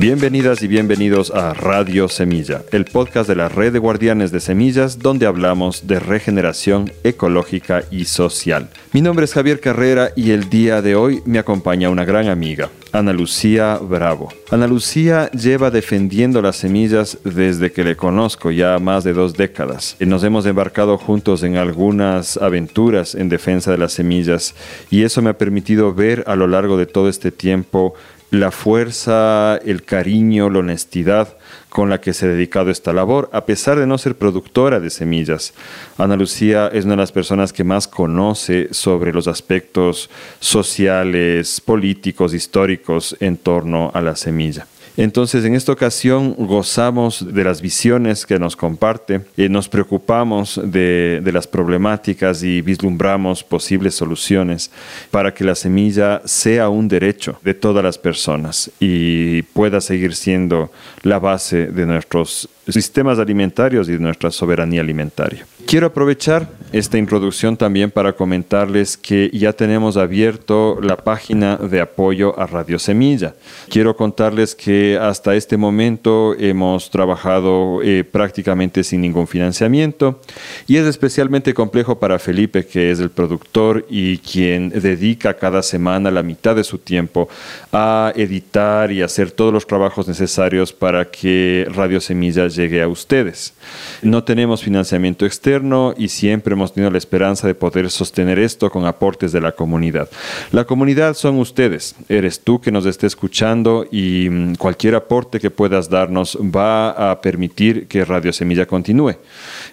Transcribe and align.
Bienvenidas 0.00 0.62
y 0.62 0.68
bienvenidos 0.68 1.32
a 1.32 1.54
Radio 1.54 2.08
Semilla, 2.08 2.62
el 2.70 2.84
podcast 2.84 3.28
de 3.28 3.34
la 3.34 3.48
red 3.48 3.72
de 3.72 3.80
guardianes 3.80 4.30
de 4.30 4.38
semillas 4.38 5.00
donde 5.00 5.26
hablamos 5.26 5.88
de 5.88 5.98
regeneración 5.98 6.92
ecológica 7.02 7.82
y 7.90 8.04
social. 8.04 8.70
Mi 8.92 9.02
nombre 9.02 9.24
es 9.24 9.34
Javier 9.34 9.58
Carrera 9.58 10.10
y 10.14 10.30
el 10.30 10.48
día 10.48 10.82
de 10.82 10.94
hoy 10.94 11.20
me 11.24 11.40
acompaña 11.40 11.90
una 11.90 12.04
gran 12.04 12.28
amiga, 12.28 12.70
Ana 12.92 13.12
Lucía 13.12 13.76
Bravo. 13.82 14.28
Ana 14.52 14.68
Lucía 14.68 15.32
lleva 15.32 15.72
defendiendo 15.72 16.40
las 16.42 16.54
semillas 16.54 17.18
desde 17.24 17.72
que 17.72 17.82
le 17.82 17.96
conozco 17.96 18.52
ya 18.52 18.78
más 18.78 19.02
de 19.02 19.14
dos 19.14 19.34
décadas. 19.34 19.96
Nos 19.98 20.22
hemos 20.22 20.46
embarcado 20.46 20.96
juntos 20.96 21.42
en 21.42 21.56
algunas 21.56 22.36
aventuras 22.36 23.16
en 23.16 23.28
defensa 23.28 23.72
de 23.72 23.78
las 23.78 23.94
semillas 23.94 24.54
y 24.92 25.02
eso 25.02 25.22
me 25.22 25.30
ha 25.30 25.38
permitido 25.38 25.92
ver 25.92 26.22
a 26.28 26.36
lo 26.36 26.46
largo 26.46 26.76
de 26.76 26.86
todo 26.86 27.08
este 27.08 27.32
tiempo 27.32 27.94
la 28.30 28.50
fuerza, 28.50 29.56
el 29.64 29.82
cariño, 29.84 30.50
la 30.50 30.58
honestidad 30.58 31.36
con 31.68 31.90
la 31.90 32.00
que 32.00 32.12
se 32.12 32.26
ha 32.26 32.30
dedicado 32.30 32.68
a 32.68 32.72
esta 32.72 32.92
labor, 32.92 33.28
a 33.32 33.44
pesar 33.44 33.78
de 33.78 33.86
no 33.86 33.98
ser 33.98 34.16
productora 34.16 34.80
de 34.80 34.90
semillas. 34.90 35.54
Ana 35.96 36.16
Lucía 36.16 36.70
es 36.72 36.84
una 36.84 36.94
de 36.94 37.02
las 37.02 37.12
personas 37.12 37.52
que 37.52 37.64
más 37.64 37.86
conoce 37.86 38.68
sobre 38.72 39.12
los 39.12 39.28
aspectos 39.28 40.10
sociales, 40.40 41.60
políticos, 41.60 42.34
históricos 42.34 43.16
en 43.20 43.36
torno 43.36 43.90
a 43.94 44.00
la 44.00 44.16
semilla. 44.16 44.66
Entonces, 44.98 45.44
en 45.44 45.54
esta 45.54 45.70
ocasión 45.70 46.34
gozamos 46.36 47.24
de 47.32 47.44
las 47.44 47.62
visiones 47.62 48.26
que 48.26 48.36
nos 48.40 48.56
comparte, 48.56 49.20
y 49.36 49.48
nos 49.48 49.68
preocupamos 49.68 50.60
de, 50.64 51.22
las 51.32 51.46
problemáticas 51.46 52.42
y 52.42 52.62
vislumbramos 52.62 53.44
posibles 53.44 53.94
soluciones 53.94 54.72
para 55.12 55.32
que 55.32 55.44
la 55.44 55.54
semilla 55.54 56.20
sea 56.24 56.68
un 56.68 56.88
derecho 56.88 57.38
de 57.44 57.54
todas 57.54 57.84
las 57.84 57.96
personas 57.96 58.72
y 58.80 59.42
pueda 59.42 59.80
seguir 59.80 60.16
siendo 60.16 60.72
la 61.04 61.20
base 61.20 61.66
de 61.66 61.86
nuestros 61.86 62.48
sistemas 62.66 63.20
alimentarios 63.20 63.88
y 63.88 63.92
de 63.92 64.00
nuestra 64.00 64.32
soberanía 64.32 64.80
alimentaria. 64.80 65.46
Quiero 65.68 65.88
aprovechar 65.88 66.48
esta 66.72 66.96
introducción 66.96 67.58
también 67.58 67.90
para 67.90 68.14
comentarles 68.14 68.96
que 68.96 69.30
ya 69.34 69.52
tenemos 69.52 69.98
abierto 69.98 70.78
la 70.80 70.96
página 70.96 71.56
de 71.56 71.82
apoyo 71.82 72.38
a 72.40 72.46
Radio 72.46 72.78
Semilla. 72.78 73.34
Quiero 73.68 73.94
contarles 73.94 74.54
que 74.54 74.98
hasta 74.98 75.34
este 75.34 75.58
momento 75.58 76.34
hemos 76.38 76.90
trabajado 76.90 77.82
eh, 77.82 78.02
prácticamente 78.02 78.82
sin 78.82 79.02
ningún 79.02 79.26
financiamiento 79.26 80.22
y 80.66 80.76
es 80.76 80.86
especialmente 80.86 81.52
complejo 81.52 81.98
para 81.98 82.18
Felipe, 82.18 82.64
que 82.64 82.90
es 82.90 82.98
el 82.98 83.10
productor 83.10 83.84
y 83.90 84.18
quien 84.18 84.70
dedica 84.70 85.34
cada 85.34 85.62
semana 85.62 86.10
la 86.10 86.22
mitad 86.22 86.56
de 86.56 86.64
su 86.64 86.78
tiempo 86.78 87.28
a 87.72 88.14
editar 88.16 88.90
y 88.90 89.02
hacer 89.02 89.32
todos 89.32 89.52
los 89.52 89.66
trabajos 89.66 90.08
necesarios 90.08 90.72
para 90.72 91.10
que 91.10 91.66
Radio 91.74 92.00
Semilla 92.00 92.48
llegue 92.48 92.80
a 92.80 92.88
ustedes. 92.88 93.52
No 94.00 94.24
tenemos 94.24 94.62
financiamiento 94.62 95.26
externo 95.26 95.57
y 95.96 96.08
siempre 96.08 96.54
hemos 96.54 96.72
tenido 96.72 96.90
la 96.90 96.98
esperanza 96.98 97.46
de 97.46 97.54
poder 97.54 97.90
sostener 97.90 98.38
esto 98.38 98.70
con 98.70 98.86
aportes 98.86 99.32
de 99.32 99.40
la 99.40 99.52
comunidad. 99.52 100.08
La 100.52 100.64
comunidad 100.64 101.14
son 101.14 101.38
ustedes, 101.38 101.96
eres 102.08 102.40
tú 102.40 102.60
que 102.60 102.70
nos 102.70 102.86
esté 102.86 103.06
escuchando 103.06 103.86
y 103.90 104.28
mm, 104.30 104.54
cualquier 104.54 104.94
aporte 104.94 105.40
que 105.40 105.50
puedas 105.50 105.88
darnos 105.88 106.36
va 106.36 107.10
a 107.10 107.20
permitir 107.20 107.88
que 107.88 108.04
Radio 108.04 108.32
Semilla 108.32 108.66
continúe. 108.66 109.16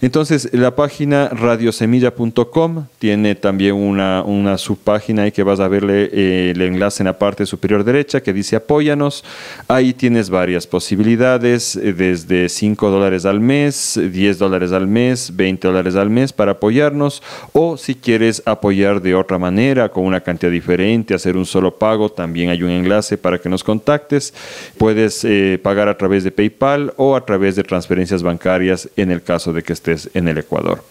Entonces, 0.01 0.49
la 0.53 0.75
página 0.75 1.29
radiosemilla.com 1.29 2.87
tiene 2.97 3.35
también 3.35 3.75
una, 3.75 4.23
una 4.23 4.57
subpágina 4.57 5.27
y 5.27 5.31
que 5.31 5.43
vas 5.43 5.59
a 5.59 5.67
verle 5.67 6.09
eh, 6.11 6.51
el 6.55 6.61
enlace 6.61 7.03
en 7.03 7.07
la 7.07 7.19
parte 7.19 7.45
superior 7.45 7.83
derecha 7.83 8.21
que 8.21 8.33
dice 8.33 8.55
apóyanos. 8.55 9.23
Ahí 9.67 9.93
tienes 9.93 10.29
varias 10.29 10.65
posibilidades, 10.65 11.75
eh, 11.75 11.93
desde 11.93 12.49
5 12.49 12.89
dólares 12.89 13.25
al 13.25 13.39
mes, 13.39 13.99
10 14.01 14.39
dólares 14.39 14.71
al 14.71 14.87
mes, 14.87 15.35
20 15.35 15.64
dólares 15.65 15.95
al 15.95 16.09
mes 16.09 16.33
para 16.33 16.53
apoyarnos. 16.53 17.21
O 17.53 17.77
si 17.77 17.95
quieres 17.95 18.41
apoyar 18.45 19.01
de 19.01 19.15
otra 19.15 19.37
manera, 19.37 19.89
con 19.89 20.05
una 20.05 20.21
cantidad 20.21 20.51
diferente, 20.51 21.13
hacer 21.13 21.37
un 21.37 21.45
solo 21.45 21.77
pago, 21.77 22.09
también 22.09 22.49
hay 22.49 22.63
un 22.63 22.69
enlace 22.69 23.17
para 23.17 23.39
que 23.39 23.49
nos 23.49 23.63
contactes. 23.63 24.33
Puedes 24.77 25.23
eh, 25.25 25.59
pagar 25.61 25.87
a 25.87 25.97
través 25.97 26.23
de 26.23 26.31
PayPal 26.31 26.93
o 26.97 27.15
a 27.15 27.25
través 27.25 27.55
de 27.55 27.63
transferencias 27.63 28.23
bancarias 28.23 28.89
en 28.95 29.11
el 29.11 29.21
caso 29.21 29.53
de 29.53 29.63
que 29.63 29.73
estés 29.73 30.09
en 30.13 30.27
el 30.27 30.37
Ecuador. 30.37 30.83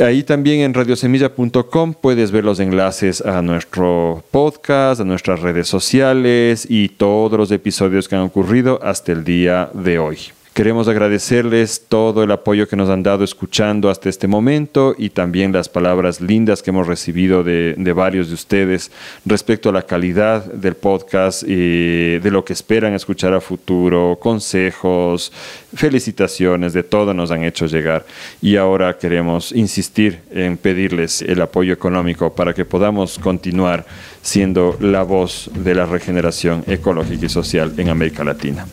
Ahí 0.00 0.22
también 0.22 0.60
en 0.60 0.72
radiosemilla.com 0.72 1.94
puedes 1.94 2.30
ver 2.30 2.44
los 2.44 2.58
enlaces 2.58 3.20
a 3.20 3.42
nuestro 3.42 4.24
podcast, 4.30 5.00
a 5.00 5.04
nuestras 5.04 5.40
redes 5.40 5.68
sociales 5.68 6.66
y 6.68 6.88
todos 6.88 7.38
los 7.38 7.50
episodios 7.50 8.08
que 8.08 8.16
han 8.16 8.22
ocurrido 8.22 8.80
hasta 8.82 9.12
el 9.12 9.24
día 9.24 9.68
de 9.74 9.98
hoy. 9.98 10.18
Queremos 10.54 10.86
agradecerles 10.86 11.86
todo 11.88 12.22
el 12.22 12.30
apoyo 12.30 12.68
que 12.68 12.76
nos 12.76 12.88
han 12.88 13.02
dado 13.02 13.24
escuchando 13.24 13.90
hasta 13.90 14.08
este 14.08 14.28
momento 14.28 14.94
y 14.96 15.10
también 15.10 15.52
las 15.52 15.68
palabras 15.68 16.20
lindas 16.20 16.62
que 16.62 16.70
hemos 16.70 16.86
recibido 16.86 17.42
de, 17.42 17.74
de 17.76 17.92
varios 17.92 18.28
de 18.28 18.34
ustedes 18.34 18.92
respecto 19.26 19.68
a 19.68 19.72
la 19.72 19.82
calidad 19.82 20.44
del 20.44 20.76
podcast 20.76 21.42
y 21.42 22.20
de 22.20 22.30
lo 22.30 22.44
que 22.44 22.52
esperan 22.52 22.94
escuchar 22.94 23.34
a 23.34 23.40
futuro, 23.40 24.16
consejos, 24.20 25.32
felicitaciones, 25.74 26.72
de 26.72 26.84
todo 26.84 27.12
nos 27.14 27.32
han 27.32 27.42
hecho 27.42 27.66
llegar. 27.66 28.06
Y 28.40 28.54
ahora 28.54 28.96
queremos 28.96 29.50
insistir 29.50 30.20
en 30.30 30.56
pedirles 30.56 31.20
el 31.22 31.42
apoyo 31.42 31.72
económico 31.72 32.32
para 32.32 32.54
que 32.54 32.64
podamos 32.64 33.18
continuar 33.18 33.84
siendo 34.24 34.76
la 34.80 35.02
voz 35.02 35.50
de 35.54 35.74
la 35.74 35.86
regeneración 35.86 36.64
ecológica 36.66 37.26
y 37.26 37.28
social 37.28 37.74
en 37.76 37.90
América 37.90 38.24
Latina. 38.24 38.66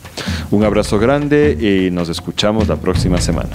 Un 0.50 0.64
abrazo 0.64 0.98
grande 0.98 1.56
y 1.60 1.90
nos 1.90 2.08
escuchamos 2.08 2.66
la 2.66 2.76
próxima 2.76 3.18
semana. 3.18 3.50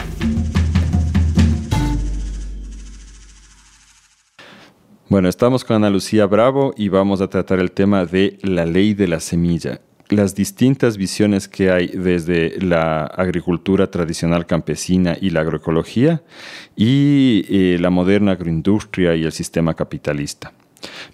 Bueno, 5.10 5.28
estamos 5.28 5.66
con 5.66 5.78
Ana 5.78 5.90
Lucía 5.90 6.26
Bravo 6.28 6.74
y 6.78 6.90
vamos 6.90 7.20
a 7.20 7.30
tratar 7.30 7.60
el 7.60 7.72
tema 7.72 8.06
de 8.06 8.38
la 8.44 8.66
ley 8.66 8.94
de 8.94 9.08
la 9.08 9.20
semilla 9.20 9.82
las 10.10 10.36
distintas 10.36 10.96
visiones 10.96 11.50
que 11.50 11.70
hay 11.70 11.88
desde 11.88 12.62
la 12.62 13.06
agricultura 13.06 13.88
tradicional 13.88 14.46
campesina 14.46 15.18
y 15.20 15.32
la 15.32 15.42
agroecología 15.42 16.24
y 16.78 17.46
eh, 17.50 17.78
la 17.78 17.90
moderna 17.90 18.32
agroindustria 18.32 19.16
y 19.16 19.26
el 19.26 19.34
sistema 19.34 19.74
capitalista. 19.74 20.54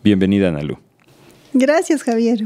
Bienvenida, 0.04 0.50
Analu. 0.50 0.78
Gracias, 1.54 2.04
Javier. 2.04 2.46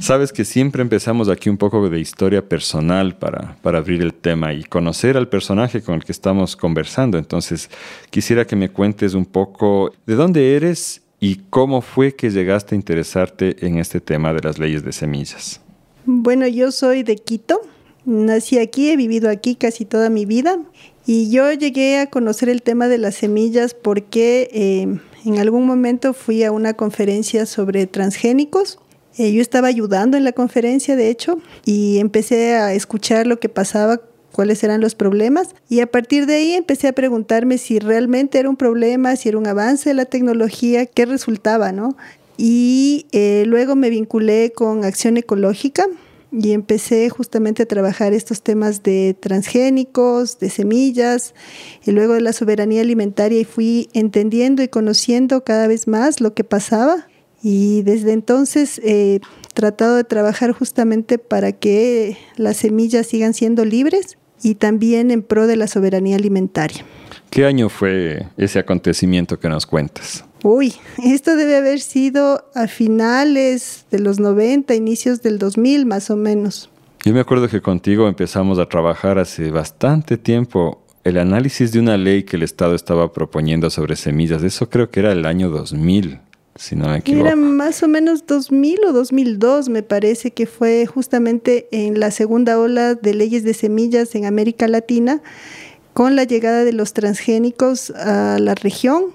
Sabes 0.00 0.32
que 0.32 0.44
siempre 0.44 0.80
empezamos 0.80 1.28
aquí 1.28 1.50
un 1.50 1.58
poco 1.58 1.88
de 1.88 2.00
historia 2.00 2.48
personal 2.48 3.16
para, 3.18 3.56
para 3.60 3.78
abrir 3.78 4.00
el 4.00 4.14
tema 4.14 4.54
y 4.54 4.64
conocer 4.64 5.16
al 5.16 5.28
personaje 5.28 5.82
con 5.82 5.96
el 5.96 6.04
que 6.04 6.12
estamos 6.12 6.56
conversando. 6.56 7.18
Entonces, 7.18 7.68
quisiera 8.08 8.46
que 8.46 8.56
me 8.56 8.70
cuentes 8.70 9.14
un 9.14 9.26
poco 9.26 9.92
de 10.06 10.14
dónde 10.14 10.56
eres 10.56 11.02
y 11.20 11.40
cómo 11.50 11.82
fue 11.82 12.14
que 12.16 12.30
llegaste 12.30 12.74
a 12.74 12.76
interesarte 12.76 13.56
en 13.66 13.78
este 13.78 14.00
tema 14.00 14.32
de 14.32 14.40
las 14.40 14.58
leyes 14.58 14.82
de 14.82 14.92
semillas. 14.92 15.60
Bueno, 16.06 16.46
yo 16.46 16.72
soy 16.72 17.02
de 17.02 17.16
Quito. 17.16 17.60
Nací 18.06 18.58
aquí, 18.58 18.90
he 18.90 18.96
vivido 18.96 19.28
aquí 19.28 19.54
casi 19.54 19.84
toda 19.84 20.08
mi 20.08 20.24
vida 20.24 20.58
y 21.06 21.30
yo 21.30 21.52
llegué 21.52 21.98
a 21.98 22.06
conocer 22.06 22.48
el 22.48 22.62
tema 22.62 22.88
de 22.88 22.96
las 22.96 23.16
semillas 23.16 23.74
porque 23.74 24.48
eh, 24.52 24.98
en 25.24 25.38
algún 25.38 25.66
momento 25.66 26.12
fui 26.12 26.44
a 26.44 26.52
una 26.52 26.74
conferencia 26.74 27.46
sobre 27.46 27.86
transgénicos. 27.86 28.78
Eh, 29.18 29.32
yo 29.32 29.42
estaba 29.42 29.68
ayudando 29.68 30.16
en 30.16 30.24
la 30.24 30.32
conferencia, 30.32 30.96
de 30.96 31.10
hecho, 31.10 31.40
y 31.64 31.98
empecé 31.98 32.54
a 32.54 32.72
escuchar 32.72 33.26
lo 33.26 33.40
que 33.40 33.48
pasaba 33.48 34.00
cuáles 34.32 34.62
eran 34.62 34.80
los 34.80 34.94
problemas. 34.94 35.54
Y 35.68 35.80
a 35.80 35.90
partir 35.90 36.26
de 36.26 36.36
ahí 36.36 36.52
empecé 36.52 36.88
a 36.88 36.92
preguntarme 36.92 37.58
si 37.58 37.78
realmente 37.78 38.38
era 38.38 38.48
un 38.48 38.56
problema, 38.56 39.16
si 39.16 39.28
era 39.28 39.38
un 39.38 39.46
avance 39.46 39.90
de 39.90 39.94
la 39.94 40.04
tecnología, 40.04 40.86
qué 40.86 41.06
resultaba, 41.06 41.72
¿no? 41.72 41.96
Y 42.36 43.06
eh, 43.12 43.44
luego 43.46 43.76
me 43.76 43.90
vinculé 43.90 44.52
con 44.54 44.84
Acción 44.84 45.16
Ecológica 45.16 45.86
y 46.32 46.52
empecé 46.52 47.08
justamente 47.10 47.64
a 47.64 47.66
trabajar 47.66 48.12
estos 48.12 48.42
temas 48.42 48.82
de 48.82 49.16
transgénicos, 49.18 50.38
de 50.38 50.50
semillas 50.50 51.34
y 51.84 51.90
luego 51.90 52.14
de 52.14 52.20
la 52.20 52.32
soberanía 52.32 52.82
alimentaria 52.82 53.40
y 53.40 53.44
fui 53.44 53.88
entendiendo 53.92 54.62
y 54.62 54.68
conociendo 54.68 55.42
cada 55.44 55.66
vez 55.66 55.88
más 55.88 56.20
lo 56.20 56.34
que 56.34 56.44
pasaba 56.44 57.08
y 57.42 57.82
desde 57.82 58.12
entonces 58.12 58.80
he 58.84 59.20
tratado 59.54 59.96
de 59.96 60.04
trabajar 60.04 60.52
justamente 60.52 61.18
para 61.18 61.52
que 61.52 62.16
las 62.36 62.58
semillas 62.58 63.06
sigan 63.06 63.34
siendo 63.34 63.64
libres 63.64 64.18
y 64.42 64.54
también 64.54 65.10
en 65.10 65.22
pro 65.22 65.46
de 65.46 65.56
la 65.56 65.66
soberanía 65.66 66.16
alimentaria. 66.16 66.84
¿Qué 67.30 67.44
año 67.44 67.68
fue 67.68 68.26
ese 68.36 68.58
acontecimiento 68.58 69.38
que 69.38 69.48
nos 69.48 69.66
cuentas? 69.66 70.24
Uy, 70.42 70.74
esto 71.04 71.36
debe 71.36 71.56
haber 71.56 71.80
sido 71.80 72.44
a 72.54 72.66
finales 72.66 73.84
de 73.90 73.98
los 73.98 74.20
90, 74.20 74.74
inicios 74.74 75.22
del 75.22 75.38
2000 75.38 75.86
más 75.86 76.10
o 76.10 76.16
menos. 76.16 76.70
Yo 77.04 77.12
me 77.14 77.20
acuerdo 77.20 77.48
que 77.48 77.60
contigo 77.60 78.08
empezamos 78.08 78.58
a 78.58 78.66
trabajar 78.66 79.18
hace 79.18 79.50
bastante 79.50 80.18
tiempo 80.18 80.82
el 81.04 81.18
análisis 81.18 81.72
de 81.72 81.80
una 81.80 81.96
ley 81.96 82.24
que 82.24 82.36
el 82.36 82.42
Estado 82.42 82.74
estaba 82.74 83.12
proponiendo 83.12 83.70
sobre 83.70 83.96
semillas. 83.96 84.42
Eso 84.42 84.68
creo 84.68 84.90
que 84.90 85.00
era 85.00 85.12
el 85.12 85.24
año 85.24 85.48
2000 85.48 86.20
si 86.56 86.76
no 86.76 86.88
me 86.88 86.98
equivoco. 86.98 87.26
Era 87.26 87.36
más 87.36 87.82
o 87.82 87.88
menos 87.88 88.26
2000 88.26 88.84
o 88.86 88.92
2002, 88.92 89.68
me 89.68 89.82
parece 89.82 90.32
que 90.32 90.46
fue 90.46 90.84
justamente 90.86 91.68
en 91.70 91.98
la 91.98 92.10
segunda 92.10 92.58
ola 92.58 92.94
de 92.94 93.14
leyes 93.14 93.44
de 93.44 93.54
semillas 93.54 94.14
en 94.14 94.26
América 94.26 94.68
Latina, 94.68 95.22
con 95.94 96.16
la 96.16 96.24
llegada 96.24 96.64
de 96.64 96.72
los 96.72 96.92
transgénicos 96.92 97.90
a 97.92 98.38
la 98.38 98.54
región. 98.54 99.06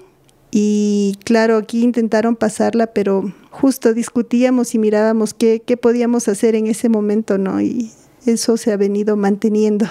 Y 0.58 1.18
claro, 1.22 1.58
aquí 1.58 1.84
intentaron 1.84 2.34
pasarla, 2.34 2.86
pero 2.86 3.30
justo 3.50 3.92
discutíamos 3.92 4.74
y 4.74 4.78
mirábamos 4.78 5.34
qué, 5.34 5.60
qué 5.60 5.76
podíamos 5.76 6.28
hacer 6.28 6.54
en 6.54 6.66
ese 6.66 6.88
momento, 6.88 7.36
¿no? 7.36 7.60
Y 7.60 7.90
eso 8.24 8.56
se 8.56 8.72
ha 8.72 8.78
venido 8.78 9.18
manteniendo. 9.18 9.84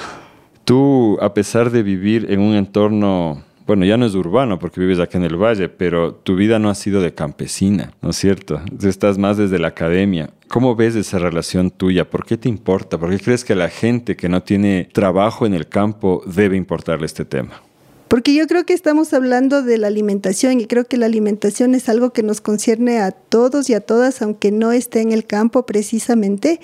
Tú, 0.63 1.19
a 1.21 1.35
pesar 1.35 1.69
de 1.69 1.83
vivir 1.83 2.25
en 2.31 2.39
un 2.39 2.55
entorno 2.55 3.43
bueno, 3.67 3.85
ya 3.85 3.95
no 3.95 4.07
es 4.07 4.15
urbano 4.15 4.57
porque 4.57 4.81
vives 4.81 4.99
aquí 4.99 5.17
en 5.17 5.23
el 5.23 5.37
valle, 5.37 5.69
pero 5.69 6.15
tu 6.15 6.35
vida 6.35 6.57
no 6.57 6.71
ha 6.71 6.75
sido 6.75 6.99
de 6.99 7.13
campesina, 7.13 7.93
¿no 8.01 8.09
es 8.09 8.15
cierto? 8.15 8.59
Estás 8.81 9.19
más 9.19 9.37
desde 9.37 9.59
la 9.59 9.67
academia. 9.67 10.31
¿Cómo 10.47 10.75
ves 10.75 10.95
esa 10.95 11.19
relación 11.19 11.69
tuya? 11.69 12.09
¿Por 12.09 12.25
qué 12.25 12.37
te 12.37 12.49
importa? 12.49 12.97
¿Por 12.97 13.11
qué 13.11 13.19
crees 13.19 13.45
que 13.45 13.53
a 13.53 13.55
la 13.55 13.69
gente 13.69 14.15
que 14.15 14.29
no 14.29 14.41
tiene 14.41 14.89
trabajo 14.93 15.45
en 15.45 15.53
el 15.53 15.67
campo 15.67 16.23
debe 16.25 16.57
importarle 16.57 17.05
este 17.05 17.23
tema? 17.23 17.61
Porque 18.07 18.33
yo 18.33 18.45
creo 18.47 18.65
que 18.65 18.73
estamos 18.73 19.13
hablando 19.13 19.63
de 19.63 19.77
la 19.77 19.87
alimentación 19.87 20.59
y 20.59 20.67
creo 20.67 20.85
que 20.85 20.97
la 20.97 21.07
alimentación 21.07 21.73
es 21.73 21.89
algo 21.89 22.13
que 22.13 22.23
nos 22.23 22.39
concierne 22.39 22.99
a 22.99 23.11
todos 23.11 23.69
y 23.69 23.73
a 23.73 23.81
todas, 23.81 24.21
aunque 24.21 24.51
no 24.51 24.71
esté 24.71 25.01
en 25.01 25.11
el 25.11 25.25
campo 25.25 25.65
precisamente. 25.65 26.59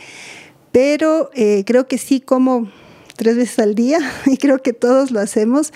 Pero 0.71 1.31
eh, 1.33 1.63
creo 1.65 1.87
que 1.87 1.97
sí, 1.97 2.21
como 2.21 2.69
tres 3.15 3.37
veces 3.37 3.59
al 3.59 3.75
día 3.75 3.99
y 4.25 4.37
creo 4.37 4.59
que 4.59 4.73
todos 4.73 5.11
lo 5.11 5.19
hacemos. 5.19 5.73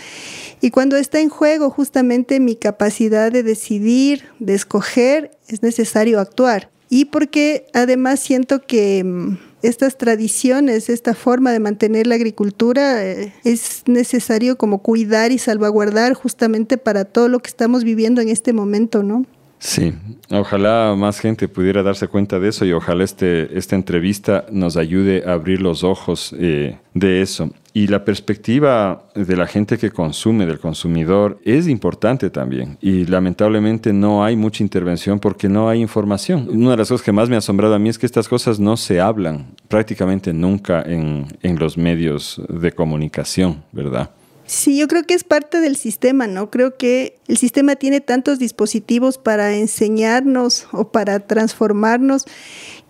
Y 0.61 0.71
cuando 0.71 0.97
está 0.97 1.19
en 1.19 1.29
juego 1.29 1.69
justamente 1.69 2.39
mi 2.39 2.55
capacidad 2.55 3.31
de 3.31 3.43
decidir, 3.43 4.25
de 4.39 4.53
escoger, 4.53 5.31
es 5.47 5.63
necesario 5.63 6.19
actuar. 6.19 6.69
Y 6.89 7.05
porque 7.05 7.67
además 7.73 8.19
siento 8.19 8.61
que 8.61 9.03
mm, 9.03 9.37
estas 9.61 9.97
tradiciones, 9.97 10.89
esta 10.89 11.13
forma 11.13 11.51
de 11.51 11.59
mantener 11.59 12.07
la 12.07 12.15
agricultura 12.15 13.05
eh, 13.05 13.33
es 13.43 13.83
necesario 13.87 14.57
como 14.57 14.79
cuidar 14.79 15.31
y 15.31 15.37
salvaguardar 15.37 16.13
justamente 16.13 16.77
para 16.77 17.05
todo 17.05 17.29
lo 17.29 17.39
que 17.39 17.49
estamos 17.49 17.83
viviendo 17.83 18.21
en 18.21 18.29
este 18.29 18.53
momento, 18.53 19.03
¿no? 19.03 19.25
Sí, 19.65 19.95
ojalá 20.29 20.93
más 20.95 21.19
gente 21.19 21.47
pudiera 21.47 21.81
darse 21.81 22.07
cuenta 22.07 22.39
de 22.39 22.49
eso 22.49 22.65
y 22.65 22.71
ojalá 22.71 23.03
este, 23.03 23.57
esta 23.57 23.75
entrevista 23.75 24.45
nos 24.51 24.77
ayude 24.77 25.23
a 25.25 25.33
abrir 25.33 25.59
los 25.59 25.83
ojos 25.83 26.35
eh, 26.37 26.77
de 26.93 27.23
eso. 27.23 27.49
Y 27.73 27.87
la 27.87 28.05
perspectiva 28.05 29.09
de 29.15 29.35
la 29.35 29.47
gente 29.47 29.79
que 29.79 29.89
consume, 29.89 30.45
del 30.45 30.59
consumidor, 30.59 31.39
es 31.43 31.67
importante 31.67 32.29
también. 32.29 32.77
Y 32.79 33.07
lamentablemente 33.07 33.91
no 33.91 34.23
hay 34.23 34.35
mucha 34.35 34.61
intervención 34.61 35.19
porque 35.19 35.49
no 35.49 35.67
hay 35.67 35.81
información. 35.81 36.47
Una 36.47 36.71
de 36.71 36.77
las 36.77 36.89
cosas 36.89 37.03
que 37.03 37.11
más 37.11 37.27
me 37.27 37.33
ha 37.33 37.39
asombrado 37.39 37.73
a 37.73 37.79
mí 37.79 37.89
es 37.89 37.97
que 37.97 38.05
estas 38.05 38.29
cosas 38.29 38.59
no 38.59 38.77
se 38.77 39.01
hablan 39.01 39.47
prácticamente 39.67 40.31
nunca 40.31 40.83
en, 40.83 41.25
en 41.41 41.57
los 41.57 41.75
medios 41.75 42.39
de 42.49 42.71
comunicación, 42.71 43.63
¿verdad? 43.71 44.11
Sí, 44.47 44.77
yo 44.77 44.87
creo 44.87 45.03
que 45.03 45.15
es 45.15 45.23
parte 45.23 45.59
del 45.59 45.75
sistema, 45.75 46.27
¿no? 46.27 46.51
Creo 46.51 46.77
que 46.77 47.17
el 47.27 47.37
sistema 47.37 47.75
tiene 47.75 47.99
tantos 47.99 48.37
dispositivos 48.37 49.17
para 49.17 49.55
enseñarnos 49.55 50.67
o 50.71 50.91
para 50.91 51.19
transformarnos 51.19 52.25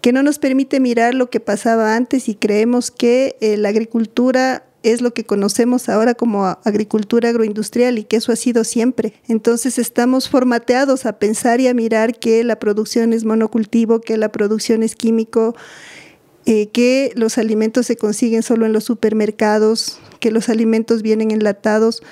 que 0.01 0.11
no 0.11 0.21
nos 0.21 0.37
permite 0.37 0.81
mirar 0.81 1.15
lo 1.15 1.29
que 1.29 1.39
pasaba 1.39 1.95
antes 1.95 2.27
y 2.27 2.35
creemos 2.35 2.91
que 2.91 3.37
eh, 3.39 3.55
la 3.55 3.69
agricultura 3.69 4.65
es 4.83 5.01
lo 5.01 5.15
que 5.15 5.23
conocemos 5.23 5.89
ahora 5.89 6.13
como 6.13 6.45
agricultura 6.45 7.29
agroindustrial 7.29 7.97
y 7.97 8.03
que 8.03 8.17
eso 8.17 8.31
ha 8.31 8.35
sido 8.35 8.63
siempre. 8.63 9.13
Entonces 9.27 9.79
estamos 9.79 10.29
formateados 10.29 11.07
a 11.07 11.17
pensar 11.17 11.59
y 11.59 11.67
a 11.67 11.73
mirar 11.73 12.19
que 12.19 12.43
la 12.43 12.59
producción 12.59 13.11
es 13.11 13.25
monocultivo, 13.25 13.99
que 14.01 14.17
la 14.17 14.31
producción 14.31 14.83
es 14.83 14.95
químico, 14.95 15.55
eh, 16.45 16.67
que 16.67 17.11
los 17.15 17.37
alimentos 17.37 17.87
se 17.87 17.95
consiguen 17.95 18.43
solo 18.43 18.65
en 18.65 18.73
los 18.73 18.83
supermercados, 18.83 19.99
que 20.19 20.31
los 20.31 20.49
alimentos 20.49 21.01
vienen 21.01 21.31
enlatados, 21.31 22.03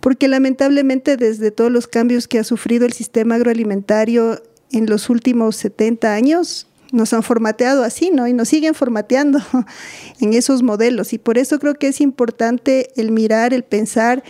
porque 0.00 0.28
lamentablemente 0.28 1.16
desde 1.16 1.50
todos 1.50 1.70
los 1.70 1.86
cambios 1.86 2.28
que 2.28 2.38
ha 2.38 2.44
sufrido 2.44 2.86
el 2.86 2.92
sistema 2.92 3.34
agroalimentario 3.34 4.42
en 4.72 4.86
los 4.86 5.10
últimos 5.10 5.56
70 5.56 6.14
años, 6.14 6.66
nos 6.92 7.12
han 7.12 7.22
formateado 7.22 7.84
así, 7.84 8.10
¿no? 8.10 8.26
Y 8.26 8.32
nos 8.32 8.48
siguen 8.48 8.74
formateando 8.74 9.40
en 10.20 10.34
esos 10.34 10.62
modelos. 10.62 11.12
Y 11.12 11.18
por 11.18 11.38
eso 11.38 11.58
creo 11.58 11.74
que 11.74 11.88
es 11.88 12.00
importante 12.00 12.90
el 12.96 13.12
mirar, 13.12 13.54
el 13.54 13.64
pensar 13.64 14.22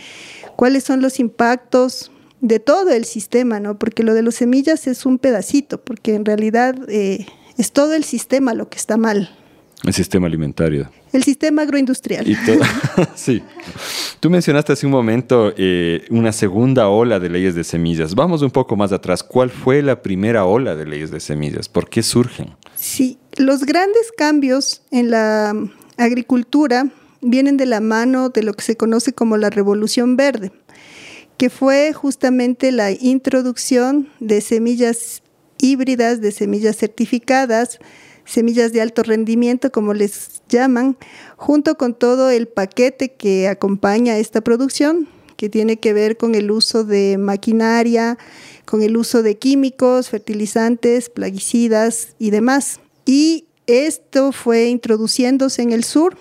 cuáles 0.55 0.83
son 0.83 1.01
los 1.01 1.19
impactos 1.19 2.11
de 2.39 2.59
todo 2.59 2.89
el 2.89 3.05
sistema, 3.05 3.59
¿no? 3.59 3.77
Porque 3.77 4.03
lo 4.03 4.13
de 4.13 4.23
las 4.23 4.35
semillas 4.35 4.87
es 4.87 5.05
un 5.05 5.19
pedacito, 5.19 5.81
porque 5.81 6.15
en 6.15 6.25
realidad 6.25 6.75
eh, 6.87 7.25
es 7.57 7.71
todo 7.71 7.93
el 7.93 8.03
sistema 8.03 8.53
lo 8.53 8.69
que 8.69 8.77
está 8.77 8.97
mal. 8.97 9.29
El 9.83 9.93
sistema 9.93 10.27
alimentario. 10.27 10.89
El 11.11 11.23
sistema 11.23 11.63
agroindustrial. 11.63 12.25
sí. 13.15 13.41
Tú 14.19 14.29
mencionaste 14.29 14.73
hace 14.73 14.85
un 14.85 14.91
momento 14.91 15.53
eh, 15.57 16.05
una 16.09 16.31
segunda 16.31 16.87
ola 16.87 17.19
de 17.19 17.29
leyes 17.29 17.55
de 17.55 17.63
semillas. 17.63 18.13
Vamos 18.13 18.43
un 18.43 18.51
poco 18.51 18.75
más 18.75 18.91
atrás. 18.91 19.23
¿Cuál 19.23 19.49
fue 19.49 19.81
la 19.81 20.01
primera 20.01 20.45
ola 20.45 20.75
de 20.75 20.85
leyes 20.85 21.09
de 21.09 21.19
semillas? 21.19 21.67
¿Por 21.67 21.89
qué 21.89 22.03
surgen? 22.03 22.55
Sí, 22.75 23.17
los 23.37 23.65
grandes 23.65 24.11
cambios 24.15 24.83
en 24.91 25.09
la 25.09 25.55
agricultura 25.97 26.89
vienen 27.21 27.57
de 27.57 27.65
la 27.65 27.81
mano 27.81 28.29
de 28.29 28.43
lo 28.43 28.53
que 28.53 28.63
se 28.63 28.77
conoce 28.77 29.13
como 29.13 29.37
la 29.37 29.49
Revolución 29.49 30.15
Verde, 30.15 30.51
que 31.37 31.49
fue 31.49 31.93
justamente 31.93 32.71
la 32.71 32.91
introducción 32.91 34.09
de 34.19 34.41
semillas 34.41 35.23
híbridas, 35.59 36.21
de 36.21 36.31
semillas 36.31 36.77
certificadas, 36.77 37.79
semillas 38.25 38.73
de 38.73 38.81
alto 38.81 39.03
rendimiento, 39.03 39.71
como 39.71 39.93
les 39.93 40.41
llaman, 40.49 40.97
junto 41.37 41.75
con 41.75 41.93
todo 41.93 42.29
el 42.29 42.47
paquete 42.47 43.13
que 43.13 43.47
acompaña 43.47 44.17
esta 44.17 44.41
producción, 44.41 45.07
que 45.37 45.49
tiene 45.49 45.77
que 45.77 45.93
ver 45.93 46.17
con 46.17 46.35
el 46.35 46.51
uso 46.51 46.83
de 46.83 47.17
maquinaria, 47.17 48.17
con 48.65 48.81
el 48.83 48.95
uso 48.95 49.23
de 49.23 49.37
químicos, 49.37 50.09
fertilizantes, 50.09 51.09
plaguicidas 51.09 52.09
y 52.19 52.29
demás. 52.29 52.79
Y 53.05 53.45
esto 53.67 54.31
fue 54.31 54.67
introduciéndose 54.67 55.61
en 55.61 55.71
el 55.71 55.83
sur 55.83 56.17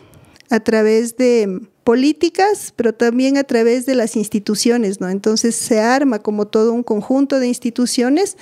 a 0.48 0.60
través 0.60 1.16
de 1.16 1.60
políticas, 1.84 2.72
pero 2.76 2.94
también 2.94 3.36
a 3.36 3.44
través 3.44 3.86
de 3.86 3.94
las 3.94 4.16
instituciones, 4.16 5.00
¿no? 5.00 5.08
Entonces 5.08 5.54
se 5.54 5.80
arma 5.80 6.18
como 6.18 6.46
todo 6.46 6.72
un 6.72 6.82
conjunto 6.82 7.40
de 7.40 7.48
instituciones 7.48 8.36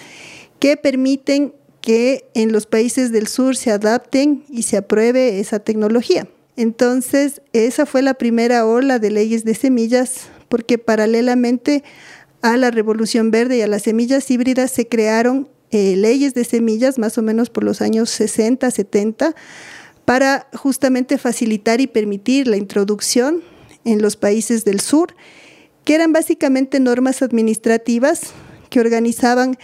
que 0.59 0.77
permiten 0.77 1.55
que 1.81 2.29
en 2.35 2.53
los 2.53 2.67
países 2.67 3.13
del 3.13 3.27
sur 3.27 3.57
se 3.57 3.71
adapten 3.71 4.45
y 4.49 4.63
se 4.63 4.77
apruebe 4.77 5.41
esa 5.41 5.59
tecnología. 5.61 6.29
Entonces, 6.57 7.41
esa 7.53 7.87
fue 7.87 8.03
la 8.03 8.15
primera 8.15 8.67
ola 8.67 8.99
de 8.99 9.11
leyes 9.11 9.45
de 9.45 9.55
semillas, 9.55 10.27
porque 10.49 10.77
paralelamente 10.77 11.85
a 12.43 12.57
la 12.57 12.71
revolución 12.71 13.31
verde 13.31 13.59
y 13.59 13.63
a 13.63 13.69
las 13.69 13.83
semillas 13.83 14.31
híbridas 14.31 14.71
se 14.71 14.87
crearon 14.89 15.49
eh, 15.71 15.97
leyes 15.97 16.35
de 16.35 16.45
semillas 16.45 16.99
más 16.99 17.19
o 17.19 17.23
menos 17.23 17.51
por 17.51 17.63
los 17.63 17.83
años 17.83 18.11
60, 18.11 18.71
70, 18.71 19.35
para 20.05 20.49
justamente 20.55 21.19
facilitar 21.19 21.81
y 21.81 21.87
permitir 21.87 22.47
la 22.47 22.57
introducción 22.57 23.43
en 23.85 24.01
los 24.01 24.17
países 24.17 24.65
del 24.65 24.81
sur, 24.81 25.15
que 25.85 25.95
eran 25.95 26.13
básicamente 26.13 26.81
normas 26.81 27.23
administrativas 27.23 28.33
que 28.71 28.81
organizaban 28.81 29.59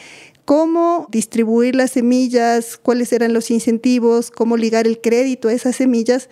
cómo 0.45 1.09
distribuir 1.11 1.75
las 1.75 1.93
semillas, 1.93 2.77
cuáles 2.77 3.13
eran 3.13 3.33
los 3.33 3.51
incentivos, 3.51 4.31
cómo 4.31 4.57
ligar 4.57 4.87
el 4.87 5.01
crédito 5.01 5.49
a 5.49 5.53
esas 5.53 5.77
semillas 5.77 6.29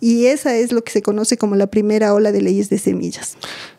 y 0.00 0.26
esa 0.26 0.54
es 0.56 0.72
lo 0.72 0.82
que 0.82 0.92
se 0.92 1.02
conoce 1.02 1.36
como 1.36 1.56
la 1.56 1.68
primera 1.68 2.12
ola 2.14 2.32
de 2.32 2.42
leyes 2.42 2.68
de 2.68 2.78
semillas. 2.78 3.36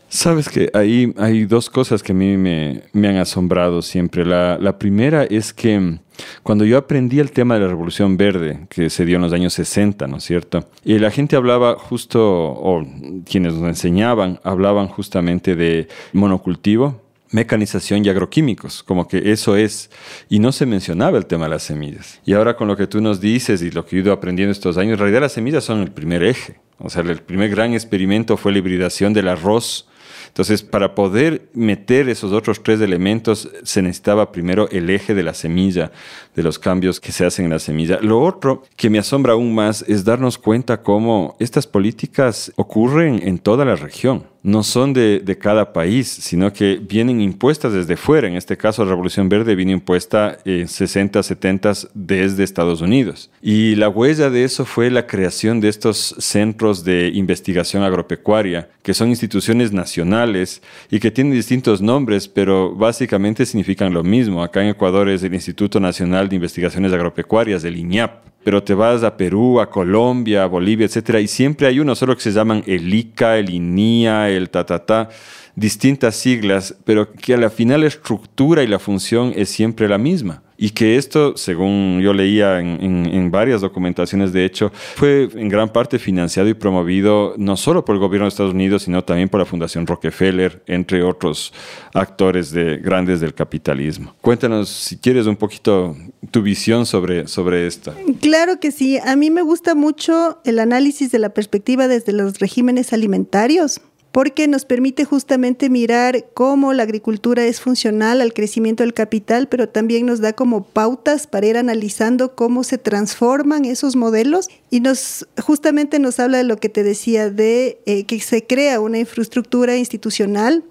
Sabes 0.07 0.47
que 0.47 0.69
ahí 0.73 1.13
hay 1.17 1.45
dos 1.45 1.69
cosas 1.69 2.01
que 2.01 2.13
a 2.13 2.15
mí 2.15 2.37
me, 2.37 2.83
han 2.93 3.17
asombrado 3.17 3.81
siempre. 3.81 4.25
La, 4.25 4.57
la, 4.57 4.79
primera 4.79 5.23
es 5.25 5.51
que 5.51 5.99
cuando 6.41 6.63
yo 6.63 6.77
aprendí 6.77 7.19
el 7.19 7.31
tema 7.31 7.55
de 7.55 7.61
la 7.61 7.67
Revolución 7.67 8.15
Verde, 8.15 8.65
que 8.69 8.89
se 8.89 9.03
dio 9.03 9.17
en 9.17 9.23
los 9.23 9.33
años 9.33 9.53
60, 9.53 10.07
¿no 10.07 10.17
es 10.17 10.23
cierto? 10.23 10.69
Y 10.85 10.99
la 10.99 11.11
gente 11.11 11.35
hablaba 11.35 11.75
justo, 11.77 12.21
o 12.23 12.85
quienes 13.29 13.53
nos 13.55 13.67
enseñaban, 13.67 14.39
hablaban 14.43 14.87
justamente 14.87 15.55
de 15.55 15.89
monocultivo, 16.13 17.01
mecanización 17.31 18.05
y 18.05 18.09
agroquímicos, 18.09 18.83
como 18.83 19.07
que 19.07 19.31
eso 19.31 19.55
es, 19.55 19.89
y 20.29 20.39
no 20.39 20.51
se 20.51 20.65
mencionaba 20.65 21.17
el 21.17 21.25
tema 21.25 21.45
de 21.45 21.51
las 21.51 21.63
semillas. 21.63 22.21
Y 22.25 22.33
ahora 22.33 22.55
con 22.55 22.67
lo 22.67 22.77
que 22.77 22.87
tú 22.87 23.01
nos 23.01 23.19
dices 23.19 23.61
y 23.61 23.71
lo 23.71 23.85
que 23.85 23.95
he 23.95 23.99
ido 23.99 24.13
aprendiendo 24.13 24.51
estos 24.51 24.77
años, 24.77 24.93
en 24.93 24.99
realidad 24.99 25.21
las 25.21 25.33
semillas 25.33 25.63
son 25.63 25.81
el 25.81 25.91
primer 25.91 26.23
eje. 26.23 26.59
O 26.77 26.89
sea, 26.89 27.03
el 27.03 27.21
primer 27.21 27.49
gran 27.49 27.73
experimento 27.73 28.37
fue 28.37 28.51
la 28.51 28.57
hibridación 28.57 29.13
del 29.13 29.29
arroz. 29.29 29.87
Entonces, 30.27 30.63
para 30.63 30.95
poder 30.95 31.49
meter 31.53 32.09
esos 32.09 32.33
otros 32.33 32.61
tres 32.61 32.81
elementos, 32.81 33.49
se 33.63 33.81
necesitaba 33.81 34.33
primero 34.33 34.69
el 34.69 34.89
eje 34.89 35.15
de 35.15 35.23
la 35.23 35.33
semilla, 35.33 35.93
de 36.35 36.43
los 36.43 36.59
cambios 36.59 36.99
que 36.99 37.13
se 37.13 37.25
hacen 37.25 37.45
en 37.45 37.51
la 37.51 37.59
semilla. 37.59 37.99
Lo 38.01 38.21
otro 38.21 38.63
que 38.75 38.89
me 38.89 38.99
asombra 38.99 39.33
aún 39.33 39.55
más 39.55 39.85
es 39.87 40.03
darnos 40.03 40.37
cuenta 40.37 40.81
cómo 40.81 41.37
estas 41.39 41.67
políticas 41.67 42.51
ocurren 42.57 43.25
en 43.25 43.39
toda 43.39 43.63
la 43.63 43.77
región. 43.77 44.34
No 44.45 44.61
son 44.61 44.93
de, 44.93 45.21
de, 45.21 45.37
cada 45.39 45.73
país, 45.73 46.07
sino 46.07 46.53
que 46.53 46.75
vienen 46.75 47.19
impuestas 47.19 47.73
desde 47.73 47.97
fuera. 47.97 48.27
En 48.27 48.35
este 48.35 48.55
caso, 48.55 48.83
la 48.83 48.91
Revolución 48.91 49.27
Verde 49.27 49.55
vino 49.55 49.71
impuesta 49.71 50.37
en 50.45 50.67
60, 50.67 51.23
70 51.23 51.73
desde 51.95 52.43
Estados 52.43 52.81
Unidos. 52.81 53.31
Y 53.41 53.73
la 53.73 53.89
huella 53.89 54.29
de 54.29 54.43
eso 54.43 54.63
fue 54.63 54.91
la 54.91 55.07
creación 55.07 55.61
de 55.61 55.69
estos 55.69 56.15
centros 56.19 56.83
de 56.83 57.11
investigación 57.15 57.81
agropecuaria, 57.81 58.69
que 58.83 58.93
son 58.93 59.09
instituciones 59.09 59.71
nacionales 59.71 60.61
y 60.91 60.99
que 60.99 61.09
tienen 61.09 61.33
distintos 61.33 61.81
nombres, 61.81 62.27
pero 62.27 62.75
básicamente 62.75 63.47
significan 63.47 63.95
lo 63.95 64.03
mismo. 64.03 64.43
Acá 64.43 64.61
en 64.61 64.69
Ecuador 64.69 65.09
es 65.09 65.23
el 65.23 65.33
Instituto 65.33 65.79
Nacional 65.79 66.29
de 66.29 66.35
Investigaciones 66.35 66.93
Agropecuarias, 66.93 67.63
el 67.63 67.77
INIAP 67.77 68.34
pero 68.45 68.61
te 68.61 68.75
vas 68.75 69.01
a 69.01 69.17
Perú, 69.17 69.59
a 69.59 69.71
Colombia, 69.71 70.43
a 70.43 70.45
Bolivia, 70.45 70.85
etcétera, 70.85 71.19
y 71.19 71.27
siempre 71.27 71.65
hay 71.65 71.79
uno 71.79 71.95
solo 71.95 72.15
que 72.15 72.21
se 72.21 72.31
llaman 72.31 72.63
el 72.67 72.93
ICA, 72.93 73.39
el 73.39 73.49
INIA, 73.49 74.29
el 74.29 74.51
ta, 74.51 75.09
distintas 75.55 76.15
siglas, 76.15 76.75
pero 76.83 77.11
que 77.11 77.33
a 77.33 77.37
la 77.37 77.49
final 77.49 77.81
la 77.81 77.87
estructura 77.87 78.63
y 78.63 78.67
la 78.67 78.79
función 78.79 79.33
es 79.35 79.49
siempre 79.49 79.87
la 79.87 79.97
misma. 79.97 80.43
Y 80.57 80.69
que 80.69 80.95
esto, 80.95 81.35
según 81.35 81.99
yo 82.01 82.13
leía 82.13 82.61
en, 82.61 83.29
varias 83.29 83.59
documentaciones, 83.59 84.31
de 84.31 84.45
hecho, 84.45 84.71
fue 84.95 85.27
en 85.33 85.49
gran 85.49 85.67
parte 85.67 85.99
financiado 85.99 86.47
y 86.47 86.53
promovido 86.53 87.33
no 87.37 87.57
solo 87.57 87.83
por 87.83 87.95
el 87.95 87.99
gobierno 87.99 88.25
de 88.25 88.29
Estados 88.29 88.53
Unidos, 88.53 88.83
sino 88.83 89.03
también 89.03 89.27
por 89.27 89.41
la 89.41 89.45
Fundación 89.45 89.85
Rockefeller, 89.85 90.63
entre 90.67 91.03
otros 91.03 91.51
actores 91.93 92.51
de, 92.51 92.77
grandes 92.77 93.19
del 93.19 93.33
capitalismo. 93.33 94.15
Cuéntanos, 94.21 94.69
si 94.69 94.97
quieres, 94.97 95.25
un 95.25 95.35
poquito 95.35 95.97
tu 96.31 96.41
visión 96.41 96.85
sobre, 96.85 97.27
sobre 97.27 97.67
esto. 97.67 97.93
Claro 98.21 98.59
que 98.61 98.71
sí. 98.71 98.97
A 98.97 99.17
mí 99.17 99.29
me 99.31 99.41
gusta 99.41 99.75
mucho 99.75 100.39
el 100.45 100.59
análisis 100.59 101.11
de 101.11 101.19
la 101.19 101.29
perspectiva 101.33 101.89
desde 101.89 102.13
los 102.13 102.39
regímenes 102.39 102.93
alimentarios 102.93 103.81
porque 104.15 104.47
nos 104.47 104.63
permite 104.63 105.03
justamente 105.03 105.69
mirar 105.69 106.27
cómo 106.33 106.71
la 106.71 106.83
agricultura 106.83 107.43
es 107.43 107.59
funcional 107.59 108.21
al 108.21 108.31
crecimiento 108.31 108.81
del 108.81 108.93
capital, 108.93 109.49
pero 109.49 109.67
también 109.67 110.05
nos 110.05 110.21
da 110.21 110.31
como 110.31 110.63
pautas 110.63 111.27
para 111.27 111.47
ir 111.47 111.57
analizando 111.57 112.33
cómo 112.33 112.63
se 112.63 112.77
transforman 112.77 113.65
esos 113.65 113.97
modelos. 113.97 114.47
Y 114.69 114.79
nos 114.79 115.27
justamente 115.43 115.99
nos 115.99 116.17
habla 116.21 116.37
de 116.37 116.45
lo 116.45 116.55
que 116.55 116.69
te 116.69 116.81
decía 116.81 117.29
de 117.29 117.81
eh, 117.85 118.05
que 118.05 118.21
se 118.21 118.47
crea 118.47 118.79
una 118.79 118.99
infraestructura 118.99 119.75
institucional, 119.75 120.63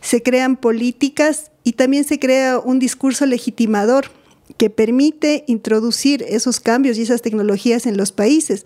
se 0.00 0.22
crean 0.22 0.56
políticas 0.56 1.50
y 1.64 1.74
también 1.74 2.04
se 2.04 2.18
crea 2.18 2.58
un 2.58 2.78
discurso 2.78 3.26
legitimador 3.26 4.06
que 4.56 4.70
permite 4.70 5.44
introducir 5.46 6.24
esos 6.28 6.60
cambios 6.60 6.98
y 6.98 7.02
esas 7.02 7.22
tecnologías 7.22 7.86
en 7.86 7.96
los 7.96 8.12
países. 8.12 8.64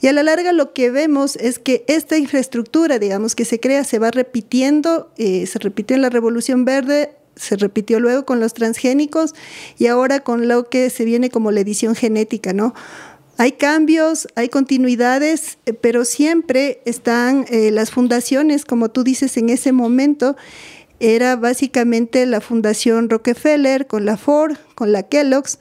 Y 0.00 0.08
a 0.08 0.12
la 0.12 0.22
larga 0.22 0.52
lo 0.52 0.72
que 0.72 0.90
vemos 0.90 1.36
es 1.36 1.58
que 1.58 1.84
esta 1.88 2.18
infraestructura, 2.18 2.98
digamos, 2.98 3.34
que 3.34 3.44
se 3.44 3.60
crea, 3.60 3.84
se 3.84 3.98
va 3.98 4.10
repitiendo, 4.10 5.10
eh, 5.16 5.46
se 5.46 5.58
repitió 5.58 5.96
en 5.96 6.02
la 6.02 6.10
Revolución 6.10 6.64
Verde, 6.64 7.12
se 7.36 7.56
repitió 7.56 8.00
luego 8.00 8.24
con 8.24 8.40
los 8.40 8.54
transgénicos 8.54 9.34
y 9.78 9.86
ahora 9.86 10.20
con 10.20 10.46
lo 10.48 10.68
que 10.68 10.90
se 10.90 11.04
viene 11.04 11.30
como 11.30 11.50
la 11.50 11.60
edición 11.60 11.94
genética, 11.94 12.52
¿no? 12.52 12.74
Hay 13.36 13.52
cambios, 13.52 14.28
hay 14.36 14.48
continuidades, 14.48 15.58
eh, 15.66 15.72
pero 15.72 16.04
siempre 16.04 16.80
están 16.84 17.46
eh, 17.48 17.72
las 17.72 17.90
fundaciones, 17.90 18.64
como 18.64 18.90
tú 18.90 19.02
dices, 19.02 19.36
en 19.36 19.50
ese 19.50 19.72
momento, 19.72 20.36
era 21.04 21.36
básicamente 21.36 22.24
la 22.24 22.40
Fundación 22.40 23.10
Rockefeller 23.10 23.86
con 23.86 24.06
la 24.06 24.16
Ford, 24.16 24.56
con 24.74 24.90
la 24.90 25.02
Kellogg's, 25.02 25.58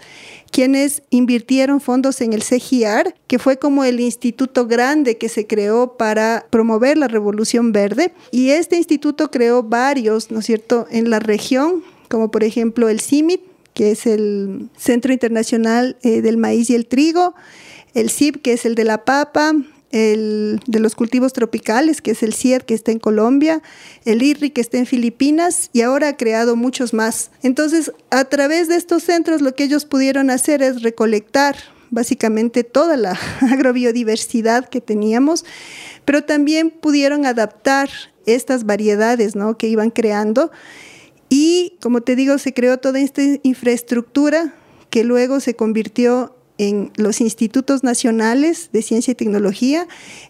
quienes 0.51 1.01
invirtieron 1.09 1.81
fondos 1.81 2.21
en 2.21 2.31
el 2.31 2.43
CGR, 2.43 3.13
que 3.27 3.39
fue 3.39 3.57
como 3.57 3.83
el 3.83 4.00
instituto 4.00 4.67
grande 4.67 5.17
que 5.17 5.27
se 5.27 5.45
creó 5.45 5.97
para 5.97 6.45
promover 6.50 6.97
la 6.97 7.07
revolución 7.07 7.73
verde. 7.73 8.13
Y 8.31 8.51
este 8.51 8.77
instituto 8.77 9.31
creó 9.31 9.63
varios, 9.63 10.31
¿no 10.31 10.39
es 10.39 10.45
cierto?, 10.45 10.88
en 10.91 11.09
la 11.09 11.19
región, 11.19 11.83
como 12.07 12.31
por 12.31 12.43
ejemplo 12.43 12.88
el 12.88 13.01
CIMIT, 13.01 13.41
que 13.73 13.91
es 13.91 14.05
el 14.05 14.69
Centro 14.77 15.12
Internacional 15.12 15.97
eh, 16.03 16.21
del 16.21 16.38
Maíz 16.38 16.69
y 16.69 16.75
el 16.75 16.85
Trigo, 16.85 17.33
el 17.93 18.09
CIP, 18.09 18.41
que 18.41 18.53
es 18.53 18.65
el 18.65 18.75
de 18.75 18.83
la 18.85 19.03
papa, 19.05 19.53
el 19.93 20.59
de 20.65 20.79
los 20.79 20.95
cultivos 20.95 21.33
tropicales, 21.33 22.01
que 22.01 22.12
es 22.12 22.23
el 22.23 22.33
CIED, 22.33 22.63
que 22.63 22.73
está 22.73 22.91
en 22.91 23.00
Colombia, 23.00 23.62
el 24.05 24.23
IRRI, 24.23 24.50
que 24.50 24.59
está 24.59 24.79
en 24.79 24.88
Filipinas, 24.88 25.69
y 25.71 25.81
ahora 25.81 26.09
ha 26.09 26.17
creado 26.17 26.55
muchos 26.55 26.93
más. 26.93 27.29
Entonces, 27.43 27.93
a 28.09 28.25
través 28.25 28.67
de 28.67 28.75
estos 28.75 29.03
centros, 29.03 29.41
lo 29.41 29.53
que 29.53 29.63
ellos 29.63 29.85
pudieron 29.85 30.31
hacer 30.31 30.63
es 30.63 30.81
recolectar 30.81 31.55
básicamente 31.91 32.63
toda 32.63 32.97
la 32.97 33.12
agrobiodiversidad 33.41 34.67
que 34.67 34.81
teníamos, 34.81 35.45
pero 36.05 36.23
también 36.23 36.71
pudieron 36.71 37.27
adaptar 37.27 37.89
estas 38.25 38.65
variedades 38.65 39.35
¿no? 39.35 39.57
que 39.59 39.67
iban 39.67 39.91
creando. 39.91 40.51
Y, 41.29 41.77
como 41.81 42.01
te 42.01 42.15
digo, 42.15 42.39
se 42.39 42.53
creó 42.53 42.79
toda 42.79 43.00
esta 43.00 43.21
infraestructura 43.43 44.55
que 44.89 45.03
luego 45.03 45.39
se 45.39 45.55
convirtió 45.55 46.35
en 46.67 46.91
los 46.96 47.22
institutos 47.22 47.84
nacionales 47.84 48.70
de 48.72 48.82
ciencia 48.82 49.12
y 49.12 49.15
tecnología, 49.15 49.88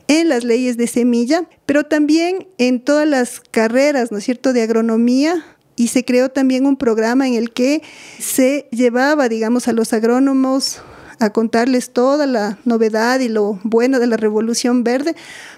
en 0.07 0.29
las 0.29 0.43
leyes 0.43 0.77
de 0.77 0.87
semilla, 0.87 1.47
pero 1.65 1.83
también 1.83 2.47
en 2.57 2.79
todas 2.79 3.07
las 3.07 3.39
carreras, 3.39 4.11
¿no 4.11 4.17
es 4.17 4.23
cierto?, 4.23 4.53
de 4.53 4.61
agronomía. 4.61 5.45
Y 5.75 5.87
se 5.87 6.05
creó 6.05 6.29
también 6.29 6.67
un 6.67 6.77
programa 6.77 7.27
en 7.27 7.33
el 7.33 7.51
que 7.51 7.81
se 8.19 8.67
llevaba, 8.71 9.27
digamos, 9.27 9.67
a 9.67 9.73
los 9.73 9.91
agrónomos 9.91 10.81
a 11.19 11.31
contarles 11.31 11.91
toda 11.91 12.27
la 12.27 12.57
novedad 12.65 13.19
y 13.19 13.29
lo 13.29 13.59
bueno 13.63 13.99
de 13.99 14.07
la 14.07 14.17
revolución 14.17 14.83
verde, 14.83 15.15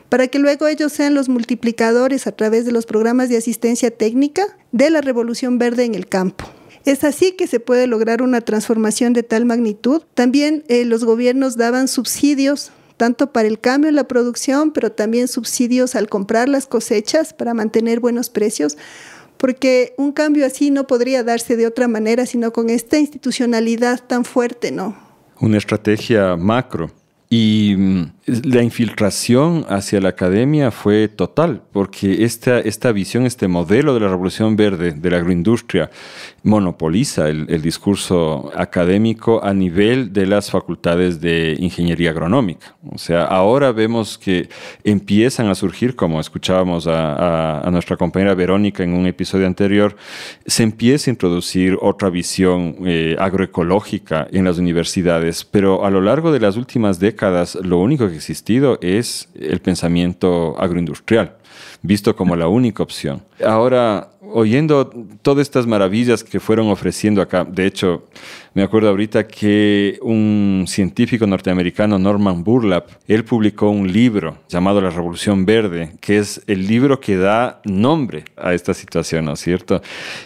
para 0.10 0.27
que 0.27 0.39
luego 0.39 0.67
ellos 0.67 0.94
sean 0.94 1.15
los 1.15 1.27
multiplicadores 1.27 2.27
a 2.27 2.32
través 2.32 2.65
de 2.65 2.72
los 2.72 2.86
programas 2.86 3.29
de 3.29 3.38
asistencia 3.38 3.91
técnica 3.91 4.58
de 4.72 4.89
la 4.89 5.01
revolución 5.01 5.58
verde 5.58 5.84
en 5.84 5.96
el 5.96 6.08
campo. 6.08 6.46
Es 6.86 7.04
así 7.04 7.32
que 7.32 7.48
se 7.48 7.60
puede 7.60 7.88
lograr 7.88 8.22
una 8.22 8.42
transformación 8.42 9.13
de 9.13 9.24
tal 9.24 9.46
magnitud. 9.46 10.04
También 10.13 10.63
eh, 10.68 10.86
los 10.86 11.04
gobiernos 11.04 11.58
daban 11.58 11.88
subsidios 11.88 12.72
tanto 12.98 13.34
para 13.34 13.48
el 13.48 13.60
cambio 13.60 13.89
en 13.89 13.96
la 13.96 14.06
producción, 14.06 14.72
pero 14.72 14.92
también 14.92 15.27
subsidios 15.27 15.96
al 15.96 16.08
comprar 16.08 16.48
las 16.48 16.65
cosechas 16.68 17.34
para 17.34 17.54
mantener 17.54 18.00
buenos 18.00 18.30
precios, 18.30 18.77
porque 19.38 19.94
un 19.98 20.12
cambio 20.12 20.46
así 20.46 20.72
no 20.72 20.88
podría 20.88 21.24
darse 21.24 21.58
de 21.58 21.68
otra 21.68 21.88
manera, 21.88 22.25
sino 22.25 22.54
con 22.54 22.70
esta 22.70 22.98
institucionalidad 22.98 24.01
tan 24.06 24.24
fuerte, 24.24 24.72
¿no? 24.72 24.96
Una 25.42 25.58
estrategia 25.58 26.38
macro. 26.38 26.92
Y 27.30 27.75
mm, 27.77 28.12
la 28.25 28.63
infiltración 28.63 29.65
hacia 29.70 30.01
la 30.01 30.10
academia 30.10 30.72
fue 30.72 31.08
total, 31.08 31.62
porque 31.72 32.24
esta, 32.24 32.60
esta 32.60 32.91
visión, 32.91 33.25
este 33.25 33.48
modelo 33.48 33.94
de 33.94 34.00
la 34.00 34.08
revolución 34.08 34.55
verde, 34.55 34.94
de 34.94 35.12
la 35.12 35.17
agroindustria, 35.17 35.91
monopoliza 36.41 37.29
el, 37.29 37.62
discurso 37.62 38.51
académico 38.55 39.44
a 39.44 39.53
nivel 39.53 40.13
de 40.13 40.25
las 40.25 40.51
facultades 40.51 41.22
de 41.22 41.55
ingeniería 41.60 42.12
agronómica. 42.12 42.75
O 42.91 42.98
sea, 42.98 43.25
ahora 43.25 43.72
vemos 43.72 44.17
que 44.17 44.50
empiezan 44.84 45.48
a 45.48 45.55
surgir, 45.55 45.96
como 45.96 46.20
escuchábamos 46.20 46.88
a, 46.88 47.62
a, 47.62 47.72
nuestra 47.72 47.98
compañera 47.98 48.36
Verónica 48.36 48.84
en 48.84 48.94
un 48.94 49.08
episodio 49.08 49.48
anterior, 49.48 49.96
se 50.46 50.63
empieza 50.63 51.10
a 51.10 51.13
introducir 51.13 51.77
otra 51.82 52.10
visión 52.10 52.75
eh, 52.86 53.15
agroecológica 53.20 54.27
en 54.32 54.46
las 54.46 54.58
universidades, 54.58 55.44
pero 55.44 55.86
a 55.86 55.89
lo 55.89 56.01
largo 56.01 56.32
de 56.32 56.39
las 56.39 56.58
últimas 56.58 57.00
décadas, 57.00 57.55
lo 57.55 57.79
único 57.79 58.08
que 58.08 58.14
existido 58.15 58.77
es 58.81 59.29
el 59.36 59.60
pensamiento 59.60 60.55
agroindustrial, 60.60 61.36
visto 61.81 62.15
como 62.15 62.36
la 62.36 62.48
única 62.48 62.84
opción. 62.84 63.24
Ahora, 63.45 64.10
oyendo 64.34 64.89
todas 65.22 65.41
estas 65.41 65.67
maravillas 65.67 66.24
que 66.24 66.39
fueron 66.39 66.67
ofreciendo 66.67 67.22
acá, 67.22 67.46
de 67.46 67.65
hecho, 67.65 68.03
me 68.53 68.63
acuerdo 68.63 68.89
ahorita 68.89 69.27
que 69.27 70.00
un 70.01 70.65
científico 70.67 71.27
norteamericano, 71.27 72.00
Norman 72.00 72.44
Burlap, 72.44 72.88
él 73.08 73.25
publicó 73.25 73.70
un 73.70 73.91
libro 73.91 74.38
llamado 74.48 74.79
La 74.79 74.89
Revolución 74.89 75.46
Verde, 75.46 75.91
que 76.00 76.17
es 76.17 76.41
el 76.48 76.65
libro 76.65 77.00
que 77.00 77.17
da 77.17 77.60
nombre 77.65 78.24
a 78.38 78.53
esta 78.53 78.74
situación, 78.74 79.25
¿no 79.25 79.34
es 79.34 79.41
cierto? 79.41 79.82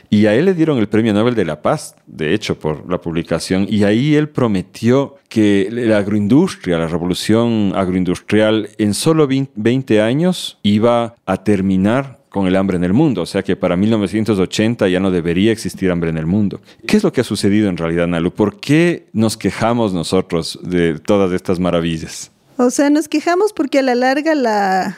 Y 0.10 0.28
a 0.28 0.36
él 0.36 0.46
le 0.46 0.54
dieron 0.54 0.78
el 0.78 0.88
Premio 0.88 1.14
Nobel 1.14 1.34
de 1.34 1.46
la 1.46 1.62
Paz, 1.62 1.96
de 2.06 2.34
hecho, 2.34 2.60
por 2.60 2.90
la 2.90 3.02
publicación, 3.02 3.66
y 3.68 3.84
ahí 3.84 4.16
él 4.16 4.30
prometió 4.30 5.16
que 5.28 5.70
la 5.72 5.98
agroindustria, 5.98 6.78
la 6.78 6.88
revolución 6.88 7.74
agroindustrial, 7.76 8.70
en 8.78 8.94
solo 8.94 9.28
20 9.28 10.02
años 10.02 10.60
iba 10.62 11.16
a 11.26 11.44
terminar 11.44 12.19
con 12.30 12.48
el 12.48 12.56
hambre 12.56 12.78
en 12.78 12.84
el 12.84 12.94
mundo, 12.94 13.24
o 13.24 13.26
sea 13.26 13.44
que 13.44 13.56
para 13.56 13.76
1980 13.76 14.88
ya 14.88 15.00
no 15.00 15.12
debería 15.12 15.52
existir 15.52 15.92
hambre 15.92 16.10
en 16.10 16.18
el 16.18 16.26
mundo. 16.26 16.62
¿Qué 16.86 16.98
es 16.98 17.04
lo 17.04 17.12
que 17.12 17.22
ha 17.22 17.24
sucedido 17.24 17.70
en 17.70 17.78
realidad, 17.78 18.08
Nalu? 18.08 18.32
¿Por 18.32 18.60
qué 18.60 19.08
nos 19.14 19.36
quejamos 19.36 19.94
nosotros 19.94 20.60
de 20.62 21.00
todas 21.00 21.32
estas 21.32 21.60
maravillas? 21.60 22.32
O 22.58 22.70
sea, 22.70 22.90
nos 22.90 23.08
quejamos 23.08 23.54
porque 23.54 23.80
a 23.80 23.84
la 23.84 23.96
larga 23.96 24.36
la 24.36 24.98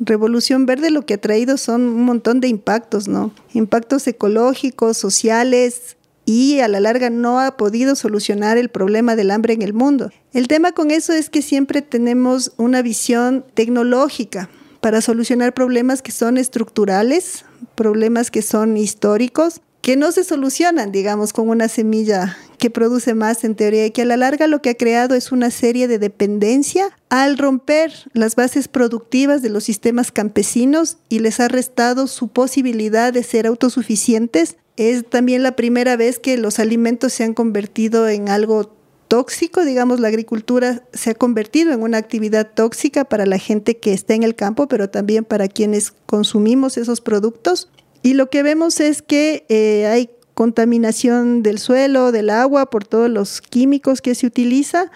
revolución 0.00 0.66
verde 0.66 0.90
lo 0.90 1.06
que 1.06 1.14
ha 1.14 1.20
traído 1.20 1.56
son 1.56 1.82
un 1.82 2.04
montón 2.04 2.40
de 2.40 2.48
impactos, 2.48 3.06
¿no? 3.06 3.32
Impactos 3.52 4.06
ecológicos, 4.06 4.96
sociales, 4.96 5.96
y 6.24 6.60
a 6.60 6.68
la 6.68 6.80
larga 6.80 7.10
no 7.10 7.40
ha 7.40 7.56
podido 7.56 7.96
solucionar 7.96 8.56
el 8.56 8.68
problema 8.68 9.16
del 9.16 9.30
hambre 9.30 9.54
en 9.54 9.62
el 9.62 9.72
mundo. 9.72 10.10
El 10.32 10.48
tema 10.48 10.72
con 10.72 10.90
eso 10.90 11.12
es 11.12 11.30
que 11.30 11.42
siempre 11.42 11.82
tenemos 11.82 12.52
una 12.56 12.82
visión 12.82 13.44
tecnológica, 13.54 14.48
para 14.82 15.00
solucionar 15.00 15.54
problemas 15.54 16.02
que 16.02 16.10
son 16.10 16.36
estructurales, 16.36 17.44
problemas 17.76 18.32
que 18.32 18.42
son 18.42 18.76
históricos, 18.76 19.60
que 19.80 19.96
no 19.96 20.10
se 20.10 20.24
solucionan, 20.24 20.90
digamos, 20.90 21.32
con 21.32 21.48
una 21.48 21.68
semilla 21.68 22.36
que 22.58 22.68
produce 22.68 23.14
más 23.14 23.44
en 23.44 23.54
teoría 23.54 23.86
y 23.86 23.92
que 23.92 24.02
a 24.02 24.06
la 24.06 24.16
larga 24.16 24.48
lo 24.48 24.60
que 24.60 24.70
ha 24.70 24.74
creado 24.74 25.14
es 25.14 25.30
una 25.30 25.52
serie 25.52 25.86
de 25.86 26.00
dependencia 26.00 26.90
al 27.10 27.38
romper 27.38 27.92
las 28.12 28.34
bases 28.34 28.66
productivas 28.66 29.40
de 29.40 29.50
los 29.50 29.62
sistemas 29.62 30.10
campesinos 30.10 30.98
y 31.08 31.20
les 31.20 31.38
ha 31.38 31.46
restado 31.46 32.08
su 32.08 32.26
posibilidad 32.26 33.12
de 33.12 33.22
ser 33.22 33.46
autosuficientes. 33.46 34.56
Es 34.76 35.08
también 35.08 35.44
la 35.44 35.54
primera 35.54 35.96
vez 35.96 36.18
que 36.18 36.36
los 36.38 36.58
alimentos 36.58 37.12
se 37.12 37.22
han 37.22 37.34
convertido 37.34 38.08
en 38.08 38.28
algo 38.28 38.81
tóxico, 39.12 39.66
digamos, 39.66 40.00
la 40.00 40.08
agricultura 40.08 40.84
se 40.94 41.10
ha 41.10 41.14
convertido 41.14 41.70
en 41.70 41.82
una 41.82 41.98
actividad 41.98 42.50
tóxica 42.54 43.04
para 43.04 43.26
la 43.26 43.36
gente 43.36 43.76
que 43.76 43.92
está 43.92 44.14
en 44.14 44.22
el 44.22 44.34
campo, 44.34 44.68
pero 44.68 44.88
también 44.88 45.26
para 45.26 45.48
quienes 45.48 45.92
consumimos 46.06 46.78
esos 46.78 47.02
productos. 47.02 47.68
Y 48.02 48.14
lo 48.14 48.30
que 48.30 48.42
vemos 48.42 48.80
es 48.80 49.02
que 49.02 49.44
eh, 49.50 49.84
hay 49.86 50.08
contaminación 50.32 51.42
del 51.42 51.58
suelo, 51.58 52.10
del 52.10 52.30
agua, 52.30 52.70
por 52.70 52.86
todos 52.86 53.10
los 53.10 53.42
químicos 53.42 54.00
que 54.00 54.14
se 54.14 54.26
utiliza, 54.26 54.90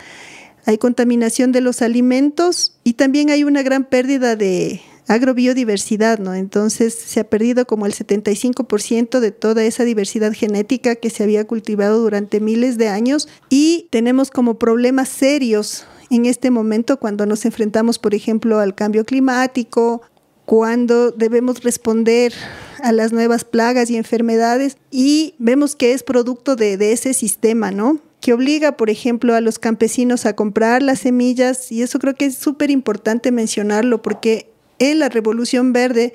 hay 0.64 0.78
contaminación 0.78 1.52
de 1.52 1.60
los 1.60 1.82
alimentos 1.82 2.78
y 2.84 2.94
también 2.94 3.28
hay 3.28 3.44
una 3.44 3.62
gran 3.62 3.84
pérdida 3.84 4.34
de 4.34 4.80
agrobiodiversidad, 5.08 6.18
¿no? 6.18 6.34
Entonces 6.34 6.94
se 6.94 7.20
ha 7.20 7.24
perdido 7.24 7.66
como 7.66 7.86
el 7.86 7.94
75% 7.94 9.20
de 9.20 9.30
toda 9.30 9.64
esa 9.64 9.84
diversidad 9.84 10.32
genética 10.32 10.96
que 10.96 11.10
se 11.10 11.22
había 11.22 11.46
cultivado 11.46 12.00
durante 12.00 12.40
miles 12.40 12.76
de 12.76 12.88
años 12.88 13.28
y 13.48 13.88
tenemos 13.90 14.30
como 14.30 14.58
problemas 14.58 15.08
serios 15.08 15.86
en 16.10 16.26
este 16.26 16.50
momento 16.50 16.98
cuando 16.98 17.26
nos 17.26 17.44
enfrentamos, 17.44 17.98
por 17.98 18.14
ejemplo, 18.14 18.58
al 18.58 18.74
cambio 18.74 19.04
climático, 19.04 20.02
cuando 20.44 21.10
debemos 21.10 21.62
responder 21.62 22.32
a 22.80 22.92
las 22.92 23.12
nuevas 23.12 23.44
plagas 23.44 23.90
y 23.90 23.96
enfermedades 23.96 24.76
y 24.90 25.34
vemos 25.38 25.74
que 25.74 25.92
es 25.92 26.02
producto 26.02 26.54
de, 26.56 26.92
ese 26.92 27.14
sistema, 27.14 27.70
¿no? 27.70 28.00
que 28.20 28.32
obliga, 28.32 28.76
por 28.76 28.90
ejemplo, 28.90 29.34
a 29.34 29.40
los 29.40 29.58
campesinos 29.58 30.26
a 30.26 30.34
comprar 30.34 30.82
las 30.82 31.00
semillas 31.00 31.70
y 31.70 31.82
eso 31.82 31.98
creo 31.98 32.14
que 32.14 32.26
es 32.26 32.36
súper 32.36 32.70
importante 32.70 33.30
mencionarlo 33.30 34.02
porque 34.02 34.50
en 34.78 34.98
la 34.98 35.08
Revolución 35.08 35.72
Verde 35.72 36.14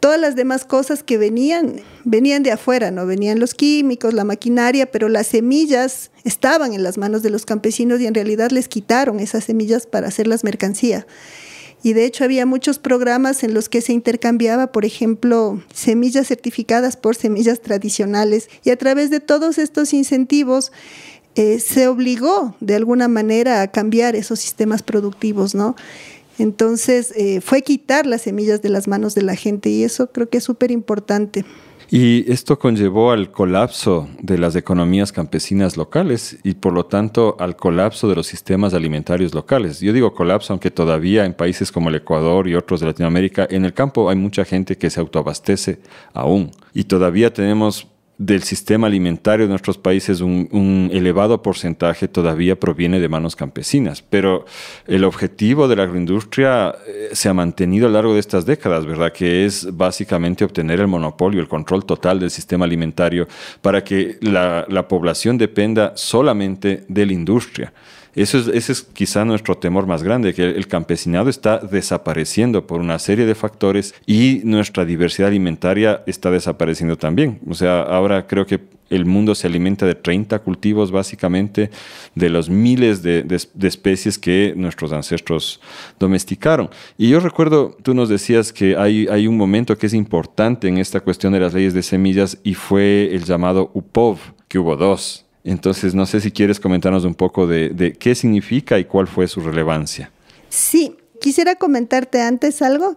todas 0.00 0.18
las 0.18 0.34
demás 0.34 0.64
cosas 0.64 1.02
que 1.02 1.18
venían, 1.18 1.82
venían 2.04 2.42
de 2.42 2.52
afuera, 2.52 2.90
¿no? 2.90 3.04
Venían 3.04 3.38
los 3.38 3.52
químicos, 3.52 4.14
la 4.14 4.24
maquinaria, 4.24 4.90
pero 4.90 5.10
las 5.10 5.26
semillas 5.26 6.10
estaban 6.24 6.72
en 6.72 6.82
las 6.82 6.96
manos 6.96 7.22
de 7.22 7.28
los 7.28 7.44
campesinos 7.44 8.00
y 8.00 8.06
en 8.06 8.14
realidad 8.14 8.50
les 8.50 8.66
quitaron 8.66 9.20
esas 9.20 9.44
semillas 9.44 9.86
para 9.86 10.08
hacerlas 10.08 10.42
mercancía 10.42 11.06
y 11.82 11.92
de 11.94 12.04
hecho 12.04 12.24
había 12.24 12.46
muchos 12.46 12.78
programas 12.78 13.42
en 13.42 13.54
los 13.54 13.68
que 13.68 13.80
se 13.80 13.92
intercambiaba, 13.92 14.72
por 14.72 14.84
ejemplo, 14.84 15.62
semillas 15.72 16.28
certificadas 16.28 16.96
por 16.96 17.16
semillas 17.16 17.60
tradicionales 17.60 18.48
y 18.64 18.70
a 18.70 18.76
través 18.76 19.10
de 19.10 19.20
todos 19.20 19.58
estos 19.58 19.92
incentivos 19.92 20.72
eh, 21.36 21.58
se 21.60 21.88
obligó 21.88 22.54
de 22.60 22.74
alguna 22.74 23.08
manera 23.08 23.62
a 23.62 23.68
cambiar 23.68 24.16
esos 24.16 24.40
sistemas 24.40 24.82
productivos, 24.82 25.54
¿no? 25.54 25.76
Entonces 26.40 27.12
eh, 27.16 27.42
fue 27.42 27.60
quitar 27.60 28.06
las 28.06 28.22
semillas 28.22 28.62
de 28.62 28.70
las 28.70 28.88
manos 28.88 29.14
de 29.14 29.20
la 29.20 29.36
gente 29.36 29.68
y 29.68 29.84
eso 29.84 30.10
creo 30.10 30.30
que 30.30 30.38
es 30.38 30.44
súper 30.44 30.70
importante. 30.70 31.44
Y 31.90 32.32
esto 32.32 32.58
conllevó 32.58 33.10
al 33.10 33.30
colapso 33.30 34.08
de 34.22 34.38
las 34.38 34.56
economías 34.56 35.12
campesinas 35.12 35.76
locales 35.76 36.38
y 36.42 36.54
por 36.54 36.72
lo 36.72 36.86
tanto 36.86 37.36
al 37.38 37.56
colapso 37.56 38.08
de 38.08 38.14
los 38.14 38.26
sistemas 38.26 38.72
alimentarios 38.72 39.34
locales. 39.34 39.80
Yo 39.80 39.92
digo 39.92 40.14
colapso, 40.14 40.54
aunque 40.54 40.70
todavía 40.70 41.26
en 41.26 41.34
países 41.34 41.70
como 41.70 41.90
el 41.90 41.96
Ecuador 41.96 42.48
y 42.48 42.54
otros 42.54 42.80
de 42.80 42.86
Latinoamérica, 42.86 43.46
en 43.50 43.66
el 43.66 43.74
campo 43.74 44.08
hay 44.08 44.16
mucha 44.16 44.46
gente 44.46 44.78
que 44.78 44.88
se 44.88 44.98
autoabastece 44.98 45.80
aún. 46.14 46.52
Y 46.72 46.84
todavía 46.84 47.34
tenemos 47.34 47.86
del 48.20 48.42
sistema 48.42 48.86
alimentario 48.86 49.46
de 49.46 49.48
nuestros 49.48 49.78
países 49.78 50.20
un, 50.20 50.90
elevado 50.92 51.40
porcentaje 51.40 52.06
todavía 52.06 52.54
proviene 52.60 53.00
de 53.00 53.08
manos 53.08 53.34
campesinas, 53.34 54.02
pero 54.02 54.44
el 54.86 55.04
objetivo 55.04 55.68
de 55.68 55.76
la 55.76 55.84
agroindustria 55.84 56.74
eh, 56.86 57.08
se 57.12 57.30
ha 57.30 57.34
mantenido 57.34 57.86
a 57.86 57.88
lo 57.88 57.94
largo 57.94 58.12
de 58.12 58.20
estas 58.20 58.44
décadas, 58.44 58.84
¿verdad? 58.84 59.10
Que 59.10 59.46
es 59.46 59.74
básicamente 59.74 60.44
obtener 60.44 60.80
el 60.80 60.86
monopolio, 60.86 61.40
el 61.40 61.48
control 61.48 61.86
total 61.86 62.20
del 62.20 62.30
sistema 62.30 62.66
alimentario 62.66 63.26
para 63.62 63.82
que 63.82 64.18
la, 64.20 64.66
la 64.68 64.86
población 64.86 65.38
dependa 65.38 65.94
solamente 65.96 66.84
de 66.88 67.06
la 67.06 67.14
industria. 67.14 67.72
Eso 68.14 68.38
es, 68.38 68.48
ese 68.48 68.72
es 68.72 68.82
quizá 68.82 69.24
nuestro 69.24 69.56
temor 69.56 69.86
más 69.86 70.02
grande, 70.02 70.34
que 70.34 70.44
el 70.44 70.66
campesinado 70.66 71.30
está 71.30 71.58
desapareciendo 71.58 72.66
por 72.66 72.80
una 72.80 72.98
serie 72.98 73.26
de 73.26 73.34
factores 73.34 73.94
y 74.06 74.40
nuestra 74.44 74.84
diversidad 74.84 75.28
alimentaria 75.28 76.02
está 76.06 76.30
desapareciendo 76.30 76.96
también. 76.96 77.40
O 77.48 77.54
sea, 77.54 77.82
ahora 77.82 78.26
creo 78.26 78.46
que 78.46 78.60
el 78.90 79.06
mundo 79.06 79.34
se 79.34 79.46
alimenta 79.46 79.86
de 79.86 79.94
30 79.94 80.40
cultivos 80.40 80.90
básicamente 80.90 81.70
de 82.14 82.28
los 82.28 82.50
miles 82.50 83.02
de, 83.02 83.24
especies 83.62 84.18
que 84.18 84.52
nuestros 84.56 84.92
ancestros 84.92 85.60
domesticaron. 85.98 86.68
Y 86.98 87.08
yo 87.08 87.20
recuerdo, 87.20 87.76
tú 87.82 87.94
nos 87.94 88.08
decías 88.08 88.52
que 88.52 88.76
hay, 88.76 89.06
hay 89.08 89.26
un 89.26 89.36
momento 89.36 89.78
que 89.78 89.86
es 89.86 89.94
importante 89.94 90.68
en 90.68 90.78
esta 90.78 91.00
cuestión 91.00 91.32
de 91.32 91.40
las 91.40 91.54
leyes 91.54 91.72
de 91.72 91.82
semillas 91.82 92.38
y 92.42 92.54
fue 92.54 93.14
el 93.14 93.24
llamado 93.24 93.70
UPOV, 93.72 94.18
que 94.48 94.58
hubo 94.58 94.76
dos 94.76 95.24
entonces, 95.44 95.94
no 95.94 96.06
sé 96.06 96.20
si 96.20 96.30
quieres 96.30 96.60
comentarnos 96.60 97.04
un 97.04 97.14
poco 97.14 97.46
de, 97.46 97.96
qué 97.98 98.14
significa 98.14 98.78
y 98.78 98.84
cuál 98.84 99.06
fue 99.06 99.26
su 99.26 99.40
relevancia. 99.40 100.10
Sí, 100.48 100.96
quisiera 101.20 101.54
comentarte 101.54 102.20
antes 102.20 102.60
algo 102.62 102.96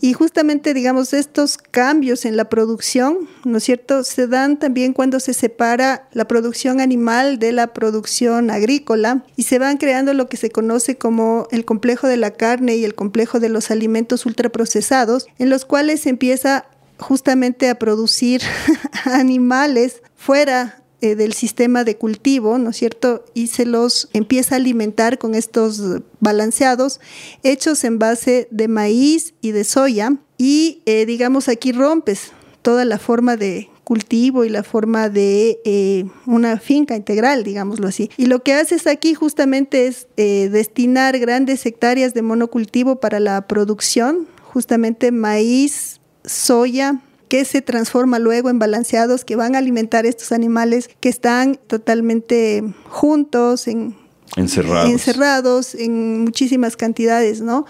y 0.00 0.12
justamente 0.12 0.72
digamos 0.72 1.12
estos 1.12 1.58
cambios 1.58 2.24
en 2.24 2.36
la 2.36 2.48
producción, 2.48 3.28
¿no 3.44 3.58
es 3.58 3.64
cierto? 3.64 4.02
Se 4.02 4.26
dan 4.26 4.58
también 4.58 4.92
cuando 4.92 5.20
se 5.20 5.34
separa 5.34 6.08
la 6.12 6.26
producción 6.26 6.80
animal 6.80 7.38
de 7.38 7.52
la 7.52 7.68
producción 7.74 8.50
agrícola 8.50 9.24
y 9.36 9.42
se 9.44 9.58
van 9.58 9.76
creando 9.76 10.14
lo 10.14 10.28
que 10.28 10.36
se 10.36 10.50
conoce 10.50 10.96
como 10.96 11.48
el 11.50 11.64
complejo 11.64 12.08
de 12.08 12.16
la 12.16 12.30
carne 12.30 12.76
y 12.76 12.84
el 12.84 12.94
complejo 12.94 13.40
de 13.40 13.48
los 13.48 13.70
alimentos 13.70 14.26
ultraprocesados, 14.26 15.26
en 15.38 15.50
los 15.50 15.64
cuales 15.64 16.00
se 16.00 16.10
empieza 16.10 16.66
justamente 16.98 17.68
a 17.68 17.78
producir 17.78 18.42
animales 19.04 20.02
fuera 20.16 20.82
eh, 21.02 21.14
del 21.14 21.34
sistema 21.34 21.84
de 21.84 21.96
cultivo, 21.96 22.56
¿no 22.56 22.70
es 22.70 22.76
cierto? 22.76 23.24
Y 23.34 23.48
se 23.48 23.66
los 23.66 24.08
empieza 24.14 24.54
a 24.54 24.58
alimentar 24.58 25.18
con 25.18 25.34
estos 25.34 26.00
balanceados 26.20 27.00
hechos 27.42 27.84
en 27.84 27.98
base 27.98 28.48
de 28.50 28.66
maíz 28.66 29.34
y 29.42 29.50
de 29.50 29.64
soya. 29.64 30.16
Y 30.38 30.80
eh, 30.86 31.04
digamos 31.04 31.50
aquí 31.50 31.72
rompes 31.72 32.32
toda 32.62 32.86
la 32.86 32.98
forma 32.98 33.36
de 33.36 33.68
cultivo 33.84 34.44
y 34.44 34.48
la 34.48 34.62
forma 34.62 35.10
de 35.10 35.60
eh, 35.66 36.06
una 36.24 36.58
finca 36.58 36.96
integral, 36.96 37.44
digámoslo 37.44 37.88
así. 37.88 38.10
Y 38.16 38.24
lo 38.24 38.42
que 38.42 38.54
haces 38.54 38.86
aquí 38.86 39.12
justamente 39.12 39.86
es 39.86 40.06
destinar 40.16 41.18
grandes 41.18 41.66
hectáreas 41.66 42.14
de 42.14 42.22
monocultivo 42.22 43.00
para 43.00 43.20
la 43.20 43.46
producción, 43.46 44.26
justamente 44.42 45.12
maíz, 45.12 46.00
soya, 46.24 47.02
que 47.28 47.44
se 47.44 47.62
transforma 47.62 48.18
luego 48.18 48.50
en 48.50 48.58
balanceados 48.58 49.24
que 49.24 49.36
van 49.36 49.54
a 49.54 49.58
alimentar 49.58 50.06
estos 50.06 50.32
animales 50.32 50.88
que 51.00 51.08
están 51.08 51.58
totalmente 51.66 52.62
juntos, 52.88 53.66
en, 53.68 53.96
encerrados. 54.36 54.90
encerrados 54.90 55.74
en 55.74 56.24
muchísimas 56.24 56.76
cantidades, 56.76 57.40
¿no? 57.40 57.66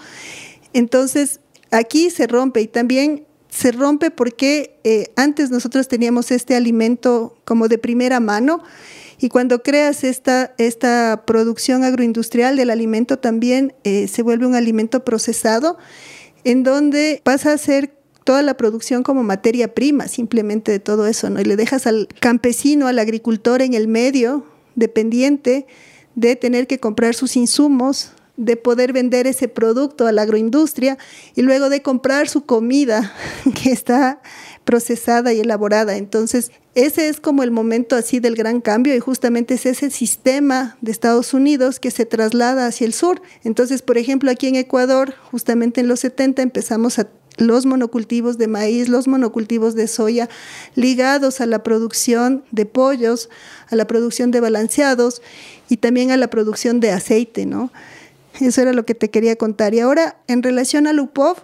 Entonces, 0.73 1.39
aquí 1.71 2.09
se 2.09 2.27
rompe 2.27 2.61
y 2.61 2.67
también 2.67 3.25
se 3.49 3.71
rompe 3.71 4.11
porque 4.11 4.79
eh, 4.83 5.11
antes 5.15 5.49
nosotros 5.49 5.87
teníamos 5.87 6.31
este 6.31 6.55
alimento 6.55 7.35
como 7.45 7.67
de 7.67 7.77
primera 7.77 8.19
mano 8.19 8.61
y 9.19 9.29
cuando 9.29 9.63
creas 9.63 10.03
esta, 10.03 10.53
esta 10.57 11.23
producción 11.25 11.83
agroindustrial 11.83 12.55
del 12.55 12.69
alimento 12.69 13.17
también 13.17 13.73
eh, 13.83 14.07
se 14.07 14.21
vuelve 14.21 14.45
un 14.45 14.53
alimento 14.53 15.03
procesado 15.03 15.77
en 16.43 16.63
donde 16.63 17.21
pasa 17.23 17.53
a 17.53 17.57
ser 17.57 17.96
toda 18.27 18.41
la 18.41 18.57
producción 18.57 19.03
como 19.03 19.23
materia 19.23 19.73
prima, 19.73 20.09
simplemente 20.09 20.69
de 20.69 20.79
todo 20.79 21.07
eso, 21.07 21.29
¿no? 21.29 21.39
Y 21.39 21.45
le 21.45 21.55
dejas 21.55 21.87
al 21.87 22.09
campesino, 22.19 22.87
al 22.87 22.99
agricultor 22.99 23.61
en 23.61 23.73
el 23.73 23.87
medio, 23.87 24.43
dependiente 24.75 25.65
de 26.13 26.35
tener 26.35 26.67
que 26.67 26.77
comprar 26.77 27.15
sus 27.15 27.37
insumos, 27.37 28.11
de 28.35 28.57
poder 28.57 28.91
vender 28.91 29.27
ese 29.27 29.47
producto 29.47 30.07
a 30.07 30.11
la 30.11 30.23
agroindustria 30.23 30.97
y 31.35 31.41
luego 31.41 31.69
de 31.69 31.81
comprar 31.81 32.27
su 32.27 32.45
comida 32.45 33.13
que 33.63 33.71
está 33.71 34.21
procesada 34.65 35.31
y 35.31 35.39
elaborada. 35.39 35.95
Entonces, 35.95 36.51
ese 36.75 37.07
es 37.07 37.21
como 37.21 37.43
el 37.43 37.51
momento 37.51 37.95
así 37.95 38.19
del 38.19 38.35
gran 38.35 38.59
cambio 38.59 38.93
y 38.93 38.99
justamente 38.99 39.53
es 39.53 39.65
ese 39.65 39.89
sistema 39.89 40.75
de 40.81 40.91
Estados 40.91 41.33
Unidos 41.33 41.79
que 41.79 41.91
se 41.91 42.05
traslada 42.05 42.67
hacia 42.67 42.87
el 42.87 42.93
sur. 42.93 43.21
Entonces, 43.45 43.81
por 43.81 43.97
ejemplo, 43.97 44.29
aquí 44.29 44.47
en 44.47 44.55
Ecuador, 44.55 45.13
justamente 45.31 45.79
en 45.79 45.87
los 45.87 46.01
70 46.01 46.41
empezamos 46.41 46.99
a 46.99 47.07
los 47.37 47.65
monocultivos 47.65 48.37
de 48.37 48.47
maíz, 48.47 48.89
los 48.89 49.07
monocultivos 49.07 49.75
de 49.75 49.87
soya, 49.87 50.27
ligados 50.75 51.39
a 51.39 51.45
la 51.45 51.63
producción 51.63 52.43
de 52.51 52.65
pollos, 52.65 53.29
a 53.69 53.75
la 53.75 53.85
producción 53.87 54.31
de 54.31 54.41
balanceados 54.41 55.21
y 55.69 55.77
también 55.77 56.11
a 56.11 56.17
la 56.17 56.29
producción 56.29 56.79
de 56.79 56.91
aceite, 56.91 57.45
¿no? 57.45 57.71
Eso 58.39 58.61
era 58.61 58.73
lo 58.73 58.85
que 58.85 58.95
te 58.95 59.09
quería 59.09 59.35
contar. 59.35 59.73
Y 59.73 59.79
ahora, 59.79 60.17
en 60.27 60.43
relación 60.43 60.87
a 60.87 60.93
Lupov, 60.93 61.37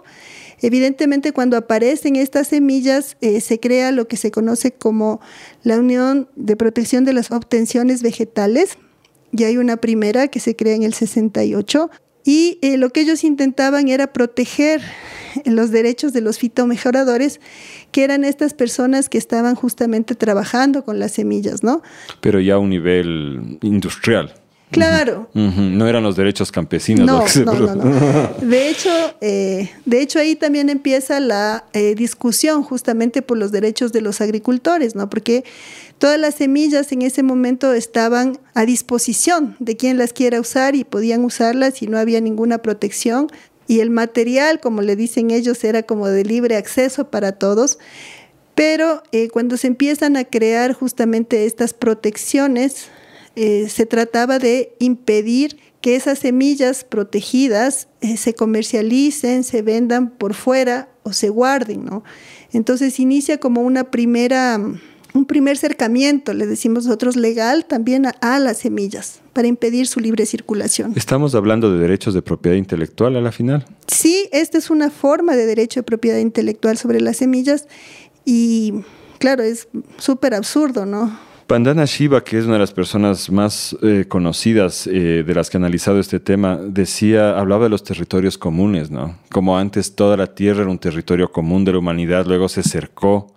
evidentemente 0.60 1.32
cuando 1.32 1.56
aparecen 1.56 2.16
estas 2.16 2.48
semillas 2.48 3.16
eh, 3.20 3.40
se 3.40 3.58
crea 3.58 3.90
lo 3.92 4.06
que 4.06 4.16
se 4.16 4.30
conoce 4.30 4.72
como 4.72 5.20
la 5.62 5.78
Unión 5.78 6.28
de 6.36 6.56
Protección 6.56 7.04
de 7.04 7.12
las 7.12 7.30
Obtenciones 7.30 8.02
Vegetales. 8.02 8.78
Y 9.32 9.44
hay 9.44 9.56
una 9.56 9.76
primera 9.78 10.28
que 10.28 10.38
se 10.38 10.54
crea 10.54 10.74
en 10.74 10.84
el 10.84 10.94
68. 10.94 11.90
Y 12.24 12.58
eh, 12.62 12.78
lo 12.78 12.90
que 12.90 13.02
ellos 13.02 13.22
intentaban 13.22 13.88
era 13.88 14.12
proteger 14.12 14.80
los 15.44 15.70
derechos 15.70 16.12
de 16.12 16.20
los 16.20 16.38
fitomejoradores, 16.38 17.40
que 17.92 18.04
eran 18.04 18.24
estas 18.24 18.54
personas 18.54 19.08
que 19.08 19.18
estaban 19.18 19.54
justamente 19.54 20.14
trabajando 20.14 20.84
con 20.84 20.98
las 20.98 21.12
semillas, 21.12 21.62
¿no? 21.62 21.82
Pero 22.20 22.40
ya 22.40 22.54
a 22.54 22.58
un 22.58 22.70
nivel 22.70 23.58
industrial. 23.62 24.34
Claro. 24.70 25.28
No 25.34 25.86
eran 25.86 26.02
los 26.02 26.16
derechos 26.16 26.50
campesinos. 26.50 27.06
No, 27.06 27.44
no, 27.44 27.74
no, 27.76 28.34
De 28.40 28.68
hecho, 28.68 28.90
eh, 29.20 29.70
de 29.84 30.00
hecho 30.02 30.18
ahí 30.18 30.34
también 30.34 30.68
empieza 30.68 31.20
la 31.20 31.64
eh, 31.72 31.94
discusión 31.94 32.62
justamente 32.62 33.22
por 33.22 33.38
los 33.38 33.52
derechos 33.52 33.92
de 33.92 34.00
los 34.00 34.20
agricultores, 34.20 34.94
¿no? 34.94 35.08
Porque 35.08 35.44
todas 35.98 36.18
las 36.18 36.36
semillas 36.36 36.92
en 36.92 37.02
ese 37.02 37.22
momento 37.22 37.72
estaban 37.72 38.38
a 38.54 38.64
disposición 38.64 39.56
de 39.58 39.76
quien 39.76 39.98
las 39.98 40.12
quiera 40.12 40.40
usar 40.40 40.76
y 40.76 40.84
podían 40.84 41.24
usarlas 41.24 41.82
y 41.82 41.86
no 41.86 41.98
había 41.98 42.20
ninguna 42.20 42.58
protección. 42.58 43.28
Y 43.66 43.80
el 43.80 43.90
material, 43.90 44.60
como 44.60 44.82
le 44.82 44.96
dicen 44.96 45.30
ellos, 45.30 45.64
era 45.64 45.82
como 45.82 46.08
de 46.08 46.24
libre 46.24 46.56
acceso 46.56 47.10
para 47.10 47.32
todos. 47.32 47.78
Pero 48.54 49.02
eh, 49.10 49.28
cuando 49.28 49.56
se 49.56 49.66
empiezan 49.66 50.16
a 50.16 50.24
crear 50.24 50.74
justamente 50.74 51.46
estas 51.46 51.72
protecciones, 51.72 52.88
eh, 53.36 53.68
se 53.68 53.84
trataba 53.86 54.38
de 54.38 54.76
impedir 54.78 55.58
que 55.80 55.96
esas 55.96 56.20
semillas 56.20 56.84
protegidas 56.84 57.88
eh, 58.00 58.16
se 58.16 58.34
comercialicen, 58.34 59.44
se 59.44 59.60
vendan 59.62 60.10
por 60.10 60.34
fuera 60.34 60.88
o 61.02 61.12
se 61.12 61.28
guarden, 61.28 61.84
¿no? 61.84 62.04
Entonces 62.52 62.98
inicia 63.00 63.38
como 63.38 63.60
una 63.60 63.90
primera, 63.90 64.58
un 65.14 65.26
primer 65.26 65.56
cercamiento, 65.56 66.34
le 66.34 66.46
decimos 66.46 66.84
nosotros, 66.84 67.14
legal 67.16 67.64
también 67.66 68.06
a, 68.20 68.38
las 68.40 68.58
semillas 68.58 69.20
para 69.32 69.46
impedir 69.46 69.86
su 69.86 70.00
libre 70.00 70.26
circulación. 70.26 70.92
¿Estamos 70.96 71.36
hablando 71.36 71.72
de 71.72 71.78
derechos 71.78 72.14
de 72.14 72.22
propiedad 72.22 72.56
intelectual 72.56 73.16
a 73.16 73.20
la 73.20 73.30
final? 73.30 73.64
Sí, 73.86 74.28
esta 74.32 74.58
es 74.58 74.70
una 74.70 74.90
forma 74.90 75.36
de 75.36 75.46
derecho 75.46 75.80
de 75.80 75.84
propiedad 75.84 76.18
intelectual 76.18 76.76
sobre 76.76 77.00
las 77.00 77.18
semillas 77.18 77.68
y 78.24 78.74
claro, 79.18 79.44
es 79.44 79.68
súper 79.98 80.34
absurdo, 80.34 80.84
¿no? 80.84 81.16
Pandana 81.46 81.84
Shiva, 81.84 82.24
que 82.24 82.38
es 82.38 82.46
una 82.46 82.54
de 82.54 82.60
las 82.60 82.72
personas 82.72 83.30
más 83.30 83.76
eh, 83.82 84.06
conocidas 84.08 84.86
eh, 84.86 85.22
de 85.24 85.34
las 85.34 85.48
que 85.48 85.58
ha 85.58 85.60
analizado 85.60 86.00
este 86.00 86.18
tema, 86.18 86.56
decía, 86.56 87.38
hablaba 87.38 87.64
de 87.64 87.70
los 87.70 87.84
territorios 87.84 88.36
comunes, 88.38 88.90
¿no? 88.90 89.18
Como 89.30 89.56
antes 89.58 89.94
toda 89.94 90.16
la 90.16 90.34
tierra 90.34 90.62
era 90.62 90.70
un 90.70 90.78
territorio 90.78 91.30
común 91.30 91.64
de 91.64 91.72
la 91.72 91.78
humanidad, 91.78 92.26
luego 92.26 92.48
se 92.48 92.62
cercó 92.62 93.34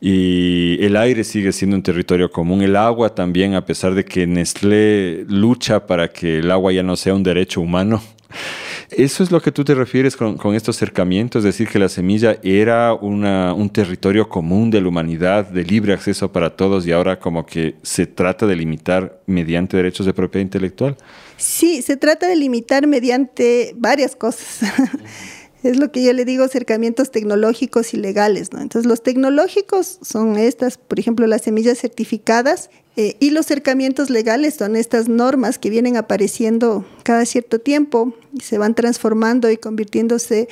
y 0.00 0.76
el 0.84 0.96
aire 0.96 1.24
sigue 1.24 1.52
siendo 1.52 1.76
un 1.76 1.82
territorio 1.82 2.30
común, 2.30 2.62
el 2.62 2.76
agua 2.76 3.14
también, 3.14 3.54
a 3.54 3.64
pesar 3.64 3.94
de 3.94 4.04
que 4.04 4.26
Nestlé 4.26 5.24
lucha 5.28 5.86
para 5.86 6.08
que 6.08 6.38
el 6.38 6.50
agua 6.50 6.72
ya 6.72 6.82
no 6.82 6.96
sea 6.96 7.14
un 7.14 7.22
derecho 7.22 7.60
humano. 7.60 8.02
¿Eso 8.90 9.22
es 9.24 9.30
lo 9.32 9.40
que 9.40 9.50
tú 9.50 9.64
te 9.64 9.74
refieres 9.74 10.16
con, 10.16 10.54
estos 10.54 10.76
acercamientos? 10.76 11.40
Es 11.40 11.44
decir, 11.44 11.68
que 11.68 11.78
la 11.78 11.88
semilla 11.88 12.38
era 12.42 12.94
un 12.94 13.70
territorio 13.70 14.28
común 14.28 14.70
de 14.70 14.80
la 14.80 14.88
humanidad, 14.88 15.48
de 15.48 15.64
libre 15.64 15.92
acceso 15.92 16.30
para 16.30 16.54
todos 16.54 16.86
y 16.86 16.92
ahora 16.92 17.18
como 17.18 17.44
que 17.44 17.76
se 17.82 18.06
trata 18.06 18.46
de 18.46 18.54
limitar 18.54 19.20
mediante 19.26 19.76
derechos 19.76 20.06
de 20.06 20.14
propiedad 20.14 20.44
intelectual. 20.44 20.96
Sí, 21.36 21.82
se 21.82 21.96
trata 21.96 22.28
de 22.28 22.36
limitar 22.36 22.86
mediante 22.86 23.74
varias 23.76 24.14
cosas. 24.14 24.60
es 25.70 25.78
lo 25.78 25.92
que 25.92 26.02
yo 26.02 26.12
le 26.12 26.24
digo 26.24 26.44
acercamientos 26.44 27.10
tecnológicos 27.10 27.94
y 27.94 27.96
legales, 27.96 28.52
¿no? 28.52 28.60
Entonces 28.60 28.88
los 28.88 29.02
tecnológicos 29.02 29.98
son 30.02 30.36
estas, 30.36 30.78
por 30.78 30.98
ejemplo, 30.98 31.26
las 31.26 31.42
semillas 31.42 31.78
certificadas 31.78 32.70
eh, 32.96 33.16
y 33.20 33.30
los 33.30 33.46
acercamientos 33.46 34.08
legales 34.08 34.54
son 34.54 34.76
estas 34.76 35.08
normas 35.08 35.58
que 35.58 35.70
vienen 35.70 35.96
apareciendo 35.96 36.86
cada 37.02 37.26
cierto 37.26 37.60
tiempo 37.60 38.14
y 38.32 38.40
se 38.40 38.58
van 38.58 38.74
transformando 38.74 39.50
y 39.50 39.56
convirtiéndose 39.56 40.48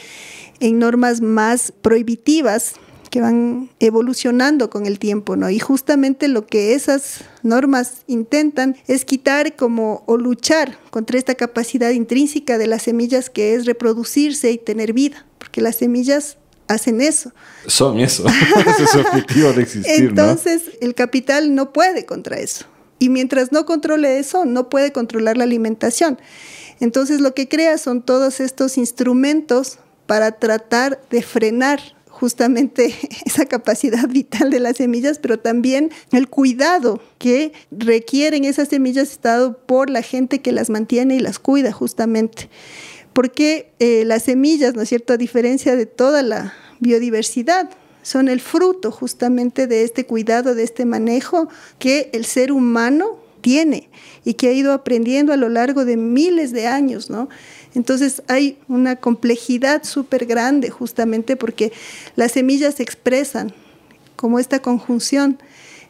en 0.60 0.78
normas 0.78 1.20
más 1.20 1.72
prohibitivas 1.82 2.74
que 3.14 3.20
van 3.20 3.70
evolucionando 3.78 4.70
con 4.70 4.86
el 4.86 4.98
tiempo, 4.98 5.36
¿no? 5.36 5.48
Y 5.48 5.60
justamente 5.60 6.26
lo 6.26 6.48
que 6.48 6.74
esas 6.74 7.20
normas 7.44 8.02
intentan 8.08 8.76
es 8.88 9.04
quitar 9.04 9.54
como 9.54 10.02
o 10.06 10.16
luchar 10.16 10.80
contra 10.90 11.16
esta 11.16 11.36
capacidad 11.36 11.90
intrínseca 11.90 12.58
de 12.58 12.66
las 12.66 12.82
semillas 12.82 13.30
que 13.30 13.54
es 13.54 13.66
reproducirse 13.66 14.50
y 14.50 14.58
tener 14.58 14.94
vida, 14.94 15.26
porque 15.38 15.60
las 15.60 15.76
semillas 15.76 16.38
hacen 16.66 17.00
eso. 17.00 17.30
Son 17.68 18.00
eso, 18.00 18.26
ese 18.66 18.82
es 18.82 18.90
su 18.90 18.98
objetivo 18.98 19.52
de 19.52 19.62
existir. 19.62 20.06
Entonces, 20.08 20.62
el 20.80 20.96
capital 20.96 21.54
no 21.54 21.72
puede 21.72 22.06
contra 22.06 22.40
eso. 22.40 22.64
Y 22.98 23.10
mientras 23.10 23.52
no 23.52 23.64
controle 23.64 24.18
eso, 24.18 24.44
no 24.44 24.68
puede 24.68 24.90
controlar 24.90 25.36
la 25.36 25.44
alimentación. 25.44 26.18
Entonces, 26.80 27.20
lo 27.20 27.32
que 27.32 27.48
crea 27.48 27.78
son 27.78 28.02
todos 28.02 28.40
estos 28.40 28.76
instrumentos 28.76 29.78
para 30.08 30.32
tratar 30.32 31.00
de 31.10 31.22
frenar 31.22 31.80
justamente 32.14 32.94
esa 33.26 33.44
capacidad 33.46 34.08
vital 34.08 34.50
de 34.50 34.60
las 34.60 34.78
semillas, 34.78 35.18
pero 35.18 35.38
también 35.38 35.90
el 36.12 36.28
cuidado 36.28 37.00
que 37.18 37.52
requieren 37.70 38.44
esas 38.44 38.68
semillas 38.68 39.10
estado 39.10 39.58
por 39.58 39.90
la 39.90 40.02
gente 40.02 40.40
que 40.40 40.52
las 40.52 40.70
mantiene 40.70 41.16
y 41.16 41.20
las 41.20 41.38
cuida 41.38 41.72
justamente. 41.72 42.48
Porque 43.12 43.70
eh, 43.78 44.04
las 44.06 44.24
semillas, 44.24 44.74
¿no 44.74 44.82
es 44.82 44.88
cierto?, 44.88 45.12
a 45.12 45.16
diferencia 45.16 45.76
de 45.76 45.86
toda 45.86 46.22
la 46.22 46.54
biodiversidad, 46.80 47.70
son 48.02 48.28
el 48.28 48.40
fruto 48.40 48.90
justamente 48.90 49.66
de 49.66 49.82
este 49.82 50.06
cuidado, 50.06 50.54
de 50.54 50.62
este 50.62 50.84
manejo 50.84 51.48
que 51.78 52.10
el 52.12 52.24
ser 52.24 52.52
humano 52.52 53.18
tiene 53.40 53.88
y 54.24 54.34
que 54.34 54.48
ha 54.48 54.52
ido 54.52 54.72
aprendiendo 54.72 55.32
a 55.32 55.36
lo 55.36 55.48
largo 55.48 55.84
de 55.84 55.96
miles 55.96 56.52
de 56.52 56.66
años, 56.66 57.10
¿no? 57.10 57.28
Entonces 57.74 58.22
hay 58.28 58.58
una 58.68 58.96
complejidad 58.96 59.82
súper 59.84 60.26
grande 60.26 60.70
justamente 60.70 61.36
porque 61.36 61.72
las 62.16 62.32
semillas 62.32 62.76
se 62.76 62.82
expresan 62.82 63.52
como 64.16 64.38
esta 64.38 64.60
conjunción 64.60 65.38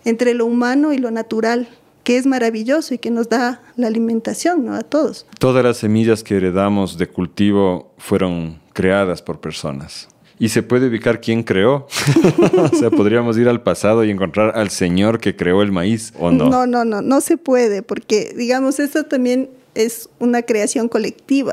entre 0.04 0.34
lo 0.34 0.46
humano 0.46 0.92
y 0.92 0.98
lo 0.98 1.10
natural, 1.10 1.68
que 2.02 2.16
es 2.16 2.26
maravilloso 2.26 2.94
y 2.94 2.98
que 2.98 3.10
nos 3.10 3.28
da 3.28 3.62
la 3.76 3.86
alimentación 3.86 4.68
a 4.68 4.82
todos. 4.82 5.26
Todas 5.38 5.64
las 5.64 5.78
semillas 5.78 6.22
que 6.22 6.36
heredamos 6.36 6.98
de 6.98 7.06
cultivo 7.06 7.92
fueron 7.98 8.60
creadas 8.72 9.22
por 9.22 9.40
personas. 9.40 10.08
Y 10.38 10.48
se 10.48 10.62
puede 10.62 10.88
ubicar 10.88 11.20
quién 11.20 11.44
creó. 11.44 11.86
o 12.56 12.76
sea, 12.76 12.90
podríamos 12.90 13.38
ir 13.38 13.48
al 13.48 13.62
pasado 13.62 14.04
y 14.04 14.10
encontrar 14.10 14.58
al 14.58 14.70
señor 14.70 15.20
que 15.20 15.36
creó 15.36 15.62
el 15.62 15.70
maíz, 15.70 16.12
¿o 16.18 16.30
no? 16.30 16.50
No, 16.50 16.66
no, 16.66 16.84
no, 16.84 17.00
no 17.02 17.20
se 17.20 17.36
puede, 17.36 17.82
porque 17.82 18.34
digamos, 18.36 18.80
eso 18.80 19.04
también 19.04 19.48
es 19.74 20.08
una 20.18 20.42
creación 20.42 20.88
colectiva 20.88 21.52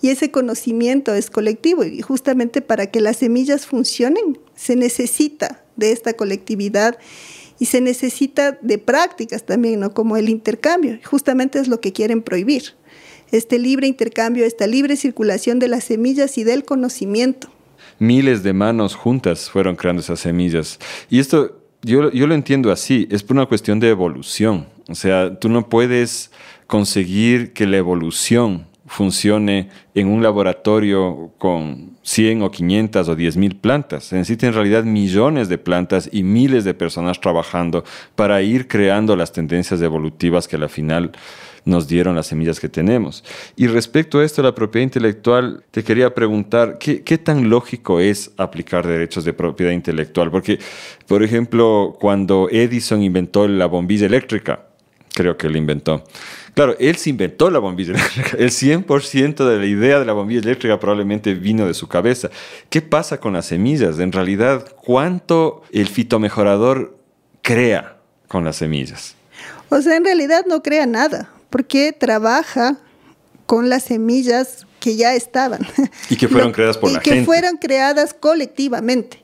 y 0.00 0.08
ese 0.08 0.30
conocimiento 0.30 1.14
es 1.14 1.30
colectivo 1.30 1.84
y 1.84 2.02
justamente 2.02 2.60
para 2.60 2.86
que 2.86 3.00
las 3.00 3.18
semillas 3.18 3.66
funcionen 3.66 4.38
se 4.54 4.76
necesita 4.76 5.64
de 5.76 5.92
esta 5.92 6.14
colectividad 6.14 6.98
y 7.58 7.66
se 7.66 7.80
necesita 7.80 8.58
de 8.60 8.78
prácticas 8.78 9.44
también, 9.44 9.80
¿no? 9.80 9.94
Como 9.94 10.16
el 10.16 10.28
intercambio. 10.28 10.98
Justamente 11.04 11.60
es 11.60 11.68
lo 11.68 11.80
que 11.80 11.92
quieren 11.92 12.20
prohibir. 12.20 12.74
Este 13.30 13.58
libre 13.58 13.86
intercambio, 13.86 14.44
esta 14.44 14.66
libre 14.66 14.96
circulación 14.96 15.60
de 15.60 15.68
las 15.68 15.84
semillas 15.84 16.36
y 16.38 16.44
del 16.44 16.64
conocimiento. 16.64 17.48
Miles 18.00 18.42
de 18.42 18.52
manos 18.52 18.96
juntas 18.96 19.48
fueron 19.48 19.76
creando 19.76 20.02
esas 20.02 20.18
semillas. 20.18 20.80
Y 21.08 21.20
esto 21.20 21.62
yo, 21.82 22.10
yo 22.12 22.26
lo 22.26 22.34
entiendo 22.34 22.70
así, 22.70 23.08
es 23.10 23.22
por 23.22 23.36
una 23.36 23.46
cuestión 23.46 23.80
de 23.80 23.88
evolución. 23.88 24.66
O 24.88 24.94
sea, 24.94 25.38
tú 25.38 25.48
no 25.48 25.68
puedes 25.68 26.30
conseguir 26.72 27.52
que 27.52 27.66
la 27.66 27.76
evolución 27.76 28.66
funcione 28.86 29.68
en 29.94 30.08
un 30.08 30.22
laboratorio 30.22 31.30
con 31.36 31.98
100 32.00 32.40
o 32.40 32.50
500 32.50 33.08
o 33.10 33.14
10 33.14 33.36
mil 33.36 33.56
plantas. 33.56 34.04
Se 34.04 34.16
necesitan 34.16 34.48
en 34.48 34.54
realidad 34.54 34.84
millones 34.84 35.50
de 35.50 35.58
plantas 35.58 36.08
y 36.10 36.22
miles 36.22 36.64
de 36.64 36.72
personas 36.72 37.20
trabajando 37.20 37.84
para 38.14 38.40
ir 38.40 38.68
creando 38.68 39.16
las 39.16 39.32
tendencias 39.32 39.82
evolutivas 39.82 40.48
que 40.48 40.56
al 40.56 40.66
final 40.70 41.12
nos 41.66 41.88
dieron 41.88 42.16
las 42.16 42.28
semillas 42.28 42.58
que 42.58 42.70
tenemos. 42.70 43.22
Y 43.54 43.66
respecto 43.66 44.20
a 44.20 44.24
esto 44.24 44.42
la 44.42 44.54
propiedad 44.54 44.84
intelectual, 44.84 45.64
te 45.72 45.84
quería 45.84 46.14
preguntar, 46.14 46.78
¿qué, 46.78 47.02
¿qué, 47.02 47.18
tan 47.18 47.50
lógico 47.50 48.00
es 48.00 48.30
aplicar 48.38 48.86
derechos 48.86 49.26
de 49.26 49.34
propiedad 49.34 49.72
intelectual? 49.72 50.30
Porque, 50.30 50.58
por 51.06 51.22
ejemplo, 51.22 51.94
cuando 52.00 52.48
Edison 52.50 53.02
inventó 53.02 53.46
la 53.46 53.66
bombilla 53.66 54.06
eléctrica, 54.06 54.68
creo 55.12 55.36
que 55.36 55.50
lo 55.50 55.58
inventó. 55.58 56.02
Claro, 56.54 56.76
él 56.78 56.96
se 56.96 57.10
inventó 57.10 57.50
la 57.50 57.58
bombilla 57.58 57.94
eléctrica. 57.94 58.36
El 58.38 58.50
100% 58.50 59.48
de 59.48 59.58
la 59.58 59.66
idea 59.66 59.98
de 59.98 60.04
la 60.04 60.12
bombilla 60.12 60.40
eléctrica 60.40 60.78
probablemente 60.78 61.34
vino 61.34 61.66
de 61.66 61.74
su 61.74 61.88
cabeza. 61.88 62.30
¿Qué 62.68 62.82
pasa 62.82 63.18
con 63.18 63.32
las 63.32 63.46
semillas? 63.46 63.98
En 63.98 64.12
realidad, 64.12 64.66
¿cuánto 64.84 65.62
el 65.72 65.88
fitomejorador 65.88 66.96
crea 67.40 67.96
con 68.28 68.44
las 68.44 68.56
semillas? 68.56 69.14
O 69.70 69.80
sea, 69.80 69.96
en 69.96 70.04
realidad 70.04 70.44
no 70.46 70.62
crea 70.62 70.84
nada, 70.84 71.30
porque 71.48 71.92
trabaja 71.92 72.76
con 73.46 73.70
las 73.70 73.84
semillas 73.84 74.66
que 74.80 74.96
ya 74.96 75.14
estaban. 75.14 75.66
Y 76.10 76.16
que 76.16 76.28
fueron 76.28 76.52
creadas 76.52 76.76
por 76.76 76.90
la 76.90 77.00
gente. 77.00 77.16
Y 77.16 77.20
que 77.20 77.24
fueron 77.24 77.56
creadas 77.56 78.12
colectivamente. 78.12 79.22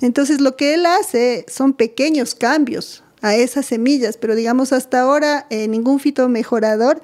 Entonces 0.00 0.40
lo 0.40 0.56
que 0.56 0.74
él 0.74 0.86
hace 0.86 1.44
son 1.48 1.72
pequeños 1.72 2.34
cambios 2.34 3.02
a 3.22 3.36
esas 3.36 3.66
semillas, 3.66 4.16
pero 4.16 4.34
digamos 4.34 4.72
hasta 4.72 5.00
ahora 5.00 5.46
eh, 5.50 5.68
ningún 5.68 6.00
fitomejorador 6.00 7.00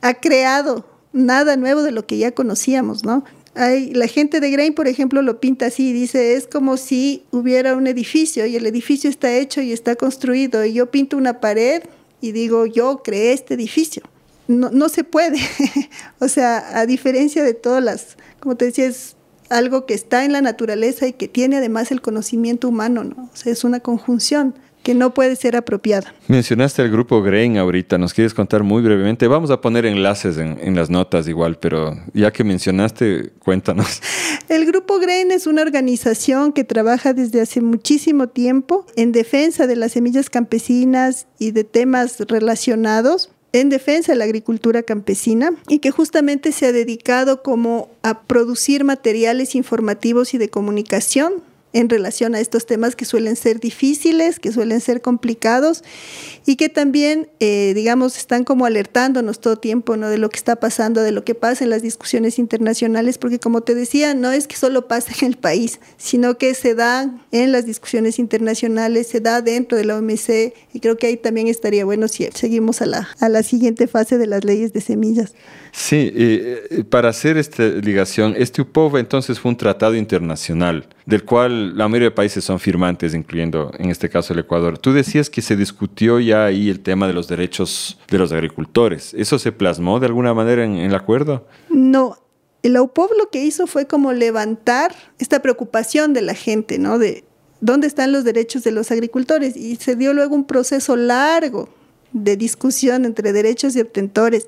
ha 0.00 0.14
creado 0.14 0.84
nada 1.12 1.56
nuevo 1.56 1.82
de 1.82 1.92
lo 1.92 2.06
que 2.06 2.18
ya 2.18 2.32
conocíamos, 2.32 3.04
¿no? 3.04 3.24
Hay, 3.54 3.92
la 3.92 4.06
gente 4.06 4.40
de 4.40 4.50
Grain, 4.50 4.74
por 4.74 4.86
ejemplo, 4.86 5.20
lo 5.20 5.40
pinta 5.40 5.66
así, 5.66 5.92
dice, 5.92 6.34
es 6.34 6.46
como 6.46 6.76
si 6.76 7.24
hubiera 7.32 7.74
un 7.74 7.88
edificio 7.88 8.46
y 8.46 8.54
el 8.54 8.66
edificio 8.66 9.10
está 9.10 9.32
hecho 9.32 9.60
y 9.60 9.72
está 9.72 9.96
construido 9.96 10.64
y 10.64 10.74
yo 10.74 10.90
pinto 10.90 11.16
una 11.16 11.40
pared 11.40 11.82
y 12.20 12.32
digo, 12.32 12.66
yo 12.66 13.02
creé 13.02 13.32
este 13.32 13.54
edificio. 13.54 14.02
No, 14.46 14.70
no 14.70 14.88
se 14.88 15.02
puede. 15.02 15.38
o 16.20 16.28
sea, 16.28 16.78
a 16.78 16.86
diferencia 16.86 17.42
de 17.42 17.54
todas 17.54 17.82
las, 17.82 18.16
como 18.38 18.56
te 18.56 18.66
decía, 18.66 18.86
es 18.86 19.16
algo 19.50 19.86
que 19.86 19.94
está 19.94 20.24
en 20.24 20.32
la 20.32 20.40
naturaleza 20.40 21.06
y 21.06 21.12
que 21.12 21.28
tiene 21.28 21.56
además 21.56 21.90
el 21.90 22.00
conocimiento 22.00 22.68
humano, 22.68 23.04
¿no? 23.04 23.30
Sea, 23.34 23.52
es 23.52 23.64
una 23.64 23.80
conjunción 23.80 24.54
que 24.88 24.94
no 24.94 25.12
puede 25.12 25.36
ser 25.36 25.54
apropiada. 25.54 26.14
Mencionaste 26.28 26.80
el 26.80 26.90
grupo 26.90 27.20
Grain 27.20 27.58
ahorita, 27.58 27.98
¿nos 27.98 28.14
quieres 28.14 28.32
contar 28.32 28.62
muy 28.62 28.80
brevemente? 28.80 29.28
Vamos 29.28 29.50
a 29.50 29.60
poner 29.60 29.84
enlaces 29.84 30.38
en, 30.38 30.58
en, 30.62 30.76
las 30.76 30.88
notas 30.88 31.28
igual, 31.28 31.58
pero 31.58 31.94
ya 32.14 32.32
que 32.32 32.42
mencionaste, 32.42 33.32
cuéntanos. 33.38 34.00
El 34.48 34.64
grupo 34.64 34.98
Grain 34.98 35.30
es 35.30 35.46
una 35.46 35.60
organización 35.60 36.54
que 36.54 36.64
trabaja 36.64 37.12
desde 37.12 37.42
hace 37.42 37.60
muchísimo 37.60 38.30
tiempo 38.30 38.86
en 38.96 39.12
defensa 39.12 39.66
de 39.66 39.76
las 39.76 39.92
semillas 39.92 40.30
campesinas 40.30 41.26
y 41.38 41.50
de 41.50 41.64
temas 41.64 42.20
relacionados 42.20 43.30
en 43.52 43.68
defensa 43.68 44.12
de 44.12 44.18
la 44.18 44.24
agricultura 44.24 44.82
campesina 44.82 45.50
y 45.68 45.80
que 45.80 45.90
justamente 45.90 46.52
se 46.52 46.66
ha 46.66 46.72
dedicado 46.72 47.42
como 47.42 47.90
a 48.02 48.22
producir 48.22 48.84
materiales 48.84 49.54
informativos 49.54 50.34
y 50.34 50.38
de 50.38 50.48
comunicación 50.48 51.42
en 51.72 51.88
relación 51.88 52.34
a 52.34 52.40
estos 52.40 52.66
temas 52.66 52.96
que 52.96 53.04
suelen 53.04 53.36
ser 53.36 53.60
difíciles, 53.60 54.40
que 54.40 54.52
suelen 54.52 54.80
ser 54.80 55.02
complicados 55.02 55.84
y 56.46 56.56
que 56.56 56.68
también, 56.68 57.28
eh, 57.40 57.72
digamos, 57.74 58.16
están 58.16 58.44
como 58.44 58.64
alertándonos 58.64 59.40
todo 59.40 59.56
tiempo 59.56 59.96
¿no? 59.96 60.08
de 60.08 60.18
lo 60.18 60.30
que 60.30 60.38
está 60.38 60.56
pasando, 60.56 61.02
de 61.02 61.12
lo 61.12 61.24
que 61.24 61.34
pasa 61.34 61.64
en 61.64 61.70
las 61.70 61.82
discusiones 61.82 62.38
internacionales, 62.38 63.18
porque 63.18 63.38
como 63.38 63.60
te 63.60 63.74
decía, 63.74 64.14
no 64.14 64.32
es 64.32 64.46
que 64.46 64.56
solo 64.56 64.88
pase 64.88 65.12
en 65.20 65.32
el 65.32 65.36
país, 65.36 65.80
sino 65.98 66.38
que 66.38 66.54
se 66.54 66.74
da 66.74 67.10
en 67.32 67.52
las 67.52 67.66
discusiones 67.66 68.18
internacionales, 68.18 69.08
se 69.08 69.20
da 69.20 69.42
dentro 69.42 69.76
de 69.76 69.84
la 69.84 69.96
OMC 69.96 70.54
y 70.72 70.80
creo 70.80 70.96
que 70.96 71.08
ahí 71.08 71.16
también 71.16 71.48
estaría 71.48 71.84
bueno 71.84 72.08
si 72.08 72.28
seguimos 72.34 72.80
a 72.80 72.86
la, 72.86 73.08
a 73.20 73.28
la 73.28 73.42
siguiente 73.42 73.86
fase 73.86 74.16
de 74.16 74.26
las 74.26 74.44
leyes 74.44 74.72
de 74.72 74.80
semillas. 74.80 75.34
Sí, 75.72 76.10
eh, 76.14 76.84
para 76.88 77.10
hacer 77.10 77.36
esta 77.36 77.62
ligación, 77.64 78.34
este 78.36 78.62
UPOV 78.62 78.96
entonces 78.96 79.38
fue 79.38 79.50
un 79.50 79.56
tratado 79.56 79.94
internacional 79.94 80.88
del 81.06 81.24
cual 81.24 81.57
la 81.58 81.88
mayoría 81.88 82.08
de 82.08 82.14
países 82.14 82.44
son 82.44 82.58
firmantes, 82.58 83.14
incluyendo 83.14 83.70
en 83.78 83.90
este 83.90 84.08
caso 84.08 84.32
el 84.32 84.40
Ecuador. 84.40 84.78
Tú 84.78 84.92
decías 84.92 85.28
que 85.28 85.42
se 85.42 85.56
discutió 85.56 86.20
ya 86.20 86.44
ahí 86.44 86.70
el 86.70 86.80
tema 86.80 87.06
de 87.06 87.12
los 87.12 87.28
derechos 87.28 87.98
de 88.08 88.18
los 88.18 88.32
agricultores. 88.32 89.14
¿Eso 89.14 89.38
se 89.38 89.52
plasmó 89.52 90.00
de 90.00 90.06
alguna 90.06 90.34
manera 90.34 90.64
en, 90.64 90.76
el 90.76 90.94
acuerdo? 90.94 91.46
No, 91.68 92.16
el 92.62 92.78
UPOV 92.78 93.10
lo 93.18 93.30
que 93.30 93.44
hizo 93.44 93.66
fue 93.66 93.86
como 93.86 94.12
levantar 94.12 94.94
esta 95.18 95.42
preocupación 95.42 96.14
de 96.14 96.22
la 96.22 96.34
gente, 96.34 96.78
¿no? 96.78 96.98
De 96.98 97.24
dónde 97.60 97.86
están 97.86 98.12
los 98.12 98.24
derechos 98.24 98.64
de 98.64 98.70
los 98.70 98.90
agricultores. 98.90 99.56
Y 99.56 99.76
se 99.76 99.96
dio 99.96 100.14
luego 100.14 100.34
un 100.34 100.44
proceso 100.44 100.96
largo 100.96 101.68
de 102.12 102.36
discusión 102.36 103.04
entre 103.04 103.32
derechos 103.32 103.76
y 103.76 103.80
obtentores 103.80 104.46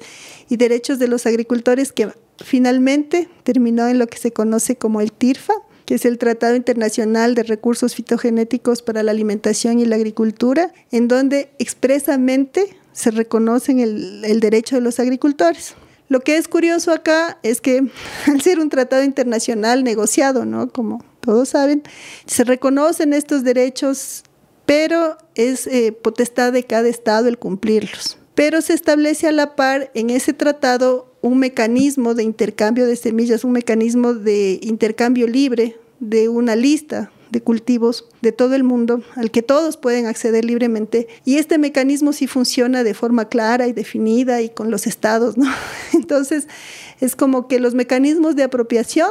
y 0.49 0.57
derechos 0.57 0.99
de 0.99 1.09
los 1.09 1.27
agricultores 1.27 1.92
que 1.92 2.09
finalmente 2.42 3.29
terminó 3.42 3.87
en 3.88 3.99
lo 3.99 4.07
que 4.07 4.18
se 4.18 4.33
conoce 4.33 4.77
como 4.77 5.01
el 5.01 5.12
TIRFA, 5.12 5.55
que 5.90 5.96
es 5.96 6.05
el 6.05 6.18
Tratado 6.18 6.55
Internacional 6.55 7.35
de 7.35 7.42
Recursos 7.42 7.96
Fitogenéticos 7.96 8.81
para 8.81 9.03
la 9.03 9.11
Alimentación 9.11 9.81
y 9.81 9.87
la 9.87 9.96
Agricultura, 9.96 10.72
en 10.92 11.09
donde 11.09 11.50
expresamente 11.59 12.76
se 12.92 13.11
reconocen 13.11 13.81
el, 13.81 14.38
derecho 14.38 14.76
de 14.76 14.83
los 14.83 15.00
agricultores. 15.00 15.74
Lo 16.09 16.20
que 16.20 16.37
es 16.37 16.46
curioso 16.46 16.92
acá 16.92 17.40
es 17.42 17.61
que 17.61 17.90
al 18.29 18.40
ser 18.40 18.61
un 18.61 18.68
tratado 18.68 19.03
internacional 19.03 19.83
negociado, 19.83 20.44
¿no? 20.44 20.68
Como 20.68 21.05
todos 21.18 21.48
saben, 21.48 21.83
se 22.24 22.44
reconocen 22.44 23.12
estos 23.12 23.42
derechos 23.42 24.22
pero 24.66 25.18
es 25.35 25.66
eh, 25.66 25.90
potestad 25.90 26.53
de 26.53 26.62
cada 26.62 26.87
Estado 26.87 27.26
el 27.26 27.37
cumplirlos. 27.37 28.16
Pero 28.37 28.62
se 28.62 28.74
establece 28.74 29.26
a 29.26 29.33
la 29.33 29.57
par 29.57 29.90
en 29.94 30.11
ese 30.11 30.35
tratado 30.35 31.10
un 31.22 31.38
mecanismo 31.38 32.14
de 32.14 32.22
intercambio 32.22 32.87
de 32.87 32.96
semillas, 32.96 33.44
un 33.44 33.52
mecanismo 33.52 34.14
de 34.14 34.59
intercambio 34.62 35.26
libre 35.26 35.76
de 35.98 36.28
una 36.28 36.56
lista 36.56 37.11
de 37.30 37.42
cultivos 37.42 38.06
de 38.22 38.33
todo 38.33 38.54
el 38.54 38.64
mundo 38.64 39.02
al 39.14 39.30
que 39.30 39.42
todos 39.42 39.76
pueden 39.76 40.06
acceder 40.06 40.44
libremente 40.44 41.06
y 41.24 41.37
este 41.37 41.59
mecanismo 41.59 42.12
sí 42.12 42.26
funciona 42.26 42.83
de 42.83 42.94
forma 42.94 43.28
clara 43.28 43.68
y 43.68 43.72
definida 43.72 44.40
y 44.40 44.48
con 44.48 44.70
los 44.70 44.87
estados, 44.87 45.37
¿no? 45.37 45.48
Entonces 45.92 46.48
es 47.00 47.14
como 47.14 47.46
que 47.46 47.61
los 47.61 47.74
mecanismos 47.74 48.35
de 48.35 48.42
apropiación 48.42 49.11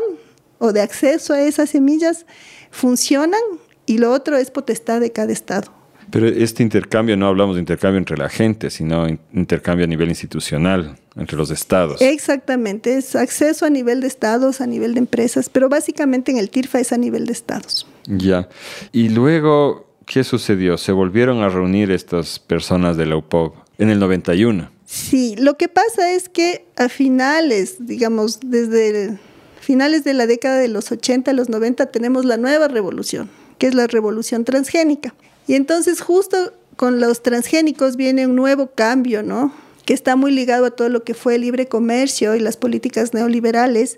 o 0.58 0.74
de 0.74 0.82
acceso 0.82 1.34
a 1.34 1.42
esas 1.42 1.70
semillas 1.70 2.26
funcionan 2.72 3.42
y 3.86 4.00
lo 4.00 4.12
otro 4.12 4.38
es 4.38 4.52
potestad 4.52 5.00
de 5.00 5.12
cada 5.12 5.32
Estado. 5.32 5.79
Pero 6.12 6.28
este 6.28 6.64
intercambio, 6.64 7.16
no 7.18 7.28
hablamos 7.28 7.56
de 7.56 7.60
intercambio 7.60 7.98
entre 7.98 8.18
la 8.18 8.30
gente, 8.30 8.70
sino 8.70 9.08
intercambio 9.34 9.86
a 9.86 9.88
nivel 9.88 10.10
institucional, 10.10 10.98
entre 11.16 11.38
los 11.38 11.52
estados. 11.52 12.02
Exactamente, 12.02 12.98
es 12.98 13.16
acceso 13.16 13.66
a 13.66 13.70
nivel 13.70 14.02
de 14.02 14.08
estados, 14.08 14.62
a 14.62 14.68
nivel 14.68 14.94
de 14.94 15.00
empresas, 15.00 15.50
pero 15.50 15.70
básicamente 15.70 16.32
en 16.32 16.38
el 16.38 16.50
TIRFA 16.50 16.80
es 16.80 16.92
a 16.94 16.98
nivel 16.98 17.26
de 17.26 17.34
estados. 17.34 17.88
Ya. 18.08 18.50
Y 18.92 19.10
luego, 19.10 19.88
¿qué 20.06 20.24
sucedió? 20.24 20.78
Se 20.78 20.92
volvieron 20.92 21.42
a 21.42 21.50
reunir 21.50 21.92
estas 21.92 22.40
personas 22.40 22.98
de 22.98 23.06
la 23.06 23.18
UPOV 23.18 23.54
en 23.78 23.90
el 23.90 24.00
91. 24.00 24.72
Sí, 24.86 25.36
lo 25.38 25.58
que 25.58 25.68
pasa 25.68 26.12
es 26.14 26.30
que 26.30 26.66
a 26.76 26.90
finales, 26.90 27.76
digamos, 27.80 28.40
desde 28.44 29.20
finales 29.62 30.04
de 30.04 30.14
la 30.14 30.26
década 30.26 30.58
de 30.58 30.68
los 30.68 30.92
80 30.92 31.30
a 31.30 31.34
los 31.36 31.50
90 31.50 31.86
tenemos 31.88 32.26
la 32.26 32.38
nueva 32.38 32.68
revolución 32.68 33.30
que 33.60 33.68
es 33.68 33.76
la 33.76 33.86
revolución 33.86 34.46
transgénica. 34.46 35.14
Y 35.50 35.56
entonces 35.56 36.02
justo 36.02 36.54
con 36.76 37.00
los 37.00 37.24
transgénicos 37.24 37.96
viene 37.96 38.28
un 38.28 38.36
nuevo 38.36 38.68
cambio, 38.76 39.24
¿no? 39.24 39.52
Que 39.84 39.96
está 39.96 40.16
muy 40.16 40.32
ligado 40.32 40.66
a 40.66 40.70
todo 40.70 40.90
lo 40.90 41.04
que 41.04 41.16
fue 41.16 41.34
el 41.34 41.42
libre 41.42 41.68
comercio 41.68 42.36
y 42.36 42.40
las 42.40 42.56
políticas 42.56 43.16
neoliberales. 43.16 43.98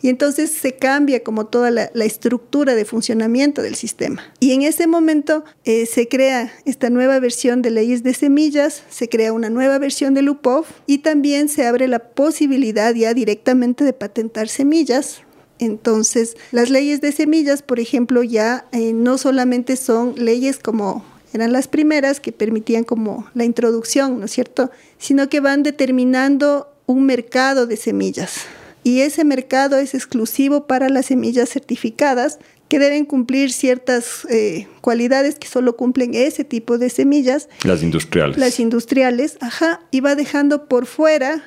Y 0.00 0.10
entonces 0.10 0.52
se 0.52 0.76
cambia 0.76 1.24
como 1.24 1.46
toda 1.46 1.72
la, 1.72 1.90
estructura 2.04 2.76
de 2.76 2.84
funcionamiento 2.84 3.62
del 3.62 3.74
sistema. 3.74 4.32
Y 4.38 4.52
en 4.52 4.62
ese 4.62 4.86
momento 4.86 5.44
eh, 5.64 5.86
se 5.86 6.06
crea 6.06 6.52
esta 6.64 6.88
nueva 6.88 7.18
versión 7.18 7.62
de 7.62 7.72
leyes 7.72 8.04
de 8.04 8.14
semillas, 8.14 8.84
se 8.88 9.08
crea 9.08 9.32
una 9.32 9.50
nueva 9.50 9.78
versión 9.80 10.14
del 10.14 10.28
UPOV 10.28 10.66
y 10.86 10.98
también 10.98 11.48
se 11.48 11.66
abre 11.66 11.88
la 11.88 11.98
posibilidad 11.98 12.94
ya 12.94 13.12
directamente 13.12 13.82
de 13.82 13.92
patentar 13.92 14.46
semillas 14.46 15.25
entonces, 15.58 16.36
las 16.52 16.70
leyes 16.70 17.00
de 17.00 17.12
semillas, 17.12 17.62
por 17.62 17.80
ejemplo, 17.80 18.22
ya 18.22 18.66
eh, 18.72 18.92
no 18.92 19.18
solamente 19.18 19.76
son 19.76 20.14
leyes 20.16 20.58
como 20.58 21.04
eran 21.32 21.52
las 21.52 21.68
primeras 21.68 22.18
que 22.18 22.32
permitían 22.32 22.84
como 22.84 23.26
la 23.34 23.44
introducción, 23.44 24.18
¿no 24.18 24.24
es 24.24 24.30
cierto? 24.30 24.70
Sino 24.98 25.28
que 25.28 25.40
van 25.40 25.62
determinando 25.62 26.68
un 26.86 27.04
mercado 27.04 27.66
de 27.66 27.76
semillas. 27.76 28.46
Y 28.84 29.00
ese 29.00 29.24
mercado 29.24 29.76
es 29.76 29.94
exclusivo 29.94 30.66
para 30.66 30.88
las 30.88 31.06
semillas 31.06 31.50
certificadas 31.50 32.38
que 32.68 32.78
deben 32.78 33.04
cumplir 33.04 33.52
ciertas 33.52 34.26
eh, 34.30 34.66
cualidades 34.80 35.34
que 35.34 35.48
solo 35.48 35.76
cumplen 35.76 36.14
ese 36.14 36.44
tipo 36.44 36.78
de 36.78 36.88
semillas. 36.88 37.48
Las 37.64 37.82
industriales. 37.82 38.38
Las 38.38 38.58
industriales, 38.58 39.36
ajá, 39.40 39.80
y 39.90 40.00
va 40.00 40.14
dejando 40.14 40.66
por 40.66 40.86
fuera 40.86 41.44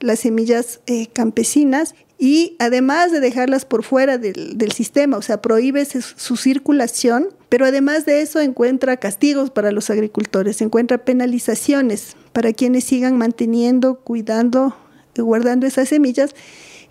las 0.00 0.20
semillas 0.20 0.80
eh, 0.86 1.06
campesinas 1.12 1.94
y 2.22 2.54
además 2.58 3.12
de 3.12 3.20
dejarlas 3.20 3.64
por 3.64 3.82
fuera 3.82 4.18
del, 4.18 4.72
sistema, 4.72 5.16
o 5.16 5.22
sea, 5.22 5.40
prohíbe 5.40 5.86
su 5.86 6.36
circulación, 6.36 7.28
pero 7.48 7.64
además 7.64 8.04
de 8.04 8.20
eso 8.20 8.40
encuentra 8.40 8.98
castigos 8.98 9.50
para 9.50 9.72
los 9.72 9.88
agricultores, 9.88 10.60
encuentra 10.60 10.98
penalizaciones 10.98 12.16
para 12.34 12.52
quienes 12.52 12.84
sigan 12.84 13.16
manteniendo, 13.16 14.00
cuidando, 14.00 14.76
guardando 15.16 15.66
esas 15.66 15.88
semillas 15.88 16.34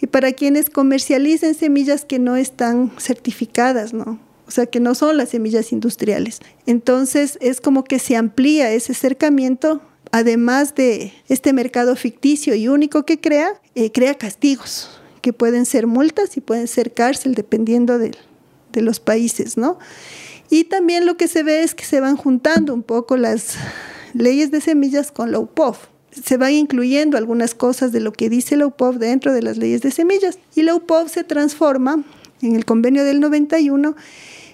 y 0.01 0.07
para 0.07 0.31
quienes 0.31 0.71
comercialicen 0.71 1.53
semillas 1.53 2.05
que 2.05 2.17
no 2.17 2.35
están 2.35 2.91
certificadas, 2.99 3.93
¿no? 3.93 4.19
O 4.47 4.51
sea, 4.51 4.65
que 4.65 4.79
no 4.79 4.95
son 4.95 5.15
las 5.17 5.29
semillas 5.29 5.71
industriales. 5.71 6.39
Entonces, 6.65 7.37
es 7.39 7.61
como 7.61 7.83
que 7.83 7.99
se 7.99 8.15
amplía 8.15 8.71
ese 8.71 8.93
acercamiento 8.93 9.83
además 10.11 10.73
de 10.73 11.13
este 11.27 11.53
mercado 11.53 11.95
ficticio 11.95 12.55
y 12.55 12.67
único 12.67 13.05
que 13.05 13.21
crea, 13.21 13.61
eh, 13.75 13.91
crea 13.91 14.15
castigos 14.15 14.98
que 15.21 15.33
pueden 15.33 15.65
ser 15.65 15.87
multas 15.87 16.37
y 16.37 16.41
pueden 16.41 16.67
ser 16.67 16.93
cárcel 16.93 17.35
dependiendo 17.35 17.99
de, 17.99 18.11
de 18.71 18.81
los 18.81 18.99
países, 18.99 19.57
¿no? 19.57 19.79
Y 20.49 20.65
también 20.65 21.05
lo 21.05 21.17
que 21.17 21.27
se 21.27 21.43
ve 21.43 21.63
es 21.63 21.75
que 21.75 21.85
se 21.85 21.99
van 21.99 22.17
juntando 22.17 22.73
un 22.73 22.83
poco 22.83 23.17
las 23.17 23.55
leyes 24.13 24.51
de 24.51 24.61
semillas 24.61 25.11
con 25.11 25.31
la 25.31 25.39
UPOF. 25.39 25.87
se 26.11 26.37
van 26.37 26.53
incluyendo 26.53 27.17
algunas 27.17 27.53
cosas 27.53 27.91
de 27.91 27.99
lo 27.99 28.11
que 28.11 28.29
dice 28.29 28.57
la 28.57 28.65
UPOV 28.65 28.97
dentro 28.97 29.31
de 29.31 29.43
las 29.43 29.57
leyes 29.57 29.81
de 29.81 29.91
semillas. 29.91 30.39
Y 30.55 30.63
la 30.63 30.73
UPOV 30.73 31.07
se 31.07 31.23
transforma 31.23 32.03
en 32.41 32.55
el 32.55 32.65
convenio 32.65 33.03
del 33.03 33.19
91 33.19 33.95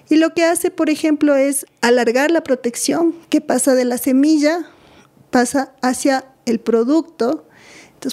y 0.08 0.16
lo 0.16 0.34
que 0.34 0.44
hace, 0.44 0.70
por 0.70 0.88
ejemplo, 0.90 1.34
es 1.34 1.66
alargar 1.80 2.30
la 2.30 2.42
protección 2.42 3.14
que 3.28 3.40
pasa 3.40 3.74
de 3.74 3.84
la 3.84 3.98
semilla, 3.98 4.66
pasa 5.30 5.74
hacia 5.82 6.26
el 6.44 6.60
producto. 6.60 7.45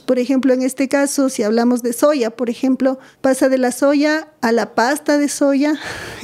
Por 0.02 0.20
ejemplo, 0.20 0.54
en 0.54 0.62
este 0.62 0.88
caso, 0.88 1.30
si 1.30 1.44
hablamos 1.44 1.84
de 1.84 1.94
soya, 1.94 2.32
por 2.32 2.50
ejemplo, 2.50 3.00
pasa 3.22 3.50
de 3.50 3.58
la 3.58 3.72
soya 3.72 4.28
a 4.42 4.52
la 4.52 4.76
pasta 4.76 5.18
de 5.18 5.30
soya. 5.30 5.76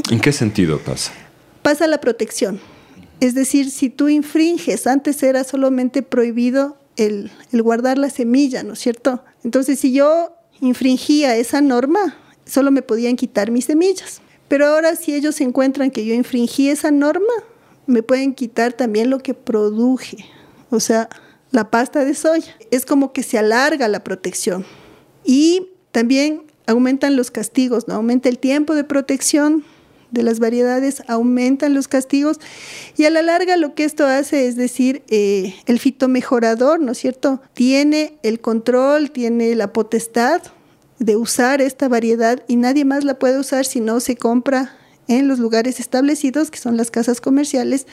¿En 0.09 0.19
qué 0.19 0.31
sentido 0.31 0.79
pasa? 0.79 1.11
Pasa 1.61 1.87
la 1.87 1.99
protección. 1.99 2.59
Es 3.19 3.35
decir, 3.35 3.69
si 3.69 3.89
tú 3.89 4.09
infringes, 4.09 4.87
antes 4.87 5.21
era 5.23 5.43
solamente 5.43 6.01
prohibido 6.03 6.77
el, 6.95 7.31
el 7.51 7.61
guardar 7.61 7.97
la 7.97 8.09
semilla, 8.09 8.63
¿no 8.63 8.73
es 8.73 8.79
cierto? 8.79 9.23
Entonces, 9.43 9.79
si 9.79 9.93
yo 9.93 10.35
infringía 10.61 11.35
esa 11.35 11.61
norma, 11.61 12.15
solo 12.45 12.71
me 12.71 12.81
podían 12.81 13.15
quitar 13.15 13.51
mis 13.51 13.65
semillas. 13.65 14.21
Pero 14.47 14.65
ahora 14.65 14.95
si 14.95 15.13
ellos 15.13 15.39
encuentran 15.41 15.91
que 15.91 16.05
yo 16.05 16.13
infringí 16.13 16.69
esa 16.69 16.91
norma, 16.91 17.33
me 17.85 18.03
pueden 18.03 18.33
quitar 18.33 18.73
también 18.73 19.09
lo 19.09 19.19
que 19.19 19.33
produje, 19.33 20.25
o 20.69 20.79
sea, 20.79 21.09
la 21.51 21.69
pasta 21.71 22.05
de 22.05 22.13
soya. 22.13 22.55
Es 22.71 22.85
como 22.85 23.13
que 23.13 23.23
se 23.23 23.37
alarga 23.37 23.87
la 23.87 24.03
protección. 24.03 24.65
Y 25.23 25.69
también 25.91 26.43
aumentan 26.67 27.15
los 27.15 27.31
castigos, 27.31 27.87
¿no? 27.87 27.95
Aumenta 27.95 28.29
el 28.29 28.37
tiempo 28.39 28.75
de 28.75 28.83
protección 28.83 29.63
de 30.11 30.23
las 30.23 30.39
variedades, 30.39 31.03
aumentan 31.07 31.73
los 31.73 31.87
castigos 31.87 32.39
y 32.97 33.05
a 33.05 33.09
la 33.09 33.21
larga 33.21 33.57
lo 33.57 33.75
que 33.75 33.83
esto 33.83 34.05
hace 34.05 34.47
es 34.47 34.55
decir, 34.55 35.03
eh, 35.07 35.55
el 35.67 35.79
fitomejorador, 35.79 36.79
¿no 36.79 36.93
es 36.93 36.97
cierto? 36.97 37.41
Tiene 37.53 38.17
el 38.23 38.39
control, 38.39 39.11
tiene 39.11 39.55
la 39.55 39.71
potestad 39.71 40.41
de 40.97 41.15
usar 41.15 41.61
esta 41.61 41.87
variedad 41.87 42.43
y 42.47 42.55
nadie 42.55 42.85
más 42.85 43.03
la 43.03 43.19
puede 43.19 43.39
usar 43.39 43.65
si 43.65 43.79
no 43.79 43.99
se 43.99 44.15
compra 44.15 44.75
en 45.07 45.27
los 45.27 45.39
lugares 45.39 45.79
establecidos, 45.79 46.51
que 46.51 46.59
son 46.59 46.77
las 46.77 46.91
casas 46.91 47.19
comerciales, 47.21 47.87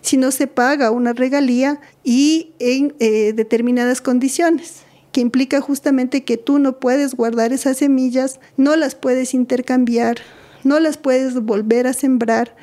si 0.00 0.16
no 0.16 0.30
se 0.30 0.46
paga 0.46 0.90
una 0.90 1.12
regalía 1.12 1.80
y 2.04 2.52
en 2.58 2.94
eh, 2.98 3.32
determinadas 3.34 4.00
condiciones 4.00 4.82
que 5.12 5.20
implica 5.20 5.60
justamente 5.60 6.24
que 6.24 6.36
tú 6.36 6.58
no 6.58 6.78
puedes 6.78 7.14
guardar 7.14 7.52
esas 7.52 7.78
semillas, 7.78 8.40
no 8.56 8.76
las 8.76 8.94
puedes 8.94 9.34
intercambiar, 9.34 10.18
no 10.64 10.80
las 10.80 10.98
puedes 10.98 11.34
volver 11.34 11.86
a 11.86 11.92
sembrar. 11.92 12.54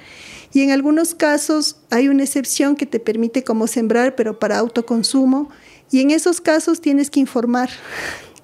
Y 0.54 0.62
en 0.62 0.72
algunos 0.72 1.16
casos 1.16 1.78
hay 1.90 2.08
una 2.08 2.24
excepción 2.24 2.76
que 2.76 2.86
te 2.86 3.00
permite 3.00 3.44
como 3.44 3.68
sembrar, 3.68 4.16
pero 4.16 4.40
para 4.40 4.58
autoconsumo. 4.60 5.50
Y 5.92 6.02
en 6.02 6.12
esos 6.12 6.40
casos 6.40 6.82
tienes 6.82 7.10
que 7.10 7.20
informar 7.20 7.70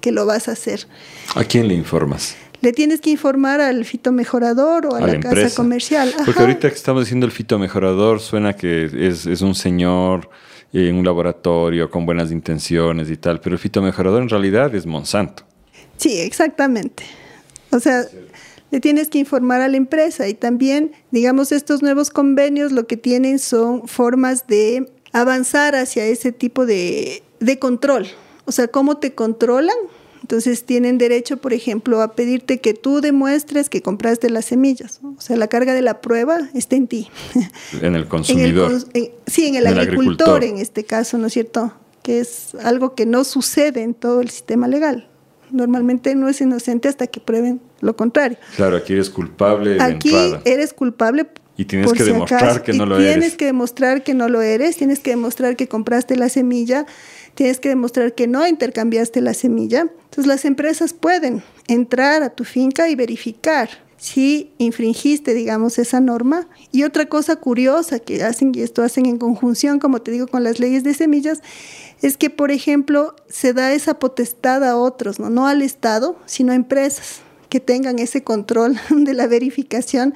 que 0.00 0.12
lo 0.12 0.26
vas 0.26 0.48
a 0.48 0.52
hacer. 0.52 0.86
¿A 1.34 1.44
quién 1.44 1.68
le 1.68 1.74
informas? 1.74 2.34
Le 2.62 2.72
tienes 2.72 3.00
que 3.00 3.10
informar 3.10 3.60
al 3.60 3.84
fitomejorador 3.84 4.86
o 4.86 4.94
a, 4.94 5.00
la, 5.00 5.20
casa 5.20 5.54
comercial. 5.54 6.14
Porque 6.24 6.40
ahorita 6.40 6.68
que 6.68 6.74
estamos 6.74 7.04
diciendo 7.04 7.26
el 7.26 7.32
fitomejorador, 7.32 8.20
suena 8.20 8.54
que 8.54 8.84
es, 8.84 9.26
es 9.26 9.42
un 9.42 9.54
señor 9.54 10.30
en 10.72 10.94
un 10.94 11.04
laboratorio 11.04 11.90
con 11.90 12.06
buenas 12.06 12.30
intenciones 12.30 13.10
y 13.10 13.16
tal, 13.16 13.40
pero 13.40 13.54
el 13.54 13.58
fitomejorador 13.58 14.22
en 14.22 14.28
realidad 14.28 14.74
es 14.74 14.86
Monsanto. 14.86 15.44
Sí, 15.98 16.18
exactamente. 16.20 17.04
O 17.70 17.78
sea, 17.78 18.04
le 18.70 18.80
tienes 18.80 19.08
que 19.08 19.18
informar 19.18 19.60
a 19.60 19.68
la 19.68 19.76
empresa 19.76 20.28
y 20.28 20.34
también, 20.34 20.92
digamos, 21.10 21.52
estos 21.52 21.82
nuevos 21.82 22.10
convenios 22.10 22.72
lo 22.72 22.86
que 22.86 22.96
tienen 22.96 23.38
son 23.38 23.86
formas 23.86 24.46
de 24.46 24.90
avanzar 25.12 25.74
hacia 25.76 26.06
ese 26.06 26.32
tipo 26.32 26.64
de, 26.64 27.22
de 27.40 27.58
control. 27.58 28.06
O 28.46 28.52
sea, 28.52 28.68
cómo 28.68 28.96
te 28.96 29.14
controlan. 29.14 29.76
Entonces 30.22 30.64
tienen 30.64 30.98
derecho, 30.98 31.36
por 31.36 31.52
ejemplo, 31.52 32.00
a 32.00 32.14
pedirte 32.14 32.60
que 32.60 32.74
tú 32.74 33.00
demuestres 33.00 33.68
que 33.68 33.82
compraste 33.82 34.30
las 34.30 34.46
semillas. 34.46 35.00
O 35.02 35.20
sea, 35.20 35.36
la 35.36 35.48
carga 35.48 35.74
de 35.74 35.82
la 35.82 36.00
prueba 36.00 36.38
está 36.54 36.76
en 36.76 36.86
ti. 36.86 37.08
En 37.80 37.96
el 37.96 38.06
consumidor. 38.08 38.72
sí, 39.26 39.46
en 39.46 39.56
el, 39.56 39.66
agricultor, 39.66 40.44
en 40.44 40.58
este 40.58 40.84
caso, 40.84 41.18
¿no 41.18 41.26
es 41.26 41.32
cierto? 41.32 41.72
Que 42.02 42.20
es 42.20 42.54
algo 42.62 42.94
que 42.94 43.04
no 43.04 43.24
sucede 43.24 43.82
en 43.82 43.94
todo 43.94 44.20
el 44.20 44.30
sistema 44.30 44.68
legal. 44.68 45.08
Normalmente 45.50 46.14
no 46.14 46.28
es 46.28 46.40
inocente 46.40 46.88
hasta 46.88 47.06
que 47.08 47.20
prueben 47.20 47.60
lo 47.80 47.94
contrario. 47.96 48.38
Claro, 48.56 48.76
aquí 48.76 48.94
eres 48.94 49.10
culpable. 49.10 49.76
aquí 49.80 50.14
eres 50.44 50.72
culpable 50.72 51.26
y 51.56 51.66
tienes 51.66 51.92
que 51.92 52.04
demostrar 52.04 52.62
que 52.62 52.72
no 52.72 52.86
lo 52.86 52.96
eres. 52.96 53.14
Tienes 53.14 53.36
que 53.36 53.44
demostrar 53.44 54.02
que 54.02 54.14
no 54.14 54.28
lo 54.28 54.40
eres, 54.40 54.76
tienes 54.76 55.00
que 55.00 55.10
demostrar 55.10 55.56
que 55.56 55.68
compraste 55.68 56.16
la 56.16 56.28
semilla, 56.28 56.86
tienes 57.34 57.60
que 57.60 57.68
demostrar 57.68 58.14
que 58.14 58.26
no 58.26 58.46
intercambiaste 58.46 59.20
la 59.20 59.34
semilla. 59.34 59.80
Entonces 59.80 60.26
las 60.26 60.44
empresas 60.44 60.92
pueden 60.92 61.42
entrar 61.68 62.22
a 62.22 62.30
tu 62.30 62.44
finca 62.44 62.88
y 62.88 62.94
verificar 62.94 63.68
si 64.02 64.50
infringiste, 64.58 65.32
digamos, 65.32 65.78
esa 65.78 66.00
norma. 66.00 66.48
Y 66.72 66.82
otra 66.82 67.06
cosa 67.06 67.36
curiosa 67.36 68.00
que 68.00 68.24
hacen, 68.24 68.52
y 68.52 68.60
esto 68.60 68.82
hacen 68.82 69.06
en 69.06 69.16
conjunción, 69.16 69.78
como 69.78 70.02
te 70.02 70.10
digo, 70.10 70.26
con 70.26 70.42
las 70.42 70.58
leyes 70.58 70.82
de 70.82 70.92
semillas, 70.92 71.40
es 72.02 72.16
que, 72.16 72.28
por 72.28 72.50
ejemplo, 72.50 73.14
se 73.28 73.52
da 73.52 73.72
esa 73.72 74.00
potestad 74.00 74.64
a 74.64 74.76
otros, 74.76 75.20
no, 75.20 75.30
no 75.30 75.46
al 75.46 75.62
Estado, 75.62 76.16
sino 76.26 76.50
a 76.50 76.56
empresas 76.56 77.20
que 77.48 77.60
tengan 77.60 78.00
ese 78.00 78.24
control 78.24 78.76
de 78.90 79.14
la 79.14 79.28
verificación. 79.28 80.14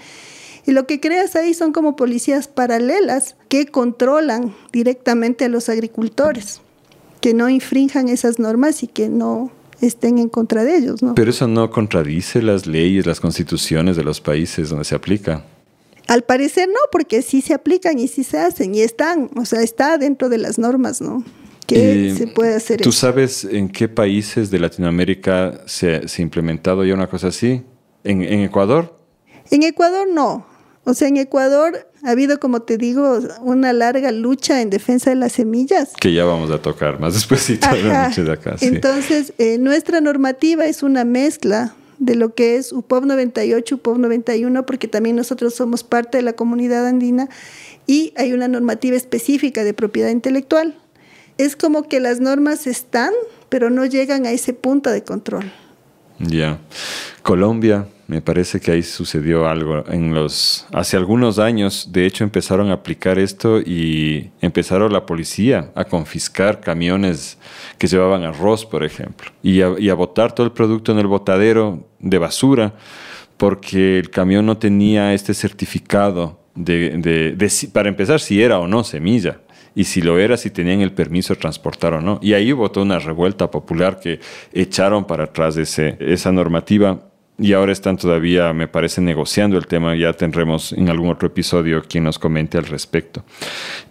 Y 0.66 0.72
lo 0.72 0.88
que 0.88 0.98
creas 0.98 1.37
ahí 1.37 1.55
son 1.55 1.72
como 1.72 1.94
policías 1.94 2.48
paralelas 2.48 3.37
que 3.48 3.66
controlan 3.66 4.52
directamente 4.72 5.44
a 5.44 5.48
los 5.48 5.68
agricultores 5.68 6.61
que 7.27 7.35
no 7.35 7.49
infrinjan 7.49 8.09
esas 8.09 8.39
normas 8.39 8.85
y 8.85 8.87
que 8.87 9.09
no 9.09 9.51
estén 9.81 10.19
en 10.19 10.29
contra 10.29 10.62
de 10.62 10.77
ellos. 10.77 11.03
¿no? 11.03 11.17
Pero 11.17 11.31
eso 11.33 11.49
no 11.49 11.73
contradice 11.73 12.41
las 12.41 12.69
leyes, 12.69 13.05
las 13.05 13.19
constituciones 13.19 13.97
de 13.97 14.05
los 14.05 14.21
países 14.21 14.69
donde 14.69 14.85
se 14.85 14.95
aplica. 14.95 15.43
Al 16.07 16.23
parecer 16.23 16.69
no, 16.69 16.79
porque 16.93 17.23
sí 17.23 17.41
se 17.41 17.53
aplican 17.53 17.99
y 17.99 18.07
sí 18.07 18.23
se 18.23 18.39
hacen 18.39 18.77
y 18.77 18.83
están, 18.83 19.29
o 19.35 19.45
sea, 19.45 19.61
está 19.62 19.99
dentro 19.99 20.29
de 20.29 20.39
las 20.39 20.57
normas, 20.57 21.01
¿no? 21.01 21.25
Que 21.67 22.15
se 22.17 22.29
puede 22.29 22.55
hacer. 22.55 22.81
¿Tú 22.81 22.93
sabes 22.93 23.43
en 23.43 23.71
qué 23.71 23.89
países 23.89 24.53
de 24.53 24.61
Latinoamérica 24.61 25.62
se, 25.67 26.07
se 26.07 26.23
ha 26.23 26.25
implementado 26.25 26.85
ya 26.85 26.95
una 26.95 27.09
cosa 27.09 27.27
así? 27.27 27.65
¿En, 28.05 28.23
¿En 28.23 28.43
Ecuador? 28.43 29.01
En 29.51 29.65
Ecuador 29.65 30.07
no. 30.09 30.47
O 30.88 30.94
sea, 30.94 31.09
en 31.09 31.16
Ecuador 31.16 31.88
ha 32.05 32.11
habido, 32.11 32.38
como 32.38 32.62
te 32.62 32.79
digo, 32.79 33.18
una 33.40 33.72
larga 33.72 34.12
lucha 34.12 34.62
en 34.62 34.70
defensa 34.70 35.11
de 35.11 35.16
las 35.16 35.33
semillas. 35.33 35.92
Que 36.01 36.12
ya 36.12 36.25
vamos 36.25 36.49
a 36.53 36.62
tocar 36.62 37.01
más 37.01 37.14
después 37.14 37.49
de 37.49 38.33
acá. 38.33 38.55
Entonces, 38.61 39.33
eh, 39.38 39.59
nuestra 39.59 40.01
normativa 40.01 40.64
es 40.64 40.85
una 40.85 41.05
mezcla 41.05 41.75
de 41.99 42.14
lo 42.14 42.37
que 42.37 42.55
es 42.55 42.72
UPOV 42.72 43.05
98, 43.05 43.75
UPOV 43.75 43.99
91, 43.99 44.64
porque 44.64 44.87
también 44.87 45.16
nosotros 45.16 45.57
somos 45.57 45.83
parte 45.83 46.18
de 46.18 46.22
la 46.22 46.35
comunidad 46.35 46.87
andina 46.87 47.29
y 47.88 48.12
hay 48.16 48.33
una 48.33 48.46
normativa 48.46 48.96
específica 48.96 49.64
de 49.64 49.75
propiedad 49.75 50.11
intelectual. 50.11 50.79
Es 51.37 51.57
como 51.57 51.88
que 51.88 51.99
las 51.99 52.20
normas 52.20 52.68
están, 52.68 53.11
pero 53.49 53.70
no 53.70 53.87
llegan 53.87 54.25
a 54.25 54.31
ese 54.31 54.53
punto 54.53 54.90
de 54.90 55.03
control. 55.03 55.51
Ya. 56.18 56.59
Colombia, 57.22 57.87
me 58.07 58.22
parece 58.22 58.61
que 58.61 58.70
ahí 58.70 58.83
sucedió 58.83 59.48
algo 59.48 59.85
en 59.88 60.14
los 60.14 60.66
hace 60.72 60.96
algunos 60.96 61.38
años. 61.38 61.88
De 61.90 62.07
hecho, 62.07 62.24
empezaron 62.24 62.70
a 62.70 62.74
aplicar 62.74 63.18
esto 63.18 63.61
y 63.61 64.31
empezaron 64.40 64.92
la 64.92 65.05
policía 65.05 65.72
a 65.74 65.85
confiscar 65.85 66.61
camiones 66.61 67.38
que 67.79 67.88
llevaban 67.88 68.22
arroz, 68.22 68.64
por 68.64 68.85
ejemplo, 68.85 69.31
y 69.42 69.61
a, 69.61 69.94
botar 69.94 70.33
todo 70.33 70.46
el 70.46 70.52
producto 70.52 70.92
en 70.92 70.98
el 70.98 71.07
botadero 71.07 71.87
de 71.98 72.18
basura 72.18 72.74
porque 73.37 73.98
el 73.98 74.11
camión 74.11 74.46
no 74.46 74.57
tenía 74.57 75.12
este 75.12 75.35
certificado 75.35 76.40
de, 76.55 77.37
para 77.72 77.88
empezar, 77.88 78.20
si 78.20 78.40
era 78.40 78.59
o 78.61 78.66
no 78.66 78.83
semilla 78.83 79.40
y 79.77 79.85
si 79.85 80.01
lo 80.01 80.19
era, 80.19 80.37
si 80.39 80.51
tenían 80.51 80.81
el 80.81 80.93
permiso 80.93 81.35
de 81.35 81.41
transportar 81.41 81.93
o 81.93 82.01
no. 82.01 82.19
Y 82.23 82.33
ahí 82.33 82.51
votó 82.51 82.83
una 82.83 82.99
revuelta 82.99 83.51
popular 83.51 84.01
que 84.01 84.19
echaron 84.53 85.05
para 85.05 85.25
atrás 85.25 85.57
ese, 85.59 85.97
esa 86.01 86.33
normativa 86.33 87.03
y 87.39 87.53
ahora 87.53 87.73
están 87.73 87.98
todavía, 87.98 88.55
me 88.55 88.69
parece, 88.69 89.03
negociando 89.03 89.59
el 89.59 89.67
tema. 89.67 89.94
Ya 89.94 90.15
tendremos 90.15 90.73
en 90.73 90.88
algún 90.88 91.11
otro 91.11 91.29
episodio 91.29 91.83
quien 91.87 92.05
nos 92.05 92.19
comente 92.19 92.57
al 92.57 92.65
respecto. 92.65 93.23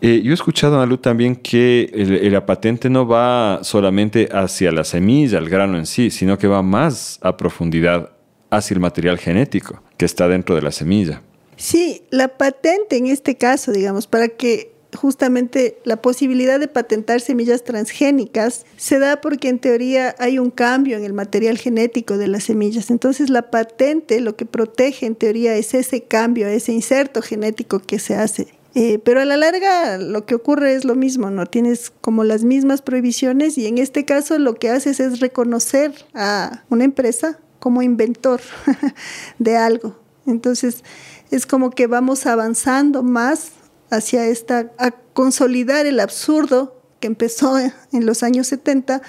Eh, 0.02 0.22
yo 0.24 0.32
he 0.32 0.34
escuchado, 0.34 0.84
Lu 0.88 0.98
también 0.98 1.36
que 1.36 1.92
la 2.32 2.44
patente 2.48 2.90
no 2.90 3.08
va 3.08 3.60
solamente 3.62 4.28
hacia 4.32 4.72
la 4.72 4.84
semilla, 4.84 5.38
el 5.38 5.50
grano 5.50 5.78
en 5.78 5.86
sí, 5.86 6.10
sino 6.10 6.40
que 6.40 6.48
va 6.48 6.64
más 6.64 7.20
a 7.22 7.38
profundidad 7.38 8.10
hacia 8.50 8.74
el 8.74 8.80
material 8.80 9.20
genético 9.20 9.84
que 9.98 10.06
está 10.06 10.28
dentro 10.28 10.56
de 10.56 10.64
la 10.64 10.72
semilla. 10.72 11.22
Sí, 11.58 12.02
la 12.10 12.30
patente 12.30 12.98
en 12.98 13.08
este 13.08 13.38
caso, 13.38 13.72
digamos, 13.72 14.08
para 14.08 14.28
que 14.28 14.75
justamente 14.94 15.78
la 15.84 16.02
posibilidad 16.02 16.60
de 16.60 16.68
patentar 16.68 17.22
semillas 17.22 17.64
transgénicas 17.64 18.66
se 18.78 19.00
da 19.00 19.22
porque 19.22 19.50
en 19.50 19.60
teoría 19.60 20.16
hay 20.20 20.40
un 20.40 20.52
cambio 20.52 20.98
en 20.98 21.04
el 21.04 21.14
material 21.14 21.58
genético 21.58 22.18
de 22.18 22.28
las 22.28 22.46
semillas. 22.46 22.90
Entonces 22.90 23.30
la 23.30 23.50
patente 23.50 24.22
lo 24.22 24.36
que 24.36 24.46
protege 24.46 25.06
en 25.06 25.16
teoría 25.16 25.56
es 25.56 25.74
ese 25.74 26.04
cambio, 26.04 26.48
ese 26.48 26.72
inserto 26.72 27.22
genético 27.22 27.80
que 27.80 28.00
se 28.00 28.16
hace 28.16 28.48
Eh, 28.78 29.00
pero 29.00 29.22
a 29.22 29.26
la 29.26 29.38
larga 29.38 29.98
lo 29.98 30.26
que 30.26 30.36
ocurre 30.36 30.76
es 30.76 30.84
lo 30.84 30.96
mismo, 30.96 31.30
¿no? 31.30 31.46
Tienes 31.46 31.94
como 32.02 32.26
las 32.26 32.44
mismas 32.44 32.82
prohibiciones 32.82 33.58
y 33.58 33.68
en 33.68 33.78
este 33.78 34.04
caso 34.04 34.38
lo 34.38 34.56
que 34.56 34.70
haces 34.70 35.00
es 35.00 35.22
reconocer 35.22 35.94
a 36.14 36.64
una 36.70 36.84
empresa 36.84 37.40
como 37.60 37.82
inventor 37.82 38.42
de 39.40 39.56
algo. 39.56 39.96
Entonces 40.28 40.84
es 41.32 41.46
como 41.46 41.72
que 41.72 41.88
vamos 41.88 42.26
avanzando 42.26 43.02
más 43.04 43.52
hacia 43.90 44.26
esta, 44.26 44.72
a 44.78 44.92
consolidar 44.92 45.86
el 45.86 46.00
absurdo 46.00 46.82
que 47.00 47.08
empezó 47.08 47.58
en 47.60 48.06
los 48.06 48.24
años 48.24 48.48
70, 48.48 49.02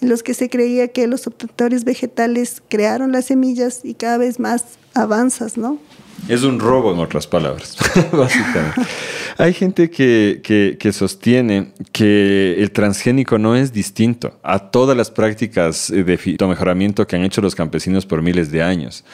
en 0.00 0.08
los 0.08 0.22
que 0.22 0.34
se 0.34 0.48
creía 0.48 0.88
que 0.88 1.06
los 1.06 1.26
obtentores 1.26 1.84
vegetales 1.84 2.62
crearon 2.68 3.12
las 3.12 3.26
semillas 3.26 3.80
y 3.84 3.94
cada 3.94 4.18
vez 4.18 4.38
más 4.38 4.64
avanzas, 4.94 5.56
¿no? 5.56 5.78
Es 6.28 6.44
un 6.44 6.60
robo, 6.60 6.92
en 6.92 7.00
otras 7.00 7.26
palabras, 7.26 7.76
básicamente. 8.12 8.82
Hay 9.38 9.54
gente 9.54 9.90
que, 9.90 10.90
sostiene 10.92 11.72
que 11.90 12.56
el 12.58 12.70
transgénico 12.70 13.38
no 13.38 13.56
es 13.56 13.72
distinto 13.72 14.38
a 14.42 14.70
todas 14.70 14.96
las 14.96 15.10
prácticas 15.10 15.88
de 15.88 16.16
fitomejoramiento 16.16 17.06
que 17.06 17.16
han 17.16 17.24
hecho 17.24 17.40
los 17.40 17.54
campesinos 17.54 18.06
por 18.06 18.22
miles 18.22 18.50
de 18.50 18.62
años. 18.62 19.04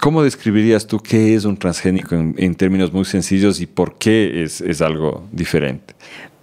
¿Cómo 0.00 0.22
describirías 0.22 0.86
tú 0.86 0.98
qué 1.00 1.34
es 1.34 1.44
un 1.44 1.56
transgénico 1.56 2.14
en, 2.14 2.54
términos 2.54 2.92
muy 2.92 3.04
sencillos 3.04 3.60
y 3.60 3.66
por 3.66 3.96
qué 3.98 4.44
es, 4.44 4.60
es 4.60 4.82
algo 4.82 5.26
diferente? 5.32 5.94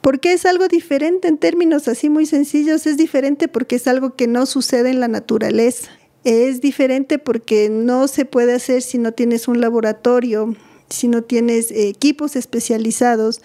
¿Por 0.01 0.19
qué 0.19 0.33
es 0.33 0.45
algo 0.45 0.67
diferente 0.67 1.27
en 1.27 1.37
términos 1.37 1.87
así 1.87 2.09
muy 2.09 2.25
sencillos? 2.25 2.87
Es 2.87 2.97
diferente 2.97 3.47
porque 3.47 3.75
es 3.75 3.87
algo 3.87 4.15
que 4.15 4.27
no 4.27 4.45
sucede 4.45 4.89
en 4.89 4.99
la 4.99 5.07
naturaleza. 5.07 5.91
Es 6.23 6.61
diferente 6.61 7.17
porque 7.17 7.69
no 7.69 8.07
se 8.07 8.25
puede 8.25 8.53
hacer 8.53 8.81
si 8.81 8.97
no 8.97 9.13
tienes 9.13 9.47
un 9.47 9.61
laboratorio, 9.61 10.55
si 10.89 11.07
no 11.07 11.23
tienes 11.23 11.71
equipos 11.71 12.35
especializados. 12.35 13.41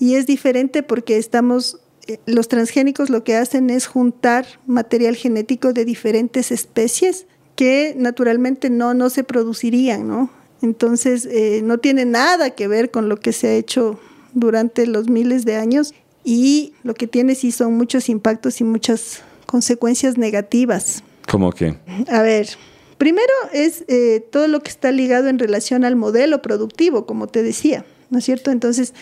Y 0.00 0.14
es 0.14 0.26
diferente 0.26 0.82
porque 0.82 1.16
estamos, 1.16 1.78
eh, 2.06 2.18
los 2.26 2.48
transgénicos 2.48 3.10
lo 3.10 3.24
que 3.24 3.36
hacen 3.36 3.70
es 3.70 3.86
juntar 3.86 4.46
material 4.66 5.16
genético 5.16 5.72
de 5.72 5.84
diferentes 5.84 6.50
especies 6.50 7.26
que 7.54 7.94
naturalmente 7.96 8.70
no, 8.70 8.94
no 8.94 9.10
se 9.10 9.24
producirían, 9.24 10.06
¿no? 10.06 10.30
Entonces, 10.62 11.26
eh, 11.26 11.60
no 11.62 11.78
tiene 11.78 12.04
nada 12.04 12.50
que 12.50 12.68
ver 12.68 12.90
con 12.90 13.08
lo 13.08 13.18
que 13.18 13.32
se 13.32 13.48
ha 13.48 13.54
hecho 13.54 13.98
durante 14.34 14.86
los 14.86 15.08
miles 15.08 15.44
de 15.44 15.56
años 15.56 15.94
y 16.24 16.74
lo 16.82 16.94
que 16.94 17.06
tiene 17.06 17.34
sí 17.34 17.52
son 17.52 17.76
muchos 17.76 18.08
impactos 18.08 18.60
y 18.60 18.64
muchas 18.64 19.22
consecuencias 19.46 20.18
negativas. 20.18 21.02
¿Cómo 21.30 21.52
que? 21.52 21.76
A 22.08 22.22
ver, 22.22 22.48
primero 22.96 23.32
es 23.52 23.84
eh, 23.88 24.26
todo 24.32 24.48
lo 24.48 24.60
que 24.60 24.70
está 24.70 24.90
ligado 24.92 25.28
en 25.28 25.38
relación 25.38 25.84
al 25.84 25.94
modelo 25.94 26.40
productivo, 26.40 27.04
como 27.04 27.26
te 27.26 27.42
decía, 27.42 27.84
¿no 28.10 28.18
es 28.18 28.24
cierto? 28.24 28.50
Entonces, 28.50 28.94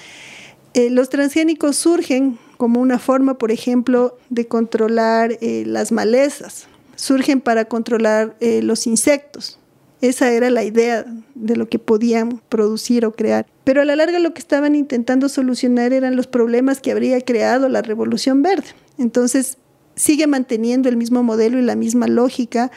eh, 0.74 0.90
los 0.90 1.08
transgénicos 1.08 1.76
surgen 1.76 2.38
como 2.56 2.80
una 2.80 2.98
forma, 2.98 3.38
por 3.38 3.52
ejemplo, 3.52 4.18
de 4.28 4.46
controlar 4.48 5.38
eh, 5.40 5.62
las 5.66 5.92
malezas, 5.92 6.66
surgen 6.96 7.40
para 7.40 7.66
controlar 7.66 8.36
los 8.40 8.86
insectos. 8.86 9.58
Esa 10.00 10.30
era 10.30 10.50
la 10.50 10.64
idea 10.64 11.06
de 11.34 11.56
lo 11.56 11.68
que 11.68 11.78
podían 11.78 12.40
producir 12.48 13.06
o 13.06 13.12
crear. 13.12 13.46
Pero 13.64 13.82
a 13.82 13.84
la 13.84 13.96
larga 13.96 14.18
lo 14.18 14.34
que 14.34 14.40
estaban 14.40 14.74
intentando 14.74 15.28
solucionar 15.28 15.92
eran 15.92 16.16
los 16.16 16.26
problemas 16.26 16.80
que 16.80 16.92
habría 16.92 17.20
creado 17.20 17.68
la 17.68 17.82
revolución 17.82 18.42
verde. 18.42 18.68
Entonces, 18.98 19.58
sigue 19.96 20.26
manteniendo 20.26 20.88
el 20.88 20.96
mismo 20.96 21.22
modelo 21.22 21.58
y 21.58 21.62
la 21.62 21.74
misma 21.74 22.06
lógica, 22.06 22.70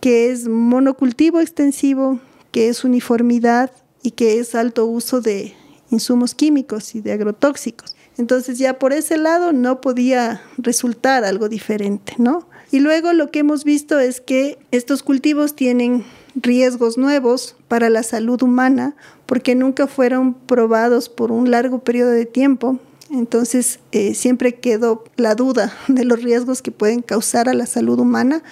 que 0.00 0.30
es 0.30 0.48
monocultivo 0.48 1.40
extensivo, 1.40 2.20
que 2.50 2.68
es 2.68 2.84
uniformidad 2.84 3.70
y 4.02 4.12
que 4.12 4.38
es 4.38 4.54
alto 4.54 4.86
uso 4.86 5.20
de 5.20 5.54
insumos 5.90 6.34
químicos 6.34 6.94
y 6.94 7.00
de 7.00 7.12
agrotóxicos. 7.12 7.94
Entonces 8.18 8.58
ya 8.58 8.78
por 8.78 8.92
ese 8.92 9.16
lado 9.16 9.52
no 9.52 9.80
podía 9.80 10.42
resultar 10.58 11.24
algo 11.24 11.48
diferente, 11.48 12.14
¿no? 12.18 12.48
Y 12.70 12.80
luego 12.80 13.12
lo 13.12 13.30
que 13.30 13.40
hemos 13.40 13.64
visto 13.64 13.98
es 13.98 14.20
que 14.20 14.58
estos 14.70 15.02
cultivos 15.02 15.54
tienen 15.54 16.04
riesgos 16.34 16.96
nuevos 16.96 17.56
para 17.68 17.90
la 17.90 18.02
salud 18.02 18.42
humana 18.42 18.96
porque 19.26 19.54
nunca 19.54 19.86
fueron 19.86 20.34
probados 20.34 21.08
por 21.08 21.32
un 21.32 21.50
largo 21.50 21.80
periodo 21.80 22.10
de 22.10 22.26
tiempo 22.26 22.78
entonces, 23.12 23.78
eh, 23.92 24.14
siempre 24.14 24.54
quedó 24.54 25.04
la 25.16 25.34
duda 25.34 25.76
de 25.88 26.04
los 26.04 26.22
riesgos 26.22 26.62
que 26.62 26.70
pueden 26.70 27.02
causar 27.02 27.48
a 27.48 27.54
la 27.54 27.66
salud 27.66 27.98
humana, 27.98 28.42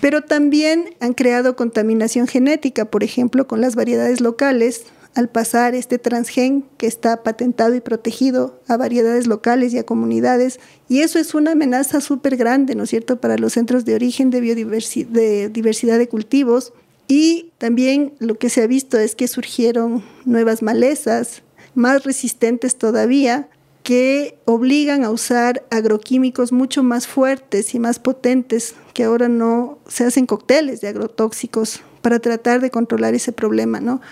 pero 0.00 0.22
también 0.22 0.94
han 1.00 1.14
creado 1.14 1.56
contaminación 1.56 2.26
genética, 2.26 2.84
por 2.84 3.02
ejemplo, 3.02 3.48
con 3.48 3.60
las 3.60 3.74
variedades 3.74 4.20
locales, 4.20 4.84
al 5.14 5.28
pasar 5.28 5.74
este 5.74 5.98
transgen 5.98 6.64
que 6.76 6.86
está 6.86 7.24
patentado 7.24 7.74
y 7.74 7.80
protegido 7.80 8.60
a 8.68 8.76
variedades 8.76 9.26
locales 9.26 9.72
y 9.72 9.78
a 9.78 9.86
comunidades. 9.86 10.60
Y 10.88 11.00
eso 11.00 11.18
es 11.18 11.34
una 11.34 11.52
amenaza 11.52 12.00
súper 12.00 12.36
grande, 12.36 12.76
¿no 12.76 12.84
es 12.84 12.90
cierto?, 12.90 13.20
para 13.20 13.36
los 13.38 13.54
centros 13.54 13.84
de 13.84 13.94
origen 13.94 14.30
de, 14.30 14.40
biodiversidad, 14.40 15.08
de 15.08 15.48
diversidad 15.48 15.98
de 15.98 16.08
cultivos. 16.08 16.72
Y 17.08 17.52
también 17.58 18.12
lo 18.20 18.36
que 18.36 18.50
se 18.50 18.62
ha 18.62 18.66
visto 18.66 18.98
es 18.98 19.16
que 19.16 19.26
surgieron 19.26 20.04
nuevas 20.24 20.62
malezas, 20.62 21.42
más 21.74 22.04
resistentes 22.04 22.76
todavía, 22.76 23.48
que 23.88 24.36
obligan 24.44 25.02
a 25.02 25.10
usar 25.10 25.64
agroquímicos 25.70 26.52
mucho 26.52 26.82
más 26.82 27.06
fuertes 27.06 27.74
y 27.74 27.78
más 27.78 27.98
potentes, 27.98 28.74
que 28.92 29.04
ahora 29.04 29.30
no 29.30 29.78
se 29.88 30.04
hacen 30.04 30.26
cócteles 30.26 30.82
de 30.82 30.88
agrotóxicos 30.88 31.80
para 32.02 32.18
tratar 32.18 32.60
de 32.60 32.70
controlar 32.70 33.14
ese 33.14 33.32
problema, 33.32 33.80
¿no? 33.80 34.02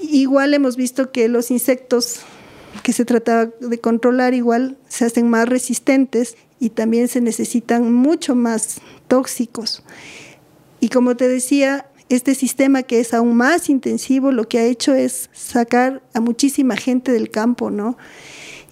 Igual 0.00 0.54
hemos 0.54 0.76
visto 0.76 1.12
que 1.12 1.28
los 1.28 1.50
insectos 1.50 2.20
que 2.82 2.94
se 2.94 3.04
trataba 3.04 3.50
de 3.60 3.78
controlar 3.78 4.32
igual 4.32 4.78
se 4.88 5.04
hacen 5.04 5.28
más 5.28 5.46
resistentes 5.46 6.38
y 6.58 6.70
también 6.70 7.06
se 7.06 7.20
necesitan 7.20 7.92
mucho 7.92 8.34
más 8.34 8.80
tóxicos. 9.06 9.82
Y 10.80 10.88
como 10.88 11.14
te 11.18 11.28
decía, 11.28 11.90
este 12.08 12.34
sistema 12.34 12.84
que 12.84 13.00
es 13.00 13.12
aún 13.12 13.36
más 13.36 13.68
intensivo 13.68 14.32
lo 14.32 14.48
que 14.48 14.60
ha 14.60 14.64
hecho 14.64 14.94
es 14.94 15.28
sacar 15.34 16.02
a 16.14 16.20
muchísima 16.20 16.74
gente 16.78 17.12
del 17.12 17.30
campo, 17.30 17.70
¿no? 17.70 17.98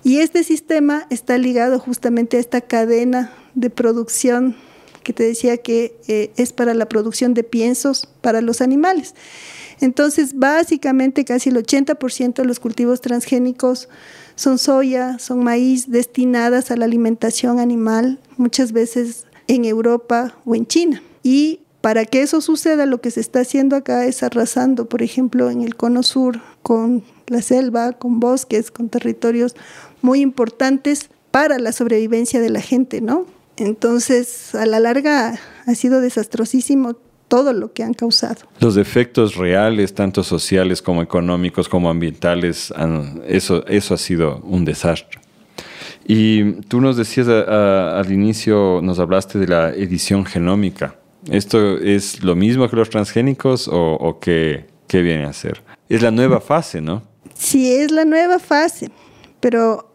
Y 0.04 0.20
este 0.20 0.44
sistema 0.44 1.06
está 1.10 1.38
ligado 1.38 1.78
justamente 1.78 2.36
a 2.36 2.40
esta 2.40 2.60
cadena 2.60 3.32
de 3.54 3.70
producción 3.70 4.56
que 5.02 5.12
te 5.12 5.22
decía 5.22 5.56
que 5.56 5.96
eh, 6.06 6.30
es 6.36 6.52
para 6.52 6.74
la 6.74 6.86
producción 6.86 7.34
de 7.34 7.42
piensos 7.42 8.08
para 8.20 8.40
los 8.40 8.60
animales. 8.60 9.14
Entonces, 9.80 10.34
básicamente 10.34 11.24
casi 11.24 11.50
el 11.50 11.56
80% 11.56 12.34
de 12.34 12.44
los 12.44 12.60
cultivos 12.60 13.00
transgénicos 13.00 13.88
son 14.34 14.58
soya, 14.58 15.18
son 15.18 15.42
maíz 15.42 15.90
destinadas 15.90 16.70
a 16.70 16.76
la 16.76 16.84
alimentación 16.84 17.58
animal, 17.58 18.18
muchas 18.36 18.72
veces 18.72 19.24
en 19.46 19.64
Europa 19.64 20.36
o 20.44 20.54
en 20.54 20.66
China. 20.66 21.02
Y 21.22 21.60
para 21.80 22.04
que 22.04 22.22
eso 22.22 22.40
suceda, 22.40 22.86
lo 22.86 23.00
que 23.00 23.10
se 23.10 23.20
está 23.20 23.40
haciendo 23.40 23.76
acá 23.76 24.04
es 24.04 24.22
arrasando, 24.22 24.88
por 24.88 25.02
ejemplo, 25.02 25.48
en 25.48 25.62
el 25.62 25.76
cono 25.76 26.02
sur 26.02 26.40
con 26.62 27.04
la 27.28 27.40
selva, 27.40 27.92
con 27.92 28.20
bosques, 28.20 28.70
con 28.70 28.88
territorios 28.88 29.54
muy 30.02 30.20
importantes 30.20 31.10
para 31.30 31.58
la 31.58 31.72
sobrevivencia 31.72 32.40
de 32.40 32.50
la 32.50 32.60
gente, 32.60 33.00
¿no? 33.00 33.26
Entonces, 33.56 34.54
a 34.54 34.66
la 34.66 34.80
larga 34.80 35.38
ha 35.66 35.74
sido 35.74 36.00
desastrosísimo 36.00 36.96
todo 37.28 37.52
lo 37.52 37.72
que 37.72 37.82
han 37.82 37.94
causado. 37.94 38.36
Los 38.60 38.76
efectos 38.76 39.36
reales, 39.36 39.94
tanto 39.94 40.22
sociales 40.22 40.80
como 40.80 41.02
económicos 41.02 41.68
como 41.68 41.90
ambientales, 41.90 42.72
eso, 43.26 43.66
eso 43.66 43.94
ha 43.94 43.98
sido 43.98 44.40
un 44.44 44.64
desastre. 44.64 45.20
Y 46.06 46.52
tú 46.62 46.80
nos 46.80 46.96
decías 46.96 47.28
al 47.28 48.10
inicio, 48.10 48.80
nos 48.82 48.98
hablaste 48.98 49.38
de 49.38 49.46
la 49.46 49.70
edición 49.70 50.24
genómica. 50.24 50.96
¿Esto 51.30 51.76
es 51.76 52.22
lo 52.22 52.34
mismo 52.34 52.68
que 52.70 52.76
los 52.76 52.88
transgénicos 52.88 53.68
o, 53.68 53.94
o 53.94 54.18
qué, 54.18 54.66
qué 54.86 55.02
viene 55.02 55.24
a 55.24 55.32
ser? 55.34 55.62
Es 55.88 56.00
la 56.00 56.10
nueva 56.10 56.40
fase, 56.40 56.80
¿no? 56.80 57.02
Sí, 57.34 57.70
es 57.72 57.90
la 57.90 58.06
nueva 58.06 58.38
fase, 58.38 58.90
pero 59.40 59.87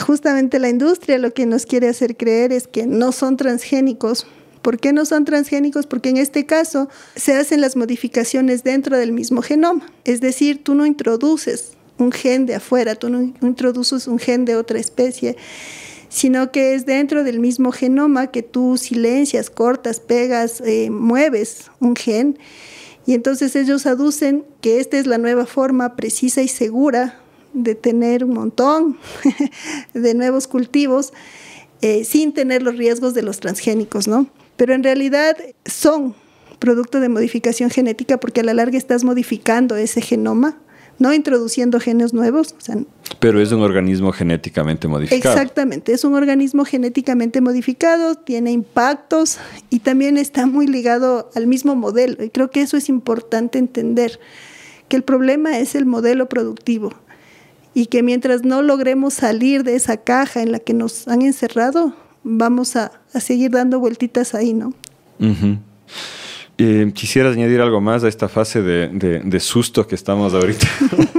justamente 0.00 0.58
la 0.58 0.68
industria 0.68 1.18
lo 1.18 1.32
que 1.32 1.46
nos 1.46 1.66
quiere 1.66 1.88
hacer 1.88 2.16
creer 2.16 2.52
es 2.52 2.66
que 2.66 2.86
no 2.86 3.12
son 3.12 3.36
transgénicos. 3.36 4.26
¿Por 4.62 4.78
qué 4.78 4.92
no 4.92 5.04
son 5.04 5.24
transgénicos? 5.24 5.86
Porque 5.86 6.08
en 6.08 6.16
este 6.16 6.46
caso 6.46 6.88
se 7.16 7.34
hacen 7.34 7.60
las 7.60 7.76
modificaciones 7.76 8.62
dentro 8.62 8.96
del 8.96 9.12
mismo 9.12 9.42
genoma. 9.42 9.86
Es 10.04 10.20
decir, 10.20 10.62
tú 10.62 10.74
no 10.74 10.86
introduces 10.86 11.72
un 11.98 12.12
gen 12.12 12.46
de 12.46 12.54
afuera, 12.54 12.94
tú 12.94 13.10
no 13.10 13.20
introduces 13.42 14.06
un 14.06 14.18
gen 14.18 14.44
de 14.44 14.56
otra 14.56 14.78
especie, 14.78 15.36
sino 16.08 16.52
que 16.52 16.74
es 16.74 16.86
dentro 16.86 17.24
del 17.24 17.40
mismo 17.40 17.72
genoma 17.72 18.28
que 18.28 18.42
tú 18.42 18.76
silencias, 18.76 19.50
cortas, 19.50 19.98
pegas, 20.00 20.60
eh, 20.64 20.90
mueves 20.90 21.70
un 21.80 21.96
gen. 21.96 22.38
Y 23.04 23.14
entonces 23.14 23.56
ellos 23.56 23.86
aducen 23.86 24.44
que 24.60 24.78
esta 24.78 24.96
es 24.96 25.06
la 25.06 25.18
nueva 25.18 25.44
forma 25.44 25.96
precisa 25.96 26.40
y 26.40 26.48
segura 26.48 27.21
de 27.52 27.74
tener 27.74 28.24
un 28.24 28.34
montón 28.34 28.98
de 29.94 30.14
nuevos 30.14 30.46
cultivos 30.46 31.12
eh, 31.80 32.04
sin 32.04 32.32
tener 32.32 32.62
los 32.62 32.76
riesgos 32.76 33.12
de 33.14 33.22
los 33.22 33.40
transgénicos, 33.40 34.06
¿no? 34.06 34.26
Pero 34.56 34.74
en 34.74 34.84
realidad 34.84 35.36
son 35.64 36.14
producto 36.60 37.00
de 37.00 37.08
modificación 37.08 37.70
genética 37.70 38.18
porque 38.18 38.40
a 38.40 38.44
la 38.44 38.54
larga 38.54 38.78
estás 38.78 39.02
modificando 39.02 39.74
ese 39.74 40.00
genoma, 40.00 40.58
no 41.00 41.12
introduciendo 41.12 41.80
genes 41.80 42.14
nuevos. 42.14 42.54
Pero 43.18 43.40
es 43.40 43.50
un 43.50 43.62
organismo 43.62 44.12
genéticamente 44.12 44.86
modificado. 44.86 45.34
Exactamente, 45.34 45.92
es 45.92 46.04
un 46.04 46.14
organismo 46.14 46.64
genéticamente 46.64 47.40
modificado, 47.40 48.14
tiene 48.14 48.52
impactos 48.52 49.38
y 49.70 49.80
también 49.80 50.18
está 50.18 50.46
muy 50.46 50.68
ligado 50.68 51.30
al 51.34 51.48
mismo 51.48 51.74
modelo. 51.74 52.22
Y 52.22 52.30
creo 52.30 52.52
que 52.52 52.60
eso 52.60 52.76
es 52.76 52.88
importante 52.88 53.58
entender, 53.58 54.20
que 54.86 54.94
el 54.94 55.02
problema 55.02 55.58
es 55.58 55.74
el 55.74 55.84
modelo 55.84 56.28
productivo 56.28 56.92
y 57.74 57.86
que 57.86 58.02
mientras 58.02 58.44
no 58.44 58.62
logremos 58.62 59.14
salir 59.14 59.64
de 59.64 59.74
esa 59.74 59.96
caja 59.96 60.42
en 60.42 60.52
la 60.52 60.58
que 60.58 60.74
nos 60.74 61.08
han 61.08 61.22
encerrado, 61.22 61.94
vamos 62.22 62.76
a, 62.76 62.92
seguir 63.18 63.50
dando 63.50 63.78
vueltitas 63.80 64.34
ahí, 64.34 64.52
¿no? 64.52 64.74
Eh, 66.58 66.92
¿Quisieras 66.94 67.34
añadir 67.34 67.60
algo 67.60 67.80
más 67.80 68.04
a 68.04 68.08
esta 68.08 68.28
fase 68.28 68.62
de, 68.62 69.40
susto 69.40 69.86
que 69.86 69.94
estamos 69.94 70.34
ahorita 70.34 70.66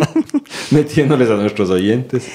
metiéndoles 0.72 1.30
a 1.30 1.36
nuestros 1.36 1.70
oyentes? 1.70 2.28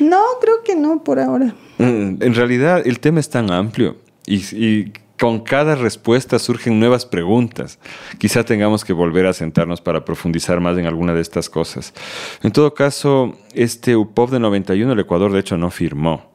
No, 0.00 0.22
creo 0.40 0.62
que 0.64 0.74
no 0.74 1.04
por 1.04 1.20
ahora. 1.20 1.54
Mm, 1.78 2.16
en 2.20 2.34
realidad 2.34 2.82
el 2.84 3.00
tema 3.00 3.20
es 3.20 3.28
tan 3.28 3.50
amplio 3.50 3.96
y, 4.26 4.92
con 5.22 5.38
cada 5.38 5.76
respuesta 5.76 6.40
surgen 6.40 6.80
nuevas 6.80 7.06
preguntas. 7.06 7.78
Quizá 8.18 8.42
tengamos 8.42 8.84
que 8.84 8.92
volver 8.92 9.26
a 9.26 9.32
sentarnos 9.32 9.80
para 9.80 10.04
profundizar 10.04 10.58
más 10.58 10.76
en 10.78 10.86
alguna 10.86 11.14
de 11.14 11.20
estas 11.20 11.48
cosas. 11.48 11.94
En 12.42 12.50
todo 12.50 12.74
caso, 12.74 13.38
este 13.54 13.94
UPOP 13.94 14.32
de 14.32 14.40
91 14.40 14.92
el 14.92 14.98
Ecuador 14.98 15.30
de 15.30 15.38
hecho 15.38 15.56
no 15.56 15.70
firmó. 15.70 16.32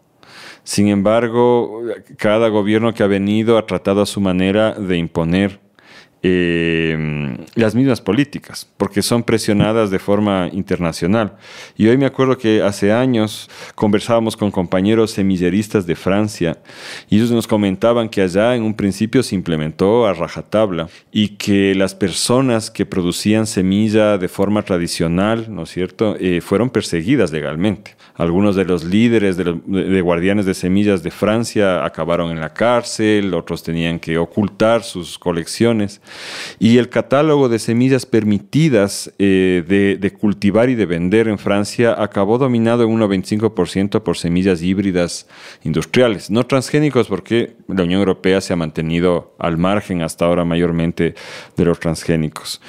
Sin 0.64 0.88
embargo, 0.88 1.82
cada 2.16 2.48
gobierno 2.48 2.94
que 2.94 3.04
ha 3.04 3.08
venido 3.08 3.58
ha 3.58 3.66
tratado 3.66 4.02
a 4.02 4.06
su 4.06 4.22
manera 4.22 4.72
de 4.76 4.96
imponer 4.96 5.60
eh, 6.24 7.38
las 7.55 7.76
mismas 7.76 8.01
políticas, 8.01 8.68
porque 8.78 9.01
son 9.01 9.24
presionadas 9.24 9.91
de 9.91 9.99
forma 9.99 10.49
internacional. 10.51 11.34
Y 11.78 11.88
hoy 11.88 11.97
me 11.97 12.05
acuerdo 12.05 12.38
que 12.38 12.61
hace 12.61 12.91
años 12.91 13.49
conversábamos 13.76 14.36
con 14.36 14.51
compañeros 14.51 15.11
semilleristas 15.11 15.86
de 15.86 15.95
Francia 15.95 16.57
y 17.09 17.18
ellos 17.18 17.32
nos 17.32 17.47
comentaban 17.47 18.09
que 18.09 18.22
allá 18.22 18.55
en 18.55 18.63
un 18.63 18.74
principio 18.74 19.22
se 19.22 19.36
implementó 19.36 20.07
a 20.07 20.13
rajatabla 20.13 20.89
y 21.11 21.30
que 21.30 21.76
las 21.76 21.93
personas 21.93 22.72
que 22.72 22.86
producían 22.86 23.45
semilla 23.45 24.18
de 24.18 24.28
forma 24.28 24.63
tradicional, 24.63 25.45
¿no 25.49 25.63
es 25.63 25.70
cierto?, 25.70 26.15
eh, 26.20 26.41
fueron 26.41 26.70
perseguidas 26.70 27.32
legalmente. 27.32 27.95
Algunos 28.15 28.55
de 28.55 28.65
los 28.65 28.84
líderes 28.84 29.38
de, 29.38 29.43
de 29.43 30.01
guardianes 30.01 30.45
de 30.45 30.53
semillas 30.53 31.03
de 31.03 31.11
Francia 31.11 31.86
acabaron 31.86 32.32
en 32.32 32.39
la 32.39 32.53
cárcel, 32.53 33.34
otros 33.34 33.61
tenían 33.61 33.99
que 33.99 34.18
ocultar 34.18 34.84
sus 34.84 35.20
colecciones. 35.20 36.01
Y 36.60 36.78
el 36.78 36.89
catálogo 36.89 37.49
de 37.49 37.60
semillas 37.60 38.05
permitidas 38.05 39.12
eh, 39.20 39.64
de, 39.68 40.12
cultivar 40.12 40.70
y 40.70 40.76
de 40.76 40.86
vender 40.86 41.28
en 41.28 41.38
Francia 41.38 41.95
acabó 42.01 42.38
dominado 42.38 42.84
en 42.84 42.89
un 42.89 43.01
95% 43.01 44.01
por 44.01 44.18
semillas 44.18 44.62
híbridas 44.62 45.28
industriales, 45.64 46.30
no 46.30 46.45
transgénicos 46.45 47.08
porque 47.08 47.55
la 47.68 47.84
Unión 47.84 47.99
Europea 47.99 48.41
se 48.41 48.53
ha 48.53 48.55
mantenido 48.55 49.36
al 49.39 49.58
margen 49.58 50.01
hasta 50.01 50.26
ahora 50.26 50.45
mayormente 50.45 51.16
de 51.55 51.66
los 51.66 51.80
transgénicos. 51.80 52.62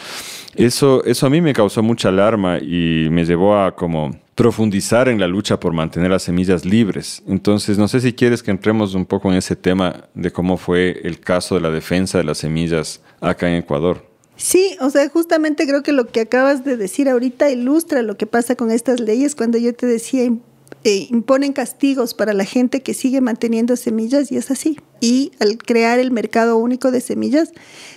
Eso, 0.54 1.04
eso 1.04 1.26
a 1.26 1.30
mí 1.30 1.40
me 1.40 1.52
causó 1.52 1.82
mucha 1.82 2.08
alarma 2.08 2.58
y 2.58 3.08
me 3.10 3.24
llevó 3.24 3.56
a 3.56 3.74
como 3.74 4.18
profundizar 4.38 5.08
en 5.08 5.18
la 5.18 5.26
lucha 5.26 5.58
por 5.58 5.72
mantener 5.72 6.12
las 6.12 6.22
semillas 6.22 6.64
libres. 6.64 7.24
Entonces, 7.26 7.76
no 7.76 7.88
sé 7.88 7.98
si 7.98 8.12
quieres 8.12 8.40
que 8.40 8.52
entremos 8.52 8.94
un 8.94 9.04
poco 9.04 9.32
en 9.32 9.36
ese 9.36 9.56
tema 9.56 10.04
de 10.14 10.30
cómo 10.30 10.56
fue 10.56 11.00
el 11.02 11.18
caso 11.18 11.56
de 11.56 11.60
la 11.60 11.70
defensa 11.70 12.18
de 12.18 12.24
las 12.24 12.38
semillas 12.38 13.00
acá 13.20 13.48
en 13.48 13.56
Ecuador. 13.56 14.06
Sí, 14.36 14.76
o 14.80 14.90
sea, 14.90 15.08
justamente 15.08 15.66
creo 15.66 15.82
que 15.82 15.90
lo 15.90 16.06
que 16.06 16.20
acabas 16.20 16.64
de 16.64 16.76
decir 16.76 17.08
ahorita 17.08 17.50
ilustra 17.50 18.02
lo 18.02 18.16
que 18.16 18.28
pasa 18.28 18.54
con 18.54 18.70
estas 18.70 19.00
leyes 19.00 19.34
cuando 19.34 19.58
yo 19.58 19.74
te 19.74 19.86
decía 19.86 20.30
eh, 20.88 21.06
imponen 21.10 21.52
castigos 21.52 22.14
para 22.14 22.32
la 22.32 22.46
gente 22.46 22.80
que 22.80 22.94
sigue 22.94 23.20
manteniendo 23.20 23.76
semillas 23.76 24.32
y 24.32 24.38
es 24.38 24.50
así. 24.50 24.80
Y 25.02 25.32
al 25.38 25.58
crear 25.58 25.98
el 25.98 26.10
mercado 26.10 26.56
único 26.56 26.90
de 26.90 27.02
semillas, 27.02 27.52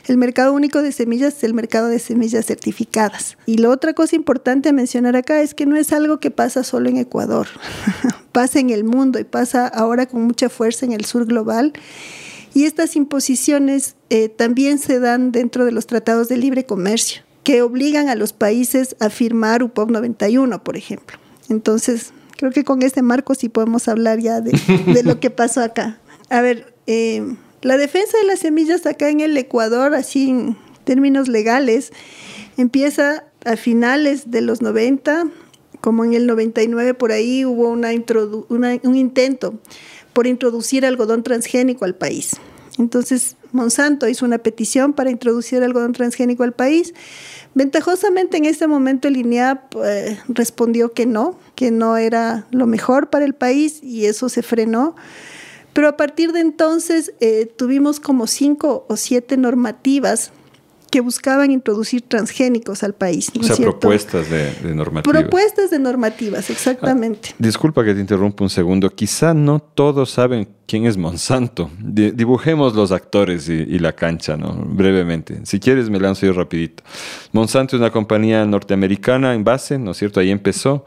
el 0.07 0.17
mercado 0.17 0.51
único 0.51 0.81
de 0.81 0.91
semillas 0.91 1.37
es 1.37 1.45
el 1.45 1.53
mercado 1.53 1.87
de 1.87 1.99
semillas 1.99 2.45
certificadas. 2.47 3.37
Y 3.45 3.59
la 3.59 3.69
otra 3.69 3.93
cosa 3.93 4.17
importante 4.17 4.67
a 4.67 4.73
mencionar 4.73 5.15
acá 5.15 5.41
es 5.41 5.53
que 5.53 5.65
no 5.65 5.77
es 5.77 5.93
algo 5.93 6.19
que 6.19 6.31
pasa 6.31 6.65
solo 6.65 6.89
en 6.89 6.97
Ecuador, 6.97 7.47
pasa 8.33 8.59
en 8.59 8.71
el 8.71 8.83
mundo 8.83 9.19
y 9.19 9.23
pasa 9.23 9.67
ahora 9.67 10.05
con 10.05 10.23
mucha 10.23 10.49
fuerza 10.49 10.85
en 10.85 10.91
el 10.91 11.05
sur 11.05 11.25
global. 11.25 11.71
Y 12.53 12.65
estas 12.65 12.97
imposiciones 12.97 13.95
eh, 14.09 14.27
también 14.27 14.79
se 14.79 14.99
dan 14.99 15.31
dentro 15.31 15.63
de 15.63 15.71
los 15.71 15.87
tratados 15.87 16.27
de 16.27 16.35
libre 16.35 16.65
comercio, 16.65 17.23
que 17.43 17.61
obligan 17.61 18.09
a 18.09 18.15
los 18.15 18.33
países 18.33 18.97
a 18.99 19.09
firmar 19.09 19.63
UPOP 19.63 19.91
91, 19.91 20.61
por 20.61 20.75
ejemplo. 20.75 21.17
Entonces, 21.47 22.11
creo 22.41 22.51
que 22.51 22.63
con 22.63 22.81
este 22.81 23.03
marco 23.03 23.35
sí 23.35 23.49
podemos 23.49 23.87
hablar 23.87 24.17
ya 24.19 24.41
de, 24.41 24.51
lo 25.03 25.19
que 25.19 25.29
pasó 25.29 25.61
acá. 25.61 25.99
A 26.31 26.41
ver, 26.41 26.73
eh, 26.87 27.35
la 27.61 27.77
defensa 27.77 28.17
de 28.17 28.23
las 28.25 28.39
semillas 28.39 28.87
acá 28.87 29.09
en 29.09 29.19
el 29.19 29.37
Ecuador, 29.37 29.93
así 29.93 30.31
en 30.31 30.57
términos 30.83 31.27
legales, 31.27 31.93
empieza 32.57 33.25
a 33.45 33.57
finales 33.57 34.31
de 34.31 34.41
los 34.41 34.63
90, 34.63 35.27
como 35.81 36.03
en 36.03 36.15
el 36.15 36.25
99 36.25 36.95
por 36.95 37.11
ahí 37.11 37.45
hubo 37.45 37.69
una 37.69 37.91
un 37.91 38.95
intento 38.95 39.59
por 40.11 40.25
introducir 40.25 40.83
algodón 40.83 41.21
transgénico 41.21 41.85
al 41.85 41.93
país. 41.93 42.31
Entonces 42.79 43.35
Monsanto 43.51 44.07
hizo 44.07 44.25
una 44.25 44.39
petición 44.39 44.93
para 44.93 45.11
introducir 45.11 45.61
algodón 45.61 45.93
transgénico 45.93 46.41
al 46.41 46.53
país. 46.53 46.95
Ventajosamente 47.53 48.37
en 48.37 48.45
ese 48.45 48.67
momento 48.67 49.07
el 49.07 49.17
INEAP 49.17 49.75
eh, 49.83 50.17
respondió 50.29 50.93
que 50.93 51.05
no, 51.05 51.37
que 51.55 51.69
no 51.69 51.97
era 51.97 52.47
lo 52.51 52.65
mejor 52.65 53.09
para 53.09 53.25
el 53.25 53.33
país 53.33 53.83
y 53.83 54.05
eso 54.05 54.29
se 54.29 54.41
frenó. 54.41 54.95
Pero 55.73 55.87
a 55.87 55.97
partir 55.97 56.31
de 56.31 56.39
entonces 56.39 57.13
eh, 57.19 57.45
tuvimos 57.45 57.99
como 57.99 58.27
cinco 58.27 58.85
o 58.87 58.95
siete 58.95 59.37
normativas 59.37 60.31
que 60.91 60.99
buscaban 60.99 61.49
introducir 61.49 62.03
transgénicos 62.03 62.83
al 62.83 62.93
país. 62.93 63.31
o 63.39 63.43
sea, 63.43 63.55
propuestas 63.55 64.29
de, 64.29 64.75
normativas. 64.75 65.21
Propuestas 65.21 65.71
de 65.71 65.79
normativas, 65.79 66.49
exactamente. 66.49 67.29
Ah, 67.31 67.35
disculpa 67.39 67.83
que 67.83 67.95
te 67.95 68.01
interrumpa 68.01 68.43
un 68.43 68.49
segundo. 68.49 68.89
Quizá 68.89 69.33
no 69.33 69.59
todos 69.59 70.11
saben 70.11 70.49
quién 70.67 70.85
es 70.85 70.97
Monsanto. 70.97 71.71
dibujemos 71.79 72.75
los 72.75 72.91
actores 72.91 73.47
y, 73.49 73.53
y, 73.53 73.79
la 73.79 73.93
cancha, 73.93 74.35
¿no? 74.35 74.53
Brevemente. 74.53 75.39
Si 75.45 75.59
quieres, 75.59 75.89
me 75.89 75.99
lanzo 75.99 76.25
yo 76.25 76.33
rapidito. 76.33 76.83
Monsanto 77.31 77.77
es 77.77 77.79
una 77.79 77.91
compañía 77.91 78.45
norteamericana 78.45 79.33
en 79.33 79.43
base, 79.43 79.79
¿no 79.79 79.91
es 79.91 79.97
cierto? 79.97 80.19
Ahí 80.19 80.29
empezó 80.29 80.85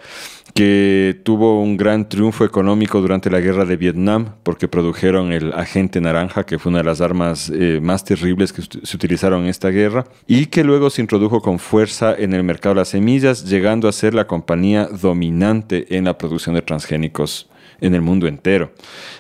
que 0.54 1.20
tuvo 1.24 1.60
un 1.60 1.76
gran 1.76 2.08
triunfo 2.08 2.44
económico 2.44 3.00
durante 3.00 3.28
la 3.28 3.40
guerra 3.40 3.64
de 3.64 3.76
Vietnam 3.76 4.36
porque 4.44 4.68
produjeron 4.68 5.32
el 5.32 5.52
agente 5.52 6.00
naranja, 6.00 6.46
que 6.46 6.60
fue 6.60 6.70
una 6.70 6.78
de 6.78 6.84
las 6.84 7.00
armas 7.00 7.50
eh, 7.52 7.80
más 7.82 8.04
terribles 8.04 8.52
que 8.52 8.62
se 8.62 8.96
utilizaron 8.96 9.42
en 9.42 9.48
esta 9.48 9.70
guerra, 9.70 10.04
y 10.28 10.46
que 10.46 10.62
luego 10.62 10.90
se 10.90 11.02
introdujo 11.02 11.40
con 11.42 11.58
fuerza 11.58 12.14
en 12.16 12.34
el 12.34 12.44
mercado 12.44 12.76
de 12.76 12.82
las 12.82 12.88
semillas, 12.88 13.44
llegando 13.44 13.88
a 13.88 13.92
ser 13.92 14.14
la 14.14 14.28
compañía 14.28 14.86
dominante 14.86 15.96
en 15.96 16.04
la 16.04 16.16
producción 16.16 16.54
de 16.54 16.62
transgénicos 16.62 17.50
en 17.80 17.96
el 17.96 18.00
mundo 18.00 18.28
entero. 18.28 18.70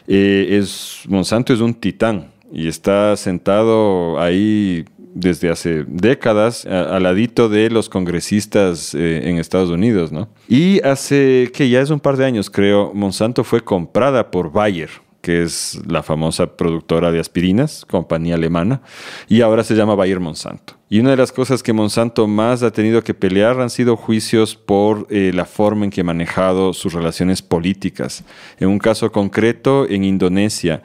Eh, 0.06 0.46
es, 0.50 1.02
Monsanto 1.08 1.52
es 1.52 1.60
un 1.60 1.74
titán 1.74 2.30
y 2.52 2.68
está 2.68 3.16
sentado 3.16 4.20
ahí 4.20 4.84
desde 5.14 5.48
hace 5.48 5.84
décadas 5.86 6.66
al 6.66 7.04
ladito 7.04 7.48
de 7.48 7.70
los 7.70 7.88
congresistas 7.88 8.94
eh, 8.94 9.22
en 9.24 9.38
Estados 9.38 9.70
Unidos, 9.70 10.12
¿no? 10.12 10.28
Y 10.48 10.80
hace 10.82 11.50
que 11.54 11.68
ya 11.68 11.80
es 11.80 11.90
un 11.90 12.00
par 12.00 12.16
de 12.16 12.24
años, 12.24 12.50
creo, 12.50 12.92
Monsanto 12.92 13.44
fue 13.44 13.62
comprada 13.62 14.30
por 14.30 14.52
Bayer, 14.52 14.90
que 15.22 15.42
es 15.42 15.80
la 15.86 16.02
famosa 16.02 16.56
productora 16.56 17.10
de 17.10 17.20
aspirinas, 17.20 17.86
compañía 17.86 18.34
alemana, 18.34 18.82
y 19.28 19.40
ahora 19.40 19.64
se 19.64 19.74
llama 19.74 19.94
Bayer 19.94 20.20
Monsanto. 20.20 20.74
Y 20.94 21.00
una 21.00 21.10
de 21.10 21.16
las 21.16 21.32
cosas 21.32 21.64
que 21.64 21.72
Monsanto 21.72 22.28
más 22.28 22.62
ha 22.62 22.70
tenido 22.70 23.02
que 23.02 23.14
pelear 23.14 23.60
han 23.60 23.68
sido 23.68 23.96
juicios 23.96 24.54
por 24.54 25.08
eh, 25.10 25.32
la 25.34 25.44
forma 25.44 25.84
en 25.84 25.90
que 25.90 26.02
ha 26.02 26.04
manejado 26.04 26.72
sus 26.72 26.92
relaciones 26.92 27.42
políticas. 27.42 28.22
En 28.60 28.68
un 28.68 28.78
caso 28.78 29.10
concreto, 29.10 29.88
en 29.90 30.04
Indonesia, 30.04 30.82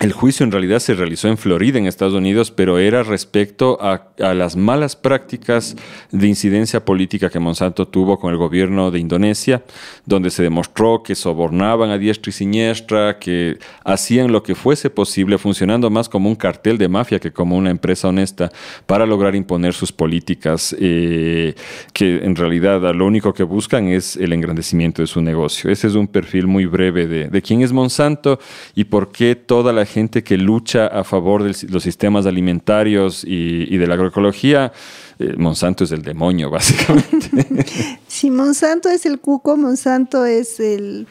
el 0.00 0.12
juicio 0.12 0.44
en 0.44 0.52
realidad 0.52 0.78
se 0.78 0.94
realizó 0.94 1.26
en 1.26 1.36
Florida, 1.36 1.76
en 1.76 1.86
Estados 1.86 2.14
Unidos, 2.14 2.52
pero 2.52 2.78
era 2.78 3.02
respecto 3.02 3.78
a, 3.80 4.12
las 4.32 4.54
malas 4.54 4.94
prácticas 4.94 5.74
de 6.12 6.28
incidencia 6.28 6.84
política 6.84 7.30
que 7.30 7.40
Monsanto 7.40 7.88
tuvo 7.88 8.20
con 8.20 8.30
el 8.30 8.38
gobierno 8.38 8.92
de 8.92 9.00
Indonesia, 9.00 9.64
donde 10.06 10.30
se 10.30 10.44
demostró 10.44 11.02
que 11.02 11.16
sobornaban 11.16 11.90
a 11.90 11.98
diestra 11.98 12.30
y 12.30 12.32
siniestra, 12.32 13.18
que 13.18 13.58
hacían 13.82 14.30
lo 14.30 14.44
que 14.44 14.54
fuese 14.54 14.88
posible, 14.88 15.36
funcionando 15.36 15.90
más 15.90 16.08
como 16.08 16.28
un 16.28 16.36
cartel 16.36 16.78
de 16.78 16.86
mafia 16.86 17.18
que 17.18 17.32
como 17.32 17.56
una 17.56 17.70
empresa 17.70 18.06
honesta 18.06 18.52
para 18.86 19.04
lograr 19.04 19.34
imponer 19.48 19.72
sus 19.72 19.92
políticas 19.92 20.76
eh, 20.78 21.54
que 21.94 22.16
en 22.22 22.36
realidad 22.36 22.82
lo 22.94 23.06
único 23.06 23.32
que 23.32 23.44
buscan 23.44 23.88
es 23.88 24.14
el 24.16 24.34
engrandecimiento 24.34 25.00
de 25.00 25.06
su 25.06 25.22
negocio. 25.22 25.70
Ese 25.70 25.86
es 25.86 25.94
un 25.94 26.06
perfil 26.06 26.46
muy 26.46 26.66
breve 26.66 27.06
de, 27.06 27.42
quién 27.42 27.62
es 27.62 27.72
Monsanto 27.72 28.38
y 28.74 28.84
por 28.84 29.10
qué 29.10 29.36
toda 29.36 29.72
la 29.72 29.86
gente 29.86 30.22
que 30.22 30.36
lucha 30.36 30.86
a 30.88 31.02
favor 31.02 31.44
de 31.44 31.56
los 31.70 31.82
sistemas 31.82 32.26
alimentarios 32.26 33.24
y, 33.24 33.74
de 33.78 33.86
la 33.86 33.94
agroecología, 33.94 34.70
eh, 35.18 35.32
Monsanto 35.38 35.84
es 35.84 35.92
el 35.92 36.02
demonio, 36.02 36.50
básicamente. 36.56 37.46
Si 38.08 38.30
Monsanto 38.30 38.88
es 38.88 39.06
el 39.06 39.20
cuco, 39.20 39.56
Monsanto 39.56 40.24
es 40.24 40.60
el 40.60 41.06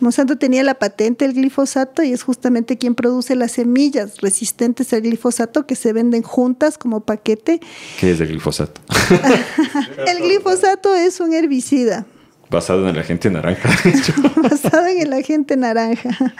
Monsanto 0.00 0.36
tenía 0.36 0.62
la 0.62 0.74
patente 0.74 1.26
del 1.26 1.34
glifosato 1.34 2.02
y 2.02 2.12
es 2.12 2.22
justamente 2.22 2.76
quien 2.76 2.94
produce 2.94 3.36
las 3.36 3.52
semillas 3.52 4.20
resistentes 4.20 4.92
al 4.92 5.02
glifosato 5.02 5.66
que 5.66 5.76
se 5.76 5.92
venden 5.92 6.22
juntas 6.22 6.78
como 6.78 7.00
paquete. 7.00 7.60
¿Qué 8.00 8.12
es 8.12 8.20
el 8.20 8.28
glifosato? 8.28 8.80
el 10.06 10.18
glifosato 10.18 10.94
es 10.94 11.20
un 11.20 11.32
herbicida. 11.32 12.06
Basado 12.50 12.88
en 12.88 12.94
el 12.94 13.00
agente 13.00 13.30
naranja. 13.30 13.70
Basado 14.42 14.86
en 14.86 15.00
el 15.00 15.12
agente 15.12 15.56
naranja. 15.56 16.34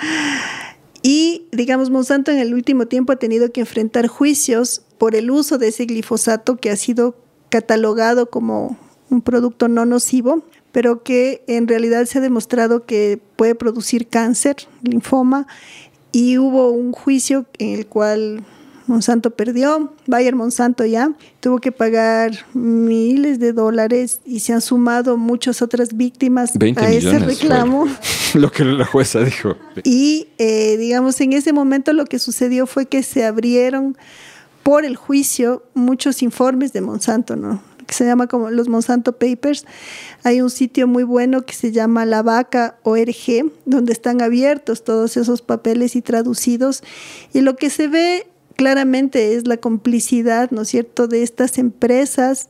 Y, 1.02 1.48
digamos, 1.52 1.90
Monsanto 1.90 2.30
en 2.30 2.38
el 2.38 2.54
último 2.54 2.86
tiempo 2.86 3.12
ha 3.12 3.16
tenido 3.16 3.52
que 3.52 3.60
enfrentar 3.60 4.06
juicios 4.06 4.82
por 4.98 5.14
el 5.14 5.30
uso 5.30 5.58
de 5.58 5.68
ese 5.68 5.84
glifosato 5.84 6.56
que 6.56 6.70
ha 6.70 6.76
sido 6.76 7.16
catalogado 7.50 8.30
como 8.30 8.78
un 9.10 9.22
producto 9.22 9.68
no 9.68 9.84
nocivo 9.84 10.44
pero 10.74 11.04
que 11.04 11.44
en 11.46 11.68
realidad 11.68 12.04
se 12.06 12.18
ha 12.18 12.20
demostrado 12.20 12.84
que 12.84 13.20
puede 13.36 13.54
producir 13.54 14.08
cáncer, 14.08 14.56
linfoma, 14.82 15.46
y 16.10 16.36
hubo 16.38 16.70
un 16.70 16.90
juicio 16.90 17.46
en 17.60 17.78
el 17.78 17.86
cual 17.86 18.42
Monsanto 18.88 19.30
perdió, 19.30 19.92
Bayer 20.08 20.34
Monsanto 20.34 20.84
ya, 20.84 21.12
tuvo 21.38 21.60
que 21.60 21.70
pagar 21.70 22.32
miles 22.54 23.38
de 23.38 23.52
dólares 23.52 24.18
y 24.26 24.40
se 24.40 24.52
han 24.52 24.60
sumado 24.60 25.16
muchas 25.16 25.62
otras 25.62 25.96
víctimas 25.96 26.50
a 26.76 26.90
ese 26.90 27.20
reclamo. 27.20 27.86
lo 28.34 28.50
que 28.50 28.64
la 28.64 28.84
jueza 28.84 29.20
dijo. 29.20 29.54
Y 29.84 30.26
eh, 30.38 30.76
digamos, 30.76 31.20
en 31.20 31.34
ese 31.34 31.52
momento 31.52 31.92
lo 31.92 32.04
que 32.04 32.18
sucedió 32.18 32.66
fue 32.66 32.86
que 32.86 33.04
se 33.04 33.24
abrieron 33.24 33.96
por 34.64 34.84
el 34.84 34.96
juicio 34.96 35.62
muchos 35.74 36.20
informes 36.20 36.72
de 36.72 36.80
Monsanto, 36.80 37.36
¿no? 37.36 37.62
Que 37.84 37.94
se 37.94 38.04
llama 38.04 38.26
como 38.26 38.50
los 38.50 38.68
Monsanto 38.68 39.12
Papers. 39.12 39.64
Hay 40.22 40.40
un 40.40 40.50
sitio 40.50 40.86
muy 40.86 41.04
bueno 41.04 41.44
que 41.46 41.54
se 41.54 41.72
llama 41.72 42.04
La 42.04 42.22
Vaca 42.22 42.78
ORG, 42.82 43.52
donde 43.64 43.92
están 43.92 44.22
abiertos 44.22 44.84
todos 44.84 45.16
esos 45.16 45.42
papeles 45.42 45.96
y 45.96 46.02
traducidos. 46.02 46.82
Y 47.32 47.40
lo 47.40 47.56
que 47.56 47.70
se 47.70 47.88
ve 47.88 48.26
claramente 48.56 49.34
es 49.34 49.46
la 49.46 49.56
complicidad, 49.56 50.50
¿no 50.50 50.62
es 50.62 50.68
cierto?, 50.68 51.08
de 51.08 51.22
estas 51.22 51.58
empresas 51.58 52.48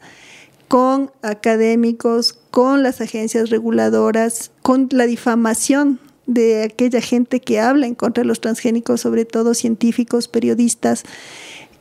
con 0.69 1.11
académicos, 1.23 2.39
con 2.51 2.83
las 2.83 3.01
agencias 3.01 3.51
reguladoras, 3.51 4.51
con 4.63 4.89
la 4.91 5.07
difamación 5.07 6.01
de 6.27 6.63
aquella 6.63 7.01
gente 7.01 7.41
que 7.41 7.61
habla 7.61 7.87
en 7.87 7.95
contra 7.95 8.23
de 8.23 8.29
los 8.29 8.41
transgénicos, 8.41 9.01
sobre 9.01 9.25
todo 9.25 9.55
científicos, 9.55 10.29
periodistas. 10.29 11.05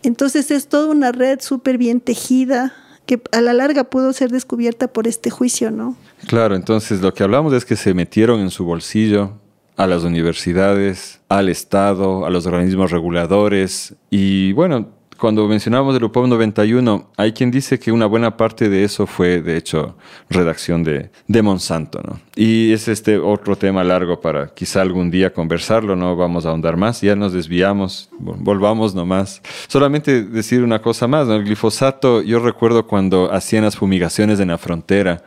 Entonces 0.03 0.51
es 0.51 0.67
toda 0.67 0.91
una 0.91 1.11
red 1.11 1.39
súper 1.41 1.77
bien 1.77 2.01
tejida, 2.01 2.73
que 3.05 3.21
a 3.31 3.41
la 3.41 3.53
larga 3.53 3.83
pudo 3.85 4.13
ser 4.13 4.29
descubierta 4.31 4.87
por 4.87 5.07
este 5.07 5.29
juicio, 5.29 5.71
¿no? 5.71 5.95
Claro, 6.27 6.55
entonces 6.55 7.01
lo 7.01 7.13
que 7.13 7.23
hablamos 7.23 7.53
es 7.53 7.65
que 7.65 7.75
se 7.75 7.93
metieron 7.93 8.39
en 8.39 8.49
su 8.49 8.65
bolsillo 8.65 9.33
a 9.75 9.87
las 9.87 10.03
universidades, 10.03 11.19
al 11.29 11.49
Estado, 11.49 12.25
a 12.25 12.29
los 12.29 12.45
organismos 12.45 12.91
reguladores 12.91 13.95
y 14.09 14.53
bueno, 14.53 14.89
cuando 15.19 15.47
mencionábamos 15.47 15.95
el 15.95 16.03
UPOM 16.03 16.29
91, 16.29 17.09
hay 17.17 17.33
quien 17.33 17.51
dice 17.51 17.79
que 17.79 17.91
una 17.91 18.05
buena 18.05 18.37
parte 18.37 18.69
de 18.69 18.83
eso 18.83 19.07
fue, 19.07 19.41
de 19.41 19.57
hecho, 19.57 19.95
redacción 20.29 20.83
de, 20.83 21.09
de 21.27 21.41
Monsanto, 21.41 22.01
¿no? 22.03 22.19
Y 22.35 22.71
es 22.73 22.87
este 22.87 23.17
otro 23.17 23.55
tema 23.55 23.83
largo 23.83 24.19
para 24.19 24.53
quizá 24.53 24.81
algún 24.81 25.11
día 25.11 25.33
conversarlo, 25.33 25.95
no 25.95 26.15
vamos 26.15 26.45
a 26.45 26.49
ahondar 26.49 26.77
más, 26.77 27.01
ya 27.01 27.15
nos 27.15 27.33
desviamos, 27.33 28.09
volvamos 28.19 28.95
nomás. 28.95 29.41
Solamente 29.67 30.23
decir 30.23 30.63
una 30.63 30.81
cosa 30.81 31.07
más, 31.07 31.27
¿no? 31.27 31.35
El 31.35 31.43
glifosato, 31.43 32.21
yo 32.21 32.39
recuerdo 32.39 32.87
cuando 32.87 33.31
hacían 33.31 33.63
las 33.63 33.75
fumigaciones 33.75 34.39
en 34.39 34.49
la 34.49 34.57
frontera 34.57 35.23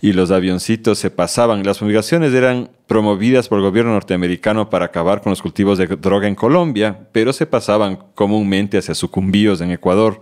y 0.00 0.12
los 0.12 0.30
avioncitos 0.30 0.98
se 0.98 1.10
pasaban, 1.10 1.64
las 1.64 1.78
fumigaciones 1.78 2.32
eran 2.32 2.70
promovidas 2.86 3.48
por 3.48 3.58
el 3.58 3.64
gobierno 3.64 3.92
norteamericano 3.92 4.68
para 4.68 4.86
acabar 4.86 5.22
con 5.22 5.30
los 5.30 5.40
cultivos 5.40 5.78
de 5.78 5.86
droga 5.86 6.28
en 6.28 6.34
Colombia, 6.34 7.08
pero 7.12 7.32
se 7.32 7.46
pasaban 7.46 7.98
comúnmente 8.14 8.78
hacia 8.78 8.94
sucumbíos 8.94 9.60
en 9.60 9.70
Ecuador. 9.70 10.20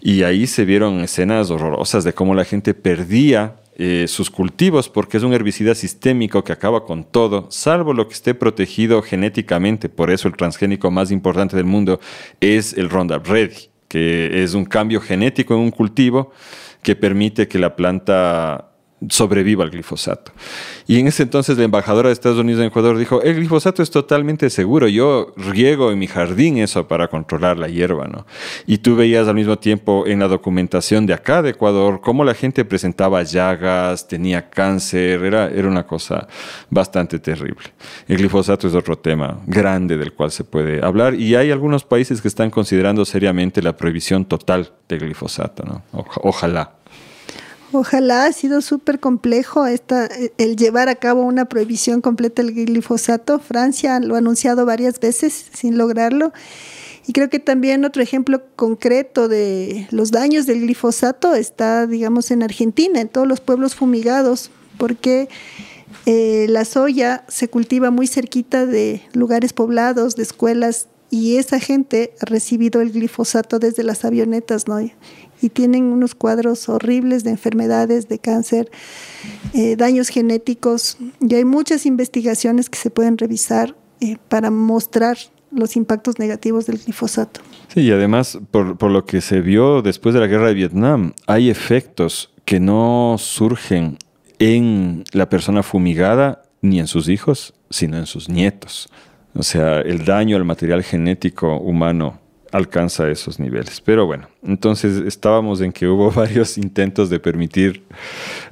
Y 0.00 0.22
ahí 0.22 0.46
se 0.46 0.64
vieron 0.64 1.00
escenas 1.00 1.50
horrorosas 1.50 2.04
de 2.04 2.14
cómo 2.14 2.34
la 2.34 2.44
gente 2.44 2.72
perdía 2.72 3.56
eh, 3.76 4.06
sus 4.08 4.30
cultivos 4.30 4.88
porque 4.88 5.16
es 5.16 5.22
un 5.22 5.32
herbicida 5.32 5.74
sistémico 5.74 6.44
que 6.44 6.52
acaba 6.52 6.84
con 6.84 7.04
todo, 7.04 7.46
salvo 7.50 7.94
lo 7.94 8.08
que 8.08 8.14
esté 8.14 8.34
protegido 8.34 9.02
genéticamente. 9.02 9.88
Por 9.88 10.10
eso 10.10 10.28
el 10.28 10.36
transgénico 10.36 10.90
más 10.90 11.10
importante 11.10 11.56
del 11.56 11.66
mundo 11.66 12.00
es 12.40 12.72
el 12.74 12.90
Roundup 12.90 13.26
Ready, 13.26 13.70
que 13.88 14.42
es 14.42 14.54
un 14.54 14.64
cambio 14.64 15.00
genético 15.00 15.54
en 15.54 15.60
un 15.60 15.70
cultivo 15.70 16.32
que 16.82 16.96
permite 16.96 17.48
que 17.48 17.58
la 17.58 17.76
planta 17.76 18.69
sobreviva 19.08 19.64
al 19.64 19.70
glifosato. 19.70 20.32
Y 20.86 20.98
en 20.98 21.06
ese 21.06 21.22
entonces 21.22 21.56
la 21.56 21.64
embajadora 21.64 22.08
de 22.08 22.12
Estados 22.12 22.38
Unidos 22.38 22.60
en 22.60 22.66
Ecuador 22.66 22.98
dijo, 22.98 23.22
el 23.22 23.36
glifosato 23.36 23.82
es 23.82 23.90
totalmente 23.90 24.50
seguro, 24.50 24.88
yo 24.88 25.32
riego 25.36 25.90
en 25.90 25.98
mi 25.98 26.06
jardín 26.06 26.58
eso 26.58 26.86
para 26.86 27.08
controlar 27.08 27.58
la 27.58 27.68
hierba, 27.68 28.08
¿no? 28.08 28.26
Y 28.66 28.78
tú 28.78 28.96
veías 28.96 29.26
al 29.28 29.34
mismo 29.34 29.58
tiempo 29.58 30.06
en 30.06 30.18
la 30.18 30.28
documentación 30.28 31.06
de 31.06 31.14
acá 31.14 31.42
de 31.42 31.50
Ecuador 31.50 32.00
cómo 32.02 32.24
la 32.24 32.34
gente 32.34 32.64
presentaba 32.64 33.22
llagas, 33.22 34.06
tenía 34.06 34.50
cáncer, 34.50 35.22
era, 35.24 35.48
era 35.48 35.68
una 35.68 35.86
cosa 35.86 36.28
bastante 36.68 37.18
terrible. 37.18 37.72
El 38.06 38.18
glifosato 38.18 38.68
es 38.68 38.74
otro 38.74 38.98
tema 38.98 39.40
grande 39.46 39.96
del 39.96 40.12
cual 40.12 40.30
se 40.30 40.44
puede 40.44 40.84
hablar 40.84 41.14
y 41.14 41.34
hay 41.36 41.50
algunos 41.50 41.84
países 41.84 42.20
que 42.20 42.28
están 42.28 42.50
considerando 42.50 43.04
seriamente 43.04 43.62
la 43.62 43.76
prohibición 43.76 44.24
total 44.24 44.72
del 44.88 45.00
glifosato, 45.00 45.64
¿no? 45.64 45.82
ojalá. 45.92 46.79
Ojalá 47.72 48.24
ha 48.24 48.32
sido 48.32 48.62
súper 48.62 48.98
complejo 48.98 49.66
esta, 49.66 50.08
el 50.38 50.56
llevar 50.56 50.88
a 50.88 50.96
cabo 50.96 51.22
una 51.22 51.44
prohibición 51.44 52.00
completa 52.00 52.42
del 52.42 52.52
glifosato. 52.52 53.38
Francia 53.38 54.00
lo 54.00 54.16
ha 54.16 54.18
anunciado 54.18 54.66
varias 54.66 54.98
veces 54.98 55.46
sin 55.52 55.78
lograrlo. 55.78 56.32
Y 57.06 57.12
creo 57.12 57.30
que 57.30 57.38
también 57.38 57.84
otro 57.84 58.02
ejemplo 58.02 58.42
concreto 58.56 59.28
de 59.28 59.86
los 59.90 60.10
daños 60.10 60.46
del 60.46 60.60
glifosato 60.62 61.34
está, 61.34 61.86
digamos, 61.86 62.30
en 62.30 62.42
Argentina, 62.42 63.00
en 63.00 63.08
todos 63.08 63.26
los 63.26 63.40
pueblos 63.40 63.74
fumigados, 63.74 64.50
porque 64.76 65.28
eh, 66.06 66.46
la 66.48 66.64
soya 66.64 67.24
se 67.28 67.48
cultiva 67.48 67.90
muy 67.90 68.06
cerquita 68.06 68.66
de 68.66 69.02
lugares 69.12 69.52
poblados, 69.52 70.16
de 70.16 70.24
escuelas, 70.24 70.88
y 71.10 71.36
esa 71.36 71.58
gente 71.58 72.14
ha 72.20 72.26
recibido 72.26 72.80
el 72.80 72.92
glifosato 72.92 73.58
desde 73.58 73.82
las 73.82 74.04
avionetas, 74.04 74.68
¿no? 74.68 74.78
Y 75.40 75.48
tienen 75.48 75.84
unos 75.84 76.14
cuadros 76.14 76.68
horribles 76.68 77.24
de 77.24 77.30
enfermedades, 77.30 78.08
de 78.08 78.18
cáncer, 78.18 78.70
eh, 79.54 79.76
daños 79.76 80.08
genéticos. 80.08 80.98
Y 81.20 81.34
hay 81.34 81.44
muchas 81.44 81.86
investigaciones 81.86 82.70
que 82.70 82.78
se 82.78 82.90
pueden 82.90 83.18
revisar 83.18 83.74
eh, 84.00 84.16
para 84.28 84.50
mostrar 84.50 85.16
los 85.50 85.76
impactos 85.76 86.18
negativos 86.18 86.66
del 86.66 86.78
glifosato. 86.78 87.40
Sí, 87.74 87.80
y 87.80 87.90
además, 87.90 88.38
por, 88.50 88.78
por 88.78 88.90
lo 88.90 89.04
que 89.04 89.20
se 89.20 89.40
vio 89.40 89.82
después 89.82 90.14
de 90.14 90.20
la 90.20 90.26
guerra 90.26 90.48
de 90.48 90.54
Vietnam, 90.54 91.12
hay 91.26 91.50
efectos 91.50 92.30
que 92.44 92.60
no 92.60 93.16
surgen 93.18 93.98
en 94.38 95.04
la 95.12 95.28
persona 95.28 95.62
fumigada 95.62 96.42
ni 96.62 96.80
en 96.80 96.86
sus 96.86 97.08
hijos, 97.08 97.54
sino 97.68 97.96
en 97.96 98.06
sus 98.06 98.28
nietos. 98.28 98.88
O 99.34 99.42
sea, 99.42 99.80
el 99.80 100.04
daño 100.04 100.36
al 100.36 100.44
material 100.44 100.82
genético 100.82 101.56
humano 101.58 102.19
alcanza 102.52 103.08
esos 103.10 103.38
niveles. 103.38 103.80
Pero 103.80 104.06
bueno, 104.06 104.28
entonces 104.42 105.02
estábamos 105.06 105.60
en 105.60 105.72
que 105.72 105.86
hubo 105.86 106.10
varios 106.12 106.58
intentos 106.58 107.10
de 107.10 107.20
permitir, 107.20 107.82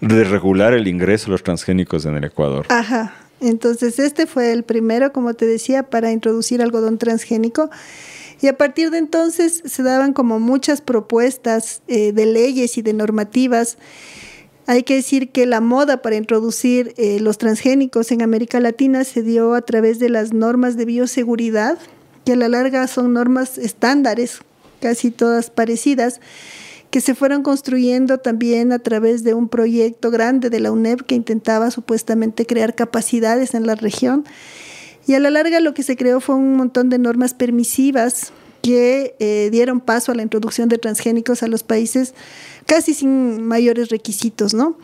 de 0.00 0.24
regular 0.24 0.74
el 0.74 0.88
ingreso 0.88 1.26
de 1.26 1.32
los 1.32 1.42
transgénicos 1.42 2.06
en 2.06 2.16
el 2.16 2.24
Ecuador. 2.24 2.66
Ajá. 2.68 3.14
Entonces 3.40 3.98
este 3.98 4.26
fue 4.26 4.52
el 4.52 4.64
primero, 4.64 5.12
como 5.12 5.34
te 5.34 5.46
decía, 5.46 5.84
para 5.84 6.10
introducir 6.10 6.60
algodón 6.60 6.98
transgénico. 6.98 7.70
Y 8.40 8.46
a 8.46 8.56
partir 8.56 8.90
de 8.90 8.98
entonces 8.98 9.62
se 9.64 9.82
daban 9.82 10.12
como 10.12 10.38
muchas 10.38 10.80
propuestas 10.80 11.82
eh, 11.88 12.12
de 12.12 12.26
leyes 12.26 12.78
y 12.78 12.82
de 12.82 12.92
normativas. 12.92 13.78
Hay 14.66 14.82
que 14.82 14.96
decir 14.96 15.30
que 15.30 15.46
la 15.46 15.60
moda 15.60 16.02
para 16.02 16.16
introducir 16.16 16.94
eh, 16.98 17.20
los 17.20 17.38
transgénicos 17.38 18.12
en 18.12 18.22
América 18.22 18.60
Latina 18.60 19.02
se 19.04 19.22
dio 19.22 19.54
a 19.54 19.62
través 19.62 19.98
de 19.98 20.10
las 20.10 20.32
normas 20.32 20.76
de 20.76 20.84
bioseguridad, 20.84 21.78
que 22.28 22.34
a 22.34 22.36
la 22.36 22.50
larga 22.50 22.86
son 22.88 23.14
normas 23.14 23.56
estándares, 23.56 24.40
casi 24.82 25.10
todas 25.10 25.48
parecidas, 25.48 26.20
que 26.90 27.00
se 27.00 27.14
fueron 27.14 27.42
construyendo 27.42 28.18
también 28.18 28.70
a 28.70 28.80
través 28.80 29.24
de 29.24 29.32
un 29.32 29.48
proyecto 29.48 30.10
grande 30.10 30.50
de 30.50 30.60
la 30.60 30.70
UNEP 30.70 31.00
que 31.06 31.14
intentaba 31.14 31.70
supuestamente 31.70 32.44
crear 32.44 32.74
capacidades 32.74 33.54
en 33.54 33.66
la 33.66 33.76
región. 33.76 34.26
Y 35.06 35.14
a 35.14 35.20
la 35.20 35.30
larga 35.30 35.60
lo 35.60 35.72
que 35.72 35.82
se 35.82 35.96
creó 35.96 36.20
fue 36.20 36.34
un 36.34 36.54
montón 36.54 36.90
de 36.90 36.98
normas 36.98 37.32
permisivas 37.32 38.30
que 38.60 39.16
eh, 39.20 39.48
dieron 39.50 39.80
paso 39.80 40.12
a 40.12 40.14
la 40.14 40.22
introducción 40.22 40.68
de 40.68 40.76
transgénicos 40.76 41.42
a 41.42 41.48
los 41.48 41.62
países 41.62 42.12
casi 42.66 42.92
sin 42.92 43.40
mayores 43.40 43.88
requisitos, 43.88 44.52
¿no? 44.52 44.76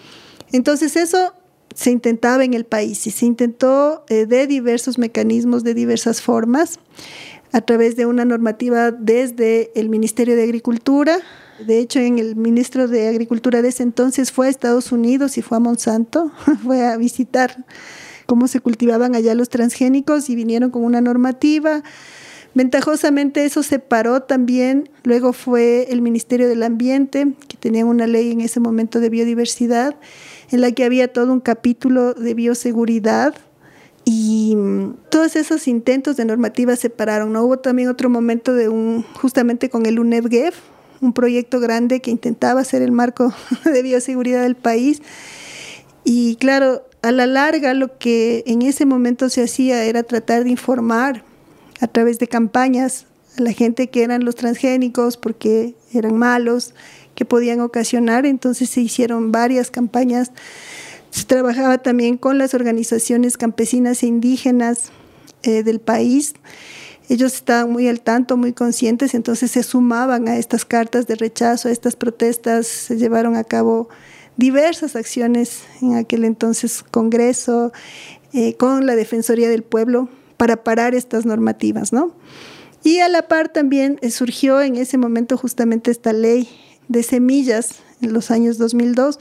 Entonces 0.51 0.97
eso 0.97 1.35
se 1.75 1.91
intentaba 1.91 2.45
en 2.45 2.55
el 2.55 2.65
país 2.65 3.07
y 3.07 3.11
se 3.11 3.27
intentó 3.27 4.05
eh, 4.09 4.27
de 4.27 4.47
diversos 4.47 4.97
mecanismos, 4.97 5.65
de 5.65 5.75
diversas 5.75 6.23
formas, 6.23 6.79
a 7.55 7.61
través 7.61 7.95
de 7.95 8.05
una 8.05 8.25
normativa 8.25 8.91
desde 8.91 9.71
el 9.77 9.89
Ministerio 9.89 10.35
de 10.35 10.43
Agricultura. 10.43 11.19
De 11.65 11.79
hecho, 11.79 12.01
en 12.01 12.19
el 12.19 12.35
ministro 12.35 12.89
de 12.89 13.07
Agricultura 13.07 13.63
de 13.63 13.69
ese 13.69 13.85
entonces 13.85 14.33
fue 14.33 14.49
a 14.49 14.51
Estados 14.51 14.91
Unidos 14.91 15.39
y 15.39 15.43
fue 15.43 15.59
a 15.59 15.61
Monsanto, 15.61 16.33
fue 16.65 16.85
a 16.85 16.97
visitar 16.97 17.65
cómo 18.27 18.49
se 18.49 18.59
cultivaban 18.59 19.15
allá 19.15 19.37
los 19.37 19.51
transgénicos 19.51 20.29
y 20.31 20.35
vinieron 20.35 20.71
con 20.71 20.83
una 20.83 21.01
normativa. 21.01 21.85
Ventajosamente 22.55 23.45
eso 23.45 23.63
se 23.63 23.79
paró 23.79 24.23
también, 24.23 24.91
luego 25.05 25.33
fue 25.33 25.87
el 25.91 26.03
Ministerio 26.03 26.49
del 26.49 26.65
Ambiente, 26.65 27.35
que 27.47 27.57
tenía 27.57 27.85
una 27.85 28.09
ley 28.09 28.33
en 28.33 28.41
ese 28.41 28.59
momento 28.59 28.99
de 28.99 29.11
biodiversidad, 29.11 29.95
en 30.51 30.61
la 30.61 30.73
que 30.73 30.83
había 30.83 31.13
todo 31.13 31.33
un 31.33 31.41
capítulo 31.41 32.15
de 32.15 32.35
bioseguridad 32.35 33.37
y 34.05 34.55
mm, 34.57 34.97
todos 35.11 35.37
esos 35.37 35.67
intentos 35.69 36.17
de 36.17 36.25
normativa 36.25 36.77
se 36.77 36.91
pararon. 36.91 37.33
¿no? 37.33 37.45
Hubo 37.45 37.59
también 37.59 37.89
otro 37.89 38.11
momento 38.11 38.55
de 38.55 38.69
un, 38.69 39.05
justamente 39.15 39.71
con 39.71 39.87
el 39.87 39.99
UNEVGEF, 39.99 40.57
un 41.01 41.13
proyecto 41.13 41.61
grande 41.61 42.01
que 42.01 42.11
intentaba 42.11 42.65
ser 42.65 42.83
el 42.83 42.93
marco 42.93 43.33
de 43.65 43.83
bioseguridad 43.83 44.43
del 44.43 44.57
país. 44.57 45.03
Y 46.05 46.37
claro, 46.37 46.83
a 47.03 47.13
la 47.13 47.27
larga 47.27 47.75
lo 47.75 47.99
que 47.99 48.45
en 48.47 48.63
ese 48.63 48.87
momento 48.87 49.29
se 49.31 49.43
hacía 49.43 49.85
era 49.85 50.03
tratar 50.03 50.45
de 50.45 50.51
informar 50.51 51.25
a 51.81 51.87
través 51.87 52.19
de 52.19 52.29
campañas 52.29 53.07
a 53.39 53.43
la 53.43 53.53
gente 53.53 53.89
que 53.89 54.03
eran 54.03 54.25
los 54.25 54.37
transgénicos 54.37 55.17
porque 55.17 55.75
eran 55.93 56.17
malos, 56.17 56.75
que 57.15 57.25
podían 57.25 57.61
ocasionar. 57.61 58.27
Entonces 58.27 58.71
se 58.71 58.81
hicieron 58.81 59.33
varias 59.33 59.71
campañas. 59.71 60.31
Se 61.15 61.27
trabajaba 61.27 61.79
también 61.79 62.19
con 62.19 62.39
las 62.39 62.55
organizaciones 62.55 63.37
campesinas 63.37 64.03
e 64.03 64.09
indígenas 64.09 64.91
eh, 65.45 65.63
del 65.63 65.79
país. 65.79 66.35
Ellos 67.09 67.35
estaban 67.35 67.71
muy 67.71 67.87
al 67.87 68.01
tanto, 68.01 68.37
muy 68.37 68.53
conscientes, 68.53 69.15
entonces 69.15 69.53
se 69.53 69.63
sumaban 69.63 70.27
a 70.27 70.39
estas 70.39 70.65
cartas 70.65 71.07
de 71.07 71.15
rechazo, 71.15 71.69
a 71.69 71.71
estas 71.71 71.95
protestas. 71.95 72.67
Se 72.67 72.97
llevaron 72.97 73.37
a 73.37 73.45
cabo 73.45 73.89
diversas 74.37 74.97
acciones 74.97 75.63
en 75.81 75.95
aquel 75.95 76.25
entonces 76.25 76.83
Congreso, 76.83 77.73
eh, 78.33 78.57
con 78.57 78.85
la 78.85 78.97
Defensoría 78.97 79.49
del 79.49 79.63
Pueblo, 79.63 80.09
para 80.37 80.65
parar 80.65 80.97
estas 80.97 81.27
normativas, 81.27 81.93
¿no? 81.93 82.13
Y 82.83 82.99
a 82.99 83.09
la 83.09 83.29
par 83.29 83.51
también 83.51 84.01
eh, 84.03 84.11
surgió 84.11 84.61
en 84.61 84.75
ese 84.75 84.99
momento 84.99 85.37
justamente 85.37 85.93
esta 85.93 86.13
ley 86.13 86.49
de 86.89 87.05
semillas 87.05 87.77
en 88.03 88.13
los 88.13 88.33
años 88.33 88.59
2002, 88.59 89.21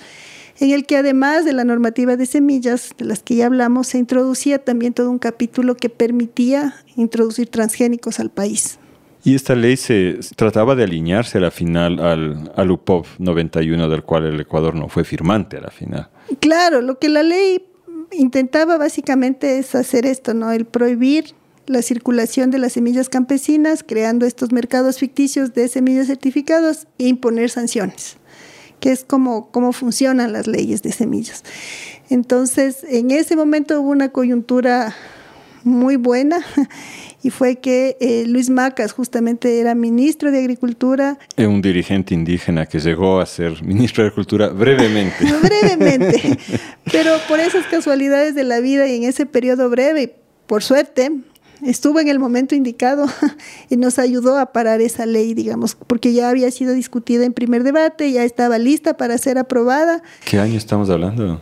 en 0.59 0.71
el 0.71 0.85
que 0.85 0.97
además 0.97 1.45
de 1.45 1.53
la 1.53 1.63
normativa 1.63 2.15
de 2.15 2.25
semillas, 2.25 2.91
de 2.97 3.05
las 3.05 3.23
que 3.23 3.35
ya 3.35 3.47
hablamos, 3.47 3.87
se 3.87 3.97
introducía 3.97 4.59
también 4.59 4.93
todo 4.93 5.09
un 5.09 5.19
capítulo 5.19 5.75
que 5.75 5.89
permitía 5.89 6.75
introducir 6.95 7.47
transgénicos 7.47 8.19
al 8.19 8.29
país. 8.29 8.79
Y 9.25 9.35
esta 9.35 9.55
ley 9.55 9.77
se 9.77 10.19
trataba 10.35 10.75
de 10.75 10.83
alinearse 10.83 11.37
a 11.37 11.41
la 11.41 11.51
final 11.51 11.99
al, 11.99 12.51
al 12.55 12.71
UPOV 12.71 13.05
91, 13.19 13.89
del 13.89 14.03
cual 14.03 14.25
el 14.25 14.39
Ecuador 14.39 14.75
no 14.75 14.89
fue 14.89 15.05
firmante 15.05 15.57
a 15.57 15.61
la 15.61 15.71
final. 15.71 16.09
Claro, 16.41 16.81
lo 16.81 16.99
que 16.99 17.07
la 17.07 17.23
ley 17.23 17.63
intentaba 18.11 18.77
básicamente 18.77 19.59
es 19.59 19.75
hacer 19.75 20.05
esto, 20.05 20.33
¿no? 20.33 20.51
El 20.51 20.65
prohibir 20.65 21.33
la 21.65 21.81
circulación 21.81 22.51
de 22.51 22.59
las 22.59 22.73
semillas 22.73 23.09
campesinas, 23.09 23.83
creando 23.83 24.25
estos 24.25 24.51
mercados 24.51 24.99
ficticios 24.99 25.53
de 25.53 25.67
semillas 25.67 26.07
certificadas 26.07 26.87
e 26.97 27.07
imponer 27.07 27.49
sanciones, 27.49 28.17
que 28.83 28.91
es 28.91 29.05
como, 29.05 29.49
cómo 29.49 29.71
funcionan 29.71 30.33
las 30.33 30.45
leyes 30.45 30.81
de 30.81 30.91
semillas. 30.91 31.45
Entonces, 32.09 32.83
en 32.83 33.11
ese 33.11 33.37
momento 33.37 33.79
hubo 33.79 33.91
una 33.91 34.09
coyuntura 34.09 34.93
muy 35.63 35.95
buena 35.95 36.45
y 37.23 37.29
fue 37.29 37.55
que 37.55 37.95
eh, 38.01 38.25
Luis 38.27 38.49
Macas 38.49 38.91
justamente 38.91 39.61
era 39.61 39.73
ministro 39.73 40.31
de 40.31 40.39
Agricultura. 40.39 41.17
Un 41.37 41.61
dirigente 41.61 42.13
indígena 42.13 42.65
que 42.65 42.79
llegó 42.79 43.21
a 43.21 43.25
ser 43.25 43.63
ministro 43.63 44.03
de 44.03 44.09
Agricultura 44.09 44.49
brevemente. 44.49 45.31
brevemente, 45.41 46.37
pero 46.91 47.13
por 47.29 47.39
esas 47.39 47.65
casualidades 47.67 48.35
de 48.35 48.43
la 48.43 48.59
vida 48.59 48.85
y 48.85 48.97
en 48.97 49.03
ese 49.03 49.25
periodo 49.25 49.69
breve, 49.69 50.13
por 50.45 50.61
suerte, 50.61 51.09
estuvo 51.61 51.99
en 51.99 52.07
el 52.07 52.19
momento 52.19 52.55
indicado 52.55 53.05
y 53.69 53.77
nos 53.77 53.99
ayudó 53.99 54.37
a 54.37 54.47
parar 54.47 54.81
esa 54.81 55.05
ley, 55.05 55.33
digamos, 55.33 55.75
porque 55.75 56.13
ya 56.13 56.29
había 56.29 56.49
sido 56.51 56.73
discutida 56.73 57.25
en 57.25 57.33
primer 57.33 57.63
debate, 57.63 58.11
ya 58.11 58.23
estaba 58.23 58.57
lista 58.57 58.97
para 58.97 59.17
ser 59.17 59.37
aprobada. 59.37 60.01
¿Qué 60.25 60.39
año 60.39 60.57
estamos 60.57 60.89
hablando? 60.89 61.41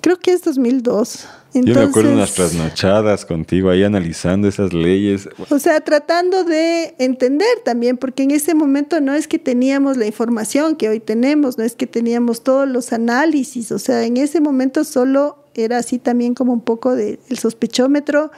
creo 0.00 0.18
que 0.18 0.32
es 0.32 0.42
2002. 0.42 1.26
Yo 1.64 1.74
me 1.74 1.80
acuerdo 1.80 2.12
unas 2.12 2.34
trasnochadas 2.34 3.24
contigo 3.24 3.70
ahí 3.70 3.82
analizando 3.82 4.46
esas 4.46 4.72
leyes. 4.72 5.28
O 5.48 5.58
sea, 5.58 5.80
tratando 5.80 6.44
de 6.44 6.94
entender 6.98 7.48
también, 7.64 7.96
porque 7.96 8.24
en 8.24 8.30
ese 8.30 8.54
momento 8.54 9.00
no 9.00 9.14
es 9.14 9.26
que 9.26 9.38
teníamos 9.38 9.96
la 9.96 10.06
información 10.06 10.76
que 10.76 10.88
hoy 10.88 11.00
tenemos, 11.00 11.56
no 11.56 11.64
es 11.64 11.74
que 11.74 11.86
teníamos 11.86 12.42
todos 12.42 12.68
los 12.68 12.92
análisis, 12.92 13.72
o 13.72 13.78
sea, 13.78 14.04
en 14.04 14.16
ese 14.16 14.40
momento 14.40 14.84
solo 14.84 15.45
era 15.64 15.78
así 15.78 15.98
también 15.98 16.34
como 16.34 16.52
un 16.52 16.60
poco 16.60 16.94
del 16.94 17.18
sospechómetro. 17.38 18.30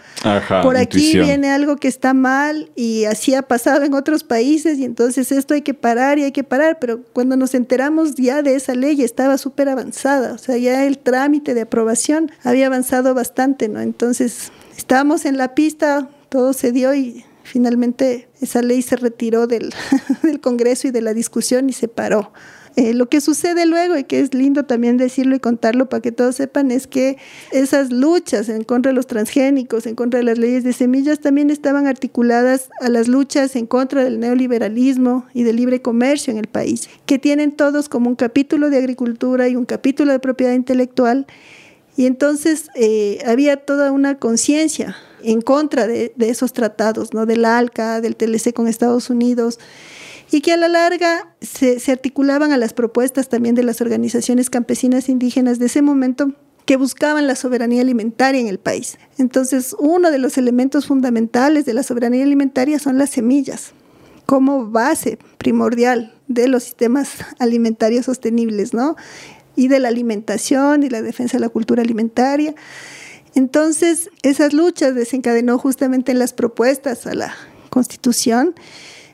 Por 0.63 0.77
aquí 0.77 1.19
viene 1.19 1.51
algo 1.51 1.77
que 1.77 1.89
está 1.89 2.15
mal 2.15 2.71
y 2.77 3.05
así 3.05 3.35
ha 3.35 3.43
pasado 3.43 3.85
en 3.85 3.95
otros 3.95 4.25
países 4.25 4.79
y 4.79 4.85
entonces 4.85 5.33
esto 5.33 5.55
hay 5.55 5.63
que 5.63 5.75
parar 5.75 6.19
y 6.19 6.25
hay 6.25 6.33
que 6.33 6.45
parar, 6.45 6.79
pero 6.81 7.03
cuando 7.13 7.37
nos 7.37 7.55
enteramos 7.55 8.15
ya 8.15 8.43
de 8.43 8.55
esa 8.55 8.75
ley 8.75 9.03
estaba 9.03 9.39
súper 9.39 9.69
avanzada, 9.69 10.35
o 10.35 10.39
sea, 10.39 10.57
ya 10.57 10.85
el 10.85 10.99
trámite 10.99 11.55
de 11.55 11.63
aprobación 11.63 12.31
había 12.43 12.67
avanzado 12.67 13.15
bastante, 13.15 13.69
¿no? 13.69 13.81
Entonces 13.81 14.53
estábamos 14.77 15.25
en 15.25 15.37
la 15.37 15.55
pista, 15.55 16.09
todo 16.29 16.53
se 16.53 16.73
dio 16.73 16.95
y 16.95 17.25
finalmente 17.43 18.29
esa 18.41 18.63
ley 18.63 18.83
se 18.83 18.97
retiró 18.97 19.47
del, 19.47 19.75
del 20.23 20.41
Congreso 20.41 20.89
y 20.89 20.91
de 20.91 21.01
la 21.01 21.15
discusión 21.15 21.69
y 21.69 21.73
se 21.73 21.89
paró. 21.89 22.33
Eh, 22.79 22.95
lo 22.95 23.09
que 23.09 23.21
sucede 23.21 23.67
luego, 23.67 23.99
y 23.99 24.05
que 24.05 24.21
es 24.21 24.35
lindo 24.35 24.65
también 24.65 24.99
decirlo 24.99 25.35
y 25.35 25.41
contarlo 25.41 25.89
para 25.89 26.01
que 26.01 26.13
todos 26.13 26.37
sepan, 26.37 26.71
es 26.71 26.87
que 26.87 27.17
esas 27.51 27.91
luchas 27.91 28.49
en 28.49 28.63
contra 28.63 28.91
de 28.91 28.95
los 28.95 29.09
transgénicos, 29.09 29.85
en 29.87 29.97
contra 29.97 30.19
de 30.19 30.25
las 30.25 30.39
leyes 30.39 30.63
de 30.63 30.73
semillas, 30.73 31.19
también 31.19 31.51
estaban 31.51 31.89
articuladas 31.89 32.71
a 32.81 32.89
las 32.89 33.09
luchas 33.09 33.57
en 33.57 33.67
contra 33.67 34.05
del 34.05 34.21
neoliberalismo 34.21 35.27
y 35.35 35.43
del 35.43 35.57
libre 35.57 35.83
comercio 35.83 36.31
en 36.31 36.39
el 36.39 36.47
país, 36.47 36.89
que 37.05 37.19
tienen 37.19 37.51
todos 37.51 37.89
como 37.89 38.11
un 38.11 38.15
capítulo 38.15 38.71
de 38.71 38.79
agricultura 38.79 39.49
y 39.49 39.57
un 39.57 39.65
capítulo 39.65 40.13
de 40.13 40.21
propiedad 40.21 40.53
intelectual. 40.53 41.27
Y 41.97 42.07
entonces 42.07 42.69
eh, 42.77 43.19
había 43.27 43.57
toda 43.57 43.91
una 43.91 44.21
conciencia 44.21 44.95
en 45.25 45.41
contra 45.41 45.89
de, 45.89 46.13
de, 46.15 46.29
esos 46.29 46.53
tratados, 46.53 47.13
¿no? 47.13 47.27
del 47.27 47.45
ALCA, 47.45 48.01
del 48.01 48.15
TLC 48.15 48.53
con 48.53 48.69
Estados 48.69 49.11
Unidos 49.11 49.59
y 50.31 50.41
que 50.41 50.53
a 50.53 50.57
la 50.57 50.69
larga 50.69 51.35
se, 51.41 51.81
articulaban 51.91 52.53
a 52.53 52.57
las 52.57 52.75
propuestas 52.75 53.29
también 53.29 53.55
de 53.55 53.63
las 53.63 53.81
organizaciones 53.81 54.51
campesinas 54.51 55.09
indígenas 55.09 55.59
de 55.59 55.67
ese 55.67 55.83
momento 55.83 56.33
que 56.67 56.77
buscaban 56.77 57.27
la 57.27 57.35
soberanía 57.35 57.81
alimentaria 57.81 58.41
en 58.41 58.49
el 58.49 58.59
país. 58.59 58.99
Entonces, 59.17 59.75
uno 59.79 60.11
de 60.11 60.19
los 60.19 60.37
elementos 60.37 60.87
fundamentales 60.87 61.65
de 61.65 61.73
la 61.73 61.83
soberanía 61.83 62.25
alimentaria 62.25 62.79
son 62.79 62.99
las 62.99 63.11
semillas, 63.11 63.73
como 64.27 64.71
base 64.71 65.19
primordial 65.39 66.15
de 66.27 66.47
los 66.47 66.65
sistemas 66.65 67.13
alimentarios 67.39 68.05
sostenibles, 68.05 68.75
¿no? 68.75 68.97
Y 69.57 69.69
de 69.69 69.81
la 69.81 69.89
alimentación 69.89 70.83
y 70.83 70.91
la 70.91 71.01
defensa 71.01 71.39
de 71.39 71.41
la 71.41 71.49
cultura 71.49 71.83
alimentaria. 71.83 72.55
Entonces, 73.35 74.11
esas 74.23 74.53
luchas 74.53 74.95
desencadenó 74.95 75.59
justamente 75.59 76.13
en 76.13 76.19
las 76.19 76.35
propuestas 76.35 77.07
a 77.07 77.15
la 77.15 77.35
Constitución 77.71 78.55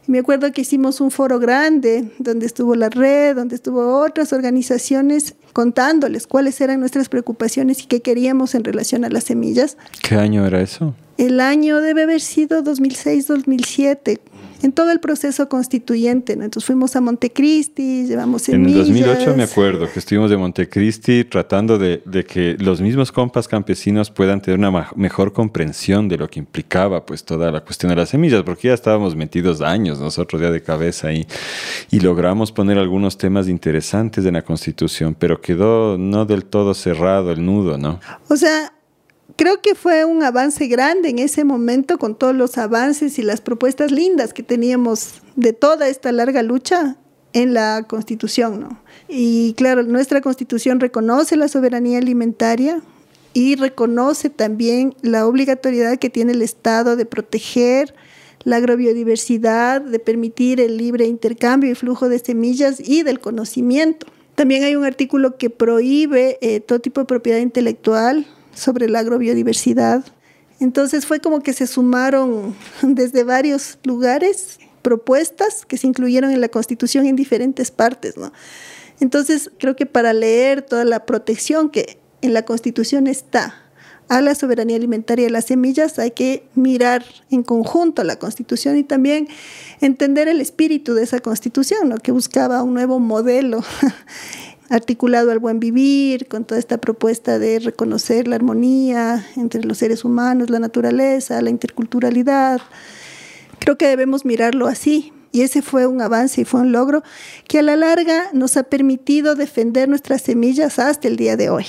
me 0.06 0.18
acuerdo 0.18 0.52
que 0.52 0.62
hicimos 0.62 1.00
un 1.00 1.10
foro 1.10 1.38
grande 1.38 2.10
donde 2.18 2.46
estuvo 2.46 2.74
la 2.74 2.90
red, 2.90 3.36
donde 3.36 3.54
estuvo 3.54 4.00
otras 4.00 4.32
organizaciones 4.32 5.34
contándoles 5.52 6.26
cuáles 6.26 6.60
eran 6.60 6.80
nuestras 6.80 7.08
preocupaciones 7.08 7.82
y 7.82 7.86
qué 7.86 8.02
queríamos 8.02 8.54
en 8.54 8.64
relación 8.64 9.04
a 9.04 9.08
las 9.08 9.24
semillas. 9.24 9.76
¿Qué 10.02 10.16
año 10.16 10.44
era 10.46 10.60
eso? 10.60 10.94
El 11.16 11.40
año 11.40 11.80
debe 11.80 12.02
haber 12.02 12.20
sido 12.20 12.62
2006-2007, 12.64 14.18
en 14.64 14.72
todo 14.72 14.90
el 14.90 14.98
proceso 14.98 15.46
constituyente. 15.50 16.32
Entonces 16.32 16.64
fuimos 16.64 16.96
a 16.96 17.02
Montecristi, 17.02 18.06
llevamos 18.06 18.42
semillas. 18.42 18.88
En 18.88 18.96
el 18.96 19.04
2008 19.04 19.36
me 19.36 19.42
acuerdo 19.42 19.92
que 19.92 19.98
estuvimos 19.98 20.30
de 20.30 20.38
Montecristi 20.38 21.24
tratando 21.24 21.76
de, 21.76 22.02
de, 22.06 22.24
que 22.24 22.56
los 22.58 22.80
mismos 22.80 23.12
compas 23.12 23.46
campesinos 23.46 24.10
puedan 24.10 24.40
tener 24.40 24.58
una 24.58 24.90
mejor 24.96 25.34
comprensión 25.34 26.08
de 26.08 26.16
lo 26.16 26.28
que 26.30 26.38
implicaba 26.38 27.04
pues 27.04 27.24
toda 27.24 27.52
la 27.52 27.60
cuestión 27.60 27.90
de 27.90 27.96
las 27.96 28.08
semillas, 28.08 28.42
porque 28.42 28.68
ya 28.68 28.74
estábamos 28.74 29.14
metidos 29.14 29.60
años 29.60 30.00
nosotros 30.00 30.40
ya 30.40 30.50
de 30.50 30.62
cabeza 30.62 31.08
ahí 31.08 31.26
y 31.90 32.00
logramos 32.00 32.50
poner 32.50 32.78
algunos 32.78 33.18
temas 33.18 33.48
interesantes 33.48 34.24
en 34.24 34.32
la 34.32 34.42
Constitución, 34.42 35.14
pero 35.18 35.42
quedó 35.42 35.98
no 35.98 36.24
del 36.24 36.46
todo 36.46 36.72
cerrado 36.72 37.32
el 37.32 37.44
nudo, 37.44 37.76
¿no? 37.76 38.00
O 38.28 38.36
sea, 38.36 38.72
creo 39.36 39.60
que 39.60 39.74
fue 39.74 40.04
un 40.04 40.22
avance 40.22 40.66
grande 40.66 41.08
en 41.08 41.18
ese 41.18 41.44
momento 41.44 41.98
con 41.98 42.14
todos 42.14 42.34
los 42.34 42.58
avances 42.58 43.18
y 43.18 43.22
las 43.22 43.40
propuestas 43.40 43.90
lindas 43.90 44.32
que 44.32 44.42
teníamos 44.42 45.22
de 45.36 45.52
toda 45.52 45.88
esta 45.88 46.12
larga 46.12 46.42
lucha 46.42 46.96
en 47.32 47.52
la 47.52 47.84
Constitución, 47.88 48.60
¿no? 48.60 48.80
Y 49.08 49.54
claro, 49.54 49.82
nuestra 49.82 50.20
Constitución 50.20 50.80
reconoce 50.80 51.36
la 51.36 51.48
soberanía 51.48 51.98
alimentaria 51.98 52.80
y 53.32 53.56
reconoce 53.56 54.30
también 54.30 54.94
la 55.02 55.26
obligatoriedad 55.26 55.98
que 55.98 56.10
tiene 56.10 56.32
el 56.32 56.42
Estado 56.42 56.96
de 56.96 57.04
proteger 57.04 57.94
la 58.44 58.56
agrobiodiversidad, 58.56 59.80
de 59.80 59.98
permitir 59.98 60.60
el 60.60 60.76
libre 60.76 61.06
intercambio 61.06 61.70
y 61.70 61.74
flujo 61.74 62.08
de 62.08 62.18
semillas 62.18 62.76
y 62.78 63.02
del 63.02 63.18
conocimiento. 63.18 64.06
También 64.36 64.64
hay 64.64 64.76
un 64.76 64.84
artículo 64.84 65.36
que 65.36 65.50
prohíbe 65.50 66.38
eh, 66.40 66.60
todo 66.60 66.78
tipo 66.78 67.00
de 67.00 67.06
propiedad 67.06 67.38
intelectual 67.38 68.26
sobre 68.54 68.88
la 68.88 69.00
agrobiodiversidad. 69.00 70.04
Entonces 70.60 71.06
fue 71.06 71.20
como 71.20 71.40
que 71.40 71.52
se 71.52 71.66
sumaron 71.66 72.54
desde 72.82 73.24
varios 73.24 73.78
lugares 73.84 74.58
propuestas 74.82 75.64
que 75.66 75.78
se 75.78 75.86
incluyeron 75.86 76.30
en 76.30 76.40
la 76.40 76.48
Constitución 76.48 77.06
en 77.06 77.16
diferentes 77.16 77.70
partes, 77.70 78.16
¿no? 78.16 78.32
Entonces 79.00 79.50
creo 79.58 79.74
que 79.74 79.86
para 79.86 80.12
leer 80.12 80.62
toda 80.62 80.84
la 80.84 81.04
protección 81.04 81.70
que 81.70 81.98
en 82.22 82.32
la 82.32 82.44
Constitución 82.44 83.06
está 83.06 83.64
a 84.08 84.20
la 84.20 84.34
soberanía 84.34 84.76
alimentaria 84.76 85.24
de 85.24 85.30
las 85.30 85.46
semillas, 85.46 85.98
hay 85.98 86.10
que 86.10 86.46
mirar 86.54 87.04
en 87.30 87.42
conjunto 87.42 88.04
la 88.04 88.18
Constitución 88.18 88.76
y 88.76 88.84
también 88.84 89.28
entender 89.80 90.28
el 90.28 90.40
espíritu 90.40 90.94
de 90.94 91.02
esa 91.02 91.20
Constitución, 91.20 91.88
¿no? 91.88 91.96
que 91.96 92.12
buscaba 92.12 92.62
un 92.62 92.74
nuevo 92.74 93.00
modelo 93.00 93.62
articulado 94.70 95.30
al 95.30 95.38
buen 95.38 95.60
vivir, 95.60 96.26
con 96.26 96.44
toda 96.44 96.58
esta 96.58 96.78
propuesta 96.78 97.38
de 97.38 97.58
reconocer 97.58 98.28
la 98.28 98.36
armonía 98.36 99.26
entre 99.36 99.64
los 99.64 99.78
seres 99.78 100.04
humanos, 100.04 100.50
la 100.50 100.58
naturaleza, 100.58 101.40
la 101.42 101.50
interculturalidad. 101.50 102.60
Creo 103.58 103.78
que 103.78 103.86
debemos 103.86 104.24
mirarlo 104.24 104.66
así. 104.66 105.12
Y 105.32 105.42
ese 105.42 105.62
fue 105.62 105.88
un 105.88 106.00
avance 106.00 106.42
y 106.42 106.44
fue 106.44 106.60
un 106.60 106.70
logro 106.70 107.02
que 107.48 107.58
a 107.58 107.62
la 107.62 107.74
larga 107.74 108.30
nos 108.32 108.56
ha 108.56 108.62
permitido 108.62 109.34
defender 109.34 109.88
nuestras 109.88 110.22
semillas 110.22 110.78
hasta 110.78 111.08
el 111.08 111.16
día 111.16 111.36
de 111.36 111.50
hoy. 111.50 111.66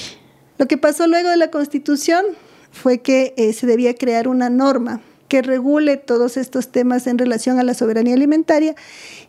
Lo 0.59 0.67
que 0.67 0.77
pasó 0.77 1.07
luego 1.07 1.29
de 1.29 1.37
la 1.37 1.49
Constitución 1.49 2.23
fue 2.71 2.99
que 2.99 3.33
eh, 3.37 3.53
se 3.53 3.65
debía 3.65 3.95
crear 3.95 4.27
una 4.27 4.51
norma 4.51 5.01
que 5.27 5.41
regule 5.41 5.97
todos 5.97 6.37
estos 6.37 6.71
temas 6.71 7.07
en 7.07 7.17
relación 7.17 7.59
a 7.59 7.63
la 7.63 7.73
soberanía 7.73 8.13
alimentaria 8.13 8.75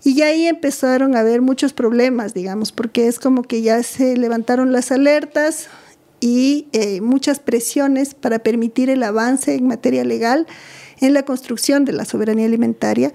y 0.05 0.15
ya 0.15 0.27
ahí 0.27 0.47
empezaron 0.47 1.17
a 1.17 1.21
haber 1.21 1.43
muchos 1.43 1.73
problemas, 1.73 2.35
digamos, 2.35 2.73
porque 2.73 3.09
es 3.09 3.19
como 3.19 3.43
que 3.43 3.63
ya 3.63 3.83
se 3.83 4.17
levantaron 4.17 4.73
las 4.73 4.93
alertas 4.93 5.69
y 6.21 6.69
eh, 6.73 7.01
muchas 7.01 7.41
presiones 7.41 8.15
para 8.15 8.39
permitir 8.39 8.91
el 8.91 9.03
avance 9.03 9.55
en 9.55 9.67
materia 9.67 10.05
legal 10.05 10.47
en 11.01 11.15
la 11.15 11.25
construcción 11.25 11.85
de 11.85 11.93
la 11.93 12.05
soberanía 12.05 12.47
alimentaria. 12.47 13.13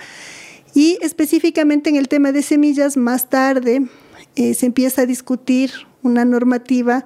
Y 0.73 0.97
específicamente 1.01 1.89
en 1.89 1.95
el 1.95 2.07
tema 2.07 2.31
de 2.31 2.41
semillas, 2.43 2.97
más 2.97 3.29
tarde 3.29 3.83
eh, 4.35 4.53
se 4.53 4.65
empieza 4.65 5.01
a 5.01 5.05
discutir 5.05 5.71
una 6.03 6.25
normativa 6.25 7.03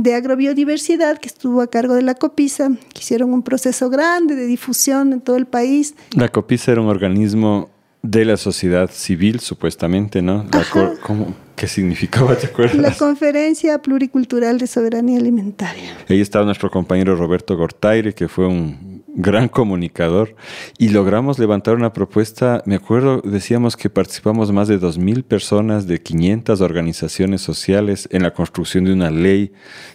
de 0.00 0.14
agrobiodiversidad 0.14 1.18
que 1.18 1.28
estuvo 1.28 1.60
a 1.60 1.66
cargo 1.66 1.92
de 1.92 2.00
la 2.00 2.14
COPISA, 2.14 2.70
que 2.94 3.00
hicieron 3.00 3.34
un 3.34 3.42
proceso 3.42 3.90
grande 3.90 4.34
de 4.34 4.46
difusión 4.46 5.12
en 5.12 5.20
todo 5.20 5.36
el 5.36 5.44
país. 5.44 5.94
La 6.16 6.30
COPISA 6.30 6.72
era 6.72 6.80
un 6.80 6.88
organismo 6.88 7.68
de 8.02 8.24
la 8.24 8.38
sociedad 8.38 8.90
civil, 8.90 9.40
supuestamente, 9.40 10.22
¿no? 10.22 10.46
¿Qué 11.54 11.66
significaba, 11.66 12.34
te 12.34 12.46
acuerdas? 12.46 12.76
La 12.76 12.94
Conferencia 12.96 13.82
Pluricultural 13.82 14.56
de 14.56 14.66
Soberanía 14.66 15.18
Alimentaria. 15.18 15.94
Ahí 16.08 16.22
estaba 16.22 16.46
nuestro 16.46 16.70
compañero 16.70 17.14
Roberto 17.14 17.54
Gortaire, 17.58 18.14
que 18.14 18.26
fue 18.26 18.46
un 18.46 18.89
gran 19.14 19.48
comunicador, 19.48 20.34
y 20.78 20.88
logramos 20.88 21.38
levantar 21.38 21.74
una 21.74 21.92
propuesta, 21.92 22.62
me 22.66 22.76
acuerdo, 22.76 23.20
decíamos 23.22 23.76
que 23.76 23.90
participamos 23.90 24.52
más 24.52 24.68
de 24.68 24.80
2.000 24.80 25.24
personas 25.24 25.86
de 25.86 26.00
500 26.00 26.60
organizaciones 26.60 27.40
sociales 27.40 28.08
en 28.12 28.22
la 28.22 28.32
construcción 28.32 28.84
de 28.84 28.92
una 28.92 29.10
ley 29.10 29.52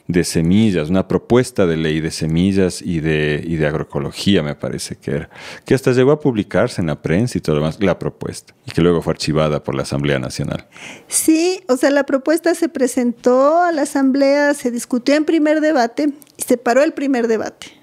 de 0.07 0.24
semillas, 0.24 0.89
una 0.89 1.07
propuesta 1.07 1.66
de 1.66 1.78
ley 1.78 2.01
de 2.01 2.11
semillas 2.11 2.82
y 2.82 2.99
de, 2.99 3.43
y 3.45 3.55
de 3.55 3.68
agroecología, 3.68 4.43
me 4.43 4.55
parece 4.55 4.95
que 4.95 5.11
era, 5.11 5.30
que 5.66 5.74
hasta 5.74 5.91
llegó 5.91 6.11
a 6.11 6.20
publicarse 6.20 6.82
en 6.82 6.88
la 6.88 7.01
prensa 7.01 7.38
y 7.38 7.41
todo 7.41 7.55
lo 7.55 7.61
demás, 7.61 7.82
la 7.82 7.97
propuesta, 7.97 8.53
y 8.66 8.72
que 8.72 8.82
luego 8.82 9.01
fue 9.01 9.13
archivada 9.13 9.63
por 9.63 9.76
la 9.76 9.84
Asamblea 9.84 10.20
Nacional. 10.20 10.68
Sí, 11.07 11.61
o 11.68 11.78
sea, 11.78 11.89
la 11.91 12.05
propuesta 12.05 12.53
se 12.55 12.70
presentó 12.70 13.61
a 13.61 13.72
la 13.72 13.84
Asamblea, 13.84 14.53
se 14.53 14.72
discutió 14.72 15.16
en 15.16 15.26
primer 15.26 15.61
debate 15.61 16.13
y 16.38 16.41
se 16.41 16.57
paró 16.57 16.84
el 16.84 16.93
primer 16.93 17.28
debate. 17.28 17.74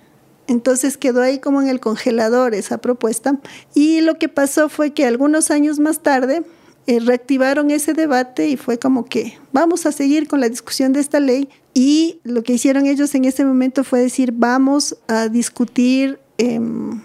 Entonces 0.52 0.98
quedó 0.98 1.22
ahí 1.22 1.38
como 1.38 1.62
en 1.62 1.68
el 1.68 1.80
congelador 1.80 2.54
esa 2.54 2.76
propuesta. 2.76 3.38
Y 3.74 4.02
lo 4.02 4.18
que 4.18 4.28
pasó 4.28 4.68
fue 4.68 4.92
que 4.92 5.06
algunos 5.06 5.50
años 5.50 5.78
más 5.78 6.02
tarde 6.02 6.42
eh, 6.86 7.00
reactivaron 7.00 7.70
ese 7.70 7.94
debate 7.94 8.48
y 8.48 8.58
fue 8.58 8.78
como 8.78 9.06
que 9.06 9.38
vamos 9.52 9.86
a 9.86 9.92
seguir 9.92 10.28
con 10.28 10.40
la 10.40 10.50
discusión 10.50 10.92
de 10.92 11.00
esta 11.00 11.20
ley. 11.20 11.48
Y 11.72 12.20
lo 12.22 12.42
que 12.42 12.52
hicieron 12.52 12.84
ellos 12.84 13.14
en 13.14 13.24
ese 13.24 13.46
momento 13.46 13.82
fue 13.82 14.00
decir 14.00 14.32
vamos 14.36 14.96
a 15.08 15.28
discutir... 15.28 16.20
Em, 16.36 17.00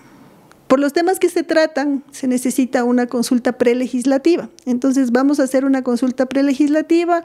por 0.67 0.81
los 0.81 0.91
temas 0.91 1.17
que 1.17 1.29
se 1.29 1.43
tratan, 1.43 2.03
se 2.11 2.27
necesita 2.27 2.83
una 2.83 3.07
consulta 3.07 3.53
prelegislativa. 3.53 4.49
Entonces 4.65 5.13
vamos 5.13 5.39
a 5.39 5.43
hacer 5.43 5.63
una 5.63 5.81
consulta 5.81 6.25
prelegislativa 6.25 7.23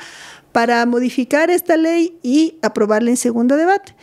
para 0.52 0.86
modificar 0.86 1.50
esta 1.50 1.76
ley 1.76 2.16
y 2.22 2.54
aprobarla 2.62 3.10
en 3.10 3.16
segundo 3.16 3.56
debate. 3.56 3.96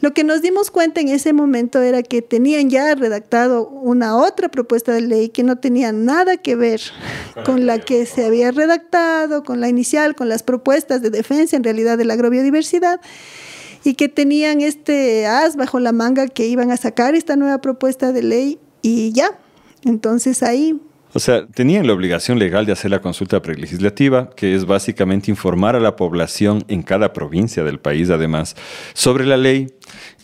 Lo 0.00 0.14
que 0.14 0.22
nos 0.22 0.42
dimos 0.42 0.70
cuenta 0.70 1.00
en 1.00 1.08
ese 1.08 1.32
momento 1.32 1.80
era 1.80 2.02
que 2.02 2.22
tenían 2.22 2.70
ya 2.70 2.94
redactado 2.94 3.68
una 3.68 4.16
otra 4.16 4.48
propuesta 4.48 4.92
de 4.92 5.00
ley 5.00 5.28
que 5.28 5.42
no 5.42 5.56
tenía 5.56 5.90
nada 5.90 6.36
que 6.36 6.54
ver 6.54 6.80
con 7.44 7.66
la 7.66 7.80
que 7.80 8.06
se 8.06 8.24
había 8.24 8.52
redactado, 8.52 9.42
con 9.42 9.60
la 9.60 9.68
inicial, 9.68 10.14
con 10.14 10.28
las 10.28 10.44
propuestas 10.44 11.02
de 11.02 11.10
defensa 11.10 11.56
en 11.56 11.64
realidad 11.64 11.98
de 11.98 12.04
la 12.04 12.14
agrobiodiversidad 12.14 13.00
y 13.82 13.94
que 13.94 14.08
tenían 14.08 14.60
este 14.60 15.26
as 15.26 15.56
bajo 15.56 15.80
la 15.80 15.92
manga 15.92 16.28
que 16.28 16.46
iban 16.46 16.70
a 16.70 16.76
sacar 16.76 17.16
esta 17.16 17.34
nueva 17.34 17.60
propuesta 17.60 18.12
de 18.12 18.22
ley 18.22 18.58
y 18.82 19.12
ya. 19.12 19.36
Entonces 19.84 20.42
ahí 20.42 20.80
o 21.14 21.20
sea, 21.20 21.46
tenían 21.46 21.86
la 21.86 21.94
obligación 21.94 22.38
legal 22.38 22.66
de 22.66 22.72
hacer 22.72 22.90
la 22.90 23.00
consulta 23.00 23.40
prelegislativa, 23.40 24.28
que 24.30 24.54
es 24.54 24.66
básicamente 24.66 25.30
informar 25.30 25.74
a 25.74 25.80
la 25.80 25.96
población 25.96 26.64
en 26.68 26.82
cada 26.82 27.14
provincia 27.14 27.64
del 27.64 27.80
país, 27.80 28.10
además, 28.10 28.56
sobre 28.92 29.24
la 29.24 29.38
ley. 29.38 29.68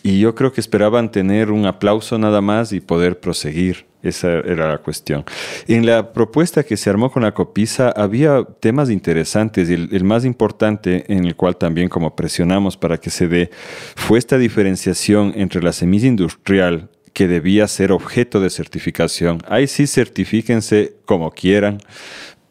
Y 0.05 0.19
yo 0.19 0.35
creo 0.35 0.53
que 0.53 0.61
esperaban 0.61 1.09
tener 1.09 1.49
un 1.49 1.65
aplauso 1.65 2.19
nada 2.19 2.39
más 2.39 2.71
y 2.73 2.79
poder 2.79 3.19
proseguir. 3.19 3.87
Esa 4.03 4.33
era 4.33 4.69
la 4.69 4.77
cuestión. 4.77 5.25
En 5.67 5.83
la 5.83 6.13
propuesta 6.13 6.63
que 6.63 6.77
se 6.77 6.91
armó 6.91 7.11
con 7.11 7.23
la 7.23 7.33
COPISA 7.33 7.89
había 7.89 8.43
temas 8.59 8.91
interesantes 8.91 9.67
y 9.67 9.73
el, 9.73 10.03
más 10.03 10.23
importante 10.23 11.11
en 11.11 11.25
el 11.25 11.35
cual 11.35 11.57
también 11.57 11.89
como 11.89 12.15
presionamos 12.15 12.77
para 12.77 12.99
que 12.99 13.09
se 13.09 13.27
dé 13.27 13.49
fue 13.95 14.19
esta 14.19 14.37
diferenciación 14.37 15.33
entre 15.35 15.63
la 15.63 15.73
semilla 15.73 16.05
industrial 16.05 16.87
que 17.13 17.27
debía 17.27 17.67
ser 17.67 17.91
objeto 17.91 18.39
de 18.39 18.51
certificación. 18.51 19.39
Ahí 19.47 19.65
sí 19.65 19.87
certifíquense 19.87 20.93
como 21.05 21.31
quieran, 21.31 21.79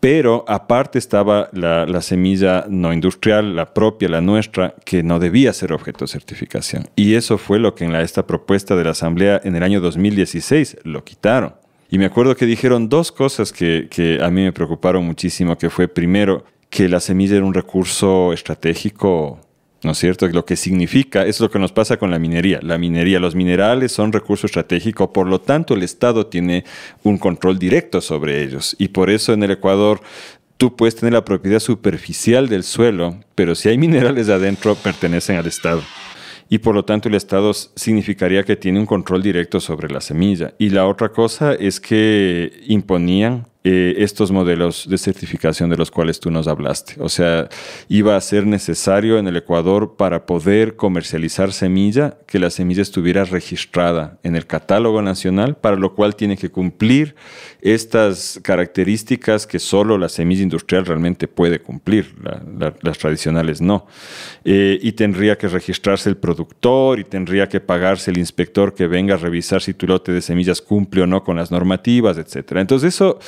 pero 0.05 0.45
aparte 0.47 0.99
estaba 0.99 1.49
la, 1.55 2.03
semilla 2.03 2.67
no 2.69 2.93
industrial, 2.93 3.57
la 3.57 3.73
propia, 3.73 4.07
la 4.11 4.21
nuestra, 4.21 4.75
que 4.85 5.03
no 5.03 5.19
debía 5.19 5.51
ser 5.55 5.73
objeto 5.73 6.05
de 6.05 6.09
certificación. 6.09 6.87
Y 6.95 7.15
eso 7.15 7.39
fue 7.39 7.59
lo 7.59 7.75
que 7.75 7.87
en 7.87 7.93
la, 7.95 8.03
esta 8.03 8.27
propuesta 8.27 8.77
de 8.77 8.85
la 8.85 8.91
Asamblea 8.91 9.41
en 9.45 9.57
el 9.57 9.63
año 9.63 9.81
2016 9.81 10.77
lo 10.83 11.05
quitaron. 11.05 11.55
Y 11.89 11.97
me 11.97 12.05
acuerdo 12.05 12.37
que 12.37 12.45
dijeron 12.45 12.91
dos 12.91 13.13
cosas 13.13 13.51
que, 13.51 13.89
que 13.91 14.19
a 14.23 14.29
mí 14.29 14.43
me 14.43 14.53
preocuparon 14.53 15.07
muchísimo, 15.07 15.57
que 15.57 15.71
fue 15.71 15.89
primero 15.89 16.45
que 16.69 16.87
la 16.87 17.01
semilla 17.01 17.37
era 17.37 17.47
un 17.47 17.55
recurso 17.55 18.35
estratégico 18.35 19.41
¿no 19.85 19.93
es 19.93 19.99
cierto? 19.99 20.27
Lo 20.29 20.45
que 20.45 20.57
significa, 20.57 21.25
es 21.27 21.41
lo 21.41 21.51
que 21.51 21.59
nos 21.59 21.73
pasa 21.73 21.97
con 21.97 22.11
la 22.11 22.19
minería. 22.19 22.61
La 22.63 22.79
minería, 22.79 23.21
los 23.21 23.35
minerales 23.35 23.93
son 23.93 24.13
recurso 24.13 24.47
estratégico, 24.47 25.13
por 25.13 25.27
lo 25.27 25.41
tanto 25.41 25.75
el 25.75 25.83
Estado 25.83 26.27
tiene 26.27 26.65
un 27.03 27.19
control 27.19 27.59
directo 27.59 28.01
sobre 28.01 28.43
ellos. 28.43 28.77
Y 28.79 28.89
por 28.89 29.11
eso 29.11 29.33
en 29.33 29.43
el 29.43 29.53
Ecuador 29.53 30.01
tú 30.57 30.77
puedes 30.77 30.97
tener 30.97 31.13
la 31.13 31.25
propiedad 31.25 31.61
superficial 31.61 32.49
del 32.49 32.65
suelo, 32.65 33.21
pero 33.35 33.55
si 33.55 33.69
hay 33.69 33.79
minerales 33.79 34.29
adentro, 34.29 34.75
pertenecen 34.75 35.37
al 35.37 35.47
Estado. 35.47 35.83
Y 36.49 36.59
por 36.59 36.75
lo 36.75 36.85
tanto 36.85 37.09
el 37.09 37.15
Estado 37.15 37.53
significaría 37.53 38.45
que 38.45 38.57
tiene 38.57 38.79
un 38.79 38.87
control 38.87 39.23
directo 39.23 39.61
sobre 39.61 39.89
la 39.89 40.01
semilla. 40.01 40.55
Y 40.59 40.71
la 40.71 40.87
otra 40.87 41.09
cosa 41.11 41.55
es 41.55 41.81
que 41.81 42.53
imponían 42.67 43.47
eh, 43.67 43.95
estos 44.05 44.31
modelos 44.31 44.87
de 44.91 44.99
certificación 44.99 45.71
de 45.71 45.79
los 45.79 45.91
cuales 45.91 46.21
tú 46.21 46.31
nos 46.31 46.49
hablaste. 46.49 46.97
O 46.99 47.09
sea, 47.09 47.49
iba 47.89 48.15
a 48.15 48.21
ser 48.21 48.47
necesario 48.47 49.19
en 49.19 49.27
el 49.27 49.39
Ecuador 49.39 49.95
para 49.97 50.27
poder 50.27 50.77
comercializar 50.77 51.51
semilla 51.51 52.19
que 52.27 52.39
la 52.39 52.51
semilla 52.51 52.83
estuviera 52.83 53.25
registrada 53.25 54.19
en 54.23 54.37
el 54.37 54.47
catálogo 54.47 55.01
nacional, 55.01 55.57
para 55.57 55.77
lo 55.77 55.95
cual 55.95 56.15
tiene 56.15 56.37
que 56.37 56.51
cumplir 56.51 57.15
estas 57.63 58.39
características 58.43 59.47
que 59.47 59.59
solo 59.59 59.97
la 59.97 60.11
semilla 60.11 60.43
industrial 60.43 60.85
realmente 60.85 61.27
puede 61.27 61.61
cumplir, 61.61 62.15
las 62.83 62.99
tradicionales 62.99 63.63
no. 63.63 63.87
Eh, 64.45 64.79
y 64.83 64.93
tendría 64.93 65.39
que 65.39 65.49
registrarse 65.49 66.11
el 66.11 66.19
productor 66.19 67.01
y 67.01 67.05
tendría 67.05 67.49
que 67.49 67.61
pagarse 67.61 68.11
el 68.11 68.19
inspector 68.19 68.75
que 68.75 68.87
venga 68.89 69.15
a 69.15 69.17
revisar 69.17 69.63
si 69.63 69.73
tu 69.73 69.87
lote 69.87 70.13
de 70.13 70.21
semillas 70.21 70.61
cumple 70.61 71.01
o 71.01 71.07
no 71.07 71.25
con 71.25 71.37
las 71.37 71.51
normativas, 71.51 72.19
etc. 72.19 72.57
Entonces 72.57 72.95
eso 72.95 73.19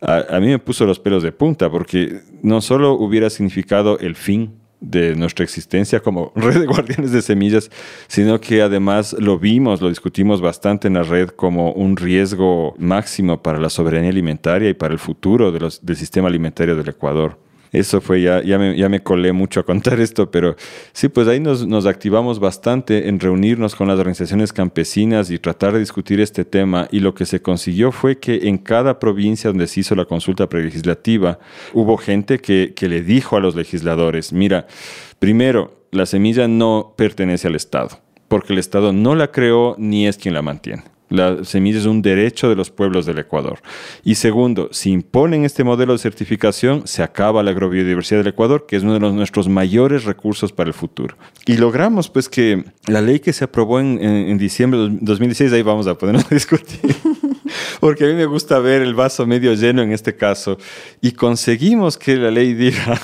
a, 0.00 0.38
mí 0.40 0.46
me 0.48 0.58
puso 0.58 0.86
los 0.86 0.98
pelos 0.98 1.22
de 1.22 1.32
punta 1.32 1.70
porque 1.70 2.20
no 2.42 2.60
solo 2.60 2.92
hubiera 2.92 3.30
significado 3.30 3.98
el 3.98 4.16
fin 4.16 4.52
de 4.80 5.14
nuestra 5.16 5.44
existencia 5.44 6.00
como 6.00 6.32
red 6.36 6.60
de 6.60 6.66
guardianes 6.66 7.12
de 7.12 7.22
semillas, 7.22 7.70
sino 8.06 8.40
que 8.40 8.62
además 8.62 9.14
lo 9.18 9.38
vimos, 9.38 9.80
lo 9.80 9.88
discutimos 9.88 10.40
bastante 10.40 10.88
en 10.88 10.94
la 10.94 11.02
red 11.02 11.28
como 11.28 11.72
un 11.72 11.96
riesgo 11.96 12.74
máximo 12.78 13.42
para 13.42 13.58
la 13.58 13.70
soberanía 13.70 14.10
alimentaria 14.10 14.68
y 14.68 14.74
para 14.74 14.92
el 14.92 14.98
futuro 14.98 15.52
del 15.52 15.96
sistema 15.96 16.28
alimentario 16.28 16.76
del 16.76 16.88
Ecuador 16.88 17.43
eso 17.74 18.00
fue, 18.00 18.22
ya, 18.22 18.40
ya, 18.40 18.56
me, 18.56 18.76
ya 18.76 18.88
me 18.88 19.02
colé 19.02 19.32
mucho 19.32 19.58
a 19.58 19.64
contar 19.64 19.98
esto, 19.98 20.30
pero 20.30 20.54
sí, 20.92 21.08
pues 21.08 21.26
ahí 21.26 21.40
nos, 21.40 21.66
nos 21.66 21.86
activamos 21.86 22.38
bastante 22.38 23.08
en 23.08 23.18
reunirnos 23.18 23.74
con 23.74 23.88
las 23.88 23.98
organizaciones 23.98 24.52
campesinas 24.52 25.28
y 25.30 25.40
tratar 25.40 25.72
de 25.72 25.80
discutir 25.80 26.20
este 26.20 26.44
tema. 26.44 26.86
Y 26.92 27.00
lo 27.00 27.14
que 27.14 27.26
se 27.26 27.42
consiguió 27.42 27.90
fue 27.90 28.20
que 28.20 28.48
en 28.48 28.58
cada 28.58 29.00
provincia 29.00 29.50
donde 29.50 29.66
se 29.66 29.80
hizo 29.80 29.96
la 29.96 30.04
consulta 30.04 30.48
prelegislativa, 30.48 31.40
hubo 31.72 31.96
gente 31.96 32.38
que, 32.38 32.74
que 32.76 32.88
le 32.88 33.02
dijo 33.02 33.36
a 33.36 33.40
los 33.40 33.56
legisladores, 33.56 34.32
mira, 34.32 34.68
primero, 35.18 35.84
la 35.90 36.06
semilla 36.06 36.46
no 36.46 36.94
pertenece 36.96 37.48
al 37.48 37.56
Estado, 37.56 38.00
porque 38.28 38.52
el 38.52 38.60
Estado 38.60 38.92
no 38.92 39.16
la 39.16 39.32
creó 39.32 39.74
ni 39.78 40.06
es 40.06 40.16
quien 40.16 40.34
la 40.34 40.42
mantiene. 40.42 40.93
La 41.14 41.44
semilla 41.44 41.78
es 41.78 41.86
un 41.86 42.02
derecho 42.02 42.48
de 42.48 42.56
los 42.56 42.70
pueblos 42.70 43.06
del 43.06 43.18
Ecuador. 43.18 43.60
Y 44.02 44.16
segundo, 44.16 44.68
si 44.72 44.90
imponen 44.90 45.44
este 45.44 45.64
modelo 45.64 45.92
de 45.92 45.98
certificación, 45.98 46.86
se 46.86 47.02
acaba 47.02 47.42
la 47.42 47.52
agrobiodiversidad 47.52 48.20
del 48.20 48.28
Ecuador, 48.28 48.66
que 48.66 48.76
es 48.76 48.82
uno 48.82 48.94
de 48.94 49.00
nuestros 49.00 49.48
mayores 49.48 50.04
recursos 50.04 50.52
para 50.52 50.68
el 50.68 50.74
futuro. 50.74 51.16
Y 51.46 51.56
logramos 51.56 52.08
pues 52.08 52.28
que 52.28 52.64
la 52.86 53.00
ley 53.00 53.20
que 53.20 53.32
se 53.32 53.44
aprobó 53.44 53.80
en, 53.80 54.38
diciembre 54.38 54.80
de 54.80 54.98
2016, 55.00 55.52
ahí 55.52 55.62
vamos 55.62 55.86
a 55.86 55.96
ponernos 55.96 56.26
a 56.30 56.34
discutir, 56.34 56.80
porque 57.80 58.04
a 58.04 58.06
mí 58.08 58.14
me 58.14 58.26
gusta 58.26 58.58
ver 58.58 58.82
el 58.82 58.94
vaso 58.94 59.26
medio 59.26 59.54
lleno 59.54 59.82
en 59.82 59.92
este 59.92 60.16
caso, 60.16 60.58
y 61.00 61.12
conseguimos 61.12 61.96
que 61.96 62.16
la 62.16 62.30
ley 62.30 62.54
diga 62.54 63.00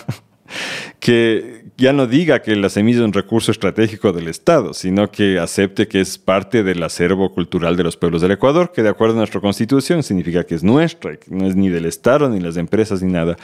que 1.00 1.59
ya 1.80 1.94
no 1.94 2.06
diga 2.06 2.42
que 2.42 2.54
la 2.56 2.68
semilla 2.68 2.98
es 2.98 3.04
un 3.06 3.14
recurso 3.14 3.50
estratégico 3.50 4.12
del 4.12 4.28
Estado, 4.28 4.74
sino 4.74 5.10
que 5.10 5.38
acepte 5.38 5.88
que 5.88 6.02
es 6.02 6.18
parte 6.18 6.62
del 6.62 6.82
acervo 6.82 7.32
cultural 7.32 7.74
de 7.78 7.84
los 7.84 7.96
pueblos 7.96 8.20
del 8.20 8.32
Ecuador, 8.32 8.70
que 8.70 8.82
de 8.82 8.90
acuerdo 8.90 9.14
a 9.14 9.18
nuestra 9.18 9.40
constitución 9.40 10.02
significa 10.02 10.44
que 10.44 10.54
es 10.54 10.62
nuestra, 10.62 11.16
que 11.16 11.34
no 11.34 11.46
es 11.46 11.56
ni 11.56 11.70
del 11.70 11.86
Estado, 11.86 12.28
ni 12.28 12.38
las 12.38 12.58
empresas, 12.58 13.02
ni 13.02 13.10
nada. 13.10 13.38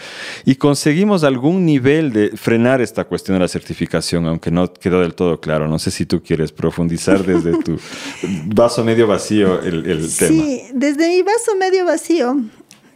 Y 0.45 0.57
conseguimos 0.57 1.25
algún 1.25 1.65
nivel 1.65 2.13
de 2.13 2.37
frenar 2.37 2.83
esta 2.83 3.05
cuestión 3.05 3.37
de 3.37 3.41
la 3.41 3.49
certificación, 3.49 4.27
aunque 4.27 4.51
no 4.51 4.71
quedó 4.71 5.01
del 5.01 5.15
todo 5.15 5.41
claro. 5.41 5.67
No 5.67 5.79
sé 5.79 5.91
si 5.91 6.05
tú 6.05 6.23
quieres 6.23 6.53
profundizar 6.53 7.25
desde 7.25 7.59
tu 7.63 7.79
vaso 8.55 8.85
medio 8.85 9.07
vacío 9.07 9.63
el, 9.63 9.83
tema. 9.83 10.31
Sí, 10.31 10.63
desde 10.75 11.09
mi 11.09 11.23
vaso 11.23 11.57
medio 11.59 11.87
vacío, 11.87 12.37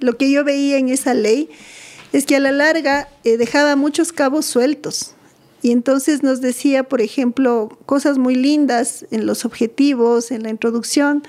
lo 0.00 0.18
que 0.18 0.30
yo 0.30 0.44
veía 0.44 0.76
en 0.76 0.90
esa 0.90 1.14
ley 1.14 1.48
es 2.12 2.26
que 2.26 2.36
a 2.36 2.40
la 2.40 2.52
larga 2.52 3.08
eh, 3.24 3.38
dejaba 3.38 3.74
muchos 3.74 4.12
cabos 4.12 4.44
sueltos 4.44 5.14
y 5.62 5.72
entonces 5.72 6.22
nos 6.22 6.40
decía, 6.40 6.84
por 6.84 7.00
ejemplo, 7.00 7.78
cosas 7.86 8.18
muy 8.18 8.34
lindas 8.34 9.06
en 9.10 9.26
los 9.26 9.44
objetivos, 9.44 10.30
en 10.30 10.42
la 10.42 10.50
introducción, 10.50 11.22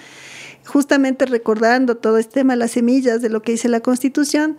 justamente 0.65 1.25
recordando 1.25 1.97
todo 1.97 2.17
este 2.17 2.35
tema, 2.35 2.55
las 2.55 2.71
semillas 2.71 3.21
de 3.21 3.29
lo 3.29 3.41
que 3.41 3.53
dice 3.53 3.67
la 3.67 3.81
Constitución, 3.81 4.55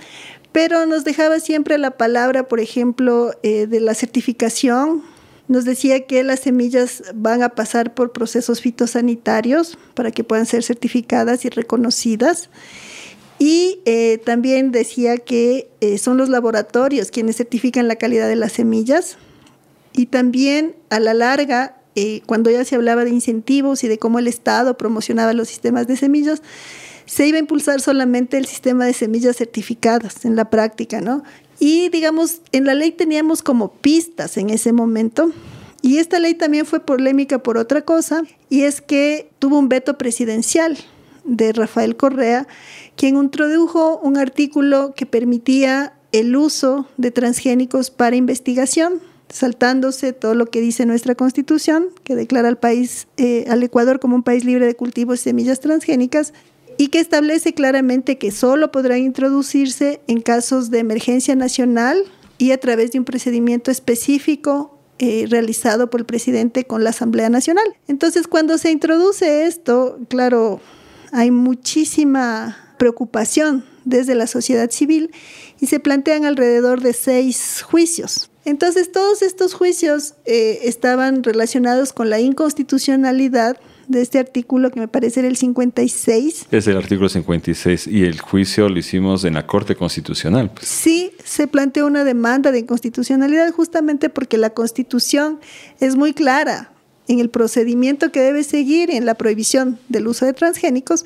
pero 0.52 0.84
nos 0.84 1.04
dejaba 1.04 1.40
siempre 1.40 1.78
la 1.78 1.92
palabra, 1.92 2.48
por 2.48 2.60
ejemplo, 2.60 3.32
eh, 3.42 3.66
de 3.66 3.80
la 3.80 3.94
certificación. 3.94 5.02
Nos 5.48 5.64
decía 5.64 6.06
que 6.06 6.22
las 6.22 6.40
semillas 6.40 7.02
van 7.14 7.42
a 7.42 7.50
pasar 7.50 7.94
por 7.94 8.12
procesos 8.12 8.60
fitosanitarios 8.60 9.78
para 9.94 10.10
que 10.10 10.24
puedan 10.24 10.46
ser 10.46 10.62
certificadas 10.62 11.44
y 11.46 11.48
reconocidas. 11.48 12.50
Y 13.38 13.80
eh, 13.86 14.18
también 14.24 14.70
decía 14.70 15.16
que 15.16 15.68
eh, 15.80 15.98
son 15.98 16.16
los 16.18 16.28
laboratorios 16.28 17.10
quienes 17.10 17.36
certifican 17.36 17.88
la 17.88 17.96
calidad 17.96 18.28
de 18.28 18.36
las 18.36 18.52
semillas 18.52 19.16
y 19.92 20.06
también 20.06 20.76
a 20.90 21.00
la 21.00 21.14
larga, 21.14 21.76
eh, 21.94 22.22
cuando 22.26 22.50
ya 22.50 22.64
se 22.64 22.74
hablaba 22.74 23.04
de 23.04 23.10
incentivos 23.10 23.84
y 23.84 23.88
de 23.88 23.98
cómo 23.98 24.18
el 24.18 24.26
Estado 24.26 24.76
promocionaba 24.78 25.32
los 25.32 25.48
sistemas 25.48 25.86
de 25.86 25.96
semillas, 25.96 26.42
se 27.06 27.26
iba 27.26 27.36
a 27.36 27.40
impulsar 27.40 27.80
solamente 27.80 28.38
el 28.38 28.46
sistema 28.46 28.86
de 28.86 28.94
semillas 28.94 29.36
certificadas 29.36 30.24
en 30.24 30.36
la 30.36 30.50
práctica, 30.50 31.00
¿no? 31.00 31.22
Y 31.58 31.88
digamos, 31.90 32.40
en 32.52 32.64
la 32.64 32.74
ley 32.74 32.92
teníamos 32.92 33.42
como 33.42 33.72
pistas 33.72 34.36
en 34.36 34.50
ese 34.50 34.72
momento. 34.72 35.30
Y 35.82 35.98
esta 35.98 36.18
ley 36.20 36.34
también 36.34 36.64
fue 36.64 36.80
polémica 36.80 37.42
por 37.42 37.58
otra 37.58 37.82
cosa, 37.82 38.22
y 38.48 38.62
es 38.62 38.80
que 38.80 39.30
tuvo 39.40 39.58
un 39.58 39.68
veto 39.68 39.98
presidencial 39.98 40.78
de 41.24 41.52
Rafael 41.52 41.96
Correa, 41.96 42.46
quien 42.96 43.16
introdujo 43.16 43.98
un 43.98 44.16
artículo 44.16 44.94
que 44.94 45.06
permitía 45.06 45.94
el 46.12 46.36
uso 46.36 46.86
de 46.98 47.10
transgénicos 47.10 47.90
para 47.90 48.16
investigación 48.16 49.00
saltándose 49.32 50.12
todo 50.12 50.34
lo 50.34 50.46
que 50.46 50.60
dice 50.60 50.84
nuestra 50.84 51.14
constitución, 51.14 51.88
que 52.04 52.14
declara 52.14 52.48
al 52.48 52.58
país, 52.58 53.08
eh, 53.16 53.46
al 53.48 53.62
Ecuador 53.62 53.98
como 53.98 54.14
un 54.14 54.22
país 54.22 54.44
libre 54.44 54.66
de 54.66 54.76
cultivos 54.76 55.20
y 55.20 55.22
semillas 55.24 55.58
transgénicas, 55.58 56.34
y 56.76 56.88
que 56.88 57.00
establece 57.00 57.54
claramente 57.54 58.18
que 58.18 58.30
solo 58.30 58.70
podrán 58.70 58.98
introducirse 58.98 60.00
en 60.06 60.20
casos 60.20 60.70
de 60.70 60.80
emergencia 60.80 61.34
nacional 61.34 62.02
y 62.38 62.50
a 62.50 62.60
través 62.60 62.92
de 62.92 62.98
un 62.98 63.04
procedimiento 63.04 63.70
específico 63.70 64.78
eh, 64.98 65.26
realizado 65.28 65.88
por 65.88 66.00
el 66.00 66.06
presidente 66.06 66.64
con 66.64 66.84
la 66.84 66.90
Asamblea 66.90 67.30
Nacional. 67.30 67.64
Entonces, 67.88 68.26
cuando 68.26 68.58
se 68.58 68.70
introduce 68.70 69.46
esto, 69.46 69.98
claro, 70.08 70.60
hay 71.10 71.30
muchísima 71.30 72.74
preocupación 72.78 73.64
desde 73.84 74.14
la 74.14 74.26
sociedad 74.26 74.70
civil 74.70 75.10
y 75.60 75.66
se 75.66 75.80
plantean 75.80 76.24
alrededor 76.24 76.82
de 76.82 76.92
seis 76.92 77.62
juicios 77.62 78.31
entonces 78.44 78.90
todos 78.90 79.22
estos 79.22 79.54
juicios 79.54 80.14
eh, 80.24 80.60
estaban 80.64 81.22
relacionados 81.22 81.92
con 81.92 82.10
la 82.10 82.20
inconstitucionalidad 82.20 83.56
de 83.88 84.02
este 84.02 84.18
artículo 84.18 84.70
que 84.70 84.80
me 84.80 84.88
parece 84.88 85.20
era 85.20 85.28
el 85.28 85.36
56. 85.36 86.46
Es 86.50 86.66
el 86.66 86.76
artículo 86.76 87.08
56 87.08 87.86
y 87.86 88.04
el 88.04 88.20
juicio 88.20 88.68
lo 88.68 88.78
hicimos 88.78 89.24
en 89.24 89.34
la 89.34 89.46
Corte 89.46 89.76
Constitucional. 89.76 90.50
Pues. 90.50 90.66
Sí, 90.66 91.12
se 91.24 91.46
planteó 91.46 91.86
una 91.86 92.04
demanda 92.04 92.52
de 92.52 92.60
inconstitucionalidad 92.60 93.52
justamente 93.52 94.08
porque 94.08 94.38
la 94.38 94.50
Constitución 94.50 95.40
es 95.80 95.96
muy 95.96 96.12
clara 96.12 96.72
en 97.08 97.20
el 97.20 97.30
procedimiento 97.30 98.12
que 98.12 98.20
debe 98.20 98.44
seguir 98.44 98.90
en 98.90 99.04
la 99.06 99.14
prohibición 99.14 99.78
del 99.88 100.08
uso 100.08 100.24
de 100.24 100.32
transgénicos. 100.32 101.04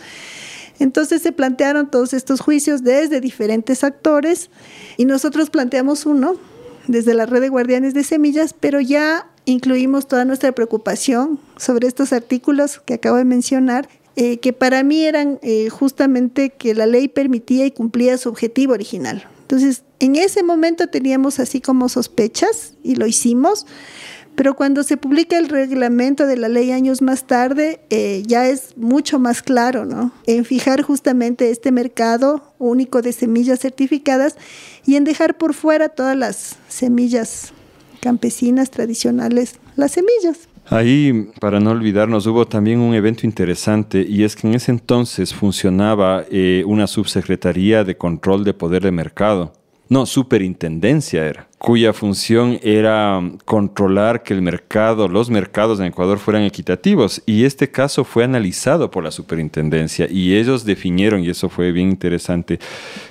Entonces 0.79 1.23
se 1.23 1.33
plantearon 1.33 1.91
todos 1.91 2.13
estos 2.13 2.41
juicios 2.41 2.83
desde 2.83 3.21
diferentes 3.21 3.83
actores 3.83 4.51
y 4.97 5.07
nosotros 5.07 5.49
planteamos 5.51 6.05
uno 6.05 6.39
desde 6.89 7.15
la 7.15 7.27
red 7.27 7.41
de 7.41 7.49
guardianes 7.49 7.95
de 7.95 8.05
semillas, 8.05 8.55
pero 8.59 8.81
ya 8.81 9.31
incluimos 9.45 10.09
toda 10.09 10.25
nuestra 10.25 10.53
preocupación 10.53 11.41
sobre 11.57 11.89
estos 11.89 12.13
artículos 12.13 12.81
que 12.81 12.95
acabo 12.95 13.17
de 13.17 13.25
mencionar, 13.25 13.89
eh, 14.17 14.39
que 14.39 14.53
para 14.53 14.83
mí 14.83 15.05
eran 15.05 15.39
eh, 15.43 15.69
justamente 15.69 16.51
que 16.51 16.75
la 16.75 16.87
ley 16.87 17.09
permitía 17.09 17.67
y 17.67 17.71
cumplía 17.71 18.19
su 18.19 18.29
objetivo 18.29 18.73
original. 18.73 19.29
Entonces, 19.43 19.85
en 20.01 20.17
ese 20.17 20.43
momento 20.43 20.89
teníamos 20.89 21.39
así 21.39 21.61
como 21.61 21.89
sospechas 21.89 22.75
y 22.83 22.97
lo 22.97 23.07
hicimos, 23.07 23.67
pero 24.37 24.55
cuando 24.55 24.83
se 24.83 24.97
publica 24.97 25.39
el 25.39 25.49
reglamento 25.49 26.27
de 26.27 26.37
la 26.37 26.49
ley 26.49 26.71
años 26.71 27.03
más 27.03 27.27
tarde, 27.27 27.81
eh, 27.91 28.23
ya 28.27 28.49
es 28.49 28.77
mucho 28.77 29.19
más 29.19 29.43
claro, 29.43 29.85
¿no? 29.87 30.13
En 30.27 30.45
fijar 30.45 30.83
justamente 30.83 31.51
este 31.51 31.73
mercado 31.73 32.55
único 32.59 33.03
de 33.03 33.13
semillas 33.13 33.61
certificadas 33.61 34.37
y 34.87 34.97
en 34.97 35.05
dejar 35.05 35.37
por 35.39 35.55
fuera 35.55 35.89
todas 35.89 36.17
las 36.17 36.57
semillas 36.69 37.53
campesinas 38.01 38.71
tradicionales, 38.71 39.59
las 39.75 39.93
semillas. 39.93 40.49
Ahí, 40.69 41.31
para 41.41 41.61
no 41.61 41.71
olvidarnos, 41.71 42.27
hubo 42.27 42.47
también 42.47 42.81
un 42.81 42.95
evento 42.95 43.25
interesante 43.25 44.05
y 44.07 44.25
es 44.25 44.37
que 44.37 44.49
en 44.49 44.55
ese 44.55 44.73
entonces 44.73 45.33
funcionaba 45.33 46.25
eh, 46.31 46.65
una 46.67 46.87
subsecretaría 46.87 47.85
de 47.85 47.97
control 47.97 48.45
de 48.45 48.53
poder 48.53 48.83
de 48.83 48.91
mercado. 48.91 49.53
No, 49.89 50.05
superintendencia 50.05 51.25
era 51.25 51.49
cuya 51.67 51.93
función 51.93 52.61
era 52.63 53.21
controlar 53.45 54.23
que 54.23 54.33
el 54.33 54.41
mercado, 54.41 55.09
los 55.09 55.31
mercados 55.31 55.81
en 55.81 55.87
Ecuador 55.87 56.21
fueran 56.21 56.45
equitativos. 56.45 57.21
Y 57.27 57.43
este 57.43 57.73
caso 57.73 58.05
fue 58.05 58.23
analizado 58.23 58.89
por 58.89 59.03
la 59.03 59.11
superintendencia 59.11 60.07
y 60.09 60.37
ellos 60.37 60.65
definieron, 60.65 61.25
y 61.25 61.31
eso 61.31 61.49
fue 61.49 61.73
bien 61.73 61.89
interesante, 61.91 62.61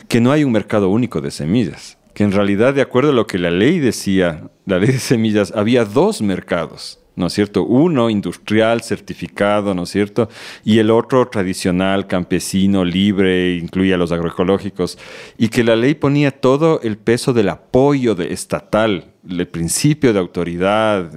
que 0.07 0.21
no 0.21 0.31
hay 0.31 0.45
un 0.45 0.53
mercado 0.53 0.87
único 0.87 1.19
de 1.19 1.31
semillas, 1.31 1.97
que 2.13 2.23
en 2.23 2.31
realidad, 2.31 2.73
de 2.73 2.81
acuerdo 2.81 3.09
a 3.09 3.13
lo 3.13 3.27
que 3.27 3.39
la 3.39 3.51
ley 3.51 3.79
decía, 3.79 4.49
la 4.65 4.79
ley 4.79 4.87
de 4.87 4.99
semillas, 4.99 5.51
había 5.53 5.83
dos 5.83 6.21
mercados 6.21 7.04
¿no 7.15 7.27
es 7.27 7.33
cierto? 7.33 7.63
Uno 7.63 8.09
industrial, 8.09 8.81
certificado, 8.81 9.73
¿no 9.73 9.83
es 9.83 9.89
cierto? 9.89 10.29
Y 10.63 10.79
el 10.79 10.91
otro 10.91 11.27
tradicional, 11.27 12.07
campesino, 12.07 12.83
libre, 12.83 13.55
incluía 13.55 13.97
los 13.97 14.11
agroecológicos, 14.11 14.97
y 15.37 15.49
que 15.49 15.63
la 15.63 15.75
ley 15.75 15.95
ponía 15.95 16.31
todo 16.31 16.81
el 16.81 16.97
peso 16.97 17.33
del 17.33 17.49
apoyo 17.49 18.15
de 18.15 18.33
estatal, 18.33 19.13
el 19.27 19.47
principio 19.47 20.13
de 20.13 20.19
autoridad, 20.19 21.11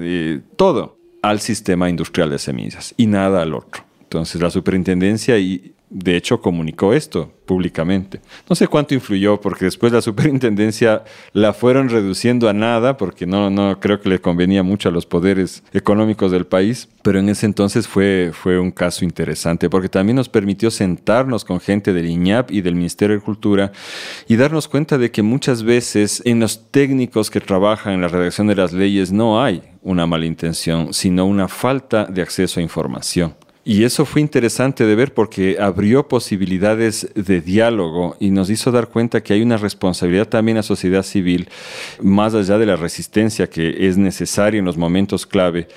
todo 0.57 0.99
al 1.23 1.41
sistema 1.41 1.91
industrial 1.91 2.31
de 2.31 2.39
semillas 2.39 2.95
y 2.97 3.07
nada 3.07 3.43
al 3.43 3.55
otro. 3.55 3.85
Entonces 4.03 4.41
la 4.41 4.51
superintendencia 4.51 5.39
y 5.39 5.75
de 5.91 6.17
hecho 6.17 6.41
comunicó 6.41 6.93
esto 6.93 7.33
públicamente. 7.47 8.21
No 8.49 8.55
sé 8.55 8.69
cuánto 8.69 8.95
influyó 8.95 9.41
porque 9.41 9.65
después 9.65 9.91
la 9.91 10.03
superintendencia 10.03 11.03
la 11.33 11.55
fueron 11.55 11.89
reduciendo 11.89 12.49
a 12.49 12.53
nada 12.53 12.99
porque 12.99 13.27
no, 13.27 13.49
no 13.49 13.81
creo 13.81 14.01
que 14.01 14.11
le 14.11 14.21
convenía 14.21 14.63
mucho 14.63 14.91
a 14.91 14.93
los 14.93 15.07
poderes 15.07 15.63
económicos 15.73 16.31
del 16.31 16.47
país, 16.47 16.89
pero 17.03 17.19
en 17.19 17.31
ese 17.31 17.47
entonces 17.47 17.89
fue, 17.89 18.33
fue 18.35 18.59
un 18.59 18.71
caso 18.71 19.05
interesante 19.05 19.71
porque 19.71 19.89
también 19.89 20.17
nos 20.17 20.29
permitió 20.29 20.71
sentarnos 20.71 21.45
con 21.45 21.59
gente 21.59 21.95
del 21.95 22.07
IñAP 22.07 22.51
y 22.51 22.61
del 22.61 22.75
Ministerio 22.75 23.17
de 23.17 23.23
Cultura 23.23 23.73
y 24.29 24.37
darnos 24.37 24.69
cuenta 24.69 24.99
de 24.99 25.11
que 25.11 25.23
muchas 25.23 25.63
veces 25.63 26.23
en 26.27 26.41
los 26.41 26.71
técnicos 26.71 27.31
que 27.31 27.41
trabajan 27.41 27.95
en 27.95 28.03
la 28.03 28.09
redacción 28.09 28.47
de 28.47 28.57
las 28.57 28.75
leyes 28.75 29.11
no 29.11 29.43
hay 29.43 29.63
una 29.83 30.07
mala 30.07 30.27
intención, 30.27 30.93
sino 30.93 31.25
una 31.25 31.49
falta 31.49 32.05
de 32.05 32.21
acceso 32.21 32.61
a 32.61 32.63
información. 32.63 33.35
Y 33.69 33.85
eso 33.85 34.07
fue 34.07 34.23
interesante 34.23 34.87
de 34.87 34.95
ver 34.95 35.13
porque 35.13 35.59
abrió 35.61 36.09
posibilidades 36.09 37.07
de 37.15 37.43
diálogo 37.43 38.17
y 38.19 38.31
nos 38.31 38.49
hizo 38.49 38.73
dar 38.73 38.89
cuenta 38.89 39.23
que 39.23 39.35
hay 39.35 39.43
una 39.43 39.59
responsabilidad 39.59 40.27
también 40.27 40.57
a 40.57 40.63
sociedad 40.63 41.03
civil, 41.03 41.51
más 42.01 42.33
allá 42.33 42.57
de 42.57 42.65
la 42.65 42.77
resistencia 42.77 43.51
que 43.51 43.87
es 43.87 43.99
necesaria 43.99 44.59
en 44.59 44.65
los 44.65 44.79
momentos 44.79 45.27
clave, 45.27 45.69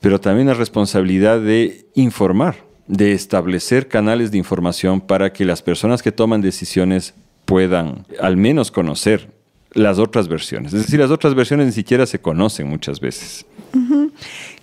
pero 0.00 0.20
también 0.20 0.48
la 0.48 0.54
responsabilidad 0.54 1.40
de 1.40 1.86
informar, 1.94 2.56
de 2.88 3.12
establecer 3.12 3.86
canales 3.86 4.32
de 4.32 4.38
información 4.38 5.00
para 5.00 5.32
que 5.32 5.44
las 5.44 5.62
personas 5.62 6.02
que 6.02 6.10
toman 6.10 6.40
decisiones 6.40 7.14
puedan 7.44 8.06
al 8.20 8.36
menos 8.36 8.72
conocer 8.72 9.30
las 9.70 10.00
otras 10.00 10.26
versiones. 10.26 10.72
Es 10.74 10.82
decir, 10.82 10.98
las 10.98 11.12
otras 11.12 11.36
versiones 11.36 11.66
ni 11.66 11.72
siquiera 11.72 12.06
se 12.06 12.18
conocen 12.18 12.66
muchas 12.66 12.98
veces. 12.98 13.46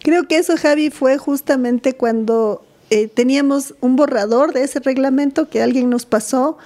Creo 0.01 0.27
que 0.27 0.36
eso, 0.36 0.57
Javi, 0.57 0.89
fue 0.89 1.17
justamente 1.17 1.93
cuando 1.93 2.65
eh, 2.94 3.08
teníamos 3.08 3.74
un 3.82 3.96
borrador 3.96 4.54
de 4.54 4.62
ese 4.62 4.80
reglamento 4.80 5.50
que 5.50 5.64
alguien 5.64 5.89
nos 5.89 6.06
pasó 6.06 6.60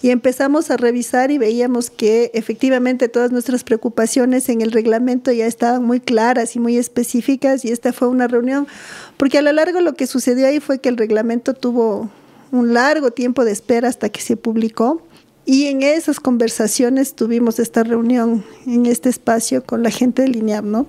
y 0.00 0.08
empezamos 0.08 0.70
a 0.70 0.78
revisar 0.78 1.30
y 1.30 1.36
veíamos 1.36 1.90
que 1.90 2.30
efectivamente 2.32 3.10
todas 3.10 3.32
nuestras 3.32 3.64
preocupaciones 3.64 4.48
en 4.48 4.62
el 4.62 4.72
reglamento 4.72 5.30
ya 5.30 5.44
estaban 5.44 5.84
muy 5.84 6.00
claras 6.00 6.56
y 6.56 6.58
muy 6.58 6.78
específicas 6.78 7.66
y 7.66 7.70
esta 7.70 7.92
fue 7.92 8.08
una 8.08 8.28
reunión, 8.28 8.66
porque 9.18 9.36
a 9.36 9.42
lo 9.42 9.52
largo 9.52 9.82
lo 9.82 9.92
que 9.92 10.06
sucedió 10.06 10.46
ahí 10.46 10.58
fue 10.58 10.78
que 10.78 10.88
el 10.88 10.96
reglamento 10.96 11.52
tuvo 11.52 12.10
un 12.50 12.72
largo 12.72 13.10
tiempo 13.10 13.44
de 13.44 13.52
espera 13.52 13.86
hasta 13.86 14.08
que 14.08 14.22
se 14.22 14.38
publicó. 14.38 15.02
Y 15.44 15.66
en 15.66 15.82
esas 15.82 16.18
conversaciones 16.18 17.14
tuvimos 17.14 17.58
esta 17.58 17.82
reunión 17.82 18.42
en 18.66 18.86
este 18.86 19.10
espacio 19.10 19.62
con 19.62 19.82
la 19.82 19.90
gente 19.90 20.22
de 20.22 20.28
Linear, 20.28 20.64
¿no? 20.64 20.86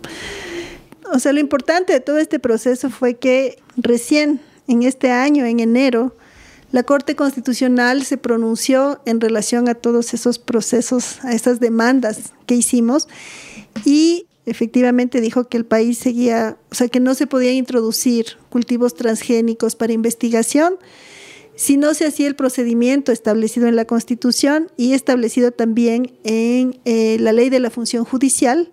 O 1.12 1.20
sea, 1.20 1.34
lo 1.34 1.42
importante 1.42 1.92
de 1.92 2.00
todo 2.00 2.18
este 2.18 2.40
proceso 2.40 2.90
fue 2.90 3.16
que 3.16 3.58
recién 3.76 4.40
en 4.68 4.84
este 4.84 5.12
año, 5.12 5.46
en 5.46 5.60
enero, 5.60 6.16
la 6.72 6.84
Corte 6.84 7.16
Constitucional 7.16 8.04
se 8.04 8.18
pronunció 8.18 9.00
en 9.06 9.22
relación 9.22 9.70
a 9.70 9.76
todos 9.76 10.14
esos 10.14 10.40
procesos, 10.40 11.24
a 11.24 11.32
esas 11.32 11.60
demandas 11.60 12.34
que 12.48 12.56
hicimos 12.56 13.08
y 13.86 14.26
efectivamente 14.46 15.22
dijo 15.22 15.48
que 15.48 15.58
el 15.58 15.66
país 15.66 15.98
seguía, 15.98 16.58
o 16.72 16.76
sea, 16.76 16.88
que 16.88 17.00
no 17.00 17.14
se 17.16 17.28
podía 17.28 17.54
introducir 17.54 18.38
cultivos 18.50 18.96
transgénicos 18.96 19.76
para 19.76 19.94
investigación 19.94 20.76
si 21.56 21.78
no 21.78 21.94
se 21.94 22.06
hacía 22.06 22.28
el 22.28 22.36
procedimiento 22.36 23.12
establecido 23.12 23.68
en 23.68 23.76
la 23.76 23.86
Constitución 23.86 24.70
y 24.76 24.94
establecido 24.94 25.52
también 25.52 26.12
en 26.24 26.80
eh, 26.86 27.18
la 27.20 27.32
ley 27.32 27.50
de 27.50 27.60
la 27.60 27.70
función 27.70 28.04
judicial, 28.04 28.70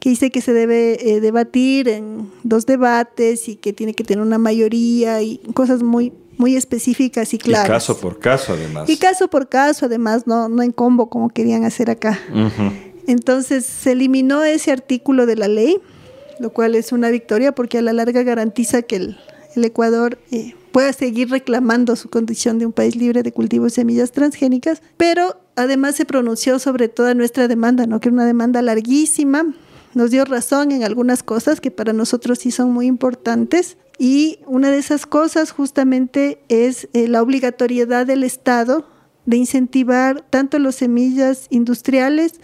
que 0.00 0.10
dice 0.10 0.30
que 0.30 0.40
se 0.40 0.52
debe 0.52 0.98
eh, 1.00 1.20
debatir 1.20 1.88
en 1.88 2.30
dos 2.42 2.66
debates 2.66 3.48
y 3.48 3.56
que 3.56 3.72
tiene 3.72 3.94
que 3.94 4.04
tener 4.04 4.22
una 4.22 4.38
mayoría 4.38 5.22
y 5.22 5.38
cosas 5.54 5.82
muy 5.82 6.12
muy 6.36 6.56
específicas 6.56 7.32
y 7.32 7.38
claras. 7.38 7.66
Y 7.66 7.70
caso 7.70 7.98
por 7.98 8.18
caso, 8.18 8.54
además. 8.54 8.90
Y 8.90 8.96
caso 8.96 9.28
por 9.28 9.48
caso, 9.48 9.86
además, 9.86 10.26
no, 10.26 10.48
no 10.48 10.64
en 10.64 10.72
combo 10.72 11.08
como 11.08 11.28
querían 11.28 11.64
hacer 11.64 11.90
acá. 11.90 12.18
Entonces 13.06 13.64
se 13.64 13.92
eliminó 13.92 14.42
ese 14.42 14.72
artículo 14.72 15.26
de 15.26 15.36
la 15.36 15.46
ley, 15.46 15.78
lo 16.40 16.50
cual 16.50 16.74
es 16.74 16.90
una 16.90 17.10
victoria 17.10 17.54
porque 17.54 17.78
a 17.78 17.82
la 17.82 17.92
larga 17.92 18.24
garantiza 18.24 18.82
que 18.82 18.96
el, 18.96 19.18
el 19.54 19.64
Ecuador 19.64 20.18
eh, 20.32 20.54
pueda 20.74 20.92
seguir 20.92 21.30
reclamando 21.30 21.94
su 21.94 22.10
condición 22.10 22.58
de 22.58 22.66
un 22.66 22.72
país 22.72 22.96
libre 22.96 23.22
de 23.22 23.30
cultivo 23.30 23.66
de 23.66 23.70
semillas 23.70 24.10
transgénicas, 24.10 24.82
pero 24.96 25.40
además 25.54 25.94
se 25.94 26.04
pronunció 26.04 26.58
sobre 26.58 26.88
toda 26.88 27.14
nuestra 27.14 27.46
demanda, 27.46 27.86
¿no? 27.86 28.00
que 28.00 28.08
era 28.08 28.14
una 28.14 28.26
demanda 28.26 28.60
larguísima, 28.60 29.54
nos 29.94 30.10
dio 30.10 30.24
razón 30.24 30.72
en 30.72 30.82
algunas 30.82 31.22
cosas 31.22 31.60
que 31.60 31.70
para 31.70 31.92
nosotros 31.92 32.40
sí 32.40 32.50
son 32.50 32.72
muy 32.72 32.86
importantes. 32.86 33.76
Y 34.00 34.40
una 34.48 34.72
de 34.72 34.78
esas 34.78 35.06
cosas 35.06 35.52
justamente 35.52 36.40
es 36.48 36.88
eh, 36.92 37.06
la 37.06 37.22
obligatoriedad 37.22 38.04
del 38.04 38.24
Estado 38.24 38.84
de 39.26 39.36
incentivar 39.36 40.24
tanto 40.28 40.58
las 40.58 40.74
semillas 40.74 41.46
industriales 41.50 42.40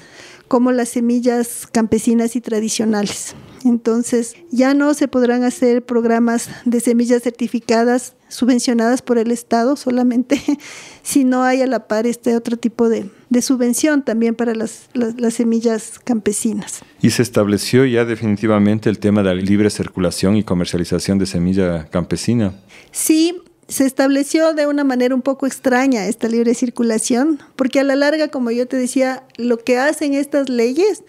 como 0.46 0.70
las 0.70 0.90
semillas 0.90 1.66
campesinas 1.66 2.36
y 2.36 2.40
tradicionales. 2.40 3.34
Entonces, 3.64 4.34
ya 4.50 4.74
no 4.74 4.94
se 4.94 5.08
podrán 5.08 5.44
hacer 5.44 5.84
programas 5.84 6.48
de 6.64 6.80
semillas 6.80 7.22
certificadas 7.22 8.14
subvencionadas 8.28 9.02
por 9.02 9.18
el 9.18 9.30
Estado 9.30 9.76
solamente 9.76 10.40
si 11.02 11.24
no 11.24 11.42
hay 11.42 11.62
a 11.62 11.66
la 11.66 11.88
par 11.88 12.06
este 12.06 12.36
otro 12.36 12.56
tipo 12.56 12.88
de, 12.88 13.10
subvención 13.42 14.04
también 14.04 14.34
para 14.34 14.54
las, 14.54 14.88
las, 14.94 15.34
semillas 15.34 15.98
campesinas. 16.02 16.80
Y 17.02 17.10
se 17.10 17.22
estableció 17.22 17.84
ya 17.84 18.04
definitivamente 18.04 18.88
el 18.88 18.98
tema 18.98 19.22
de 19.22 19.34
la 19.34 19.40
libre 19.40 19.70
circulación 19.70 20.36
y 20.36 20.44
comercialización 20.44 21.18
de 21.18 21.26
semilla 21.26 21.86
campesina. 21.86 22.54
Sí, 22.92 23.42
se 23.70 23.86
estableció 23.86 24.52
de 24.52 24.66
una 24.66 24.82
manera 24.82 25.14
un 25.14 25.22
poco 25.22 25.46
extraña 25.46 26.06
esta 26.06 26.28
libre 26.28 26.54
circulación, 26.54 27.38
porque 27.54 27.78
a 27.78 27.84
la 27.84 27.94
larga, 27.94 28.28
como 28.28 28.50
yo 28.50 28.66
te 28.66 28.76
decía, 28.76 29.22
lo 29.36 29.58
que 29.58 29.78
hacen 29.78 30.14
estas 30.14 30.48
leyes 30.48 31.04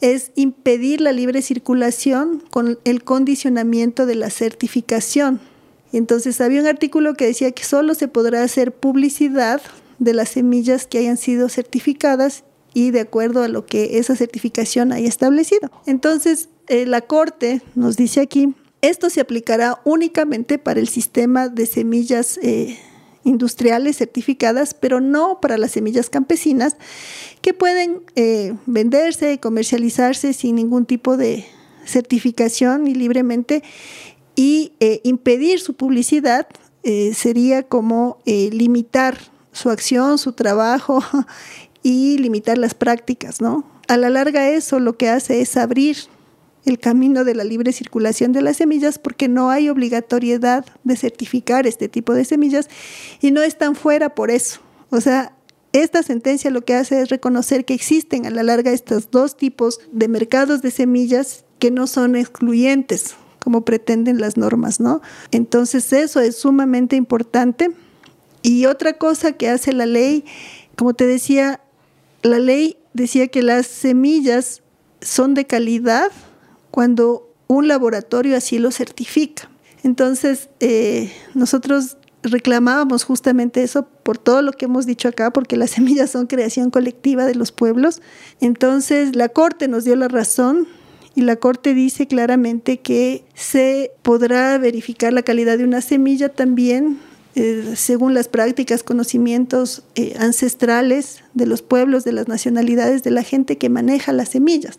es 0.00 0.32
impedir 0.34 1.00
la 1.00 1.12
libre 1.12 1.42
circulación 1.42 2.42
con 2.50 2.78
el 2.84 3.04
condicionamiento 3.04 4.06
de 4.06 4.14
la 4.14 4.30
certificación. 4.30 5.40
Entonces 5.92 6.40
había 6.40 6.60
un 6.60 6.66
artículo 6.66 7.14
que 7.14 7.26
decía 7.26 7.50
que 7.52 7.64
solo 7.64 7.94
se 7.94 8.08
podrá 8.08 8.42
hacer 8.42 8.72
publicidad 8.72 9.60
de 9.98 10.14
las 10.14 10.30
semillas 10.30 10.86
que 10.86 10.98
hayan 10.98 11.16
sido 11.16 11.48
certificadas 11.48 12.44
y 12.72 12.92
de 12.92 13.00
acuerdo 13.00 13.42
a 13.42 13.48
lo 13.48 13.66
que 13.66 13.98
esa 13.98 14.16
certificación 14.16 14.92
haya 14.92 15.08
establecido. 15.08 15.70
Entonces, 15.86 16.48
eh, 16.68 16.86
la 16.86 17.00
Corte 17.00 17.62
nos 17.74 17.96
dice 17.96 18.20
aquí, 18.20 18.54
esto 18.80 19.10
se 19.10 19.20
aplicará 19.20 19.80
únicamente 19.84 20.58
para 20.58 20.80
el 20.80 20.88
sistema 20.88 21.48
de 21.48 21.66
semillas 21.66 22.38
eh, 22.42 22.78
industriales 23.24 23.98
certificadas, 23.98 24.74
pero 24.74 25.00
no 25.00 25.40
para 25.40 25.58
las 25.58 25.72
semillas 25.72 26.10
campesinas 26.10 26.76
que 27.42 27.54
pueden 27.54 28.02
eh, 28.16 28.54
venderse 28.66 29.32
y 29.32 29.38
comercializarse 29.38 30.32
sin 30.32 30.56
ningún 30.56 30.86
tipo 30.86 31.16
de 31.16 31.44
certificación 31.84 32.86
y 32.86 32.94
libremente 32.94 33.62
y 34.36 34.72
eh, 34.80 35.00
impedir 35.04 35.60
su 35.60 35.74
publicidad 35.74 36.46
eh, 36.82 37.12
sería 37.14 37.62
como 37.62 38.18
limitar 38.24 39.18
su 39.52 39.70
acción, 39.70 40.18
su 40.18 40.32
trabajo 40.32 41.02
y 41.82 42.18
limitar 42.18 42.56
las 42.58 42.74
prácticas, 42.74 43.40
¿no? 43.40 43.64
A 43.88 43.96
la 43.96 44.08
larga 44.08 44.48
eso 44.48 44.78
lo 44.78 44.96
que 44.96 45.08
hace 45.08 45.40
es 45.40 45.56
abrir 45.56 45.96
el 46.64 46.78
camino 46.78 47.24
de 47.24 47.34
la 47.34 47.44
libre 47.44 47.72
circulación 47.72 48.32
de 48.32 48.42
las 48.42 48.58
semillas 48.58 48.98
porque 48.98 49.28
no 49.28 49.50
hay 49.50 49.68
obligatoriedad 49.68 50.64
de 50.84 50.96
certificar 50.96 51.66
este 51.66 51.88
tipo 51.88 52.14
de 52.14 52.24
semillas 52.24 52.68
y 53.20 53.30
no 53.30 53.42
están 53.42 53.74
fuera 53.74 54.14
por 54.14 54.30
eso. 54.30 54.60
O 54.90 55.00
sea, 55.00 55.32
esta 55.72 56.02
sentencia 56.02 56.50
lo 56.50 56.62
que 56.62 56.74
hace 56.74 57.00
es 57.00 57.08
reconocer 57.08 57.64
que 57.64 57.74
existen 57.74 58.26
a 58.26 58.30
la 58.30 58.42
larga 58.42 58.72
estos 58.72 59.10
dos 59.10 59.36
tipos 59.36 59.80
de 59.92 60.08
mercados 60.08 60.62
de 60.62 60.70
semillas 60.70 61.44
que 61.58 61.70
no 61.70 61.86
son 61.86 62.16
excluyentes 62.16 63.14
como 63.38 63.64
pretenden 63.64 64.20
las 64.20 64.36
normas, 64.36 64.80
¿no? 64.80 65.00
Entonces 65.30 65.92
eso 65.92 66.20
es 66.20 66.36
sumamente 66.36 66.96
importante. 66.96 67.70
Y 68.42 68.66
otra 68.66 68.94
cosa 68.94 69.32
que 69.32 69.48
hace 69.48 69.72
la 69.72 69.86
ley, 69.86 70.24
como 70.76 70.94
te 70.94 71.06
decía, 71.06 71.60
la 72.22 72.38
ley 72.38 72.76
decía 72.92 73.28
que 73.28 73.42
las 73.42 73.66
semillas 73.66 74.62
son 75.00 75.34
de 75.34 75.46
calidad 75.46 76.10
cuando 76.70 77.32
un 77.46 77.68
laboratorio 77.68 78.36
así 78.36 78.58
lo 78.58 78.70
certifica. 78.70 79.50
Entonces, 79.82 80.50
eh, 80.60 81.12
nosotros 81.34 81.96
reclamábamos 82.22 83.04
justamente 83.04 83.62
eso 83.62 83.86
por 84.02 84.18
todo 84.18 84.42
lo 84.42 84.52
que 84.52 84.66
hemos 84.66 84.86
dicho 84.86 85.08
acá, 85.08 85.32
porque 85.32 85.56
las 85.56 85.70
semillas 85.76 86.10
son 86.10 86.26
creación 86.26 86.70
colectiva 86.70 87.24
de 87.24 87.34
los 87.34 87.52
pueblos. 87.52 88.00
Entonces, 88.40 89.16
la 89.16 89.28
Corte 89.28 89.68
nos 89.68 89.84
dio 89.84 89.96
la 89.96 90.08
razón 90.08 90.68
y 91.14 91.22
la 91.22 91.36
Corte 91.36 91.74
dice 91.74 92.06
claramente 92.06 92.78
que 92.80 93.24
se 93.34 93.92
podrá 94.02 94.58
verificar 94.58 95.12
la 95.12 95.22
calidad 95.22 95.58
de 95.58 95.64
una 95.64 95.80
semilla 95.80 96.28
también 96.28 96.98
eh, 97.36 97.74
según 97.76 98.12
las 98.12 98.28
prácticas, 98.28 98.82
conocimientos 98.82 99.84
eh, 99.94 100.14
ancestrales 100.18 101.22
de 101.34 101.46
los 101.46 101.62
pueblos, 101.62 102.02
de 102.02 102.12
las 102.12 102.26
nacionalidades, 102.26 103.04
de 103.04 103.12
la 103.12 103.22
gente 103.22 103.56
que 103.56 103.68
maneja 103.68 104.12
las 104.12 104.30
semillas. 104.30 104.78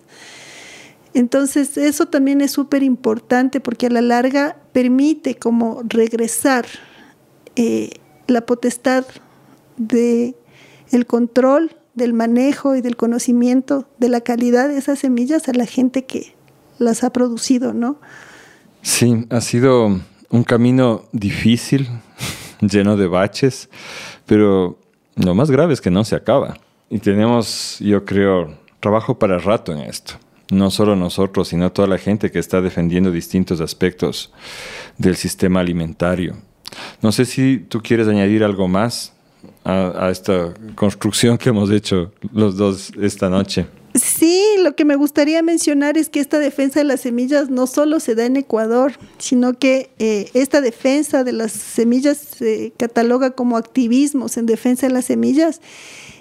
Entonces, 1.13 1.77
eso 1.77 2.05
también 2.05 2.41
es 2.41 2.51
súper 2.51 2.83
importante 2.83 3.59
porque 3.59 3.87
a 3.87 3.89
la 3.89 4.01
larga 4.01 4.57
permite 4.71 5.35
como 5.35 5.81
regresar 5.83 6.65
eh, 7.55 7.89
la 8.27 8.41
potestad 8.41 9.05
de 9.77 10.35
el 10.91 11.05
control 11.05 11.75
del 11.93 12.13
manejo 12.13 12.75
y 12.75 12.81
del 12.81 12.95
conocimiento 12.95 13.87
de 13.97 14.09
la 14.09 14.21
calidad 14.21 14.69
de 14.69 14.77
esas 14.77 14.99
semillas 14.99 15.49
a 15.49 15.53
la 15.53 15.65
gente 15.65 16.05
que 16.05 16.33
las 16.77 17.03
ha 17.03 17.11
producido, 17.11 17.73
¿no? 17.73 17.99
Sí, 18.81 19.25
ha 19.29 19.41
sido 19.41 19.99
un 20.29 20.43
camino 20.43 21.03
difícil, 21.11 21.87
lleno 22.61 22.95
de 22.95 23.07
baches, 23.07 23.69
pero 24.25 24.79
lo 25.15 25.35
más 25.35 25.51
grave 25.51 25.73
es 25.73 25.81
que 25.81 25.91
no 25.91 26.03
se 26.03 26.15
acaba. 26.15 26.57
Y 26.89 26.99
tenemos, 26.99 27.77
yo 27.79 28.05
creo, 28.05 28.55
trabajo 28.79 29.19
para 29.19 29.37
rato 29.37 29.71
en 29.71 29.79
esto. 29.79 30.15
No 30.51 30.69
solo 30.69 30.95
nosotros, 30.95 31.47
sino 31.47 31.71
toda 31.71 31.87
la 31.87 31.97
gente 31.97 32.29
que 32.29 32.37
está 32.37 32.61
defendiendo 32.61 33.11
distintos 33.11 33.61
aspectos 33.61 34.31
del 34.97 35.15
sistema 35.15 35.61
alimentario. 35.61 36.35
No 37.01 37.11
sé 37.11 37.25
si 37.25 37.57
tú 37.57 37.81
quieres 37.81 38.07
añadir 38.07 38.43
algo 38.43 38.67
más 38.67 39.13
a, 39.63 40.09
esta 40.11 40.53
construcción 40.75 41.37
que 41.37 41.49
hemos 41.49 41.71
hecho 41.71 42.11
los 42.33 42.57
dos 42.57 42.91
esta 43.01 43.29
noche. 43.29 43.65
Sí, 43.93 44.41
lo 44.59 44.75
que 44.75 44.85
me 44.85 44.95
gustaría 44.95 45.41
mencionar 45.41 45.97
es 45.97 46.07
que 46.07 46.21
esta 46.21 46.39
defensa 46.39 46.79
de 46.79 46.85
las 46.85 47.01
semillas 47.01 47.49
no 47.49 47.67
solo 47.67 47.99
se 47.99 48.15
da 48.15 48.25
en 48.25 48.37
Ecuador, 48.37 48.93
sino 49.17 49.53
que 49.57 49.91
eh, 49.99 50.29
esta 50.33 50.61
defensa 50.61 51.25
de 51.25 51.33
las 51.33 51.51
semillas 51.51 52.17
se 52.17 52.71
cataloga 52.77 53.31
como 53.31 53.57
activismos 53.57 54.37
en 54.37 54.45
defensa 54.45 54.87
de 54.87 54.93
las 54.93 55.05
semillas 55.05 55.59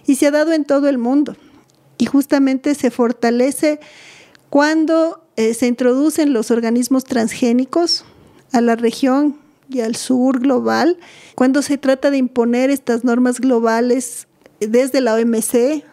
y 0.07 0.17
se 0.17 0.27
ha 0.27 0.31
dado 0.33 0.53
en 0.53 0.65
todo 0.65 0.89
el 0.89 0.99
mundo. 0.99 1.37
Y 1.97 2.07
justamente 2.07 2.75
se 2.75 2.91
fortalece 2.91 3.79
cuando 4.51 5.25
eh, 5.37 5.55
se 5.55 5.67
introducen 5.67 6.33
los 6.33 6.51
organismos 6.51 7.05
transgénicos 7.05 8.05
a 8.53 8.61
la 8.61 8.77
región 8.77 9.37
y 9.69 9.81
al 9.81 9.95
sur 9.95 10.41
global, 10.41 10.99
cuando 11.37 11.63
se 11.63 11.79
trata 11.79 12.11
de 12.11 12.19
imponer 12.19 12.71
estas 12.71 13.05
normas 13.05 13.41
globales 13.41 14.27
desde 14.59 15.01
la 15.01 15.15
OMC 15.15 15.85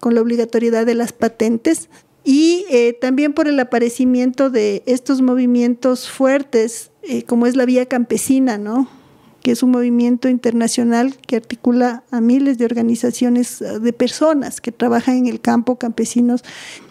con 0.00 0.14
la 0.14 0.22
obligatoriedad 0.22 0.86
de 0.86 0.94
las 0.94 1.12
patentes 1.12 1.90
y 2.24 2.64
eh, 2.70 2.94
también 2.94 3.34
por 3.34 3.46
el 3.46 3.60
aparecimiento 3.60 4.50
de 4.50 4.82
estos 4.86 5.20
movimientos 5.22 6.08
fuertes, 6.08 6.90
eh, 7.02 7.22
como 7.22 7.46
es 7.46 7.54
la 7.54 7.66
Vía 7.66 7.86
Campesina, 7.86 8.58
¿no? 8.58 8.88
Que 9.46 9.52
es 9.52 9.62
un 9.62 9.70
movimiento 9.70 10.28
internacional 10.28 11.14
que 11.24 11.36
articula 11.36 12.02
a 12.10 12.20
miles 12.20 12.58
de 12.58 12.64
organizaciones 12.64 13.62
eh, 13.62 13.78
de 13.78 13.92
personas 13.92 14.60
que 14.60 14.72
trabajan 14.72 15.18
en 15.18 15.26
el 15.26 15.40
campo, 15.40 15.76
campesinos, 15.76 16.42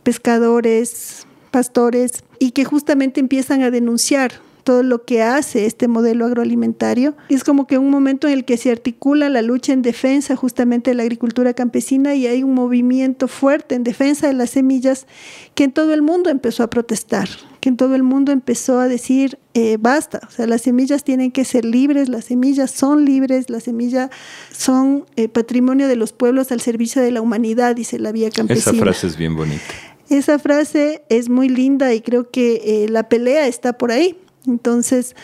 pescadores, 0.03 1.27
pastores, 1.51 2.23
y 2.39 2.51
que 2.51 2.63
justamente 2.63 3.19
empiezan 3.19 3.61
a 3.61 3.71
denunciar 3.71 4.31
todo 4.65 4.83
lo 4.83 5.05
que 5.05 5.21
hace 5.21 5.67
este 5.67 5.87
modelo 5.87 6.25
agroalimentario. 6.25 7.15
Es 7.29 7.43
como 7.43 7.67
que 7.67 7.77
un 7.77 7.91
momento 7.91 8.27
en 8.27 8.33
el 8.33 8.45
que 8.45 8.57
se 8.57 8.71
articula 8.71 9.29
la 9.29 9.43
lucha 9.43 9.71
en 9.71 9.83
defensa 9.83 10.35
justamente 10.35 10.91
de 10.91 10.95
la 10.95 11.03
agricultura 11.03 11.53
campesina 11.53 12.15
y 12.15 12.25
hay 12.25 12.43
un 12.43 12.55
movimiento 12.55 13.27
fuerte 13.27 13.75
en 13.75 13.83
defensa 13.83 14.27
de 14.27 14.33
las 14.33 14.49
semillas 14.49 15.05
que 15.53 15.65
en 15.65 15.71
todo 15.71 15.93
el 15.93 16.01
mundo 16.01 16.31
empezó 16.31 16.63
a 16.63 16.69
protestar, 16.69 17.29
que 17.61 17.69
en 17.69 17.77
todo 17.77 17.93
el 17.93 18.01
mundo 18.01 18.31
empezó 18.31 18.79
a 18.79 18.87
decir, 18.87 19.37
eh, 19.53 19.77
basta, 19.79 20.19
o 20.27 20.31
sea, 20.31 20.47
las 20.47 20.63
semillas 20.63 21.03
tienen 21.03 21.31
que 21.31 21.45
ser 21.45 21.63
libres, 21.63 22.09
las 22.09 22.25
semillas 22.25 22.71
son 22.71 23.05
libres, 23.05 23.51
las 23.51 23.63
semillas 23.63 24.09
son 24.51 25.05
eh, 25.15 25.29
patrimonio 25.29 25.87
de 25.87 25.95
los 25.95 26.11
pueblos 26.11 26.51
al 26.51 26.59
servicio 26.59 27.03
de 27.03 27.11
la 27.11 27.21
humanidad, 27.21 27.75
dice 27.75 27.99
la 27.99 28.11
vía 28.11 28.31
campesina. 28.31 28.71
Esa 28.71 28.83
frase 28.83 29.07
es 29.07 29.15
bien 29.15 29.35
bonita. 29.35 29.61
Esa 30.09 30.39
frase 30.39 31.03
es 31.09 31.29
muy 31.29 31.49
linda 31.49 31.93
y 31.93 32.01
creo 32.01 32.29
que 32.29 32.61
eh, 32.65 32.89
la 32.89 33.09
pelea 33.09 33.47
está 33.47 33.73
por 33.73 33.91
ahí. 33.91 34.17
Entonces, 34.47 35.15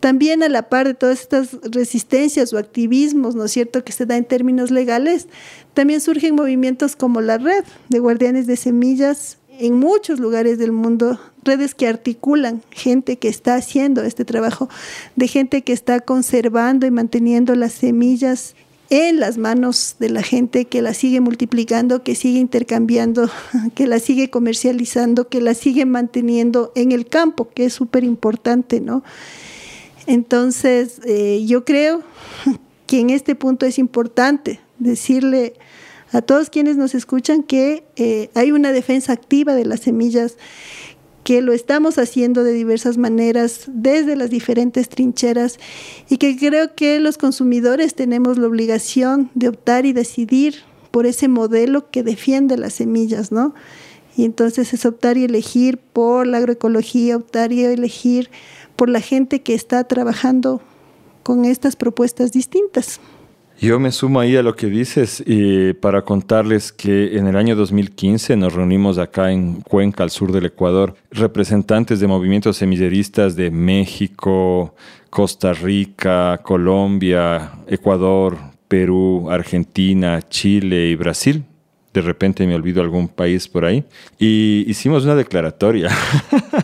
también 0.00 0.42
a 0.42 0.50
la 0.50 0.68
par 0.68 0.86
de 0.86 0.94
todas 0.94 1.20
estas 1.20 1.56
resistencias 1.62 2.52
o 2.52 2.58
activismos, 2.58 3.34
¿no 3.34 3.44
es 3.44 3.52
cierto?, 3.52 3.84
que 3.84 3.92
se 3.92 4.04
da 4.04 4.16
en 4.16 4.26
términos 4.26 4.70
legales, 4.70 5.28
también 5.72 6.00
surgen 6.00 6.34
movimientos 6.34 6.94
como 6.94 7.20
la 7.22 7.38
red 7.38 7.64
de 7.88 7.98
guardianes 8.00 8.46
de 8.46 8.56
semillas 8.56 9.38
en 9.58 9.78
muchos 9.78 10.20
lugares 10.20 10.58
del 10.58 10.72
mundo, 10.72 11.18
redes 11.42 11.74
que 11.74 11.86
articulan 11.86 12.62
gente 12.70 13.16
que 13.16 13.28
está 13.28 13.54
haciendo 13.54 14.02
este 14.02 14.24
trabajo, 14.24 14.68
de 15.16 15.28
gente 15.28 15.62
que 15.62 15.72
está 15.72 16.00
conservando 16.00 16.86
y 16.86 16.90
manteniendo 16.90 17.54
las 17.54 17.72
semillas 17.72 18.56
en 18.94 19.18
las 19.18 19.38
manos 19.38 19.96
de 19.98 20.08
la 20.08 20.22
gente 20.22 20.66
que 20.66 20.80
la 20.80 20.94
sigue 20.94 21.20
multiplicando, 21.20 22.04
que 22.04 22.14
sigue 22.14 22.38
intercambiando, 22.38 23.28
que 23.74 23.88
la 23.88 23.98
sigue 23.98 24.30
comercializando, 24.30 25.28
que 25.28 25.40
la 25.40 25.54
sigue 25.54 25.84
manteniendo 25.84 26.70
en 26.76 26.92
el 26.92 27.06
campo, 27.06 27.48
que 27.52 27.64
es 27.64 27.72
súper 27.72 28.04
importante, 28.04 28.80
¿no? 28.80 29.02
Entonces, 30.06 31.00
eh, 31.04 31.44
yo 31.44 31.64
creo 31.64 32.04
que 32.86 33.00
en 33.00 33.10
este 33.10 33.34
punto 33.34 33.66
es 33.66 33.80
importante 33.80 34.60
decirle 34.78 35.54
a 36.12 36.22
todos 36.22 36.48
quienes 36.48 36.76
nos 36.76 36.94
escuchan 36.94 37.42
que 37.42 37.82
eh, 37.96 38.30
hay 38.34 38.52
una 38.52 38.70
defensa 38.70 39.12
activa 39.12 39.56
de 39.56 39.64
las 39.64 39.80
semillas 39.80 40.36
que 41.24 41.40
lo 41.40 41.52
estamos 41.52 41.98
haciendo 41.98 42.44
de 42.44 42.52
diversas 42.52 42.98
maneras 42.98 43.64
desde 43.68 44.14
las 44.14 44.30
diferentes 44.30 44.88
trincheras 44.88 45.58
y 46.08 46.18
que 46.18 46.36
creo 46.36 46.74
que 46.74 47.00
los 47.00 47.18
consumidores 47.18 47.94
tenemos 47.94 48.38
la 48.38 48.46
obligación 48.46 49.30
de 49.34 49.48
optar 49.48 49.86
y 49.86 49.92
decidir 49.94 50.56
por 50.90 51.06
ese 51.06 51.26
modelo 51.26 51.90
que 51.90 52.02
defiende 52.02 52.56
las 52.56 52.74
semillas, 52.74 53.32
¿no? 53.32 53.54
Y 54.16 54.24
entonces 54.24 54.72
es 54.74 54.86
optar 54.86 55.16
y 55.16 55.24
elegir 55.24 55.78
por 55.78 56.26
la 56.26 56.38
agroecología, 56.38 57.16
optar 57.16 57.52
y 57.52 57.64
elegir 57.64 58.30
por 58.76 58.88
la 58.88 59.00
gente 59.00 59.42
que 59.42 59.54
está 59.54 59.82
trabajando 59.84 60.60
con 61.22 61.46
estas 61.46 61.74
propuestas 61.74 62.32
distintas. 62.32 63.00
Yo 63.60 63.78
me 63.78 63.92
sumo 63.92 64.20
ahí 64.20 64.36
a 64.36 64.42
lo 64.42 64.56
que 64.56 64.66
dices 64.66 65.22
y 65.24 65.72
para 65.74 66.02
contarles 66.02 66.72
que 66.72 67.16
en 67.16 67.26
el 67.28 67.36
año 67.36 67.54
2015 67.54 68.36
nos 68.36 68.52
reunimos 68.52 68.98
acá 68.98 69.30
en 69.30 69.60
Cuenca, 69.62 70.02
al 70.02 70.10
sur 70.10 70.32
del 70.32 70.46
Ecuador, 70.46 70.94
representantes 71.10 72.00
de 72.00 72.06
movimientos 72.06 72.56
semilleristas 72.56 73.36
de 73.36 73.50
México, 73.50 74.74
Costa 75.08 75.52
Rica, 75.52 76.40
Colombia, 76.42 77.52
Ecuador, 77.66 78.36
Perú, 78.66 79.30
Argentina, 79.30 80.20
Chile 80.28 80.88
y 80.88 80.96
Brasil. 80.96 81.44
De 81.92 82.00
repente 82.00 82.46
me 82.46 82.56
olvido 82.56 82.82
algún 82.82 83.06
país 83.06 83.46
por 83.46 83.64
ahí. 83.64 83.84
Y 84.18 84.64
hicimos 84.66 85.04
una 85.04 85.14
declaratoria 85.14 85.90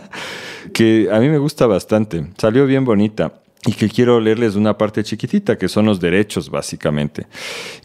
que 0.73 1.07
a 1.11 1.19
mí 1.19 1.29
me 1.29 1.37
gusta 1.37 1.65
bastante. 1.67 2.27
Salió 2.37 2.65
bien 2.65 2.83
bonita 2.83 3.40
y 3.65 3.73
que 3.73 3.89
quiero 3.89 4.19
leerles 4.19 4.55
una 4.55 4.77
parte 4.77 5.03
chiquitita, 5.03 5.57
que 5.57 5.67
son 5.67 5.85
los 5.85 5.99
derechos, 5.99 6.49
básicamente. 6.49 7.27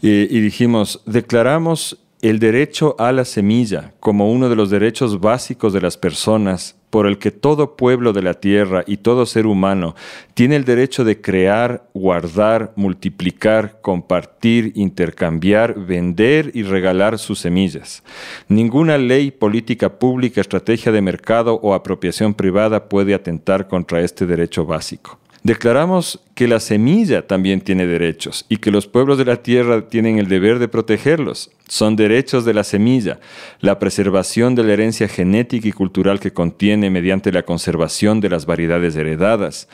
y 0.01 0.39
dijimos, 0.39 1.01
declaramos 1.05 1.97
el 2.21 2.39
derecho 2.39 2.95
a 2.97 3.11
la 3.11 3.25
semilla 3.25 3.93
como 3.99 4.31
uno 4.31 4.49
de 4.49 4.55
los 4.55 4.71
derechos 4.71 5.19
básicos 5.19 5.71
de 5.71 5.81
las 5.81 5.97
personas 5.97 6.75
por 6.89 7.05
el 7.05 7.19
que 7.19 7.31
todo 7.31 7.75
pueblo 7.75 8.11
de 8.11 8.23
la 8.23 8.33
tierra 8.33 8.83
y 8.87 8.97
todo 8.97 9.25
ser 9.25 9.45
humano 9.45 9.93
tiene 10.33 10.55
el 10.55 10.63
derecho 10.63 11.03
de 11.03 11.21
crear, 11.21 11.87
guardar, 11.93 12.73
multiplicar, 12.75 13.79
compartir, 13.81 14.71
intercambiar, 14.75 15.77
vender 15.85 16.51
y 16.53 16.63
regalar 16.63 17.19
sus 17.19 17.39
semillas. 17.39 18.03
Ninguna 18.47 18.97
ley, 18.97 19.31
política 19.31 19.99
pública, 19.99 20.41
estrategia 20.41 20.91
de 20.91 21.01
mercado 21.01 21.59
o 21.61 21.73
apropiación 21.73 22.33
privada 22.33 22.87
puede 22.89 23.13
atentar 23.13 23.67
contra 23.67 24.01
este 24.01 24.25
derecho 24.25 24.65
básico. 24.65 25.19
Declaramos 25.43 26.19
que 26.35 26.47
la 26.47 26.59
semilla 26.59 27.25
también 27.25 27.61
tiene 27.61 27.87
derechos 27.87 28.45
y 28.49 28.57
que 28.57 28.71
los 28.71 28.87
pueblos 28.87 29.17
de 29.17 29.25
la 29.25 29.37
tierra 29.37 29.87
tienen 29.87 30.17
el 30.17 30.27
deber 30.27 30.59
de 30.59 30.67
protegerlos. 30.67 31.51
Son 31.67 31.95
derechos 31.95 32.43
de 32.43 32.53
la 32.53 32.63
semilla, 32.63 33.19
la 33.59 33.79
preservación 33.79 34.55
de 34.55 34.63
la 34.63 34.73
herencia 34.73 35.07
genética 35.07 35.67
y 35.67 35.71
cultural 35.71 36.19
que 36.19 36.33
contiene 36.33 36.89
mediante 36.89 37.31
la 37.31 37.43
conservación 37.43 38.19
de 38.19 38.29
las 38.29 38.45
variedades 38.45 38.95
heredadas, 38.95 39.67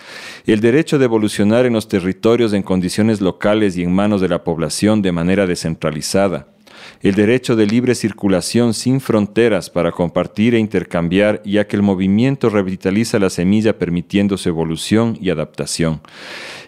el 0.46 0.60
derecho 0.60 1.00
de 1.00 1.06
evolucionar 1.06 1.66
en 1.66 1.74
los 1.74 1.88
territorios 1.88 2.54
en 2.54 2.64
condiciones 2.64 3.22
locales 3.22 3.78
y 3.78 3.84
en 3.84 3.92
manos 3.92 4.22
de 4.22 4.30
la 4.30 4.44
población 4.44 5.02
de 5.02 5.12
manera 5.12 5.48
descentralizada, 5.48 6.48
el 7.02 7.16
derecho 7.16 7.56
de 7.56 7.66
libre 7.66 7.96
circulación 7.96 8.74
sin 8.74 9.02
fronteras 9.02 9.70
para 9.70 9.92
compartir 9.92 10.56
e 10.56 10.60
intercambiar, 10.60 11.42
ya 11.44 11.68
que 11.68 11.76
el 11.76 11.82
movimiento 11.82 12.50
revitaliza 12.50 13.20
la 13.20 13.30
semilla 13.30 13.78
permitiendo 13.78 14.38
su 14.38 14.50
evolución 14.50 15.18
y 15.22 15.30
adaptación, 15.30 16.02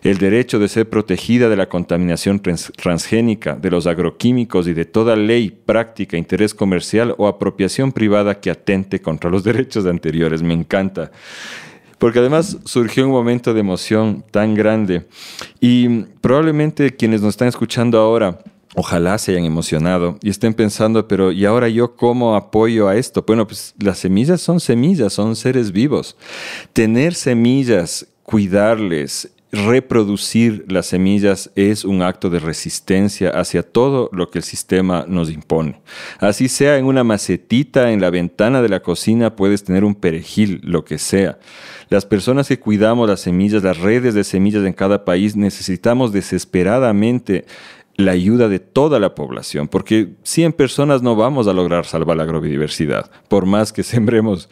el 0.03 0.17
derecho 0.17 0.59
de 0.59 0.67
ser 0.67 0.89
protegida 0.89 1.49
de 1.49 1.55
la 1.55 1.69
contaminación 1.69 2.41
transgénica, 2.41 3.55
de 3.55 3.71
los 3.71 3.87
agroquímicos 3.87 4.67
y 4.67 4.73
de 4.73 4.85
toda 4.85 5.15
ley, 5.15 5.49
práctica, 5.49 6.17
interés 6.17 6.53
comercial 6.53 7.15
o 7.17 7.27
apropiación 7.27 7.91
privada 7.91 8.39
que 8.39 8.51
atente 8.51 9.01
contra 9.01 9.29
los 9.29 9.43
derechos 9.45 9.85
anteriores. 9.85 10.41
Me 10.41 10.53
encanta. 10.53 11.11
Porque 11.97 12.19
además 12.19 12.57
surgió 12.65 13.05
un 13.05 13.11
momento 13.11 13.53
de 13.53 13.61
emoción 13.61 14.23
tan 14.29 14.53
grande. 14.53 15.07
Y 15.61 16.03
probablemente 16.21 16.93
quienes 16.93 17.21
nos 17.21 17.29
están 17.29 17.47
escuchando 17.47 17.97
ahora 17.99 18.39
Ojalá 18.75 19.17
se 19.17 19.31
hayan 19.31 19.45
emocionado 19.45 20.17
y 20.21 20.29
estén 20.29 20.53
pensando, 20.53 21.07
pero 21.07 21.31
¿y 21.31 21.45
ahora 21.45 21.69
yo 21.69 21.95
cómo 21.95 22.35
apoyo 22.35 22.89
a 22.89 22.97
esto? 22.97 23.23
Bueno, 23.25 23.47
pues 23.47 23.73
las 23.79 23.99
semillas 23.99 24.41
son 24.41 24.59
semillas, 24.59 25.13
son 25.13 25.35
seres 25.35 25.71
vivos. 25.71 26.17
Tener 26.73 27.13
semillas, 27.13 28.05
cuidarles, 28.23 29.31
reproducir 29.55 30.65
las 30.67 30.87
semillas 30.87 31.49
es 31.55 31.85
un 31.85 32.01
acto 32.01 32.29
de 32.29 32.39
resistencia 32.39 33.29
hacia 33.29 33.63
todo 33.63 34.09
lo 34.11 34.29
que 34.29 34.39
el 34.39 34.43
sistema 34.43 35.05
nos 35.07 35.31
impone. 35.31 35.79
Así 36.19 36.49
sea 36.49 36.77
en 36.77 36.85
una 36.85 37.03
macetita 37.03 37.91
en 37.91 38.01
la 38.01 38.09
ventana 38.09 38.61
de 38.61 38.69
la 38.69 38.81
cocina, 38.81 39.35
puedes 39.35 39.63
tener 39.63 39.83
un 39.83 39.95
perejil, 39.95 40.59
lo 40.63 40.83
que 40.83 40.97
sea. 40.97 41.39
Las 41.89 42.05
personas 42.05 42.47
que 42.47 42.59
cuidamos 42.59 43.07
las 43.07 43.21
semillas, 43.21 43.63
las 43.63 43.77
redes 43.77 44.13
de 44.13 44.23
semillas 44.23 44.65
en 44.65 44.73
cada 44.73 45.05
país, 45.05 45.35
necesitamos 45.35 46.11
desesperadamente 46.11 47.45
la 47.97 48.11
ayuda 48.11 48.49
de 48.49 48.59
toda 48.59 48.99
la 48.99 49.15
población, 49.15 49.67
porque 49.67 50.15
100 50.23 50.53
personas 50.53 51.01
no 51.01 51.15
vamos 51.15 51.47
a 51.47 51.53
lograr 51.53 51.85
salvar 51.85 52.17
la 52.17 52.23
agrobiodiversidad, 52.23 53.09
por 53.27 53.45
más 53.45 53.71
que 53.71 53.83
sembremos 53.83 54.49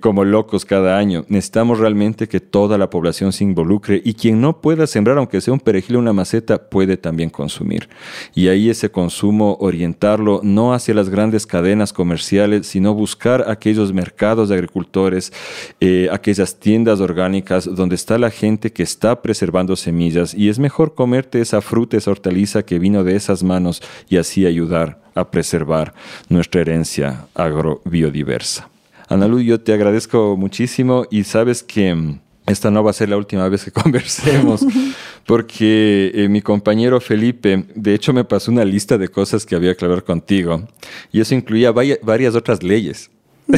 como 0.00 0.24
locos 0.24 0.64
cada 0.64 0.98
año. 0.98 1.24
Necesitamos 1.28 1.78
realmente 1.78 2.28
que 2.28 2.40
toda 2.40 2.78
la 2.78 2.90
población 2.90 3.32
se 3.32 3.44
involucre 3.44 4.00
y 4.04 4.14
quien 4.14 4.40
no 4.40 4.60
pueda 4.60 4.86
sembrar, 4.86 5.18
aunque 5.18 5.40
sea 5.40 5.54
un 5.54 5.60
perejil 5.60 5.96
o 5.96 5.98
una 5.98 6.12
maceta, 6.12 6.68
puede 6.70 6.96
también 6.96 7.30
consumir. 7.30 7.88
Y 8.34 8.48
ahí 8.48 8.70
ese 8.70 8.90
consumo 8.90 9.56
orientarlo 9.60 10.40
no 10.42 10.72
hacia 10.74 10.94
las 10.94 11.08
grandes 11.08 11.46
cadenas 11.46 11.92
comerciales, 11.92 12.66
sino 12.66 12.94
buscar 12.94 13.44
aquellos 13.48 13.92
mercados 13.92 14.48
de 14.48 14.54
agricultores, 14.54 15.32
eh, 15.80 16.08
aquellas 16.12 16.58
tiendas 16.58 17.00
orgánicas 17.00 17.68
donde 17.74 17.94
está 17.94 18.18
la 18.18 18.30
gente 18.30 18.72
que 18.72 18.82
está 18.82 19.22
preservando 19.22 19.76
semillas 19.76 20.34
y 20.34 20.48
es 20.48 20.58
mejor 20.58 20.94
comerte 20.94 21.40
esa 21.40 21.60
fruta, 21.60 21.96
esa 21.96 22.10
hortaliza 22.10 22.62
que 22.64 22.78
vino 22.78 23.04
de 23.04 23.16
esas 23.16 23.42
manos 23.42 23.82
y 24.08 24.16
así 24.16 24.46
ayudar 24.46 25.00
a 25.14 25.30
preservar 25.30 25.92
nuestra 26.28 26.62
herencia 26.62 27.26
agrobiodiversa. 27.34 28.71
Analu, 29.12 29.40
yo 29.40 29.60
te 29.60 29.74
agradezco 29.74 30.38
muchísimo 30.38 31.04
y 31.10 31.24
sabes 31.24 31.62
que 31.62 31.94
mm, 31.94 32.18
esta 32.46 32.70
no 32.70 32.82
va 32.82 32.90
a 32.90 32.94
ser 32.94 33.10
la 33.10 33.18
última 33.18 33.46
vez 33.46 33.62
que 33.64 33.70
conversemos, 33.82 34.64
porque 35.26 36.10
eh, 36.14 36.28
mi 36.30 36.40
compañero 36.40 36.98
Felipe, 36.98 37.66
de 37.74 37.94
hecho, 37.94 38.14
me 38.14 38.24
pasó 38.24 38.50
una 38.50 38.64
lista 38.64 38.96
de 38.96 39.08
cosas 39.08 39.44
que 39.44 39.54
había 39.54 39.74
que 39.74 39.84
hablar 39.84 40.02
contigo, 40.02 40.66
y 41.12 41.20
eso 41.20 41.34
incluía 41.34 41.72
varias 41.72 42.34
otras 42.34 42.62
leyes. 42.62 43.10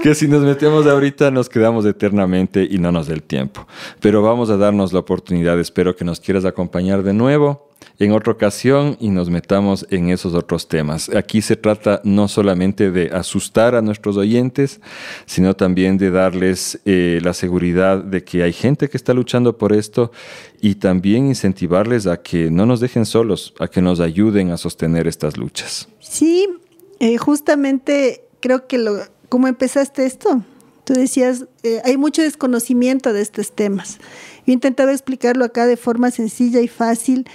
que 0.02 0.14
si 0.14 0.28
nos 0.28 0.42
metemos 0.42 0.86
ahorita 0.86 1.30
nos 1.30 1.48
quedamos 1.48 1.84
eternamente 1.84 2.66
y 2.68 2.78
no 2.78 2.90
nos 2.90 3.08
da 3.08 3.14
el 3.14 3.22
tiempo. 3.22 3.66
Pero 4.00 4.22
vamos 4.22 4.50
a 4.50 4.56
darnos 4.56 4.92
la 4.92 5.00
oportunidad, 5.00 5.58
espero 5.60 5.94
que 5.94 6.04
nos 6.04 6.20
quieras 6.20 6.44
acompañar 6.44 7.02
de 7.02 7.12
nuevo 7.12 7.68
en 7.98 8.12
otra 8.12 8.32
ocasión 8.32 8.96
y 8.98 9.10
nos 9.10 9.28
metamos 9.28 9.86
en 9.90 10.08
esos 10.08 10.34
otros 10.34 10.68
temas. 10.68 11.10
Aquí 11.10 11.42
se 11.42 11.56
trata 11.56 12.00
no 12.02 12.28
solamente 12.28 12.90
de 12.90 13.10
asustar 13.12 13.74
a 13.74 13.82
nuestros 13.82 14.16
oyentes, 14.16 14.80
sino 15.26 15.54
también 15.54 15.98
de 15.98 16.10
darles 16.10 16.80
eh, 16.86 17.20
la 17.22 17.34
seguridad 17.34 18.02
de 18.02 18.24
que 18.24 18.42
hay 18.42 18.54
gente 18.54 18.88
que 18.88 18.96
está 18.96 19.12
luchando 19.12 19.58
por 19.58 19.74
esto 19.74 20.12
y 20.62 20.76
también 20.76 21.26
incentivarles 21.26 22.06
a 22.06 22.22
que 22.22 22.50
no 22.50 22.64
nos 22.64 22.80
dejen 22.80 23.04
solos, 23.04 23.54
a 23.58 23.68
que 23.68 23.82
nos 23.82 24.00
ayuden 24.00 24.50
a 24.50 24.56
sostener 24.56 25.06
estas 25.06 25.36
luchas. 25.36 25.88
Sí, 26.00 26.48
eh, 27.00 27.18
justamente 27.18 28.24
creo 28.40 28.66
que 28.66 28.78
lo, 28.78 28.96
como 29.30 29.48
empezaste 29.48 30.04
esto, 30.04 30.42
tú 30.84 30.92
decías, 30.92 31.46
eh, 31.62 31.80
hay 31.84 31.96
mucho 31.96 32.20
desconocimiento 32.20 33.14
de 33.14 33.22
estos 33.22 33.52
temas. 33.52 33.98
Yo 34.44 34.52
intentaba 34.52 34.92
explicarlo 34.92 35.44
acá 35.44 35.66
de 35.66 35.78
forma 35.78 36.10
sencilla 36.10 36.60
y 36.60 36.68
fácil 36.68 37.26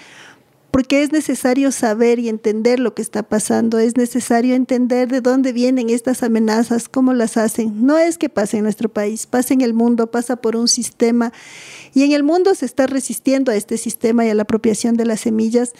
porque 0.76 1.04
es 1.04 1.14
necesario 1.14 1.72
saber 1.72 2.20
y 2.20 2.28
entender 2.28 2.82
lo 2.82 2.94
que 2.94 3.02
está 3.02 3.24
pasando, 3.24 3.80
es 3.80 3.96
necesario 3.96 4.56
entender 4.56 5.08
de 5.08 5.22
dónde 5.22 5.54
vienen 5.54 5.90
estas 5.90 6.22
amenazas, 6.22 6.90
cómo 6.90 7.14
las 7.14 7.38
hacen. 7.38 7.86
No 7.86 7.98
es 7.98 8.18
que 8.18 8.28
pase 8.28 8.58
en 8.58 8.64
nuestro 8.64 8.90
país, 8.90 9.26
pasa 9.26 9.54
en 9.54 9.62
el 9.62 9.74
mundo, 9.74 10.12
pasa 10.12 10.36
por 10.36 10.58
un 10.58 10.68
sistema 10.68 11.32
y 11.94 12.04
en 12.04 12.12
el 12.12 12.24
mundo 12.24 12.54
se 12.56 12.66
está 12.66 12.88
resistiendo 12.88 13.54
a 13.54 13.56
este 13.56 13.78
sistema 13.78 14.26
y 14.26 14.30
a 14.30 14.36
la 14.36 14.42
apropiación 14.42 14.98
de 14.98 15.06
las 15.06 15.22
semillas. 15.22 15.72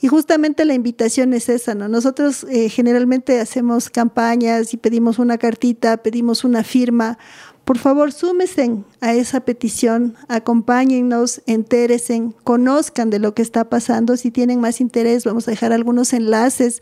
Y 0.00 0.06
justamente 0.06 0.64
la 0.64 0.74
invitación 0.74 1.32
es 1.32 1.48
esa, 1.48 1.74
¿no? 1.74 1.88
Nosotros 1.88 2.46
eh, 2.48 2.68
generalmente 2.68 3.40
hacemos 3.40 3.90
campañas 3.90 4.72
y 4.74 4.76
pedimos 4.76 5.18
una 5.18 5.38
cartita, 5.38 5.96
pedimos 5.96 6.44
una 6.44 6.62
firma 6.62 7.18
por 7.66 7.78
favor, 7.78 8.12
súmesen 8.12 8.84
a 9.00 9.12
esa 9.14 9.40
petición, 9.40 10.14
acompáñennos, 10.28 11.42
entéresen, 11.46 12.30
conozcan 12.44 13.10
de 13.10 13.18
lo 13.18 13.34
que 13.34 13.42
está 13.42 13.68
pasando. 13.68 14.16
Si 14.16 14.30
tienen 14.30 14.60
más 14.60 14.80
interés, 14.80 15.24
vamos 15.24 15.48
a 15.48 15.50
dejar 15.50 15.72
algunos 15.72 16.12
enlaces 16.12 16.80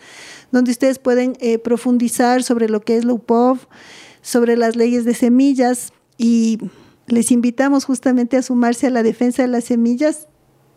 donde 0.53 0.73
ustedes 0.73 0.99
pueden 0.99 1.39
eh, 1.41 1.59
profundizar 1.59 2.43
sobre 2.43 2.69
lo 2.69 2.83
que 2.83 2.99
es 2.99 3.07
la 3.07 3.15
UPOV, 3.15 3.61
sobre 4.21 4.59
las 4.59 4.77
leyes 4.77 5.07
de 5.07 5.15
semillas 5.15 5.95
y 6.19 6.59
les 7.07 7.33
invitamos 7.33 7.87
justamente 7.87 8.37
a 8.37 8.43
sumarse 8.43 8.89
a 8.89 8.91
la 8.91 9.03
defensa 9.03 9.41
de 9.41 9.49
las 9.49 9.65
semillas 9.65 10.29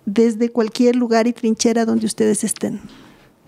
desde 0.05 0.47
cualquier 0.47 0.95
lugar 0.95 1.27
y 1.27 1.33
trinchera 1.33 1.83
donde 1.83 2.05
ustedes 2.05 2.45
estén. 2.45 2.79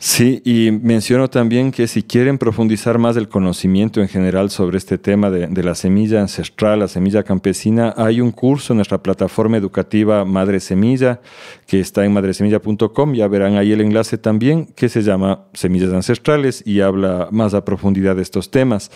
Sí, 0.01 0.41
y 0.45 0.71
menciono 0.71 1.30
también 1.30 1.73
que 1.73 1.85
si 1.85 2.03
quieren 2.03 2.38
profundizar 2.38 2.97
más 2.97 3.17
el 3.17 3.27
conocimiento 3.27 3.99
en 3.99 4.07
general 4.07 4.49
sobre 4.49 4.77
este 4.77 4.97
tema 4.97 5.30
de, 5.30 5.61
la 5.61 5.76
semilla 5.76 6.21
ancestral, 6.21 6.80
la 6.80 6.88
semilla 6.88 7.23
campesina, 7.23 7.93
hay 7.97 8.21
un 8.21 8.31
curso 8.31 8.71
en 8.71 8.77
nuestra 8.77 9.03
plataforma 9.03 9.57
educativa 9.57 10.23
Madre 10.23 10.61
Semilla, 10.61 11.19
que 11.67 11.81
está 11.81 12.05
en 12.05 12.13
madresemilla.com, 12.13 13.13
ya 13.13 13.27
verán 13.27 13.57
ahí 13.57 13.73
el 13.73 13.81
enlace 13.81 14.17
también, 14.17 14.67
que 14.67 14.88
se 14.88 15.01
llama 15.01 15.47
Semillas 15.53 15.91
Ancestrales 15.91 16.63
y 16.65 16.80
habla 16.80 17.27
más 17.31 17.53
a 17.53 17.65
profundidad 17.65 18.15
de 18.15 18.21
estos 18.21 18.51
temas. 18.51 18.91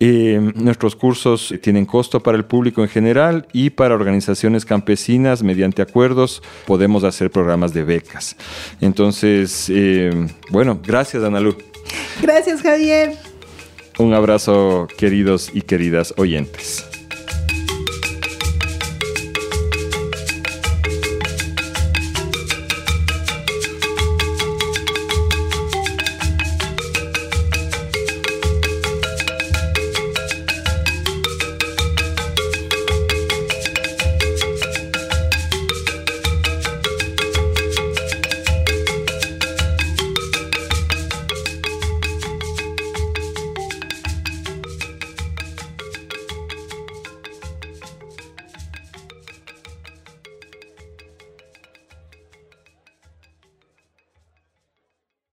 Eh, 0.00 0.40
nuestros 0.54 0.96
cursos 0.96 1.52
tienen 1.60 1.84
costo 1.84 2.22
para 2.22 2.38
el 2.38 2.46
público 2.46 2.80
en 2.80 2.88
general 2.88 3.46
y 3.52 3.68
para 3.68 3.94
organizaciones 3.94 4.64
campesinas, 4.64 5.42
mediante 5.42 5.82
acuerdos, 5.82 6.42
podemos 6.66 7.04
hacer 7.04 7.30
programas 7.30 7.74
de 7.74 7.84
becas. 7.84 8.38
Entonces, 8.80 9.70
eh, 9.70 10.28
bueno, 10.50 10.80
gracias, 10.82 11.22
Analu. 11.22 11.56
Gracias, 12.22 12.62
Javier. 12.62 13.12
Un 13.98 14.12
abrazo, 14.14 14.88
queridos 14.98 15.50
y 15.54 15.62
queridas 15.62 16.14
oyentes. 16.16 16.84